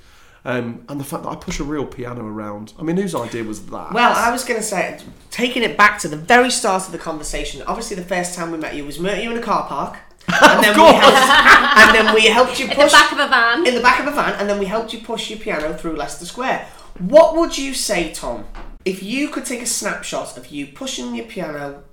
um, 0.44 0.84
and 0.88 0.98
the 0.98 1.04
fact 1.04 1.24
that 1.24 1.28
I 1.28 1.36
push 1.36 1.60
a 1.60 1.64
real 1.64 1.84
piano 1.84 2.26
around. 2.26 2.72
I 2.78 2.82
mean, 2.82 2.96
whose 2.96 3.14
idea 3.14 3.44
was 3.44 3.66
that? 3.66 3.92
Well, 3.92 4.12
I 4.16 4.30
was 4.30 4.44
going 4.44 4.58
to 4.58 4.66
say, 4.66 4.98
taking 5.30 5.62
it 5.62 5.76
back 5.76 5.98
to 6.00 6.08
the 6.08 6.16
very 6.16 6.50
start 6.50 6.86
of 6.86 6.92
the 6.92 6.98
conversation. 6.98 7.62
Obviously, 7.62 7.96
the 7.96 8.04
first 8.04 8.34
time 8.34 8.50
we 8.50 8.58
met 8.58 8.74
you 8.74 8.84
was 8.84 8.98
we 8.98 9.04
met 9.04 9.22
you 9.22 9.30
in 9.30 9.36
a 9.36 9.42
car 9.42 9.66
park, 9.66 9.98
and 10.42 10.64
then 10.64 10.74
we 10.74 10.80
course. 10.80 10.96
helped, 10.96 11.78
and 11.78 11.94
then 11.94 12.14
we 12.14 12.26
helped 12.26 12.58
you 12.58 12.68
push. 12.68 12.76
In 12.78 12.86
the 12.86 12.90
back 12.92 13.12
of 13.12 13.18
a 13.18 13.28
van. 13.28 13.66
in 13.66 13.74
the 13.74 13.80
back 13.80 14.00
of 14.00 14.06
a 14.06 14.12
van, 14.12 14.34
and 14.34 14.48
then 14.48 14.58
we 14.58 14.66
helped 14.66 14.92
you 14.92 15.00
push 15.00 15.28
your 15.28 15.38
piano 15.38 15.74
through 15.74 15.96
Leicester 15.96 16.24
Square. 16.24 16.66
What 16.98 17.36
would 17.36 17.58
you 17.58 17.74
say, 17.74 18.12
Tom, 18.12 18.46
if 18.84 19.02
you 19.02 19.28
could 19.28 19.44
take 19.44 19.62
a 19.62 19.66
snapshot 19.66 20.36
of 20.36 20.48
you 20.48 20.66
pushing 20.68 21.14
your 21.14 21.26
piano 21.26 21.84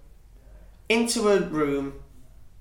into 0.88 1.28
a 1.30 1.41
room? 1.41 1.93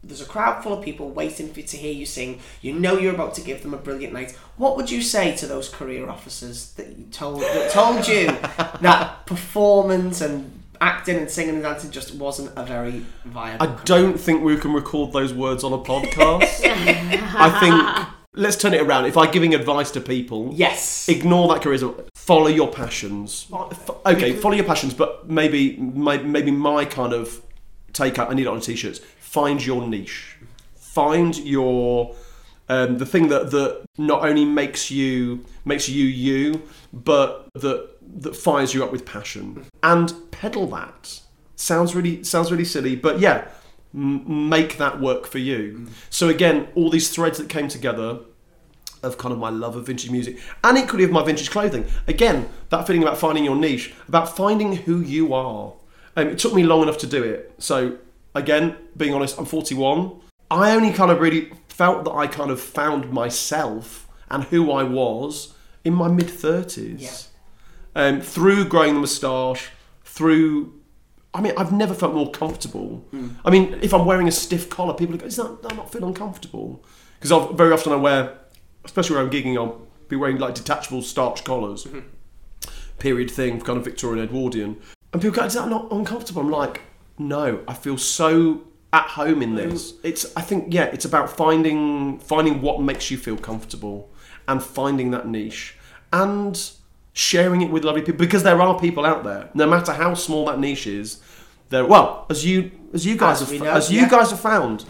There's 0.07 0.21
a 0.21 0.27
crowd 0.27 0.63
full 0.63 0.73
of 0.73 0.85
people 0.85 1.11
waiting 1.11 1.53
for 1.53 1.61
you 1.61 1.67
to 1.67 1.77
hear 1.77 1.93
you 1.93 2.07
sing. 2.07 2.41
You 2.63 2.73
know 2.73 2.97
you're 2.99 3.15
about 3.15 3.35
to 3.35 3.41
give 3.41 3.63
them 3.63 3.75
a 3.75 3.77
brilliant 3.77 4.13
night. 4.13 4.33
What 4.57 4.77
would 4.77 4.91
you 4.91 5.03
say 5.03 5.35
to 5.37 5.47
those 5.47 5.69
career 5.69 6.09
officers 6.09 6.73
that 6.73 6.97
you 6.97 7.07
told 7.11 7.41
that 7.41 7.71
told 7.73 8.07
you 8.07 8.27
that 8.81 9.27
performance 9.27 10.21
and 10.21 10.63
acting 10.81 11.17
and 11.17 11.31
singing 11.31 11.55
and 11.55 11.63
dancing 11.63 11.91
just 11.91 12.15
wasn't 12.15 12.53
a 12.57 12.65
very 12.65 13.05
viable? 13.25 13.67
I 13.67 13.77
don't 13.85 14.19
think 14.19 14.43
we 14.43 14.57
can 14.57 14.73
record 14.73 15.13
those 15.13 15.35
words 15.35 15.65
on 15.65 15.73
a 15.73 15.79
podcast. 15.79 16.61
I 16.65 17.61
think 17.61 18.09
let's 18.37 18.57
turn 18.57 18.75
it 18.75 18.81
around. 18.81 19.07
If 19.07 19.17
I'm 19.17 19.33
giving 19.33 19.55
advice 19.55 19.91
to 19.93 20.01
people, 20.01 20.51
yes. 20.55 21.09
ignore 21.09 21.49
that 21.49 21.63
charisma. 21.63 22.09
Follow 22.15 22.49
your 22.49 22.71
passions. 22.71 23.47
Okay, 24.05 24.35
follow 24.35 24.55
your 24.55 24.65
passions, 24.65 24.95
but 24.95 25.29
maybe 25.29 25.77
my, 25.77 26.19
maybe 26.19 26.51
my 26.51 26.85
kind 26.85 27.13
of 27.13 27.43
take 27.93 28.19
out. 28.19 28.31
I 28.31 28.35
need 28.35 28.43
it 28.43 28.49
on 28.49 28.61
t-shirts. 28.61 29.01
Find 29.37 29.59
your 29.71 29.87
niche. 29.87 30.39
Find 30.77 31.37
your 31.57 32.15
um, 32.75 32.97
the 33.03 33.07
thing 33.13 33.29
that 33.29 33.51
that 33.51 33.85
not 33.99 34.21
only 34.29 34.47
makes 34.47 34.91
you 34.91 35.45
makes 35.65 35.89
you 35.89 36.07
you, 36.27 36.63
but 36.91 37.29
that 37.55 37.81
that 38.23 38.35
fires 38.35 38.73
you 38.75 38.81
up 38.85 38.93
with 38.93 39.05
passion 39.05 39.45
and 39.83 40.07
pedal 40.31 40.67
that. 40.69 41.21
Sounds 41.55 41.95
really 41.95 42.25
sounds 42.25 42.51
really 42.51 42.65
silly, 42.65 42.97
but 42.97 43.21
yeah, 43.21 43.39
m- 43.95 44.49
make 44.49 44.79
that 44.79 45.01
work 45.01 45.27
for 45.27 45.39
you. 45.51 45.87
So 46.09 46.29
again, 46.37 46.69
all 46.75 46.89
these 46.89 47.11
threads 47.11 47.37
that 47.37 47.49
came 47.57 47.69
together 47.69 48.21
of 49.03 49.19
kind 49.19 49.33
of 49.35 49.39
my 49.39 49.51
love 49.51 49.77
of 49.77 49.87
vintage 49.87 50.11
music 50.11 50.35
and 50.65 50.79
equally 50.79 51.05
of 51.05 51.11
my 51.11 51.23
vintage 51.23 51.51
clothing. 51.51 51.85
Again, 52.15 52.49
that 52.71 52.87
feeling 52.87 53.03
about 53.03 53.19
finding 53.19 53.45
your 53.45 53.57
niche, 53.57 53.95
about 54.09 54.35
finding 54.35 54.71
who 54.87 54.97
you 55.01 55.35
are 55.35 55.75
Um, 56.17 56.29
it 56.29 56.39
took 56.39 56.55
me 56.55 56.63
long 56.63 56.83
enough 56.83 56.99
to 57.05 57.07
do 57.07 57.23
it. 57.23 57.41
So 57.59 57.99
again, 58.37 58.77
being 58.97 59.15
honest, 59.15 59.39
I'm 59.39 59.47
41. 59.47 60.21
I 60.51 60.73
only 60.73 60.93
kind 60.93 61.11
of 61.11 61.21
really 61.21 61.53
felt 61.69 62.05
that 62.05 62.13
I 62.13 62.27
kind 62.27 62.51
of 62.51 62.61
found 62.61 63.11
myself 63.13 64.09
and 64.31 64.45
who 64.45 64.71
I 64.71 64.83
was 64.85 65.55
in 65.85 65.95
my 65.95 66.09
mid 66.09 66.29
30s. 66.29 67.01
Yeah. 67.01 67.11
Um, 67.95 68.21
through 68.21 68.67
growing 68.67 68.95
the 68.95 69.01
moustache, 69.01 69.71
through. 70.05 70.73
I 71.33 71.41
mean, 71.41 71.53
I've 71.57 71.73
never 71.73 71.93
felt 71.95 72.15
more 72.15 72.31
comfortable. 72.31 73.05
I 73.45 73.51
mean, 73.51 73.79
if 73.83 73.93
I'm 73.93 74.07
wearing 74.07 74.29
a 74.29 74.33
stiff 74.33 74.71
collar, 74.71 74.95
people 74.95 75.17
go, 75.17 75.27
"Is 75.27 75.37
that 75.37 75.59
I 75.71 75.75
not 75.75 75.91
feel 75.93 76.05
uncomfortable?" 76.05 76.85
Because 77.19 77.55
very 77.55 77.73
often 77.73 77.93
I 77.93 77.97
wear, 77.97 78.39
especially 78.85 79.17
when 79.17 79.27
I'm 79.27 79.31
gigging, 79.31 79.57
I'll 79.57 79.87
be 80.09 80.17
wearing 80.17 80.39
like 80.39 80.55
detachable 80.55 81.03
starch 81.03 81.45
collars, 81.45 81.87
period 82.99 83.31
thing, 83.31 83.61
kind 83.61 83.79
of 83.79 83.85
Victorian 83.85 84.25
Edwardian, 84.25 84.77
and 85.13 85.21
people 85.21 85.37
go, 85.37 85.45
"Is 85.45 85.55
that 85.55 85.69
not 85.69 85.91
uncomfortable?" 85.91 86.43
I'm 86.43 86.51
like, 86.51 86.83
"No, 87.19 87.61
I 87.67 87.75
feel 87.75 87.99
so 87.99 88.63
at 88.93 89.07
home 89.09 89.43
in 89.43 89.55
this." 89.55 89.95
It's, 90.03 90.27
I 90.37 90.43
think, 90.43 90.73
yeah, 90.73 90.85
it's 90.85 91.05
about 91.05 91.31
finding 91.31 92.19
finding 92.19 92.63
what 92.63 92.81
makes 92.81 93.11
you 93.11 93.19
feel 93.19 93.37
comfortable 93.37 94.11
and 94.49 94.63
finding 94.63 95.11
that 95.11 95.27
niche 95.27 95.77
and 96.13 96.71
sharing 97.13 97.63
it 97.63 97.71
with 97.71 97.83
lovely 97.83 98.03
people 98.03 98.19
because 98.19 98.43
there 98.43 98.61
are 98.61 98.79
people 98.79 99.05
out 99.07 99.25
there 99.25 99.49
no 99.55 99.67
matter 99.67 99.93
how 99.93 100.13
small 100.13 100.45
that 100.45 100.59
niche 100.59 100.87
is 100.87 101.19
there 101.71 101.85
well 101.85 102.27
as 102.29 102.45
you 102.45 102.71
as 102.93 103.07
you 103.07 103.17
guys 103.17 103.41
As 103.41 103.51
have 103.51 103.61
know, 103.63 103.71
as 103.71 103.91
you 103.91 104.03
yeah. 104.03 104.09
guys 104.09 104.31
have 104.31 104.41
found 104.41 104.85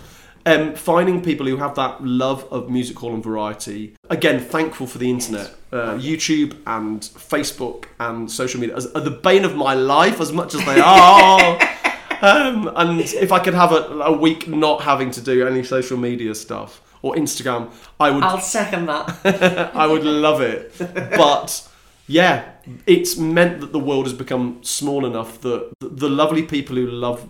um, 0.45 0.75
finding 0.75 1.23
people 1.23 1.47
who 1.47 1.57
have 1.57 1.75
that 1.77 2.03
love 2.05 2.45
of 2.53 2.69
music 2.69 2.99
hall 2.99 3.15
and 3.15 3.23
variety 3.23 3.95
again 4.11 4.41
thankful 4.41 4.89
for 4.89 4.99
the 4.99 5.09
internet 5.09 5.55
uh, 5.73 5.95
youtube 5.95 6.57
and 6.67 7.03
facebook 7.03 7.85
and 8.01 8.29
social 8.31 8.61
media 8.61 8.75
as, 8.77 8.87
are 8.87 9.01
the 9.01 9.11
bane 9.11 9.45
of 9.45 9.55
my 9.55 9.75
life 9.75 10.21
as 10.21 10.33
much 10.33 10.53
as 10.55 10.65
they 10.65 10.81
are 10.85 11.59
um, 12.23 12.71
and 12.77 13.01
if 13.01 13.33
i 13.33 13.39
could 13.39 13.55
have 13.55 13.73
a, 13.73 13.83
a 14.01 14.13
week 14.13 14.49
not 14.49 14.83
having 14.83 15.11
to 15.11 15.21
do 15.21 15.47
any 15.47 15.63
social 15.63 15.97
media 15.99 16.35
stuff 16.35 16.81
or 17.03 17.15
instagram 17.15 17.71
i 18.01 18.11
would 18.11 18.23
I'll 18.25 18.41
second 18.41 18.87
that. 18.87 19.71
I 19.75 19.87
would 19.87 20.05
love 20.05 20.41
it. 20.41 20.73
But 20.79 21.69
yeah, 22.09 22.51
it's 22.87 23.17
meant 23.17 23.61
that 23.61 23.73
the 23.73 23.79
world 23.79 24.05
has 24.07 24.13
become 24.15 24.59
small 24.63 25.05
enough 25.07 25.41
that 25.43 25.73
the- 25.81 25.89
the 25.89 26.09
lovely 26.09 26.43
people 26.43 26.77
who 26.77 26.87
love 26.87 27.29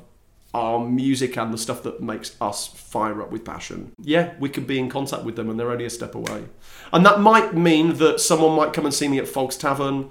our 0.55 0.78
music 0.87 1.37
and 1.37 1.53
the 1.53 1.59
stuff 1.59 1.82
that 1.82 2.01
makes 2.03 2.34
us 2.41 2.66
fire 2.68 3.20
up 3.22 3.30
with 3.30 3.45
passion, 3.45 3.93
yeah, 4.01 4.32
we 4.39 4.49
could 4.49 4.66
be 4.66 4.78
in 4.78 4.89
contact 4.89 5.22
with 5.24 5.37
them 5.37 5.51
and 5.51 5.59
they're 5.61 5.70
only 5.70 5.84
a 5.84 5.91
step 5.91 6.14
away. 6.14 6.45
And 6.93 7.05
that 7.05 7.20
might 7.20 7.55
mean 7.55 7.95
that 7.99 8.20
someone 8.20 8.57
might 8.57 8.72
come 8.72 8.87
and 8.87 8.95
see 8.95 9.09
me 9.09 9.18
at 9.18 9.28
Fogg's 9.28 9.57
Tavern 9.59 10.09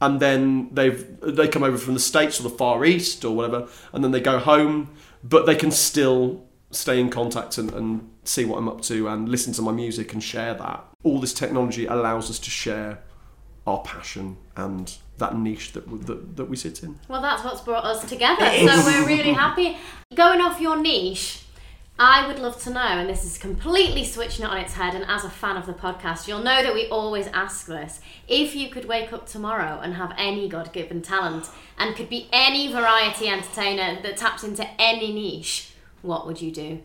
and 0.00 0.20
then 0.20 0.68
they've 0.72 1.20
they 1.20 1.48
come 1.48 1.62
over 1.62 1.78
from 1.78 1.94
the 1.94 2.00
States 2.00 2.38
or 2.40 2.42
the 2.42 2.50
Far 2.50 2.84
East 2.84 3.24
or 3.24 3.34
whatever, 3.34 3.68
and 3.92 4.04
then 4.04 4.10
they 4.10 4.20
go 4.20 4.38
home, 4.38 4.90
but 5.24 5.46
they 5.46 5.56
can 5.56 5.70
still 5.70 6.44
stay 6.70 7.00
in 7.00 7.10
contact 7.10 7.58
and, 7.58 7.72
and 7.72 8.10
see 8.24 8.44
what 8.44 8.58
I'm 8.58 8.68
up 8.68 8.82
to 8.82 9.08
and 9.08 9.28
listen 9.28 9.52
to 9.54 9.62
my 9.62 9.72
music 9.72 10.12
and 10.12 10.22
share 10.22 10.54
that. 10.54 10.84
All 11.02 11.20
this 11.20 11.32
technology 11.32 11.86
allows 11.86 12.28
us 12.28 12.38
to 12.40 12.50
share 12.50 13.02
our 13.66 13.80
passion 13.82 14.36
and 14.56 14.94
that 15.18 15.36
niche 15.36 15.72
that, 15.72 16.06
that, 16.06 16.36
that 16.36 16.44
we 16.44 16.56
sit 16.56 16.82
in. 16.82 16.98
Well, 17.08 17.22
that's 17.22 17.42
what's 17.44 17.60
brought 17.62 17.84
us 17.84 18.08
together. 18.08 18.44
So 18.44 18.84
we're 18.84 19.06
really 19.06 19.32
happy. 19.32 19.76
Going 20.14 20.40
off 20.40 20.60
your 20.60 20.76
niche, 20.76 21.42
I 21.98 22.26
would 22.26 22.38
love 22.38 22.62
to 22.64 22.70
know, 22.70 22.80
and 22.80 23.08
this 23.08 23.24
is 23.24 23.38
completely 23.38 24.04
switching 24.04 24.44
it 24.44 24.50
on 24.50 24.58
its 24.58 24.74
head. 24.74 24.94
And 24.94 25.04
as 25.08 25.24
a 25.24 25.30
fan 25.30 25.56
of 25.56 25.64
the 25.64 25.72
podcast, 25.72 26.28
you'll 26.28 26.42
know 26.42 26.62
that 26.62 26.74
we 26.74 26.88
always 26.88 27.26
ask 27.28 27.66
this: 27.66 28.00
if 28.28 28.54
you 28.54 28.68
could 28.68 28.84
wake 28.84 29.14
up 29.14 29.26
tomorrow 29.26 29.80
and 29.82 29.94
have 29.94 30.14
any 30.18 30.46
God-given 30.48 31.00
talent, 31.00 31.48
and 31.78 31.96
could 31.96 32.10
be 32.10 32.28
any 32.32 32.70
variety 32.70 33.28
entertainer 33.28 34.00
that 34.02 34.18
taps 34.18 34.44
into 34.44 34.68
any 34.78 35.12
niche, 35.12 35.72
what 36.02 36.26
would 36.26 36.42
you 36.42 36.50
do? 36.50 36.82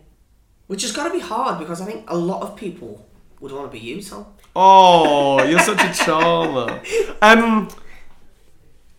Which 0.66 0.82
has 0.82 0.92
got 0.92 1.08
to 1.08 1.12
be 1.12 1.20
hard 1.20 1.58
because 1.58 1.82
I 1.82 1.84
think 1.84 2.08
a 2.08 2.16
lot 2.16 2.40
of 2.42 2.56
people 2.56 3.06
would 3.40 3.52
want 3.52 3.70
to 3.70 3.78
be 3.78 3.84
you, 3.84 4.00
Tom. 4.00 4.26
Oh, 4.56 5.42
you're 5.44 5.58
such 5.58 5.82
a 5.82 5.92
charmer. 6.04 6.80
Um, 7.20 7.68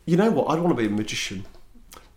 you 0.05 0.17
know 0.17 0.29
what? 0.29 0.51
I'd 0.51 0.59
want 0.59 0.77
to 0.77 0.81
be 0.81 0.87
a 0.87 0.95
magician. 0.95 1.45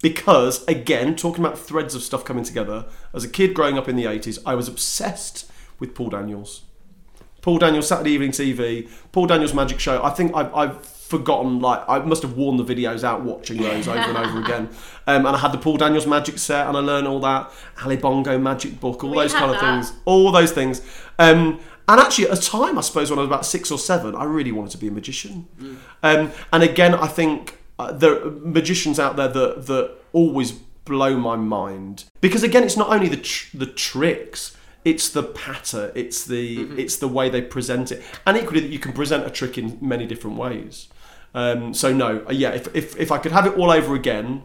Because, 0.07 0.65
again, 0.69 1.17
talking 1.17 1.45
about 1.45 1.59
threads 1.59 1.93
of 1.97 2.01
stuff 2.01 2.25
coming 2.25 2.45
together, 2.45 2.87
as 3.13 3.25
a 3.25 3.29
kid 3.29 3.55
growing 3.55 3.77
up 3.77 3.89
in 3.89 3.97
the 3.97 4.05
80s, 4.05 4.39
I 4.47 4.55
was 4.55 4.69
obsessed 4.69 5.51
with 5.81 5.97
Paul 5.97 6.11
Daniels. 6.11 6.63
Paul 7.43 7.59
Daniels, 7.59 7.89
Saturday 7.89 8.13
Evening 8.13 8.31
TV, 8.31 8.89
Paul 9.11 9.27
Daniels 9.27 9.53
Magic 9.53 9.81
Show. 9.81 10.01
I 10.05 10.11
think 10.11 10.33
I've, 10.37 10.55
I've 10.55 10.87
forgotten, 10.87 11.59
like, 11.59 11.83
I 11.89 11.99
must 11.99 12.23
have 12.23 12.37
worn 12.37 12.57
the 12.57 12.65
videos 12.65 13.03
out 13.03 13.23
watching 13.23 13.57
those 13.61 13.89
over 13.89 13.99
and 13.99 14.17
over 14.17 14.41
again. 14.41 14.69
Um, 15.09 15.25
and 15.27 15.35
I 15.37 15.39
had 15.39 15.51
the 15.53 15.59
Paul 15.59 15.77
Daniels 15.77 16.07
Magic 16.07 16.37
set 16.39 16.67
and 16.69 16.77
I 16.77 16.81
learned 16.81 17.07
all 17.09 17.21
that. 17.21 17.51
Ali 17.85 17.97
Bongo 17.97 18.39
Magic 18.39 18.79
Book, 18.81 19.03
all 19.03 19.11
We 19.11 19.17
those 19.19 19.33
kind 19.33 19.53
of 19.53 19.61
that. 19.61 19.85
things. 19.85 19.93
All 20.05 20.31
those 20.33 20.51
things. 20.53 20.83
Um, 21.19 21.61
and 21.89 22.01
actually, 22.01 22.29
at 22.29 22.39
a 22.39 22.43
time, 22.43 22.77
I 22.79 22.81
suppose, 22.81 23.11
when 23.11 23.19
I 23.21 23.23
was 23.23 23.29
about 23.29 23.47
six 23.47 23.71
or 23.73 23.79
seven, 23.79 24.15
I 24.17 24.23
really 24.25 24.51
wanted 24.53 24.71
to 24.73 24.79
be 24.79 24.87
a 24.89 24.91
magician. 24.93 25.47
Um, 26.03 26.33
and 26.53 26.63
again, 26.65 26.95
I 26.95 27.07
think 27.07 27.59
uh, 27.79 27.93
there 27.93 28.23
are 28.27 28.31
magicians 28.31 28.99
out 28.99 29.17
there 29.17 29.29
that, 29.29 29.67
that 29.67 29.97
always 30.13 30.53
blow 30.53 31.17
my 31.17 31.37
mind. 31.37 32.05
Because 32.21 32.43
again, 32.43 32.63
it's 32.65 32.77
not 32.77 32.89
only 32.91 33.09
the, 33.09 33.17
tr- 33.17 33.57
the 33.57 33.67
tricks, 33.67 34.57
it's 34.85 35.09
the 35.09 35.23
patter, 35.23 35.93
it's 35.95 36.25
the, 36.25 36.63
it's 36.81 36.97
the 36.97 37.09
way 37.09 37.29
they 37.29 37.43
present 37.43 37.91
it. 37.91 38.03
And 38.27 38.37
equally, 38.37 38.61
that 38.61 38.71
you 38.71 38.79
can 38.79 38.93
present 38.93 39.27
a 39.27 39.31
trick 39.31 39.59
in 39.59 39.79
many 39.81 40.07
different 40.07 40.37
ways. 40.37 40.89
Um, 41.35 41.75
so, 41.75 41.93
no, 41.93 42.25
uh, 42.29 42.33
yeah, 42.33 42.51
if, 42.51 42.75
if, 42.75 42.97
if 42.97 43.13
I 43.13 43.19
could 43.19 43.33
have 43.33 43.47
it 43.47 43.59
all 43.59 43.71
over 43.71 43.95
again, 43.95 44.45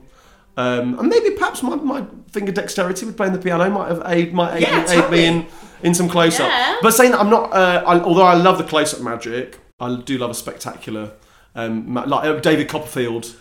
um, 0.57 0.99
and 0.99 1.07
maybe 1.07 1.31
perhaps 1.35 1.63
my, 1.63 1.75
my 1.75 2.05
finger 2.31 2.51
dexterity 2.51 3.05
with 3.05 3.15
playing 3.15 3.31
the 3.33 3.39
piano 3.39 3.69
might 3.69 3.87
have 3.87 4.03
aid 4.05 4.33
might 4.33 4.55
aid, 4.55 4.61
Yeah, 4.63 4.81
aid 4.81 4.87
totally. 4.87 5.17
me 5.17 5.25
in 5.25 5.47
in 5.83 5.93
some 5.93 6.09
close 6.09 6.39
up. 6.41 6.49
Yeah. 6.49 6.77
But 6.81 6.91
saying 6.91 7.11
that 7.11 7.21
I'm 7.21 7.29
not, 7.29 7.53
uh, 7.53 7.83
I, 7.87 7.99
although 8.01 8.25
I 8.25 8.33
love 8.33 8.57
the 8.57 8.65
close 8.65 8.93
up 8.93 8.99
magic, 8.99 9.59
I 9.79 9.95
do 10.01 10.17
love 10.17 10.29
a 10.29 10.33
spectacular, 10.33 11.13
um, 11.55 11.93
like 11.93 12.25
uh, 12.25 12.39
David 12.39 12.69
Copperfield, 12.69 13.35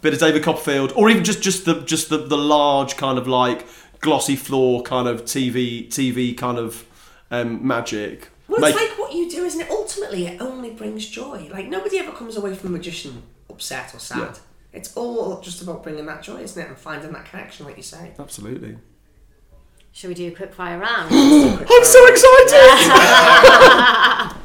bit 0.00 0.14
of 0.14 0.20
David 0.20 0.42
Copperfield, 0.42 0.92
or 0.96 1.10
even 1.10 1.24
just 1.24 1.42
just 1.42 1.64
the 1.64 1.80
just 1.82 2.08
the, 2.08 2.18
the 2.18 2.36
large 2.36 2.96
kind 2.96 3.18
of 3.18 3.26
like 3.26 3.66
glossy 4.00 4.36
floor 4.36 4.82
kind 4.82 5.06
of 5.06 5.24
TV 5.24 5.88
TV 5.88 6.36
kind 6.36 6.58
of 6.58 6.86
um, 7.30 7.66
magic. 7.66 8.30
Well, 8.48 8.64
it's 8.64 8.76
like 8.76 8.98
what 8.98 9.14
you 9.14 9.30
do, 9.30 9.44
isn't 9.44 9.60
it? 9.60 9.70
Ultimately, 9.70 10.26
it 10.26 10.40
only 10.40 10.70
brings 10.70 11.08
joy. 11.08 11.48
Like 11.52 11.68
nobody 11.68 11.98
ever 11.98 12.12
comes 12.12 12.36
away 12.36 12.54
from 12.54 12.70
a 12.70 12.72
magician 12.72 13.22
upset 13.48 13.94
or 13.94 13.98
sad. 13.98 14.18
Yeah. 14.18 14.34
It's 14.72 14.96
all 14.96 15.40
just 15.40 15.62
about 15.62 15.82
bringing 15.82 16.06
that 16.06 16.22
joy, 16.22 16.40
isn't 16.40 16.60
it? 16.60 16.68
And 16.68 16.78
finding 16.78 17.12
that 17.12 17.26
connection, 17.26 17.66
like 17.66 17.76
you 17.76 17.82
say. 17.82 18.12
Absolutely. 18.18 18.78
Should 19.92 20.08
we 20.08 20.14
do 20.14 20.28
a 20.28 20.30
quick 20.30 20.52
fire 20.54 20.78
round? 20.78 21.08
I'm 21.12 21.84
so 21.84 22.06
excited! 22.06 22.84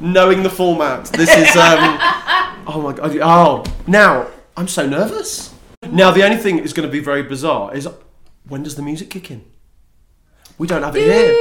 Knowing 0.00 0.42
the 0.42 0.50
format, 0.50 1.04
this 1.06 1.30
is. 1.30 1.56
Um, 1.56 1.78
oh 2.66 2.80
my 2.82 2.92
god! 2.92 3.16
Oh, 3.22 3.64
now 3.86 4.26
I'm 4.56 4.68
so 4.68 4.86
nervous. 4.86 5.54
Now 5.88 6.10
the 6.10 6.24
only 6.24 6.36
thing 6.36 6.58
is 6.58 6.72
going 6.72 6.88
to 6.88 6.92
be 6.92 6.98
very 7.00 7.22
bizarre 7.22 7.74
is 7.74 7.88
when 8.48 8.64
does 8.64 8.74
the 8.74 8.82
music 8.82 9.08
kick 9.08 9.30
in? 9.30 9.44
We 10.58 10.66
don't 10.66 10.82
have 10.82 10.96
it 10.96 11.02
here. 11.02 11.32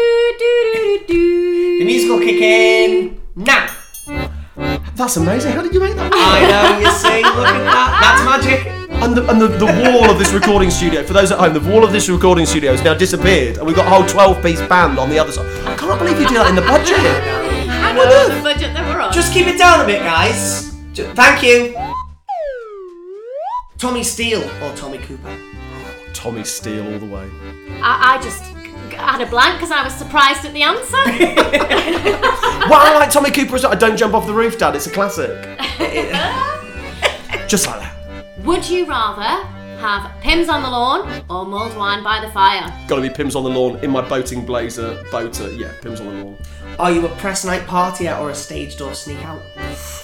The 1.08 1.84
music 1.86 2.10
will 2.10 2.20
kick 2.20 2.42
in 2.42 3.22
now. 3.36 3.68
That's 4.96 5.18
amazing. 5.18 5.54
How 5.54 5.62
did 5.62 5.74
you 5.74 5.80
make 5.80 5.96
that? 5.96 6.12
I 6.14 6.46
know, 6.48 6.80
you 6.80 6.92
see, 6.92 7.24
look 7.24 7.48
at 7.48 7.64
that. 7.66 8.00
That's 8.02 8.46
magic. 8.46 8.85
And 9.06 9.16
the, 9.16 9.30
and 9.30 9.40
the, 9.40 9.48
the 9.48 9.66
wall 9.68 10.10
of 10.10 10.18
this 10.18 10.34
recording 10.34 10.72
studio, 10.72 11.04
for 11.04 11.14
those 11.14 11.32
at 11.32 11.38
home, 11.38 11.54
the 11.54 11.60
wall 11.70 11.84
of 11.84 11.92
this 11.92 12.10
recording 12.10 12.48
studio 12.48 12.72
has 12.72 12.82
now 12.84 12.96
disappeared, 12.96 13.58
and 13.58 13.68
we've 13.68 13.76
got 13.76 13.86
a 13.86 13.90
whole 13.90 14.04
12 14.04 14.42
piece 14.44 14.60
band 14.64 14.98
on 14.98 15.12
the 15.12 15.20
other 15.20 15.32
side. 15.32 15.46
I 15.68 15.76
can't 15.76 16.00
believe 16.00 16.20
you 16.20 16.28
did 16.28 16.38
that 16.38 16.50
in 16.50 16.56
the 16.56 16.64
budget. 16.64 16.98
I 16.98 17.94
know 17.94 18.36
the 18.36 18.42
budget 18.42 18.74
that 18.74 18.84
we're 18.92 19.00
on. 19.00 19.14
Just 19.14 19.32
keep 19.32 19.46
it 19.46 19.60
down 19.60 19.80
a 19.80 19.86
bit, 19.86 20.00
guys. 20.00 20.74
Ju- 20.94 21.06
thank 21.14 21.44
you. 21.44 21.76
Tommy 23.78 24.04
Steele 24.04 24.42
or 24.64 24.76
Tommy 24.76 24.98
Cooper? 24.98 25.38
Tommy 26.14 26.44
Steele 26.44 26.92
all 26.92 26.98
the 26.98 27.06
way. 27.06 27.30
I, 27.84 28.18
I 28.18 28.22
just 28.24 28.42
had 28.96 29.22
a 29.22 29.28
blank 29.28 29.58
because 29.60 29.70
I 29.70 29.84
was 29.84 29.94
surprised 29.94 30.46
at 30.46 30.54
the 30.54 30.64
answer. 30.64 30.98
Well, 32.66 32.80
I 32.82 32.96
like 32.98 33.12
Tommy 33.12 33.30
Cooper 33.30 33.58
as 33.58 33.64
well. 33.64 33.74
I 33.74 33.76
Don't 33.76 33.96
Jump 33.96 34.16
Off 34.16 34.26
the 34.26 34.34
Roof, 34.34 34.58
Dad. 34.58 34.76
It's 34.76 34.88
a 34.88 34.90
classic. 34.90 35.30
Just 37.48 37.68
like 37.68 37.80
that. 37.82 37.85
Would 38.46 38.70
you 38.70 38.86
rather 38.86 39.44
have 39.80 40.12
Pimm's 40.22 40.50
on 40.50 40.62
the 40.62 40.70
lawn 40.70 41.24
or 41.30 41.46
mulled 41.46 41.76
wine 41.76 42.04
by 42.04 42.24
the 42.24 42.32
fire? 42.32 42.72
Got 42.88 42.98
to 42.98 43.02
be 43.02 43.10
Pimm's 43.10 43.36
on 43.36 43.44
the 43.44 43.50
lawn 43.50 43.84
in 43.84 43.90
my 43.92 44.08
boating 44.08 44.46
blazer, 44.46 45.04
boater. 45.12 45.52
Yeah, 45.52 45.72
Pimm's 45.82 46.00
on 46.00 46.08
the 46.08 46.24
lawn. 46.24 46.38
Are 46.78 46.92
you 46.92 47.06
a 47.06 47.10
press 47.18 47.44
night 47.44 47.64
partier 47.64 48.20
or 48.20 48.30
a 48.30 48.36
stage 48.36 48.78
door 48.78 48.94
sneak 48.94 49.24
out? 49.26 49.42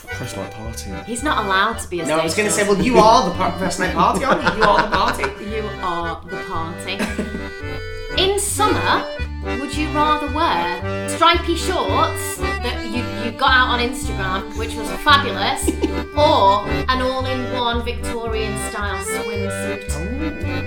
Press 0.07 0.35
night 0.35 0.51
party. 0.51 0.91
He's 1.05 1.23
not 1.23 1.45
allowed 1.45 1.79
to 1.79 1.87
be 1.89 1.99
a 1.99 2.05
No, 2.05 2.17
I 2.19 2.23
was 2.23 2.35
going 2.35 2.47
to 2.47 2.53
say, 2.53 2.63
well, 2.67 2.81
you 2.81 2.97
are 2.97 3.29
the 3.29 3.35
par- 3.35 3.51
press 3.57 3.77
night 3.79 3.93
party, 3.93 4.23
aren't 4.25 4.41
you? 4.43 4.57
You 4.57 4.63
are 4.63 4.81
the 4.81 4.95
party. 4.95 5.23
You 5.51 5.67
are 5.83 6.21
the 6.25 6.37
party. 6.47 8.23
In 8.23 8.39
summer, 8.39 9.05
would 9.43 9.75
you 9.75 9.89
rather 9.89 10.33
wear 10.33 11.09
stripy 11.09 11.55
shorts 11.55 12.37
that 12.37 12.85
you, 12.85 13.03
you 13.25 13.37
got 13.37 13.51
out 13.51 13.67
on 13.69 13.79
Instagram, 13.79 14.57
which 14.57 14.75
was 14.75 14.89
fabulous, 15.01 15.67
or 16.17 16.67
an 16.89 17.01
all-in-one 17.01 17.83
Victorian 17.83 18.55
style 18.69 19.03
swimsuit. 19.03 19.91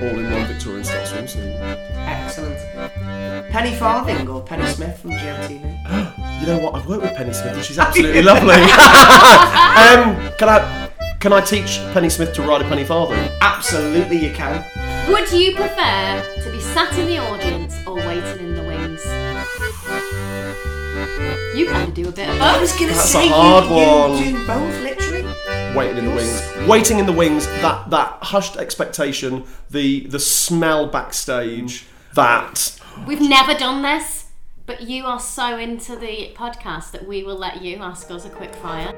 All 0.02 0.18
in 0.18 0.30
one 0.30 0.46
Victorian 0.46 0.84
style 0.84 1.06
swimsuit. 1.06 1.60
Excellent. 2.06 3.50
Penny 3.50 3.74
Farthing 3.76 4.28
or 4.28 4.42
Penny 4.42 4.66
Smith 4.66 4.98
from 4.98 5.10
GMTV. 5.12 6.10
You 6.40 6.48
know 6.50 6.58
what? 6.58 6.74
I've 6.74 6.86
worked 6.86 7.02
with 7.02 7.14
Penny 7.14 7.32
Smith 7.32 7.54
and 7.54 7.64
she's 7.64 7.78
absolutely 7.86 8.20
lovely. 8.20 8.52
um, 8.54 10.30
can 10.36 10.48
I 10.50 10.90
can 11.20 11.32
I 11.32 11.40
teach 11.40 11.78
Penny 11.94 12.10
Smith 12.10 12.34
to 12.34 12.42
ride 12.42 12.60
a 12.60 12.64
penny 12.64 12.84
farthing? 12.84 13.30
Absolutely, 13.40 14.18
you 14.18 14.34
can. 14.34 14.62
Would 15.08 15.30
you 15.32 15.54
prefer 15.54 16.40
to 16.42 16.50
be 16.50 16.60
sat 16.60 16.96
in 16.98 17.06
the 17.06 17.18
audience 17.18 17.74
or 17.86 17.94
waiting 17.96 18.46
in 18.46 18.54
the 18.54 18.62
wings? 18.62 19.04
You 21.56 21.66
kind 21.66 21.88
of 21.88 21.94
do 21.94 22.08
a 22.08 22.12
bit 22.12 22.28
of 22.28 22.34
both. 22.38 22.42
I 22.42 22.60
was 22.60 22.70
both. 22.72 22.80
gonna 22.80 22.92
That's 22.92 23.10
say 23.10 23.28
a 23.28 23.32
hard 23.32 23.64
you, 23.64 23.70
one. 23.70 24.18
you 24.24 24.38
do 24.38 24.46
both, 24.46 24.80
literally. 24.82 25.76
Waiting 25.76 25.98
in 25.98 26.04
the 26.06 26.10
wings. 26.14 26.68
Waiting 26.68 26.98
in 27.00 27.06
the 27.06 27.12
wings. 27.12 27.46
That 27.46 27.90
that 27.90 28.18
hushed 28.22 28.56
expectation. 28.56 29.44
The 29.70 30.06
the 30.06 30.18
smell 30.20 30.86
backstage. 30.86 31.84
That 32.14 32.80
We've 33.06 33.20
never 33.20 33.54
done 33.54 33.82
this, 33.82 34.26
but 34.66 34.82
you 34.82 35.04
are 35.04 35.18
so 35.20 35.58
into 35.58 35.96
the 35.96 36.32
podcast 36.34 36.92
that 36.92 37.06
we 37.06 37.22
will 37.24 37.36
let 37.36 37.60
you 37.62 37.76
ask 37.78 38.10
us 38.10 38.24
a 38.24 38.30
quick 38.30 38.54
fire. 38.54 38.92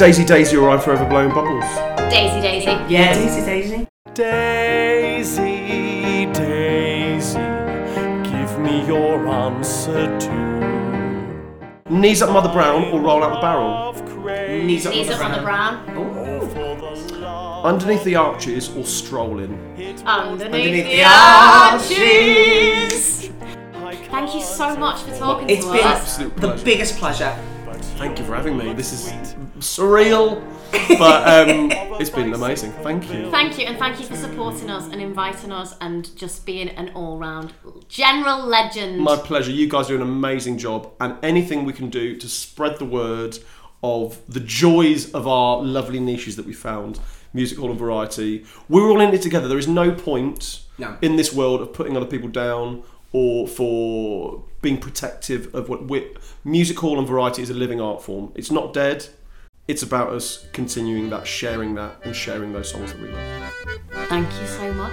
Daisy 0.00 0.24
Daisy 0.24 0.56
or 0.56 0.70
I'm 0.70 0.80
forever 0.80 1.04
blowing 1.04 1.28
bubbles. 1.28 1.62
Daisy 2.10 2.40
Daisy. 2.40 2.70
Yeah, 2.90 3.12
Daisy 3.12 3.44
Daisy. 3.44 3.86
Daisy, 4.14 6.24
Daisy, 6.32 7.38
give 8.22 8.58
me 8.60 8.86
your 8.86 9.28
answer 9.28 10.18
to. 10.20 10.32
Knees 11.90 12.22
up 12.22 12.30
Mother 12.30 12.48
Brown 12.50 12.84
or 12.84 12.98
roll 13.02 13.22
out 13.22 13.34
the 13.34 13.40
barrel. 13.42 13.92
Knees 14.64 14.86
up, 14.86 14.94
Knees 14.94 15.10
on 15.10 15.12
up 15.12 15.18
the 15.18 15.24
on 15.26 15.32
the 15.32 15.40
ground. 15.40 15.84
brown. 15.84 16.06
Underneath 17.66 18.04
the 18.04 18.16
arches 18.16 18.74
or 18.74 18.86
strolling. 18.86 19.52
Underneath, 20.06 20.06
Underneath 20.06 20.86
the 20.86 20.96
the 20.96 21.04
arches. 21.04 23.28
Thank 24.08 24.34
you 24.34 24.40
so 24.40 24.74
much 24.76 25.02
for 25.02 25.14
talking 25.14 25.50
It's 25.50 25.66
to 25.66 25.74
It's 25.74 26.16
been 26.16 26.32
the 26.36 26.58
biggest 26.64 26.96
pleasure. 26.96 27.36
Thank 27.82 28.18
you 28.18 28.24
for 28.24 28.34
having 28.34 28.56
me. 28.56 28.72
This 28.72 28.92
is 28.92 29.34
surreal, 29.58 30.42
but 30.98 31.48
um, 31.48 31.70
it's 32.00 32.10
been 32.10 32.32
amazing. 32.32 32.72
Thank 32.82 33.10
you. 33.12 33.30
Thank 33.30 33.58
you, 33.58 33.66
and 33.66 33.78
thank 33.78 33.98
you 34.00 34.06
for 34.06 34.16
supporting 34.16 34.70
us 34.70 34.84
and 34.92 35.00
inviting 35.00 35.52
us 35.52 35.74
and 35.80 36.14
just 36.16 36.44
being 36.46 36.68
an 36.70 36.90
all 36.94 37.18
round 37.18 37.52
general 37.88 38.44
legend. 38.46 38.98
My 39.00 39.16
pleasure. 39.16 39.50
You 39.50 39.68
guys 39.68 39.88
do 39.88 39.96
an 39.96 40.02
amazing 40.02 40.58
job, 40.58 40.90
and 41.00 41.16
anything 41.22 41.64
we 41.64 41.72
can 41.72 41.90
do 41.90 42.16
to 42.16 42.28
spread 42.28 42.78
the 42.78 42.84
word 42.84 43.38
of 43.82 44.20
the 44.28 44.40
joys 44.40 45.10
of 45.12 45.26
our 45.26 45.62
lovely 45.62 46.00
niches 46.00 46.36
that 46.36 46.46
we 46.46 46.52
found, 46.52 47.00
music 47.32 47.58
hall 47.58 47.70
and 47.70 47.78
variety. 47.78 48.44
We're 48.68 48.88
all 48.90 49.00
in 49.00 49.12
it 49.14 49.22
together. 49.22 49.48
There 49.48 49.58
is 49.58 49.68
no 49.68 49.92
point 49.92 50.60
No. 50.78 50.96
in 51.00 51.16
this 51.16 51.32
world 51.32 51.60
of 51.62 51.72
putting 51.72 51.96
other 51.96 52.06
people 52.06 52.28
down 52.28 52.82
or 53.12 53.46
for 53.46 54.44
being 54.62 54.78
protective 54.78 55.54
of 55.54 55.68
what 55.68 55.88
we 55.88 56.14
music 56.44 56.78
hall 56.78 56.98
and 56.98 57.08
variety 57.08 57.42
is 57.42 57.50
a 57.50 57.54
living 57.54 57.80
art 57.80 58.02
form. 58.02 58.32
It's 58.34 58.50
not 58.50 58.72
dead. 58.72 59.06
It's 59.68 59.82
about 59.82 60.10
us 60.10 60.46
continuing 60.52 61.10
that, 61.10 61.26
sharing 61.26 61.74
that, 61.76 62.00
and 62.04 62.14
sharing 62.14 62.52
those 62.52 62.70
songs 62.70 62.92
that 62.92 63.00
we 63.00 63.08
love. 63.08 63.52
Thank 64.08 64.28
you 64.40 64.46
so 64.46 64.72
much. 64.74 64.92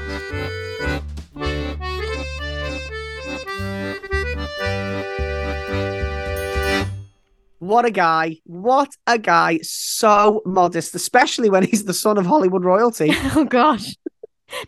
What 7.60 7.86
a 7.86 7.92
guy. 7.92 8.38
What 8.46 8.96
a 9.08 9.18
guy. 9.18 9.60
So 9.64 10.42
modest, 10.46 10.96
especially 10.96 11.50
when 11.50 11.64
he's 11.64 11.86
the 11.86 11.94
son 11.94 12.18
of 12.18 12.26
Hollywood 12.26 12.64
royalty. 12.64 13.12
Oh 13.36 13.46
gosh. 13.46 13.96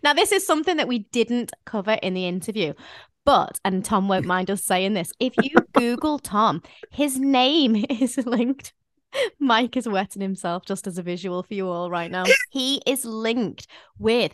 Now 0.03 0.13
this 0.13 0.31
is 0.31 0.45
something 0.45 0.75
that 0.77 0.87
we 0.87 0.99
didn't 1.13 1.53
cover 1.65 1.93
in 2.03 2.13
the 2.13 2.27
interview. 2.27 2.73
But 3.25 3.59
and 3.63 3.83
Tom 3.83 4.07
won't 4.07 4.25
mind 4.25 4.49
us 4.49 4.63
saying 4.63 4.93
this. 4.93 5.11
If 5.19 5.33
you 5.41 5.55
Google 5.73 6.19
Tom, 6.19 6.61
his 6.91 7.19
name 7.19 7.75
is 7.89 8.17
linked. 8.17 8.73
Mike 9.39 9.75
is 9.75 9.87
wetting 9.87 10.21
himself 10.21 10.63
just 10.65 10.85
as 10.85 10.97
a 10.97 11.03
visual 11.03 11.43
for 11.43 11.53
you 11.53 11.67
all 11.67 11.89
right 11.89 12.11
now. 12.11 12.25
He 12.51 12.81
is 12.85 13.05
linked 13.05 13.67
with 13.97 14.33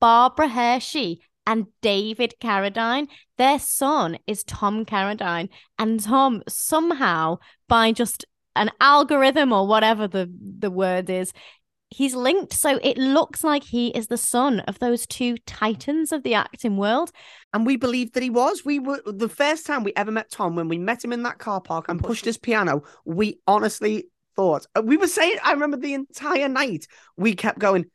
Barbara 0.00 0.48
Hershey 0.48 1.20
and 1.46 1.66
David 1.80 2.34
Carradine. 2.40 3.06
Their 3.38 3.58
son 3.58 4.18
is 4.26 4.42
Tom 4.44 4.84
Carradine. 4.84 5.48
And 5.78 6.00
Tom 6.02 6.42
somehow, 6.48 7.38
by 7.68 7.92
just 7.92 8.24
an 8.56 8.70
algorithm 8.80 9.52
or 9.52 9.66
whatever 9.66 10.08
the, 10.08 10.30
the 10.58 10.70
word 10.70 11.08
is, 11.08 11.32
he's 11.90 12.14
linked 12.14 12.52
so 12.52 12.78
it 12.82 12.98
looks 12.98 13.44
like 13.44 13.62
he 13.62 13.88
is 13.88 14.08
the 14.08 14.16
son 14.16 14.60
of 14.60 14.78
those 14.80 15.06
two 15.06 15.36
titans 15.46 16.10
of 16.12 16.22
the 16.24 16.34
acting 16.34 16.76
world 16.76 17.12
And 17.52 17.64
we 17.64 17.76
believed 17.76 18.14
that 18.14 18.22
he 18.22 18.30
was. 18.30 18.64
We 18.64 18.78
were 18.78 19.00
the 19.06 19.28
first 19.28 19.66
time 19.66 19.82
we 19.84 19.92
ever 19.96 20.10
met 20.10 20.30
Tom 20.30 20.56
when 20.56 20.68
we 20.68 20.78
met 20.78 21.02
him 21.04 21.12
in 21.12 21.22
that 21.22 21.38
car 21.38 21.60
park 21.60 21.86
and 21.88 22.02
pushed 22.02 22.24
his 22.24 22.36
piano. 22.36 22.82
We 23.04 23.40
honestly 23.46 24.08
thought 24.34 24.66
uh, 24.74 24.82
we 24.84 24.96
were 24.96 25.06
saying. 25.06 25.36
I 25.42 25.52
remember 25.52 25.76
the 25.76 25.94
entire 25.94 26.48
night 26.48 26.86
we 27.16 27.34
kept 27.34 27.58
going. 27.58 27.86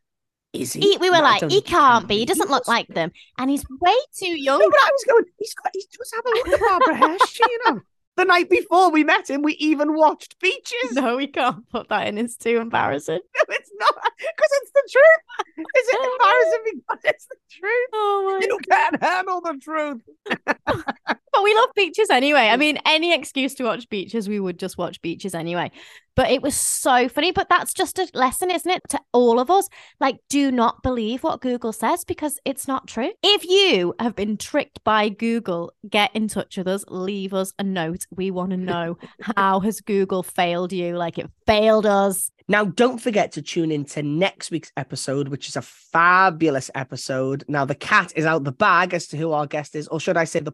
Is 0.54 0.74
he? 0.74 0.82
he, 0.82 0.98
we 0.98 1.10
were 1.10 1.18
No, 1.18 1.22
like 1.22 1.50
he 1.50 1.62
can't 1.62 2.08
be 2.08 2.16
he 2.16 2.20
He 2.22 2.26
doesn't 2.26 2.50
look 2.50 2.68
like 2.68 2.88
them 2.88 3.12
and 3.38 3.50
he's 3.50 3.64
way 3.82 3.96
too 4.18 4.28
young 4.42 4.60
No, 4.60 4.70
but 4.70 4.80
I 4.80 4.90
was 4.92 5.04
going. 5.08 5.26
He's 5.38 5.54
got. 5.54 5.72
He's 5.74 5.86
just 5.88 6.16
have 6.16 6.26
a 6.26 6.30
look 6.30 6.48
at 6.48 6.60
Barbara 6.60 6.96
Hershey. 6.98 7.44
You 7.44 7.60
know, 7.66 7.80
the 8.22 8.26
night 8.26 8.50
before 8.50 8.92
we 8.92 9.04
met 9.04 9.30
him, 9.30 9.42
we 9.42 9.54
even 9.54 9.96
watched 9.96 10.40
Beaches. 10.40 10.92
no 10.94 11.18
we 11.18 11.28
can't 11.28 11.68
put 11.70 11.90
that 11.90 12.08
in 12.08 12.18
it's 12.18 12.38
too 12.38 12.58
embarrassing 12.58 13.20
No, 13.36 13.42
it's 13.56 13.72
not 13.80 13.96
because 13.96 14.52
it's 14.62 14.72
the 14.72 14.90
truth. 14.92 15.24
Is 15.58 15.88
it 15.90 16.12
embarrassing 16.12 16.64
because 16.66 17.00
it's 17.06 17.26
the 17.26 17.36
truth? 17.50 17.90
oh 17.94 18.40
You 18.42 18.58
can't 18.70 19.04
handle 19.04 19.42
the 19.42 19.58
truth. 19.62 20.02
but 21.32 21.44
we 21.44 21.54
love 21.56 21.70
beaches 21.76 22.10
anyway. 22.10 22.50
I 22.50 22.58
mean, 22.58 22.80
any 22.86 23.14
excuse 23.14 23.56
to 23.56 23.64
watch 23.64 23.90
beaches, 23.90 24.28
we 24.28 24.40
would 24.40 24.60
just 24.60 24.78
watch 24.78 25.02
beaches 25.02 25.34
anyway. 25.34 25.72
But 26.16 26.30
it 26.30 26.42
was 26.42 26.56
so 26.56 27.08
funny. 27.08 27.32
But 27.32 27.48
that's 27.50 27.74
just 27.74 27.98
a 27.98 28.08
lesson, 28.14 28.52
isn't 28.52 28.70
it, 28.70 28.82
to 28.90 29.00
all 29.14 29.40
of 29.40 29.50
us? 29.50 29.68
Like, 30.00 30.18
do 30.30 30.52
not 30.52 30.84
believe 30.84 31.24
what 31.24 31.42
Google 31.42 31.72
says 31.72 32.04
because 32.04 32.38
it's 32.46 32.68
not 32.68 32.88
true. 32.88 33.12
If 33.24 33.46
you 33.46 33.94
have 34.00 34.16
been 34.16 34.38
tricked 34.38 34.84
by 34.84 35.10
Google, 35.10 35.72
get 35.90 36.14
in 36.16 36.28
touch 36.28 36.58
with 36.58 36.68
us, 36.68 36.84
leave 36.90 37.34
us 37.34 37.54
a 37.58 37.64
note. 37.64 38.06
We 38.12 38.30
want 38.30 38.52
to 38.52 38.58
know 38.58 38.98
how 39.38 39.62
has 39.62 39.80
Google 39.80 40.24
failed 40.24 40.74
you? 40.74 40.98
Like 40.98 41.18
it 41.18 41.30
failed 41.48 41.86
us. 41.86 42.30
Now, 42.48 42.66
don't 42.66 42.98
forget 42.98 43.32
to 43.34 43.42
tune 43.42 43.72
in 43.72 43.86
to 43.86 44.04
next 44.04 44.52
week's 44.52 44.74
episode, 44.76 45.30
which 45.30 45.48
is 45.48 45.56
a 45.56 45.62
fabulous 45.62 46.70
episode. 46.76 47.46
Now, 47.48 47.64
the 47.64 47.76
cat 47.76 48.12
is 48.14 48.26
out 48.26 48.44
the 48.44 48.52
bag 48.52 48.94
as 48.94 49.08
to 49.08 49.18
who 49.18 49.32
our 49.32 49.48
guest 49.48 49.74
is, 49.74 49.88
or 49.88 50.02
should 50.02 50.18
I 50.18 50.26
say, 50.26 50.42
the 50.42 50.52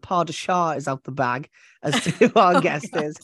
Is 0.76 0.88
out 0.88 1.03
the 1.03 1.11
bag 1.11 1.49
as 1.84 2.01
to 2.03 2.11
who 2.11 2.32
our 2.36 2.57
oh 2.57 2.61
guest 2.61 2.89
is. 2.95 3.15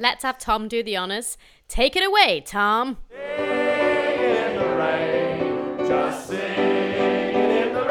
Let's 0.00 0.22
have 0.22 0.38
Tom 0.38 0.68
do 0.68 0.82
the 0.82 0.96
honours. 0.96 1.36
Take 1.68 1.96
it 1.96 2.04
away, 2.04 2.42
Tom. 2.46 2.98
in 3.12 4.56
the 4.58 4.74
rain, 4.76 5.78
just 5.86 6.32
in 6.32 7.72
the 7.74 7.84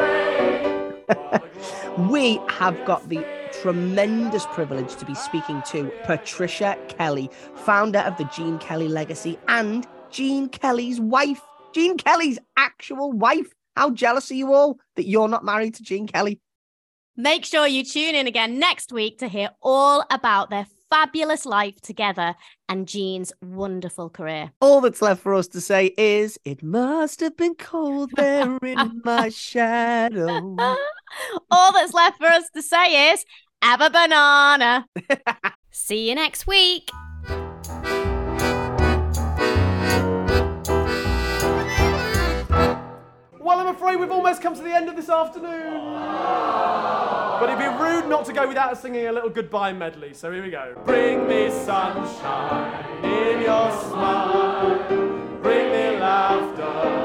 rain. 1.98 2.10
we 2.10 2.40
have 2.48 2.84
got 2.84 3.08
the 3.08 3.24
tremendous 3.52 4.46
privilege 4.46 4.96
to 4.96 5.04
be 5.04 5.14
speaking 5.14 5.62
to 5.66 5.92
Patricia 6.04 6.76
Kelly, 6.88 7.30
founder 7.54 8.00
of 8.00 8.16
the 8.16 8.24
Gene 8.24 8.58
Kelly 8.58 8.88
Legacy 8.88 9.38
and 9.48 9.86
Gene 10.10 10.48
Kelly's 10.48 11.00
wife, 11.00 11.40
Gene 11.72 11.96
Kelly's 11.96 12.38
actual 12.56 13.12
wife. 13.12 13.54
How 13.76 13.90
jealous 13.90 14.30
are 14.30 14.34
you 14.34 14.52
all 14.52 14.78
that 14.96 15.06
you're 15.06 15.28
not 15.28 15.44
married 15.44 15.74
to 15.74 15.82
Gene 15.82 16.06
Kelly? 16.06 16.40
Make 17.16 17.44
sure 17.44 17.66
you 17.66 17.84
tune 17.84 18.14
in 18.14 18.26
again 18.26 18.58
next 18.58 18.90
week 18.90 19.18
to 19.18 19.28
hear 19.28 19.50
all 19.60 20.02
about 20.10 20.48
their 20.48 20.66
fabulous 20.88 21.44
life 21.44 21.78
together 21.82 22.34
and 22.70 22.88
Gene's 22.88 23.34
wonderful 23.42 24.08
career. 24.08 24.52
All 24.62 24.80
that's 24.80 25.02
left 25.02 25.22
for 25.22 25.34
us 25.34 25.46
to 25.48 25.60
say 25.60 25.92
is, 25.98 26.38
it 26.46 26.62
must 26.62 27.20
have 27.20 27.36
been 27.36 27.54
cold 27.54 28.12
there 28.16 28.56
in 28.62 29.02
my 29.04 29.28
shadow. 29.28 30.56
All 31.50 31.72
that's 31.72 31.92
left 31.92 32.16
for 32.16 32.28
us 32.28 32.48
to 32.54 32.62
say 32.62 33.12
is 33.12 33.26
have 33.60 33.82
a 33.82 33.90
banana. 33.90 34.86
See 35.70 36.08
you 36.08 36.14
next 36.14 36.46
week. 36.46 36.90
Well, 43.52 43.68
I'm 43.68 43.74
afraid 43.74 43.96
we've 43.96 44.10
almost 44.10 44.40
come 44.40 44.54
to 44.54 44.62
the 44.62 44.74
end 44.74 44.88
of 44.88 44.96
this 44.96 45.10
afternoon. 45.10 45.92
But 47.38 47.50
it'd 47.50 47.58
be 47.58 47.66
rude 47.66 48.08
not 48.08 48.24
to 48.24 48.32
go 48.32 48.48
without 48.48 48.78
singing 48.78 49.08
a 49.08 49.12
little 49.12 49.28
goodbye 49.28 49.74
medley. 49.74 50.14
So 50.14 50.32
here 50.32 50.42
we 50.42 50.50
go. 50.50 50.74
Bring 50.86 51.28
me 51.28 51.50
sunshine 51.50 53.04
in 53.04 53.42
your 53.42 53.70
smile. 53.70 54.78
Bring 55.42 55.70
me 55.70 56.00
laughter, 56.00 57.01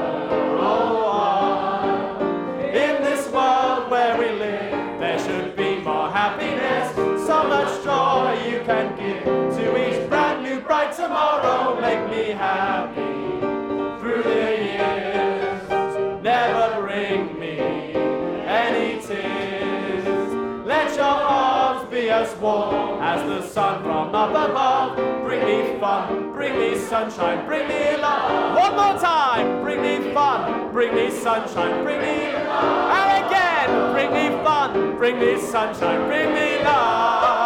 as 22.28 22.40
warm 22.40 23.00
as 23.02 23.22
the 23.22 23.48
sun 23.48 23.82
from 23.82 24.14
up 24.14 24.30
above. 24.30 24.96
Bring 25.24 25.44
me 25.44 25.78
fun, 25.80 26.32
bring 26.32 26.58
me 26.58 26.76
sunshine, 26.76 27.46
bring 27.46 27.68
me 27.68 27.96
love. 27.96 28.56
One 28.56 28.72
more 28.76 29.00
time, 29.00 29.62
bring 29.62 29.80
me 29.82 30.12
fun, 30.12 30.72
bring 30.72 30.94
me 30.94 31.10
sunshine, 31.10 31.82
bring 31.84 32.00
me 32.00 32.32
love. 32.32 32.90
and 32.98 33.26
again, 33.26 33.92
bring 33.92 34.12
me 34.12 34.44
fun, 34.44 34.96
bring 34.96 35.18
me 35.18 35.40
sunshine, 35.40 36.06
bring 36.08 36.34
me 36.34 36.62
love. 36.64 37.37